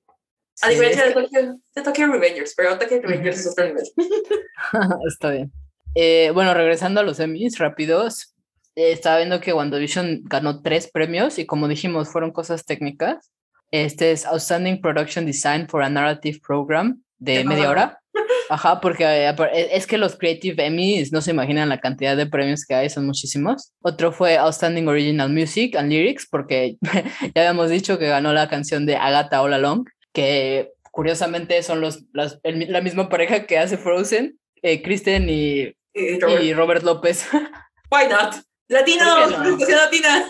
A 0.62 0.70
diferencia 0.70 1.06
de, 1.06 1.14
Tokyo, 1.14 1.58
de 1.76 1.82
Tokyo 1.82 2.08
Revengers, 2.08 2.54
pero 2.56 2.78
Tokyo 2.78 3.02
Revengers 3.02 3.40
es 3.40 3.48
otro 3.48 3.66
nivel. 3.66 3.84
Está 5.08 5.32
bien. 5.32 5.52
Eh, 5.96 6.32
bueno, 6.34 6.54
regresando 6.54 7.02
a 7.02 7.04
los 7.04 7.20
Emmys 7.20 7.58
rápidos, 7.58 8.34
eh, 8.76 8.92
estaba 8.92 9.18
viendo 9.18 9.42
que 9.42 9.54
WandaVision 9.54 10.22
ganó 10.24 10.62
tres 10.62 10.90
premios 10.90 11.40
y 11.40 11.46
como 11.46 11.68
dijimos, 11.68 12.10
fueron 12.10 12.32
cosas 12.32 12.66
técnicas. 12.66 13.32
Este 13.72 14.12
es 14.12 14.26
Outstanding 14.26 14.82
Production 14.82 15.26
Design 15.26 15.68
for 15.68 15.82
a 15.82 15.90
Narrative 15.90 16.40
Program 16.46 17.02
de 17.20 17.44
media 17.46 17.70
hora. 17.70 18.02
Ajá, 18.50 18.82
porque 18.82 19.06
eh, 19.06 19.34
e, 19.54 19.70
es 19.72 19.88
que 19.88 19.98
los 19.98 20.18
Creative 20.18 20.66
Emmys 20.66 21.14
no 21.14 21.22
se 21.22 21.32
imaginan 21.32 21.70
la 21.70 21.80
cantidad 21.80 22.18
de 22.18 22.26
premios 22.26 22.66
que 22.66 22.76
hay, 22.76 22.90
son 22.90 23.06
muchísimos. 23.06 23.72
Otro 23.82 24.12
fue 24.12 24.38
Outstanding 24.38 24.88
Original 24.88 25.30
Music 25.30 25.76
and 25.78 25.90
Lyrics, 25.90 26.28
porque 26.30 26.76
ya 27.34 27.42
habíamos 27.42 27.70
dicho 27.70 27.98
que 27.98 28.08
ganó 28.08 28.34
la 28.34 28.50
canción 28.50 28.86
de 28.86 28.98
Agatha 28.98 29.42
All 29.42 29.54
Along, 29.54 29.86
que 30.12 30.72
curiosamente 30.92 31.64
son 31.64 31.80
los, 31.80 32.04
la 32.14 32.82
misma 32.82 33.08
pareja 33.08 33.46
que 33.46 33.58
hace 33.58 33.78
Frozen, 33.78 34.38
eh, 34.62 34.82
Kristen 34.82 35.30
y, 35.30 35.74
y 35.94 36.54
Robert 36.54 36.84
López. 36.84 37.30
Why 37.90 38.10
not? 38.10 38.36
Latino, 38.72 39.28
no? 39.28 39.58
latina. 39.70 40.26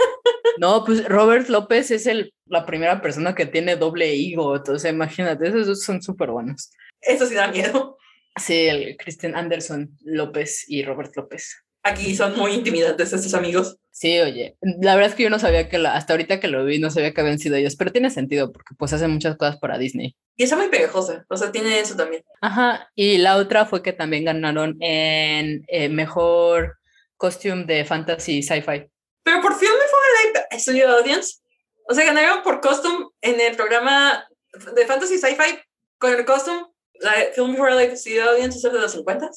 No, 0.58 0.84
pues 0.84 1.06
Robert 1.08 1.48
López 1.48 1.92
es 1.92 2.08
el, 2.08 2.34
la 2.46 2.66
primera 2.66 3.02
persona 3.02 3.36
que 3.36 3.46
tiene 3.46 3.76
doble 3.76 4.16
higo, 4.16 4.56
entonces 4.56 4.92
imagínate, 4.92 5.48
esos 5.48 5.84
son 5.84 6.02
súper 6.02 6.32
buenos. 6.32 6.72
Eso 7.02 7.26
sí 7.26 7.36
da 7.36 7.48
miedo. 7.48 7.98
Sí, 8.38 8.68
el 8.68 8.98
Christian 8.98 9.36
Anderson 9.36 9.98
López 10.02 10.66
y 10.68 10.84
Robert 10.84 11.16
López. 11.16 11.64
Aquí 11.84 12.16
son 12.16 12.38
muy 12.38 12.54
intimidantes 12.54 13.12
estos 13.12 13.34
amigos. 13.34 13.78
Sí, 13.92 14.20
oye, 14.20 14.56
la 14.62 14.96
verdad 14.96 15.10
es 15.12 15.16
que 15.16 15.24
yo 15.24 15.30
no 15.30 15.39
sabía 15.39 15.68
que 15.68 15.78
la, 15.78 15.96
hasta 15.96 16.14
ahorita 16.14 16.39
que 16.39 16.48
lo 16.48 16.64
vi 16.64 16.80
no 16.80 16.89
sabía 16.89 17.14
que 17.14 17.22
habían 17.22 17.39
sido 17.39 17.56
ellos, 17.56 17.76
pero 17.76 17.92
tiene 17.92 18.10
sentido 18.10 18.52
porque 18.52 18.76
pues 18.78 18.94
hacen 18.94 19.12
muchas 19.12 19.36
cosas 19.36 19.58
para 19.58 19.78
Disney. 19.78 20.16
Y 20.38 20.44
está 20.44 20.56
muy 20.56 20.70
pegajosa, 20.70 21.26
o 21.28 21.38
sea, 21.38 21.52
tiene 21.52 21.80
eso 21.80 21.96
también. 21.96 22.24
Ajá, 22.39 22.89
y 22.96 23.18
la 23.18 23.36
otra 23.36 23.66
fue 23.66 23.84
que 23.84 23.94
también 23.94 24.26
ganaron 24.26 24.78
en 24.80 25.64
eh, 25.68 25.89
mejor 25.89 26.78
costume 27.22 27.65
de 27.65 27.86
fantasy 27.86 28.41
sci-fi. 28.41 28.89
Pero 29.24 29.41
por 29.41 29.55
Film 29.55 29.74
Before 29.74 30.03
Life 30.24 30.59
Studio 30.59 30.89
Audience. 30.89 31.39
O 31.88 31.93
sea, 31.93 32.03
ganaron 32.03 32.41
por 32.41 32.59
costume 32.61 33.09
en 33.22 33.39
el 33.39 33.55
programa 33.55 34.28
de 34.74 34.86
fantasy 34.88 35.19
sci-fi 35.19 35.59
con 35.99 36.13
el 36.13 36.26
costume. 36.26 36.65
La 36.95 37.13
Film 37.36 37.51
Before 37.51 37.76
Life 37.76 37.97
Studio 37.97 38.32
Audience 38.32 38.57
es 38.57 38.63
el 38.63 38.74
de 38.74 38.80
los 38.80 38.91
50. 38.93 39.30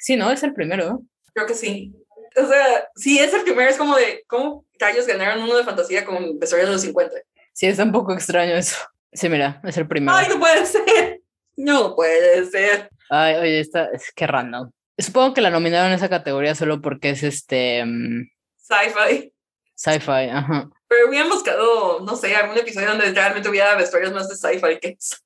Sí, 0.00 0.16
¿no? 0.16 0.32
Es 0.32 0.42
el 0.42 0.52
primero. 0.52 1.00
Creo 1.32 1.46
que 1.46 1.54
sí. 1.54 1.94
O 2.36 2.46
sea, 2.46 2.88
sí, 2.96 3.20
es 3.20 3.32
el 3.32 3.42
primero. 3.42 3.70
Es 3.70 3.76
como 3.76 3.94
de, 3.94 4.24
¿cómo 4.26 4.64
rayos 4.80 5.06
ganaron 5.06 5.44
uno 5.44 5.56
de 5.56 5.64
fantasía 5.64 6.04
con 6.04 6.40
vestuario 6.40 6.66
de 6.66 6.72
los 6.72 6.82
50? 6.82 7.14
Sí, 7.52 7.66
es 7.66 7.78
un 7.78 7.92
poco 7.92 8.14
extraño 8.14 8.56
eso. 8.56 8.76
Sí, 9.12 9.28
mira, 9.28 9.60
es 9.64 9.76
el 9.76 9.86
primero. 9.86 10.16
Ay, 10.16 10.26
no 10.28 10.40
puede 10.40 10.66
ser. 10.66 11.20
No 11.56 11.94
puede 11.94 12.46
ser. 12.46 12.90
Ay, 13.10 13.34
oye, 13.36 13.60
está, 13.60 13.86
es 13.92 14.12
que 14.12 14.26
random. 14.26 14.70
Supongo 14.98 15.34
que 15.34 15.40
la 15.40 15.50
nominaron 15.50 15.88
en 15.88 15.94
esa 15.94 16.08
categoría 16.08 16.54
solo 16.54 16.80
porque 16.82 17.10
es 17.10 17.22
este. 17.22 17.84
Mm, 17.84 18.28
sci-fi. 18.56 19.32
Sci-fi, 19.74 20.28
ajá. 20.30 20.68
Pero 20.88 21.08
hubieran 21.08 21.28
buscado, 21.28 22.00
no 22.00 22.16
sé, 22.16 22.34
algún 22.34 22.58
episodio 22.58 22.88
donde 22.88 23.12
realmente 23.12 23.48
hubiera 23.48 23.76
vestuarios 23.76 24.12
más 24.12 24.28
de 24.28 24.36
sci-fi 24.36 24.80
que 24.80 24.96
eso. 24.98 25.16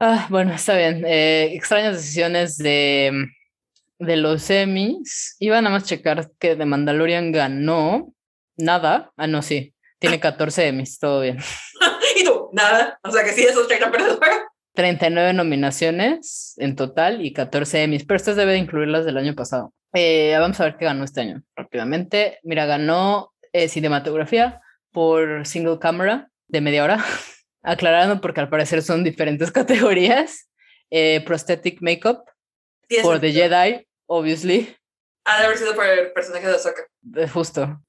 Ah, 0.00 0.26
bueno, 0.30 0.52
está 0.54 0.76
bien. 0.76 1.04
Eh, 1.06 1.50
extrañas 1.54 1.96
decisiones 1.96 2.56
de, 2.56 3.10
mm, 3.12 4.04
de 4.06 4.16
los 4.16 4.42
semis. 4.42 5.36
Iba 5.38 5.60
nada 5.60 5.76
más 5.76 5.84
checar 5.84 6.30
que 6.38 6.56
The 6.56 6.64
Mandalorian 6.64 7.32
ganó 7.32 8.12
nada. 8.56 9.12
Ah, 9.16 9.26
no, 9.26 9.42
sí. 9.42 9.74
Tiene 9.98 10.18
14 10.18 10.68
Emmys, 10.68 10.98
todo 10.98 11.20
bien. 11.20 11.38
y 12.16 12.24
tú, 12.24 12.48
nada. 12.52 12.98
O 13.04 13.10
sea 13.10 13.22
que 13.22 13.32
sí, 13.32 13.42
eso 13.44 13.62
es 13.62 13.68
gran 13.78 13.92
perdedor. 13.92 14.18
39 14.74 15.32
nominaciones 15.32 16.54
en 16.58 16.76
total 16.76 17.24
y 17.24 17.32
14 17.32 17.82
Emmys, 17.82 18.04
pero 18.04 18.16
estas 18.16 18.36
debe 18.36 18.52
de 18.52 18.58
incluir 18.58 18.88
las 18.88 19.04
del 19.04 19.16
año 19.16 19.34
pasado. 19.34 19.72
Eh, 19.92 20.36
vamos 20.38 20.60
a 20.60 20.64
ver 20.64 20.76
qué 20.76 20.84
ganó 20.84 21.04
este 21.04 21.22
año 21.22 21.42
rápidamente. 21.56 22.38
Mira, 22.42 22.66
ganó 22.66 23.32
eh, 23.52 23.68
cinematografía 23.68 24.60
por 24.92 25.46
single 25.46 25.78
camera 25.78 26.30
de 26.46 26.60
media 26.60 26.84
hora, 26.84 27.04
aclarando 27.62 28.20
porque 28.20 28.40
al 28.40 28.48
parecer 28.48 28.82
son 28.82 29.02
diferentes 29.02 29.50
categorías. 29.52 30.48
Eh, 30.92 31.22
prosthetic 31.24 31.80
makeup 31.82 32.24
por 33.02 33.20
The 33.20 33.32
Jedi, 33.32 33.86
obviously. 34.06 34.74
Ha 35.24 35.38
de 35.38 35.46
haber 35.46 35.56
sido 35.56 35.74
por 35.74 35.86
el 35.86 36.12
personaje 36.12 36.46
de 36.46 36.54
Ahsoka. 36.54 36.82
Justo. 37.32 37.80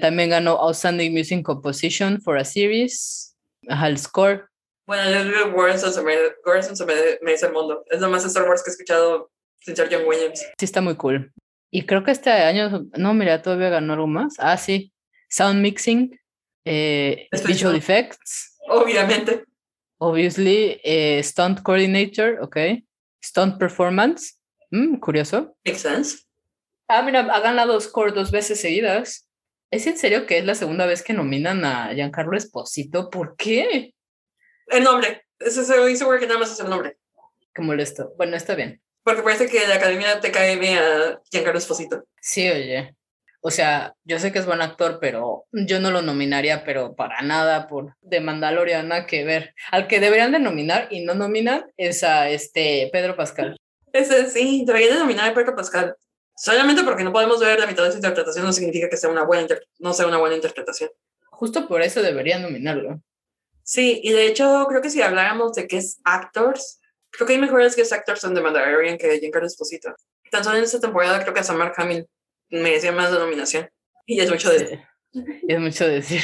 también 0.00 0.30
ganó 0.30 0.52
Outstanding 0.52 1.12
Music 1.12 1.42
Composition 1.42 2.20
for 2.20 2.38
a 2.38 2.44
Series. 2.44 3.36
Ajá, 3.68 3.88
el 3.88 3.98
score. 3.98 4.48
Bueno, 4.86 5.10
yo 5.10 5.32
que 5.32 5.50
Warren 5.50 5.78
se 5.78 6.02
me, 6.86 6.94
me 7.22 7.32
dice 7.32 7.46
el 7.46 7.52
mundo. 7.52 7.84
Es 7.90 8.00
lo 8.00 8.08
más 8.08 8.24
Star 8.24 8.48
Wars 8.48 8.62
que 8.62 8.70
he 8.70 8.72
escuchado 8.72 9.30
sin 9.58 9.74
ser 9.74 9.88
John 9.90 10.06
Williams. 10.06 10.40
Sí, 10.40 10.64
está 10.64 10.80
muy 10.80 10.94
cool. 10.94 11.32
Y 11.72 11.84
creo 11.86 12.04
que 12.04 12.12
este 12.12 12.30
año, 12.30 12.86
no, 12.96 13.12
mira, 13.12 13.42
todavía 13.42 13.68
ganó 13.68 13.94
algo 13.94 14.06
más. 14.06 14.34
Ah, 14.38 14.56
sí. 14.56 14.92
Sound 15.28 15.60
Mixing, 15.60 16.18
eh, 16.64 17.28
Visual 17.46 17.74
Effects. 17.74 18.56
Obviamente. 18.68 19.44
Obviously, 19.98 20.80
eh, 20.84 21.20
Stunt 21.22 21.62
Coordinator, 21.62 22.38
ok. 22.40 22.56
Stunt 23.24 23.58
Performance. 23.58 24.34
Mm, 24.70 24.96
curioso. 24.98 25.56
Makes 25.64 25.80
sense. 25.80 26.18
Ah, 26.88 27.02
mira, 27.02 27.20
ha 27.20 27.40
ganado 27.40 27.80
score 27.80 28.12
dos 28.12 28.30
veces 28.30 28.60
seguidas. 28.60 29.28
¿Es 29.72 29.86
en 29.88 29.96
serio 29.96 30.26
que 30.26 30.38
es 30.38 30.44
la 30.44 30.54
segunda 30.54 30.86
vez 30.86 31.02
que 31.02 31.12
nominan 31.12 31.64
a 31.64 31.92
Giancarlo 31.92 32.36
Esposito? 32.36 33.10
¿Por 33.10 33.36
qué? 33.36 33.95
El 34.66 34.84
nombre. 34.84 35.22
Eso 35.38 35.64
se 35.64 35.96
seguro 35.96 36.18
que 36.18 36.26
nada 36.26 36.40
más 36.40 36.52
es 36.52 36.60
el 36.60 36.70
nombre. 36.70 36.98
Qué 37.54 37.62
molesto. 37.62 38.12
Bueno, 38.16 38.36
está 38.36 38.54
bien. 38.54 38.80
Porque 39.02 39.22
parece 39.22 39.48
que 39.48 39.66
la 39.68 39.76
academia 39.76 40.20
te 40.20 40.32
cae 40.32 40.56
bien 40.56 40.78
a 40.78 41.20
Giancarlo 41.30 41.58
Esposito. 41.58 42.04
Sí, 42.20 42.48
oye. 42.48 42.96
O 43.40 43.52
sea, 43.52 43.94
yo 44.02 44.18
sé 44.18 44.32
que 44.32 44.40
es 44.40 44.46
buen 44.46 44.60
actor, 44.60 44.98
pero 45.00 45.44
yo 45.52 45.78
no 45.78 45.92
lo 45.92 46.02
nominaría, 46.02 46.64
pero 46.64 46.96
para 46.96 47.22
nada 47.22 47.68
por 47.68 47.94
de 48.00 48.20
Mandaloriana 48.20 49.06
que 49.06 49.24
ver. 49.24 49.54
Al 49.70 49.86
que 49.86 50.00
deberían 50.00 50.32
de 50.32 50.40
nominar 50.40 50.88
y 50.90 51.04
no 51.04 51.14
nominan 51.14 51.70
es 51.76 52.02
a 52.02 52.28
este 52.28 52.90
Pedro 52.92 53.14
Pascal. 53.14 53.56
Ese 53.92 54.28
sí, 54.28 54.64
deberían 54.66 54.94
de 54.94 54.98
nominar 54.98 55.30
a 55.30 55.34
Pedro 55.34 55.54
Pascal. 55.54 55.94
Solamente 56.34 56.82
porque 56.82 57.04
no 57.04 57.12
podemos 57.12 57.38
ver 57.38 57.60
la 57.60 57.68
mitad 57.68 57.84
de 57.84 57.92
su 57.92 57.98
interpretación 57.98 58.44
no 58.44 58.52
significa 58.52 58.90
que 58.90 58.96
sea 58.96 59.08
una 59.10 59.22
buena 59.22 59.46
no 59.78 59.92
sea 59.92 60.08
una 60.08 60.18
buena 60.18 60.34
interpretación. 60.34 60.90
Justo 61.30 61.68
por 61.68 61.82
eso 61.82 62.02
deberían 62.02 62.42
nominarlo. 62.42 63.00
Sí, 63.66 64.00
y 64.04 64.12
de 64.12 64.28
hecho 64.28 64.64
creo 64.68 64.80
que 64.80 64.90
si 64.90 65.02
habláramos 65.02 65.54
de 65.54 65.66
qué 65.66 65.78
es 65.78 66.00
actors, 66.04 66.80
creo 67.10 67.26
que 67.26 67.32
hay 67.32 67.40
mejores 67.40 67.74
que 67.74 67.82
es 67.82 67.92
actors 67.92 68.22
en 68.22 68.32
The 68.32 68.40
Mandalorian 68.40 68.96
que 68.96 69.18
Giancarlo 69.18 69.48
Esposito. 69.48 69.92
Tan 70.30 70.44
solo 70.44 70.58
en 70.58 70.64
esta 70.64 70.78
temporada 70.78 71.20
creo 71.20 71.34
que 71.34 71.40
a 71.40 71.52
Mark 71.52 71.74
Hamill 71.76 72.06
merecía 72.48 72.92
más 72.92 73.10
de 73.10 73.18
nominación. 73.18 73.68
Y 74.06 74.20
es 74.20 74.30
mucho 74.30 74.50
decir. 74.50 74.80
Es 75.48 75.58
mucho 75.58 75.88
decir. 75.88 76.22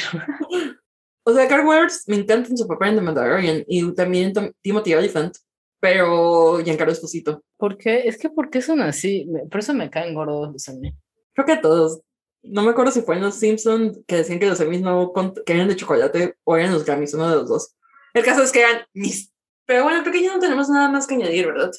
o 1.25 1.33
sea, 1.33 1.47
Carl 1.49 1.67
Weathers 1.67 2.07
me 2.07 2.15
encanta 2.15 2.49
en 2.49 2.57
su 2.57 2.65
papel 2.65 2.89
en 2.89 2.95
The 2.95 3.01
Mandalorian 3.01 3.65
y 3.67 3.93
también 3.93 4.31
Timothy 4.61 4.93
Oliphant, 4.93 5.35
pero 5.81 6.63
Giancarlo 6.63 6.93
Esposito. 6.93 7.43
¿Por 7.57 7.77
qué? 7.77 8.07
Es 8.07 8.17
que 8.17 8.29
¿por 8.29 8.49
qué 8.49 8.61
son 8.61 8.79
así? 8.79 9.27
Por 9.51 9.59
eso 9.59 9.73
me 9.73 9.89
caen 9.89 10.13
gordos 10.13 10.69
a 10.69 10.73
mí. 10.73 10.95
Creo 11.33 11.45
que 11.45 11.51
a 11.51 11.61
todos 11.61 11.99
no 12.43 12.61
me 12.61 12.71
acuerdo 12.71 12.91
si 12.91 13.01
fue 13.01 13.15
en 13.15 13.21
los 13.21 13.35
Simpsons 13.35 13.99
que 14.05 14.17
decían 14.17 14.39
que 14.39 14.47
los 14.47 14.59
Emmys 14.59 14.81
no 14.81 15.13
que 15.45 15.53
eran 15.53 15.69
de 15.69 15.75
chocolate 15.75 16.35
o 16.43 16.57
eran 16.57 16.73
los 16.73 16.85
Grammys, 16.85 17.13
uno 17.13 17.29
de 17.29 17.35
los 17.37 17.49
dos. 17.49 17.75
El 18.13 18.23
caso 18.23 18.43
es 18.43 18.51
que 18.51 18.61
eran 18.61 18.85
mis. 18.93 19.31
Pero 19.65 19.83
bueno, 19.83 20.01
creo 20.01 20.13
que 20.13 20.23
ya 20.23 20.33
no 20.33 20.39
tenemos 20.39 20.69
nada 20.69 20.89
más 20.89 21.07
que 21.07 21.15
añadir, 21.15 21.47
¿verdad? 21.47 21.71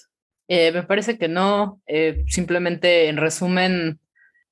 Eh, 0.48 0.72
me 0.72 0.82
parece 0.82 1.18
que 1.18 1.28
no. 1.28 1.80
Eh, 1.86 2.24
simplemente, 2.28 3.08
en 3.08 3.18
resumen, 3.18 4.00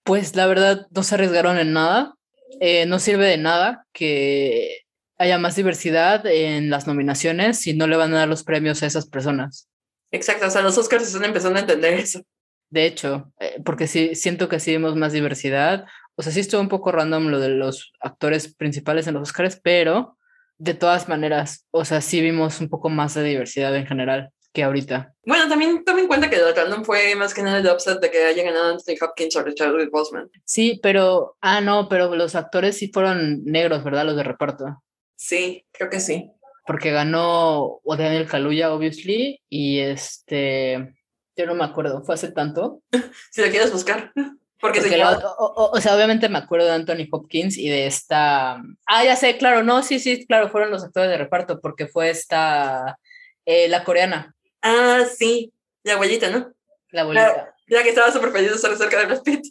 pues 0.04 0.36
la 0.36 0.46
verdad 0.46 0.86
no 0.90 1.02
se 1.02 1.14
arriesgaron 1.14 1.58
en 1.58 1.72
nada. 1.72 2.14
Eh, 2.60 2.84
no 2.86 2.98
sirve 2.98 3.26
de 3.26 3.38
nada 3.38 3.86
que 3.92 4.82
haya 5.18 5.38
más 5.38 5.56
diversidad 5.56 6.26
en 6.26 6.68
las 6.68 6.86
nominaciones 6.86 7.58
si 7.58 7.72
no 7.72 7.86
le 7.86 7.96
van 7.96 8.12
a 8.14 8.18
dar 8.18 8.28
los 8.28 8.44
premios 8.44 8.82
a 8.82 8.86
esas 8.86 9.06
personas. 9.06 9.68
Exacto, 10.10 10.46
o 10.46 10.50
sea, 10.50 10.62
los 10.62 10.76
Oscars 10.76 11.06
están 11.06 11.24
empezando 11.24 11.58
a 11.58 11.62
entender 11.62 11.94
eso. 11.94 12.20
De 12.68 12.86
hecho, 12.86 13.32
porque 13.64 13.86
sí, 13.86 14.14
siento 14.14 14.48
que 14.48 14.60
sí 14.60 14.72
vemos 14.72 14.96
más 14.96 15.12
diversidad 15.12 15.86
o 16.16 16.22
sea, 16.22 16.32
sí 16.32 16.40
estuvo 16.40 16.60
un 16.60 16.68
poco 16.68 16.92
random 16.92 17.28
lo 17.28 17.40
de 17.40 17.50
los 17.50 17.92
actores 18.00 18.54
principales 18.54 19.06
en 19.06 19.14
los 19.14 19.22
Oscars, 19.22 19.60
pero 19.62 20.18
de 20.58 20.74
todas 20.74 21.08
maneras, 21.08 21.66
o 21.70 21.84
sea, 21.84 22.00
sí 22.00 22.20
vimos 22.20 22.60
un 22.60 22.68
poco 22.68 22.88
más 22.88 23.14
de 23.14 23.24
diversidad 23.24 23.74
en 23.76 23.86
general 23.86 24.30
que 24.52 24.62
ahorita. 24.62 25.14
Bueno, 25.24 25.48
también 25.48 25.84
tome 25.84 26.02
en 26.02 26.06
cuenta 26.06 26.28
que 26.28 26.36
el 26.36 26.54
random 26.54 26.84
fue 26.84 27.14
más 27.14 27.32
que 27.32 27.42
nada 27.42 27.58
el 27.58 27.66
upset 27.66 28.00
de 28.00 28.10
que 28.10 28.24
haya 28.24 28.44
ganado 28.44 28.72
Anthony 28.72 28.94
Hopkins 29.00 29.32
sobre 29.32 29.54
Chadwick 29.54 29.90
Boseman. 29.90 30.30
Sí, 30.44 30.78
pero, 30.82 31.36
ah, 31.40 31.60
no, 31.60 31.88
pero 31.88 32.14
los 32.14 32.34
actores 32.34 32.76
sí 32.76 32.90
fueron 32.92 33.44
negros, 33.44 33.82
¿verdad? 33.82 34.04
Los 34.04 34.16
de 34.16 34.24
reparto. 34.24 34.82
Sí, 35.16 35.66
creo 35.72 35.88
que 35.88 36.00
sí. 36.00 36.30
Porque 36.66 36.92
ganó 36.92 37.80
o 37.82 37.96
Daniel 37.96 38.28
Kaluuya, 38.28 38.72
obviously, 38.72 39.40
y 39.48 39.80
este, 39.80 40.94
yo 41.36 41.46
no 41.46 41.54
me 41.54 41.64
acuerdo, 41.64 42.04
fue 42.04 42.14
hace 42.14 42.30
tanto. 42.30 42.82
si 43.30 43.40
lo 43.40 43.50
quieres 43.50 43.72
buscar. 43.72 44.12
Porque, 44.62 44.78
o, 44.78 45.80
sea, 45.80 45.96
obviamente 45.96 46.28
me 46.28 46.38
acuerdo 46.38 46.66
de 46.66 46.74
Anthony 46.74 47.08
Hopkins 47.10 47.58
y 47.58 47.68
de 47.68 47.88
esta. 47.88 48.62
Ah, 48.86 49.04
ya 49.04 49.16
sé, 49.16 49.36
claro, 49.36 49.64
no, 49.64 49.82
sí, 49.82 49.98
sí, 49.98 50.24
claro, 50.24 50.50
fueron 50.50 50.70
los 50.70 50.84
actores 50.84 51.10
de 51.10 51.16
reparto, 51.16 51.60
porque 51.60 51.88
fue 51.88 52.10
esta. 52.10 52.96
Eh, 53.44 53.66
la 53.66 53.82
coreana. 53.82 54.36
Ah, 54.62 55.00
sí, 55.18 55.52
la 55.82 55.94
abuelita, 55.94 56.30
¿no? 56.30 56.52
La 56.90 57.00
abuelita. 57.00 57.56
La, 57.66 57.82
que 57.82 57.88
estaba 57.88 58.12
súper 58.12 58.30
feliz 58.30 58.50
de 58.50 58.54
estar 58.54 58.76
cerca 58.76 59.00
de 59.00 59.06
Brad 59.06 59.22
Pitt. 59.24 59.44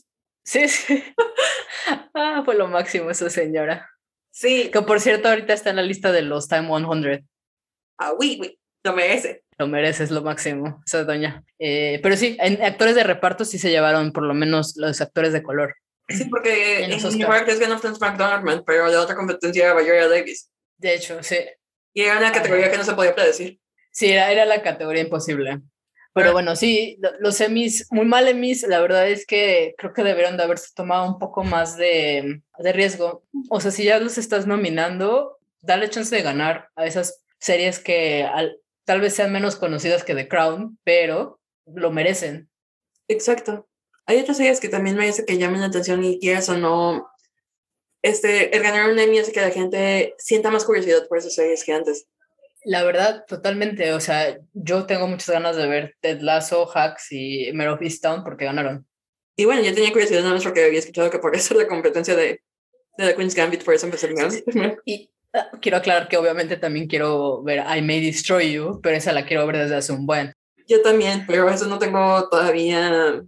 Sí, 0.45 0.69
sí. 0.69 1.03
ah, 2.15 2.41
fue 2.45 2.55
lo 2.55 2.69
máximo 2.69 3.11
esa 3.11 3.29
señora. 3.29 3.89
Sí. 4.29 4.71
Que 4.71 4.81
por 4.81 5.01
cierto, 5.01 5.27
ahorita 5.27 5.51
está 5.51 5.71
en 5.71 5.75
la 5.75 5.81
lista 5.81 6.13
de 6.13 6.21
los 6.21 6.47
Time 6.47 6.69
100. 6.69 7.27
Ah, 7.97 8.13
oui, 8.17 8.37
oui, 8.39 8.57
lo 8.81 8.93
merece 8.93 9.43
lo 9.61 9.67
mereces, 9.67 10.09
lo 10.09 10.23
máximo, 10.23 10.81
esa 10.83 11.03
doña. 11.03 11.43
Eh, 11.59 11.99
pero 12.01 12.17
sí, 12.17 12.35
en 12.39 12.63
actores 12.63 12.95
de 12.95 13.03
reparto 13.03 13.45
sí 13.45 13.59
se 13.59 13.69
llevaron 13.69 14.11
por 14.11 14.23
lo 14.23 14.33
menos 14.33 14.75
los 14.75 14.99
actores 15.01 15.33
de 15.33 15.43
color. 15.43 15.75
Sí, 16.09 16.25
porque 16.25 16.83
en, 16.83 16.91
en 16.91 16.99
New 16.99 17.19
York 17.19 17.47
es 17.47 18.01
McDonald's, 18.01 18.63
pero 18.65 18.87
la 18.87 19.01
otra 19.01 19.15
competencia 19.15 19.65
era 19.65 19.79
Viola 19.79 20.07
Davis. 20.07 20.49
De 20.77 20.95
hecho, 20.95 21.21
sí. 21.21 21.37
Y 21.93 22.01
era 22.01 22.17
una 22.17 22.31
categoría 22.31 22.71
que 22.71 22.77
no 22.77 22.83
se 22.83 22.93
podía 22.93 23.13
predecir. 23.13 23.59
Sí, 23.91 24.09
era, 24.09 24.31
era 24.31 24.45
la 24.45 24.63
categoría 24.63 25.03
imposible. 25.03 25.61
Pero 26.13 26.31
bueno, 26.33 26.55
sí, 26.55 26.99
los 27.19 27.35
semis, 27.35 27.87
muy 27.91 28.05
mal 28.05 28.27
emis, 28.27 28.63
la 28.63 28.81
verdad 28.81 29.07
es 29.07 29.27
que 29.27 29.75
creo 29.77 29.93
que 29.93 30.03
deberían 30.03 30.37
de 30.37 30.43
haberse 30.43 30.69
tomado 30.75 31.05
un 31.05 31.19
poco 31.19 31.43
más 31.43 31.77
de, 31.77 32.41
de 32.57 32.73
riesgo. 32.73 33.23
O 33.49 33.61
sea, 33.61 33.69
si 33.69 33.83
ya 33.83 33.99
los 33.99 34.17
estás 34.17 34.47
nominando, 34.47 35.37
dale 35.61 35.89
chance 35.89 36.13
de 36.13 36.23
ganar 36.23 36.69
a 36.75 36.87
esas 36.87 37.23
series 37.37 37.79
que 37.79 38.23
al, 38.23 38.60
tal 38.85 39.01
vez 39.01 39.15
sean 39.15 39.31
menos 39.31 39.55
conocidas 39.55 40.03
que 40.03 40.15
The 40.15 40.27
Crown, 40.27 40.79
pero 40.83 41.39
lo 41.65 41.91
merecen. 41.91 42.49
Exacto. 43.07 43.67
Hay 44.05 44.19
otras 44.19 44.37
series 44.37 44.59
que 44.59 44.69
también 44.69 44.97
merece 44.97 45.25
que 45.25 45.37
llamen 45.37 45.61
la 45.61 45.67
atención 45.67 46.03
y 46.03 46.19
quieras 46.19 46.49
o 46.49 46.57
no, 46.57 47.11
este, 48.01 48.55
el 48.55 48.63
ganar 48.63 48.89
un 48.89 48.97
Emmy 48.97 49.19
hace 49.19 49.31
que 49.31 49.41
la 49.41 49.51
gente 49.51 50.15
sienta 50.17 50.49
más 50.49 50.65
curiosidad 50.65 51.07
por 51.07 51.19
esas 51.19 51.35
series 51.35 51.63
que 51.63 51.73
antes. 51.73 52.07
La 52.63 52.83
verdad, 52.83 53.25
totalmente. 53.27 53.93
O 53.93 53.99
sea, 53.99 54.39
yo 54.53 54.85
tengo 54.85 55.07
muchas 55.07 55.29
ganas 55.29 55.55
de 55.55 55.67
ver 55.67 55.95
Ted 55.99 56.21
Lasso, 56.21 56.69
Hacks 56.73 57.11
y 57.11 57.51
Mare 57.53 57.71
of 57.71 57.79
porque 58.23 58.45
ganaron. 58.45 58.87
Y 59.35 59.45
bueno, 59.45 59.61
yo 59.61 59.73
tenía 59.73 59.91
curiosidad 59.91 60.21
nada 60.21 60.33
más 60.33 60.43
porque 60.43 60.65
había 60.65 60.79
escuchado 60.79 61.09
que 61.09 61.19
por 61.19 61.35
eso 61.35 61.53
la 61.55 61.67
competencia 61.67 62.15
de, 62.15 62.41
de 62.97 63.07
The 63.07 63.15
Queen's 63.15 63.35
Gambit, 63.35 63.63
por 63.63 63.73
eso 63.73 63.85
empecé 63.85 64.07
a 64.07 64.75
Y 64.85 65.09
quiero 65.61 65.77
aclarar 65.77 66.07
que 66.07 66.17
obviamente 66.17 66.57
también 66.57 66.87
quiero 66.87 67.41
ver 67.43 67.59
I 67.59 67.81
May 67.81 68.05
Destroy 68.05 68.53
You, 68.53 68.79
pero 68.81 68.95
esa 68.95 69.13
la 69.13 69.25
quiero 69.25 69.45
ver 69.47 69.57
desde 69.57 69.75
hace 69.75 69.93
un 69.93 70.05
buen. 70.05 70.33
Yo 70.67 70.81
también, 70.81 71.25
pero 71.27 71.49
eso 71.49 71.67
no 71.67 71.79
tengo 71.79 72.29
todavía, 72.29 73.21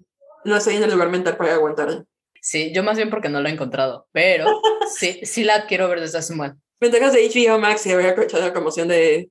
no 0.46 0.56
estoy 0.56 0.76
en 0.76 0.84
el 0.84 0.92
lugar 0.92 1.10
mental 1.10 1.38
para 1.38 1.54
aguantar. 1.54 2.06
Sí, 2.42 2.72
yo 2.74 2.84
más 2.84 2.98
bien 2.98 3.10
porque 3.10 3.30
no 3.30 3.42
lo 3.42 3.48
he 3.48 3.52
encontrado, 3.52 4.08
pero 4.12 4.46
sí, 4.98 5.22
sí 5.24 5.44
la 5.44 5.66
quiero 5.66 5.88
ver 5.88 6.02
desde 6.02 6.18
hace 6.18 6.34
un 6.34 6.40
buen. 6.40 6.62
Ventajas 6.80 7.14
de 7.14 7.30
HBO 7.30 7.60
Max 7.60 7.86
y 7.86 7.92
haber 7.92 8.08
aprovechado 8.08 8.46
la 8.46 8.52
promoción 8.52 8.88
de 8.88 9.30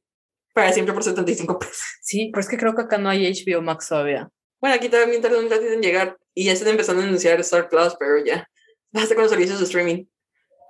para 0.55 0.73
siempre 0.73 0.95
por 0.95 1.03
75 1.03 1.59
pesos. 1.59 1.83
Sí, 2.01 2.31
pero 2.33 2.41
es 2.41 2.49
que 2.49 2.59
creo 2.59 2.75
que 2.75 2.83
acá 2.83 2.99
no 2.99 3.09
hay 3.09 3.31
HBO 3.31 3.63
Max 3.63 3.89
todavía. 3.89 4.29
Bueno, 4.61 4.77
aquí 4.77 4.89
también 4.89 5.21
tardan 5.21 5.45
un 5.45 5.51
ratito 5.51 5.73
en 5.73 5.83
llegar 5.83 6.17
y 6.35 6.45
ya 6.45 6.53
están 6.53 6.69
empezando 6.69 7.03
a 7.03 7.07
anunciar 7.07 7.41
Star 7.41 7.69
Plus, 7.69 7.97
pero 7.99 8.25
ya. 8.25 8.47
Basta 8.91 9.15
con 9.15 9.23
los 9.23 9.31
servicios 9.31 9.59
de 9.59 9.65
streaming. 9.65 10.05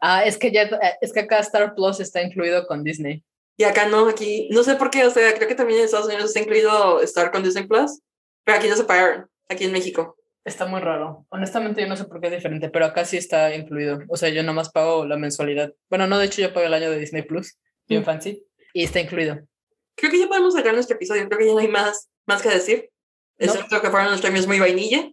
Ah, 0.04 0.24
es 0.24 0.36
que 0.36 0.50
ya, 0.50 0.62
eh, 0.62 0.94
es 1.00 1.12
que 1.12 1.20
acá 1.20 1.38
Star 1.38 1.74
Plus 1.76 2.00
está 2.00 2.20
incluido 2.20 2.66
con 2.66 2.82
Disney. 2.82 3.22
Y 3.56 3.62
acá 3.62 3.86
no, 3.86 4.08
aquí, 4.08 4.48
no 4.50 4.64
sé 4.64 4.74
por 4.74 4.90
qué, 4.90 5.06
o 5.06 5.10
sea, 5.10 5.32
creo 5.34 5.46
que 5.46 5.54
también 5.54 5.78
en 5.78 5.84
Estados 5.84 6.06
Unidos 6.06 6.24
está 6.24 6.40
incluido 6.40 7.00
Star 7.02 7.30
con 7.30 7.44
Disney 7.44 7.66
Plus, 7.68 8.00
pero 8.44 8.58
aquí 8.58 8.66
no 8.68 8.74
se 8.76 8.82
pagaron, 8.84 9.28
aquí 9.48 9.64
en 9.64 9.72
México. 9.72 10.16
Está 10.44 10.66
muy 10.66 10.80
raro. 10.80 11.24
Honestamente, 11.28 11.80
yo 11.80 11.86
no 11.86 11.96
sé 11.96 12.04
por 12.04 12.20
qué 12.20 12.26
es 12.26 12.32
diferente, 12.32 12.68
pero 12.68 12.86
acá 12.86 13.04
sí 13.04 13.16
está 13.16 13.54
incluido. 13.54 14.00
O 14.08 14.16
sea, 14.16 14.28
yo 14.30 14.42
nomás 14.42 14.70
pago 14.72 15.06
la 15.06 15.16
mensualidad. 15.16 15.72
Bueno, 15.88 16.08
no, 16.08 16.18
de 16.18 16.26
hecho, 16.26 16.42
yo 16.42 16.52
pago 16.52 16.66
el 16.66 16.74
año 16.74 16.90
de 16.90 16.98
Disney 16.98 17.22
Plus, 17.22 17.56
bien 17.86 18.02
Mm. 18.02 18.04
fancy, 18.04 18.44
y 18.74 18.82
está 18.82 18.98
incluido. 18.98 19.38
Creo 19.94 20.10
que 20.10 20.18
ya 20.18 20.26
podemos 20.26 20.54
sacar 20.54 20.74
nuestro 20.74 20.96
episodio. 20.96 21.28
Creo 21.28 21.38
que 21.38 21.46
ya 21.46 21.52
no 21.52 21.58
hay 21.60 21.68
más, 21.68 22.08
más 22.26 22.42
que 22.42 22.48
decir. 22.48 22.90
No. 23.38 23.46
Excepto 23.52 23.80
que 23.80 23.90
fueron 23.90 24.10
los 24.10 24.20
premios 24.20 24.48
muy 24.48 24.58
vainilla. 24.58 25.08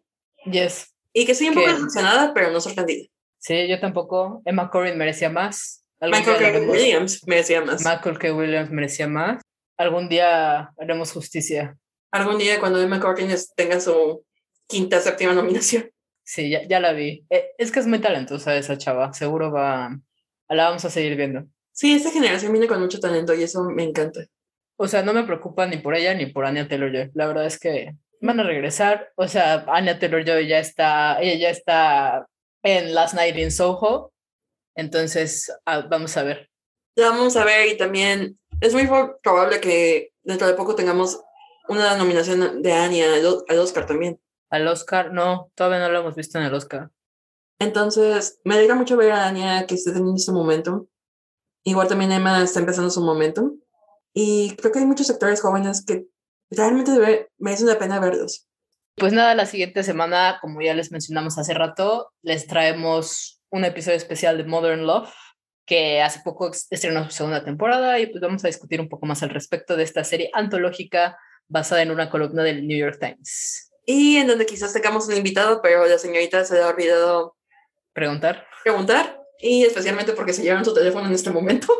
Yes. 0.45 0.95
Y 1.13 1.25
que 1.27 1.33
estoy 1.33 1.49
un 1.49 1.55
poco 1.55 1.67
decepcionada, 1.67 2.33
pero 2.33 2.49
no 2.49 2.59
sorprendida. 2.59 3.07
Sí, 3.39 3.67
yo 3.67 3.79
tampoco. 3.79 4.41
Emma 4.45 4.69
Corrin 4.69 4.97
merecía 4.97 5.29
más. 5.29 5.85
Michael 6.01 6.37
K. 6.37 6.71
Williams 6.71 7.27
me 7.27 7.37
decía 7.37 7.61
más. 7.61 7.83
Michael 7.83 8.19
K. 8.19 8.33
Williams 8.33 8.69
merecía 8.69 9.07
más. 9.07 9.41
Algún 9.77 10.07
día 10.09 10.71
haremos 10.77 11.11
justicia. 11.11 11.77
Algún 12.11 12.37
día 12.37 12.59
cuando 12.59 12.81
Emma 12.81 12.99
Corrin 12.99 13.33
tenga 13.55 13.79
su 13.79 14.23
quinta, 14.67 14.99
séptima 14.99 15.33
nominación. 15.33 15.89
Sí, 16.23 16.49
ya, 16.49 16.63
ya 16.67 16.79
la 16.79 16.93
vi. 16.93 17.25
Eh, 17.29 17.51
Es 17.57 17.71
que 17.71 17.79
es 17.79 17.87
muy 17.87 17.99
talentosa 17.99 18.55
esa 18.55 18.77
chava. 18.77 19.13
Seguro 19.13 19.51
va. 19.51 19.97
La 20.47 20.65
vamos 20.65 20.85
a 20.85 20.89
seguir 20.89 21.15
viendo. 21.15 21.45
Sí, 21.71 21.93
esta 21.93 22.11
generación 22.11 22.51
viene 22.51 22.67
con 22.67 22.81
mucho 22.81 22.99
talento 22.99 23.33
y 23.33 23.43
eso 23.43 23.63
me 23.63 23.83
encanta. 23.83 24.21
O 24.77 24.87
sea, 24.87 25.01
no 25.01 25.13
me 25.13 25.23
preocupa 25.23 25.65
ni 25.65 25.77
por 25.77 25.95
ella 25.95 26.13
ni 26.13 26.25
por 26.27 26.45
Anya 26.45 26.67
Taylor 26.67 26.91
Joy. 26.91 27.11
La 27.13 27.27
verdad 27.27 27.45
es 27.45 27.59
que 27.59 27.95
van 28.21 28.39
a 28.39 28.43
regresar. 28.43 29.11
O 29.15 29.27
sea, 29.27 29.65
Anya 29.67 29.97
Taylor 29.97 30.25
Joy 30.25 30.47
ya 30.47 30.59
está, 30.59 31.19
ella 31.21 31.35
ya 31.35 31.49
está 31.49 32.27
en 32.63 32.93
Last 32.93 33.13
Night 33.15 33.37
in 33.37 33.51
Soho. 33.51 34.11
Entonces, 34.75 35.51
ah, 35.65 35.85
vamos 35.89 36.15
a 36.17 36.23
ver. 36.23 36.49
Ya 36.95 37.09
vamos 37.09 37.35
a 37.35 37.45
ver 37.45 37.67
y 37.67 37.77
también 37.77 38.39
es 38.61 38.73
muy 38.73 38.87
pro- 38.87 39.19
probable 39.21 39.59
que 39.61 40.13
dentro 40.23 40.47
de 40.47 40.53
poco 40.53 40.75
tengamos 40.75 41.21
una 41.67 41.95
nominación 41.97 42.61
de 42.61 42.73
Annie 42.73 43.03
al, 43.03 43.59
Oscar 43.59 43.85
también. 43.85 44.19
Al 44.49 44.67
Oscar, 44.67 45.13
no, 45.13 45.51
todavía 45.55 45.79
no 45.79 45.91
lo 45.91 45.99
hemos 45.99 46.15
visto 46.15 46.39
en 46.39 46.45
el 46.45 46.53
Oscar. 46.53 46.89
Entonces, 47.59 48.39
me 48.43 48.55
alegra 48.55 48.75
mucho 48.75 48.97
ver 48.97 49.11
a 49.11 49.27
Anya 49.27 49.67
que 49.67 49.75
esté 49.75 49.91
teniendo 49.91 50.17
su 50.17 50.33
momento. 50.33 50.87
Igual 51.63 51.87
también 51.87 52.11
Emma 52.11 52.41
está 52.41 52.59
empezando 52.59 52.89
su 52.89 53.01
momento. 53.01 53.53
Y 54.13 54.55
creo 54.55 54.71
que 54.71 54.79
hay 54.79 54.85
muchos 54.85 55.09
actores 55.09 55.41
jóvenes 55.41 55.85
que 55.85 56.07
realmente 56.49 57.29
merecen 57.37 57.67
la 57.67 57.77
pena 57.77 57.99
verlos. 57.99 58.47
Pues 58.99 59.13
nada, 59.13 59.33
la 59.33 59.45
siguiente 59.45 59.83
semana, 59.83 60.39
como 60.41 60.61
ya 60.61 60.73
les 60.73 60.91
mencionamos 60.91 61.37
hace 61.37 61.53
rato, 61.53 62.11
les 62.21 62.47
traemos 62.47 63.41
un 63.49 63.63
episodio 63.63 63.97
especial 63.97 64.37
de 64.37 64.43
Modern 64.43 64.85
Love, 64.85 65.09
que 65.65 66.01
hace 66.01 66.19
poco 66.23 66.51
estrenó 66.69 67.05
su 67.05 67.11
segunda 67.11 67.43
temporada 67.43 67.99
y 67.99 68.07
pues 68.07 68.21
vamos 68.21 68.43
a 68.43 68.47
discutir 68.47 68.81
un 68.81 68.89
poco 68.89 69.05
más 69.05 69.23
al 69.23 69.29
respecto 69.29 69.77
de 69.77 69.83
esta 69.83 70.03
serie 70.03 70.29
antológica 70.33 71.17
basada 71.47 71.81
en 71.81 71.91
una 71.91 72.09
columna 72.09 72.43
del 72.43 72.67
New 72.67 72.77
York 72.77 72.97
Times. 72.99 73.71
Y 73.85 74.17
en 74.17 74.27
donde 74.27 74.45
quizás 74.45 74.73
tengamos 74.73 75.07
un 75.07 75.15
invitado, 75.15 75.61
pero 75.61 75.85
la 75.85 75.97
señorita 75.97 76.43
se 76.43 76.55
le 76.55 76.61
ha 76.61 76.67
olvidado 76.67 77.35
¿Preguntar? 77.93 78.45
preguntar. 78.63 79.19
Y 79.39 79.63
especialmente 79.63 80.13
porque 80.13 80.33
se 80.33 80.43
llevaron 80.43 80.65
su 80.65 80.73
teléfono 80.73 81.07
en 81.07 81.13
este 81.13 81.31
momento. 81.31 81.73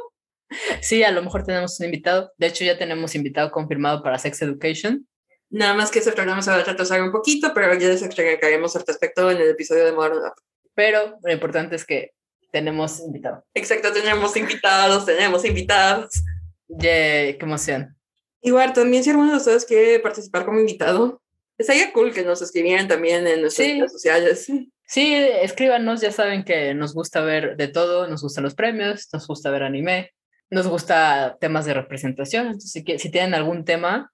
Sí, 0.82 1.04
a 1.04 1.12
lo 1.12 1.22
mejor 1.22 1.44
tenemos 1.44 1.80
un 1.80 1.86
invitado. 1.86 2.32
De 2.38 2.48
hecho, 2.48 2.64
ya 2.64 2.78
tenemos 2.78 3.14
invitado 3.14 3.52
confirmado 3.52 4.02
para 4.02 4.18
Sex 4.18 4.42
Education. 4.42 5.08
Nada 5.50 5.74
más 5.74 5.90
que 5.90 6.00
ese 6.00 6.12
programa 6.12 6.42
se 6.42 6.52
va 6.52 6.58
a 6.58 6.64
retrasar 6.64 7.02
un 7.02 7.12
poquito, 7.12 7.52
pero 7.54 7.74
ya 7.74 7.88
les 7.88 8.04
explicaremos 8.04 8.76
al 8.76 8.86
respecto 8.86 9.32
en 9.32 9.38
el 9.38 9.50
episodio 9.50 9.86
de 9.86 9.92
Modern. 9.94 10.32
Pero 10.76 11.18
lo 11.24 11.32
importante 11.34 11.76
es 11.76 11.86
que 11.86 12.12
tenemos 12.52 13.00
invitado. 13.00 13.44
Exacto, 13.54 13.92
tenemos 13.92 14.36
invitados, 14.38 15.06
tenemos 15.06 15.44
invitados. 15.46 16.24
Yay, 16.68 17.38
qué 17.38 17.46
emoción. 17.46 17.96
Igual, 18.42 18.74
también 18.74 19.04
si 19.04 19.10
alguno 19.10 19.32
de 19.32 19.38
ustedes 19.38 19.66
quiere 19.66 20.00
participar 20.00 20.46
como 20.46 20.60
invitado, 20.60 21.22
estaría 21.58 21.92
cool 21.92 22.14
que 22.14 22.24
nos 22.24 22.42
escribieran 22.42 22.88
también 22.88 23.28
en 23.28 23.42
nuestras 23.42 23.68
Sí. 23.68 23.80
redes 23.80 23.92
sociales. 23.92 24.48
Sí, 24.86 25.14
escríbanos, 25.14 26.02
ya 26.02 26.12
saben 26.12 26.44
que 26.44 26.74
nos 26.74 26.94
gusta 26.94 27.22
ver 27.22 27.58
de 27.58 27.68
todo, 27.68 28.08
nos 28.08 28.22
gustan 28.24 28.44
los 28.44 28.56
premios, 28.56 29.08
nos 29.14 29.28
gusta 29.28 29.52
ver 29.52 29.64
anime, 29.64 30.12
nos 30.50 30.68
gusta 30.68 31.38
temas 31.40 31.66
de 31.66 31.76
representación, 31.76 32.48
entonces 32.48 32.72
si 32.72 33.12
tienen 33.12 33.36
algún 33.36 33.66
tema, 33.66 34.12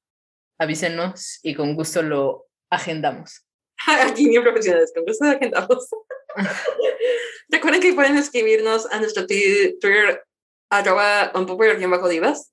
avísenos 0.58 1.39
y 1.43 1.56
con 1.56 1.76
gusto 1.76 2.01
lo 2.01 2.47
agendamos. 2.70 3.45
Aquí 3.88 4.28
bien 4.30 4.43
profesionales, 4.43 4.91
con 4.95 5.06
gusto 5.06 5.26
agendamos. 5.26 5.89
Recuerden 7.49 7.82
que 7.82 7.93
pueden 7.93 8.18
escribirnos 8.18 8.91
a 8.91 8.99
nuestro 8.99 9.26
Twitter 9.28 10.24
arroba 10.70 11.32
unpopular-divas 11.36 12.51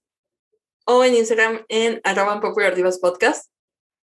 o 0.85 1.05
en 1.05 1.15
Instagram 1.15 1.65
en 1.69 2.01
arroba 2.05 2.35
unpopular-divas 2.35 2.99
podcast, 2.99 3.51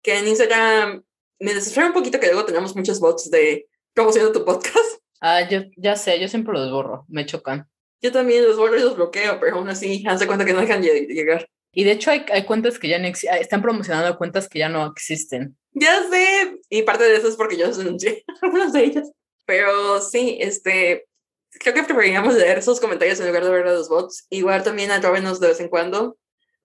que 0.03 0.17
en 0.17 0.27
Instagram 0.27 1.03
me 1.39 1.53
desespera 1.53 1.87
un 1.87 1.93
poquito 1.93 2.19
que 2.19 2.27
luego 2.27 2.45
tenemos 2.45 2.75
muchos 2.75 2.99
bots 2.99 3.29
de 3.29 3.67
promoción 3.93 4.25
de 4.25 4.33
tu 4.33 4.45
podcast. 4.45 5.01
Ah, 5.21 5.47
yo 5.49 5.61
ya 5.75 5.95
sé, 5.95 6.19
yo 6.19 6.27
siempre 6.27 6.53
los 6.53 6.71
borro, 6.71 7.05
me 7.07 7.25
chocan. 7.25 7.67
Yo 8.01 8.11
también 8.11 8.45
los 8.45 8.57
borro 8.57 8.77
y 8.77 8.81
los 8.81 8.95
bloqueo, 8.95 9.39
pero 9.39 9.55
aún 9.55 9.69
así, 9.69 10.03
hace 10.07 10.27
cuenta 10.27 10.45
que 10.45 10.53
no 10.53 10.61
dejan 10.61 10.81
de 10.81 11.07
llegar. 11.07 11.49
Y 11.71 11.83
de 11.83 11.91
hecho 11.91 12.11
hay, 12.11 12.25
hay 12.31 12.45
cuentas 12.45 12.79
que 12.79 12.87
ya 12.87 12.99
no 12.99 13.07
existen, 13.07 13.37
están 13.39 13.61
promocionando 13.61 14.17
cuentas 14.17 14.47
que 14.47 14.59
ya 14.59 14.69
no 14.69 14.85
existen. 14.87 15.57
Ya 15.73 16.03
sé, 16.09 16.59
y 16.69 16.81
parte 16.81 17.03
de 17.03 17.17
eso 17.17 17.27
es 17.27 17.35
porque 17.35 17.57
yo 17.57 17.67
los 17.67 17.77
denuncié, 17.77 18.23
de 18.73 18.83
ellas. 18.83 19.11
Pero 19.45 20.01
sí, 20.01 20.37
este, 20.41 21.07
creo 21.51 21.73
que 21.73 21.83
preferiríamos 21.83 22.33
leer 22.33 22.57
esos 22.57 22.79
comentarios 22.79 23.19
en 23.19 23.27
lugar 23.27 23.43
de 23.43 23.51
ver 23.51 23.67
a 23.67 23.73
los 23.73 23.89
bots. 23.89 24.25
Igual 24.29 24.63
también 24.63 24.91
atróvenos 24.91 25.39
de 25.39 25.47
vez 25.47 25.59
en 25.59 25.69
cuando. 25.69 26.17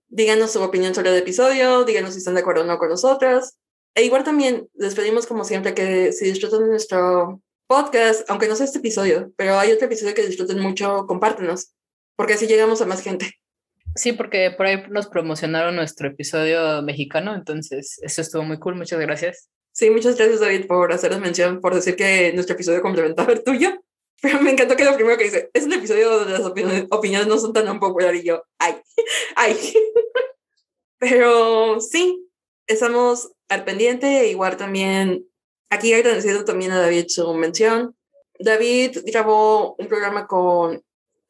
Díganos 0.09 0.53
su 0.53 0.63
opinión 0.63 0.95
sobre 0.95 1.11
el 1.11 1.17
episodio, 1.17 1.85
díganos 1.85 2.13
si 2.13 2.19
están 2.19 2.35
de 2.35 2.41
acuerdo 2.41 2.63
o 2.63 2.67
no 2.67 2.79
con 2.79 2.89
nosotras. 2.89 3.59
E 3.95 4.05
igual 4.05 4.25
también 4.25 4.69
les 4.75 4.95
pedimos 4.95 5.27
como 5.27 5.45
siempre 5.45 5.75
que 5.75 6.13
si 6.13 6.25
disfrutan 6.25 6.61
de 6.61 6.69
nuestro 6.69 7.43
podcast, 7.67 8.29
aunque 8.29 8.49
no 8.49 8.57
sea 8.57 8.67
este 8.67 8.79
episodio, 8.79 9.33
pero 9.37 9.59
hay 9.59 9.73
otro 9.73 9.87
episodio 9.87 10.15
que 10.15 10.27
disfruten 10.27 10.59
mucho, 10.59 11.07
compártenos, 11.07 11.73
porque 12.17 12.35
así 12.35 12.47
llegamos 12.47 12.81
a 12.81 12.87
más 12.87 13.03
gente. 13.03 13.42
Sí, 13.95 14.13
porque 14.13 14.51
por 14.51 14.67
ahí 14.67 14.83
nos 14.89 15.07
promocionaron 15.07 15.77
nuestro 15.77 16.09
episodio 16.09 16.83
mexicano, 16.83 17.35
entonces 17.35 17.99
eso 18.03 18.23
estuvo 18.23 18.43
muy 18.43 18.59
cool, 18.59 18.77
muchas 18.77 19.01
gracias. 19.01 19.51
Sí, 19.73 19.91
muchas 19.91 20.17
gracias 20.17 20.41
David 20.41 20.67
por 20.67 20.93
hacernos 20.93 21.21
mención, 21.21 21.61
por 21.61 21.75
decir 21.75 21.97
que 21.97 22.33
nuestro 22.35 22.55
episodio 22.55 22.83
complementaba 22.83 23.33
el 23.33 23.43
tuyo. 23.43 23.83
Pero 24.23 24.41
me 24.41 24.53
encantó 24.53 24.77
que 24.77 24.85
lo 24.85 24.95
primero 24.95 25.19
que 25.19 25.25
dice, 25.25 25.51
es 25.53 25.65
un 25.65 25.73
episodio 25.73 26.11
donde 26.11 26.33
las 26.33 26.43
opiniones, 26.43 26.87
opiniones 26.91 27.27
no 27.27 27.39
son 27.39 27.53
tan 27.53 27.81
populares 27.81 28.23
y 28.23 28.29
yo, 28.29 28.43
ay, 28.59 28.77
ay. 29.37 29.57
Pero 30.99 31.81
sí, 31.81 32.31
estamos 32.67 33.33
al 33.49 33.65
pendiente, 33.65 34.29
igual 34.29 34.57
también, 34.57 35.27
aquí 35.71 35.93
agradecido 35.93 36.45
también 36.45 36.71
a 36.71 36.81
David 36.81 37.07
su 37.09 37.35
mención. 37.35 37.97
David 38.39 38.99
grabó 39.07 39.75
un 39.79 39.89
programa 39.89 40.27
con 40.27 40.83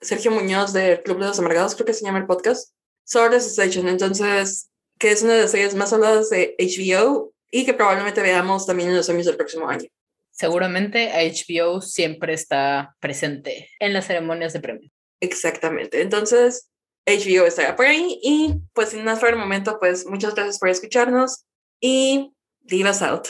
Sergio 0.03 0.31
Muñoz 0.31 0.73
del 0.73 1.03
Club 1.03 1.19
de 1.19 1.27
los 1.27 1.39
Amargados, 1.39 1.75
creo 1.75 1.87
que 1.87 1.95
se 1.95 2.05
llama 2.05 2.19
el 2.19 2.27
podcast, 2.27 2.75
Sword 3.05 3.35
Station, 3.35 3.89
entonces, 3.89 4.71
que 4.99 5.11
es 5.11 5.23
una 5.23 5.35
de 5.35 5.43
las 5.43 5.51
series 5.51 5.75
más 5.75 5.93
habladas 5.93 6.29
de 6.31 6.55
HBO 6.59 7.33
y 7.51 7.65
que 7.65 7.75
probablemente 7.75 8.21
veamos 8.21 8.67
también 8.67 8.91
en 8.91 8.97
los 8.97 9.09
años 9.09 9.27
del 9.27 9.37
próximo 9.37 9.69
año. 9.69 9.89
Seguramente 10.31 11.11
HBO 11.13 11.81
siempre 11.81 12.33
está 12.35 12.97
presente 13.01 13.71
en 13.79 13.93
las 13.93 14.07
ceremonias 14.07 14.53
de 14.53 14.61
premios. 14.61 14.93
Exactamente. 15.21 16.01
Entonces, 16.01 16.71
HBO 17.07 17.47
estará 17.47 17.77
por 17.77 17.87
ahí 17.87 18.19
y 18.23 18.55
pues 18.73 18.91
sin 18.91 19.05
más 19.05 19.21
por 19.21 19.29
el 19.29 19.37
momento, 19.37 19.79
pues 19.79 20.07
muchas 20.07 20.35
gracias 20.35 20.59
por 20.59 20.69
escucharnos 20.69 21.45
y 21.81 22.33
Divas 22.61 23.03
Out. 23.03 23.29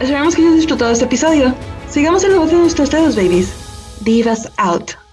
Esperamos 0.00 0.34
que 0.34 0.42
hayas 0.42 0.56
disfrutado 0.56 0.92
este 0.92 1.04
episodio. 1.04 1.54
Sigamos 1.88 2.26
la 2.28 2.38
voz 2.38 2.50
de 2.50 2.56
nuestros 2.56 2.90
dedos, 2.90 3.14
babies. 3.14 3.52
Divas 4.00 4.50
Out. 4.56 5.03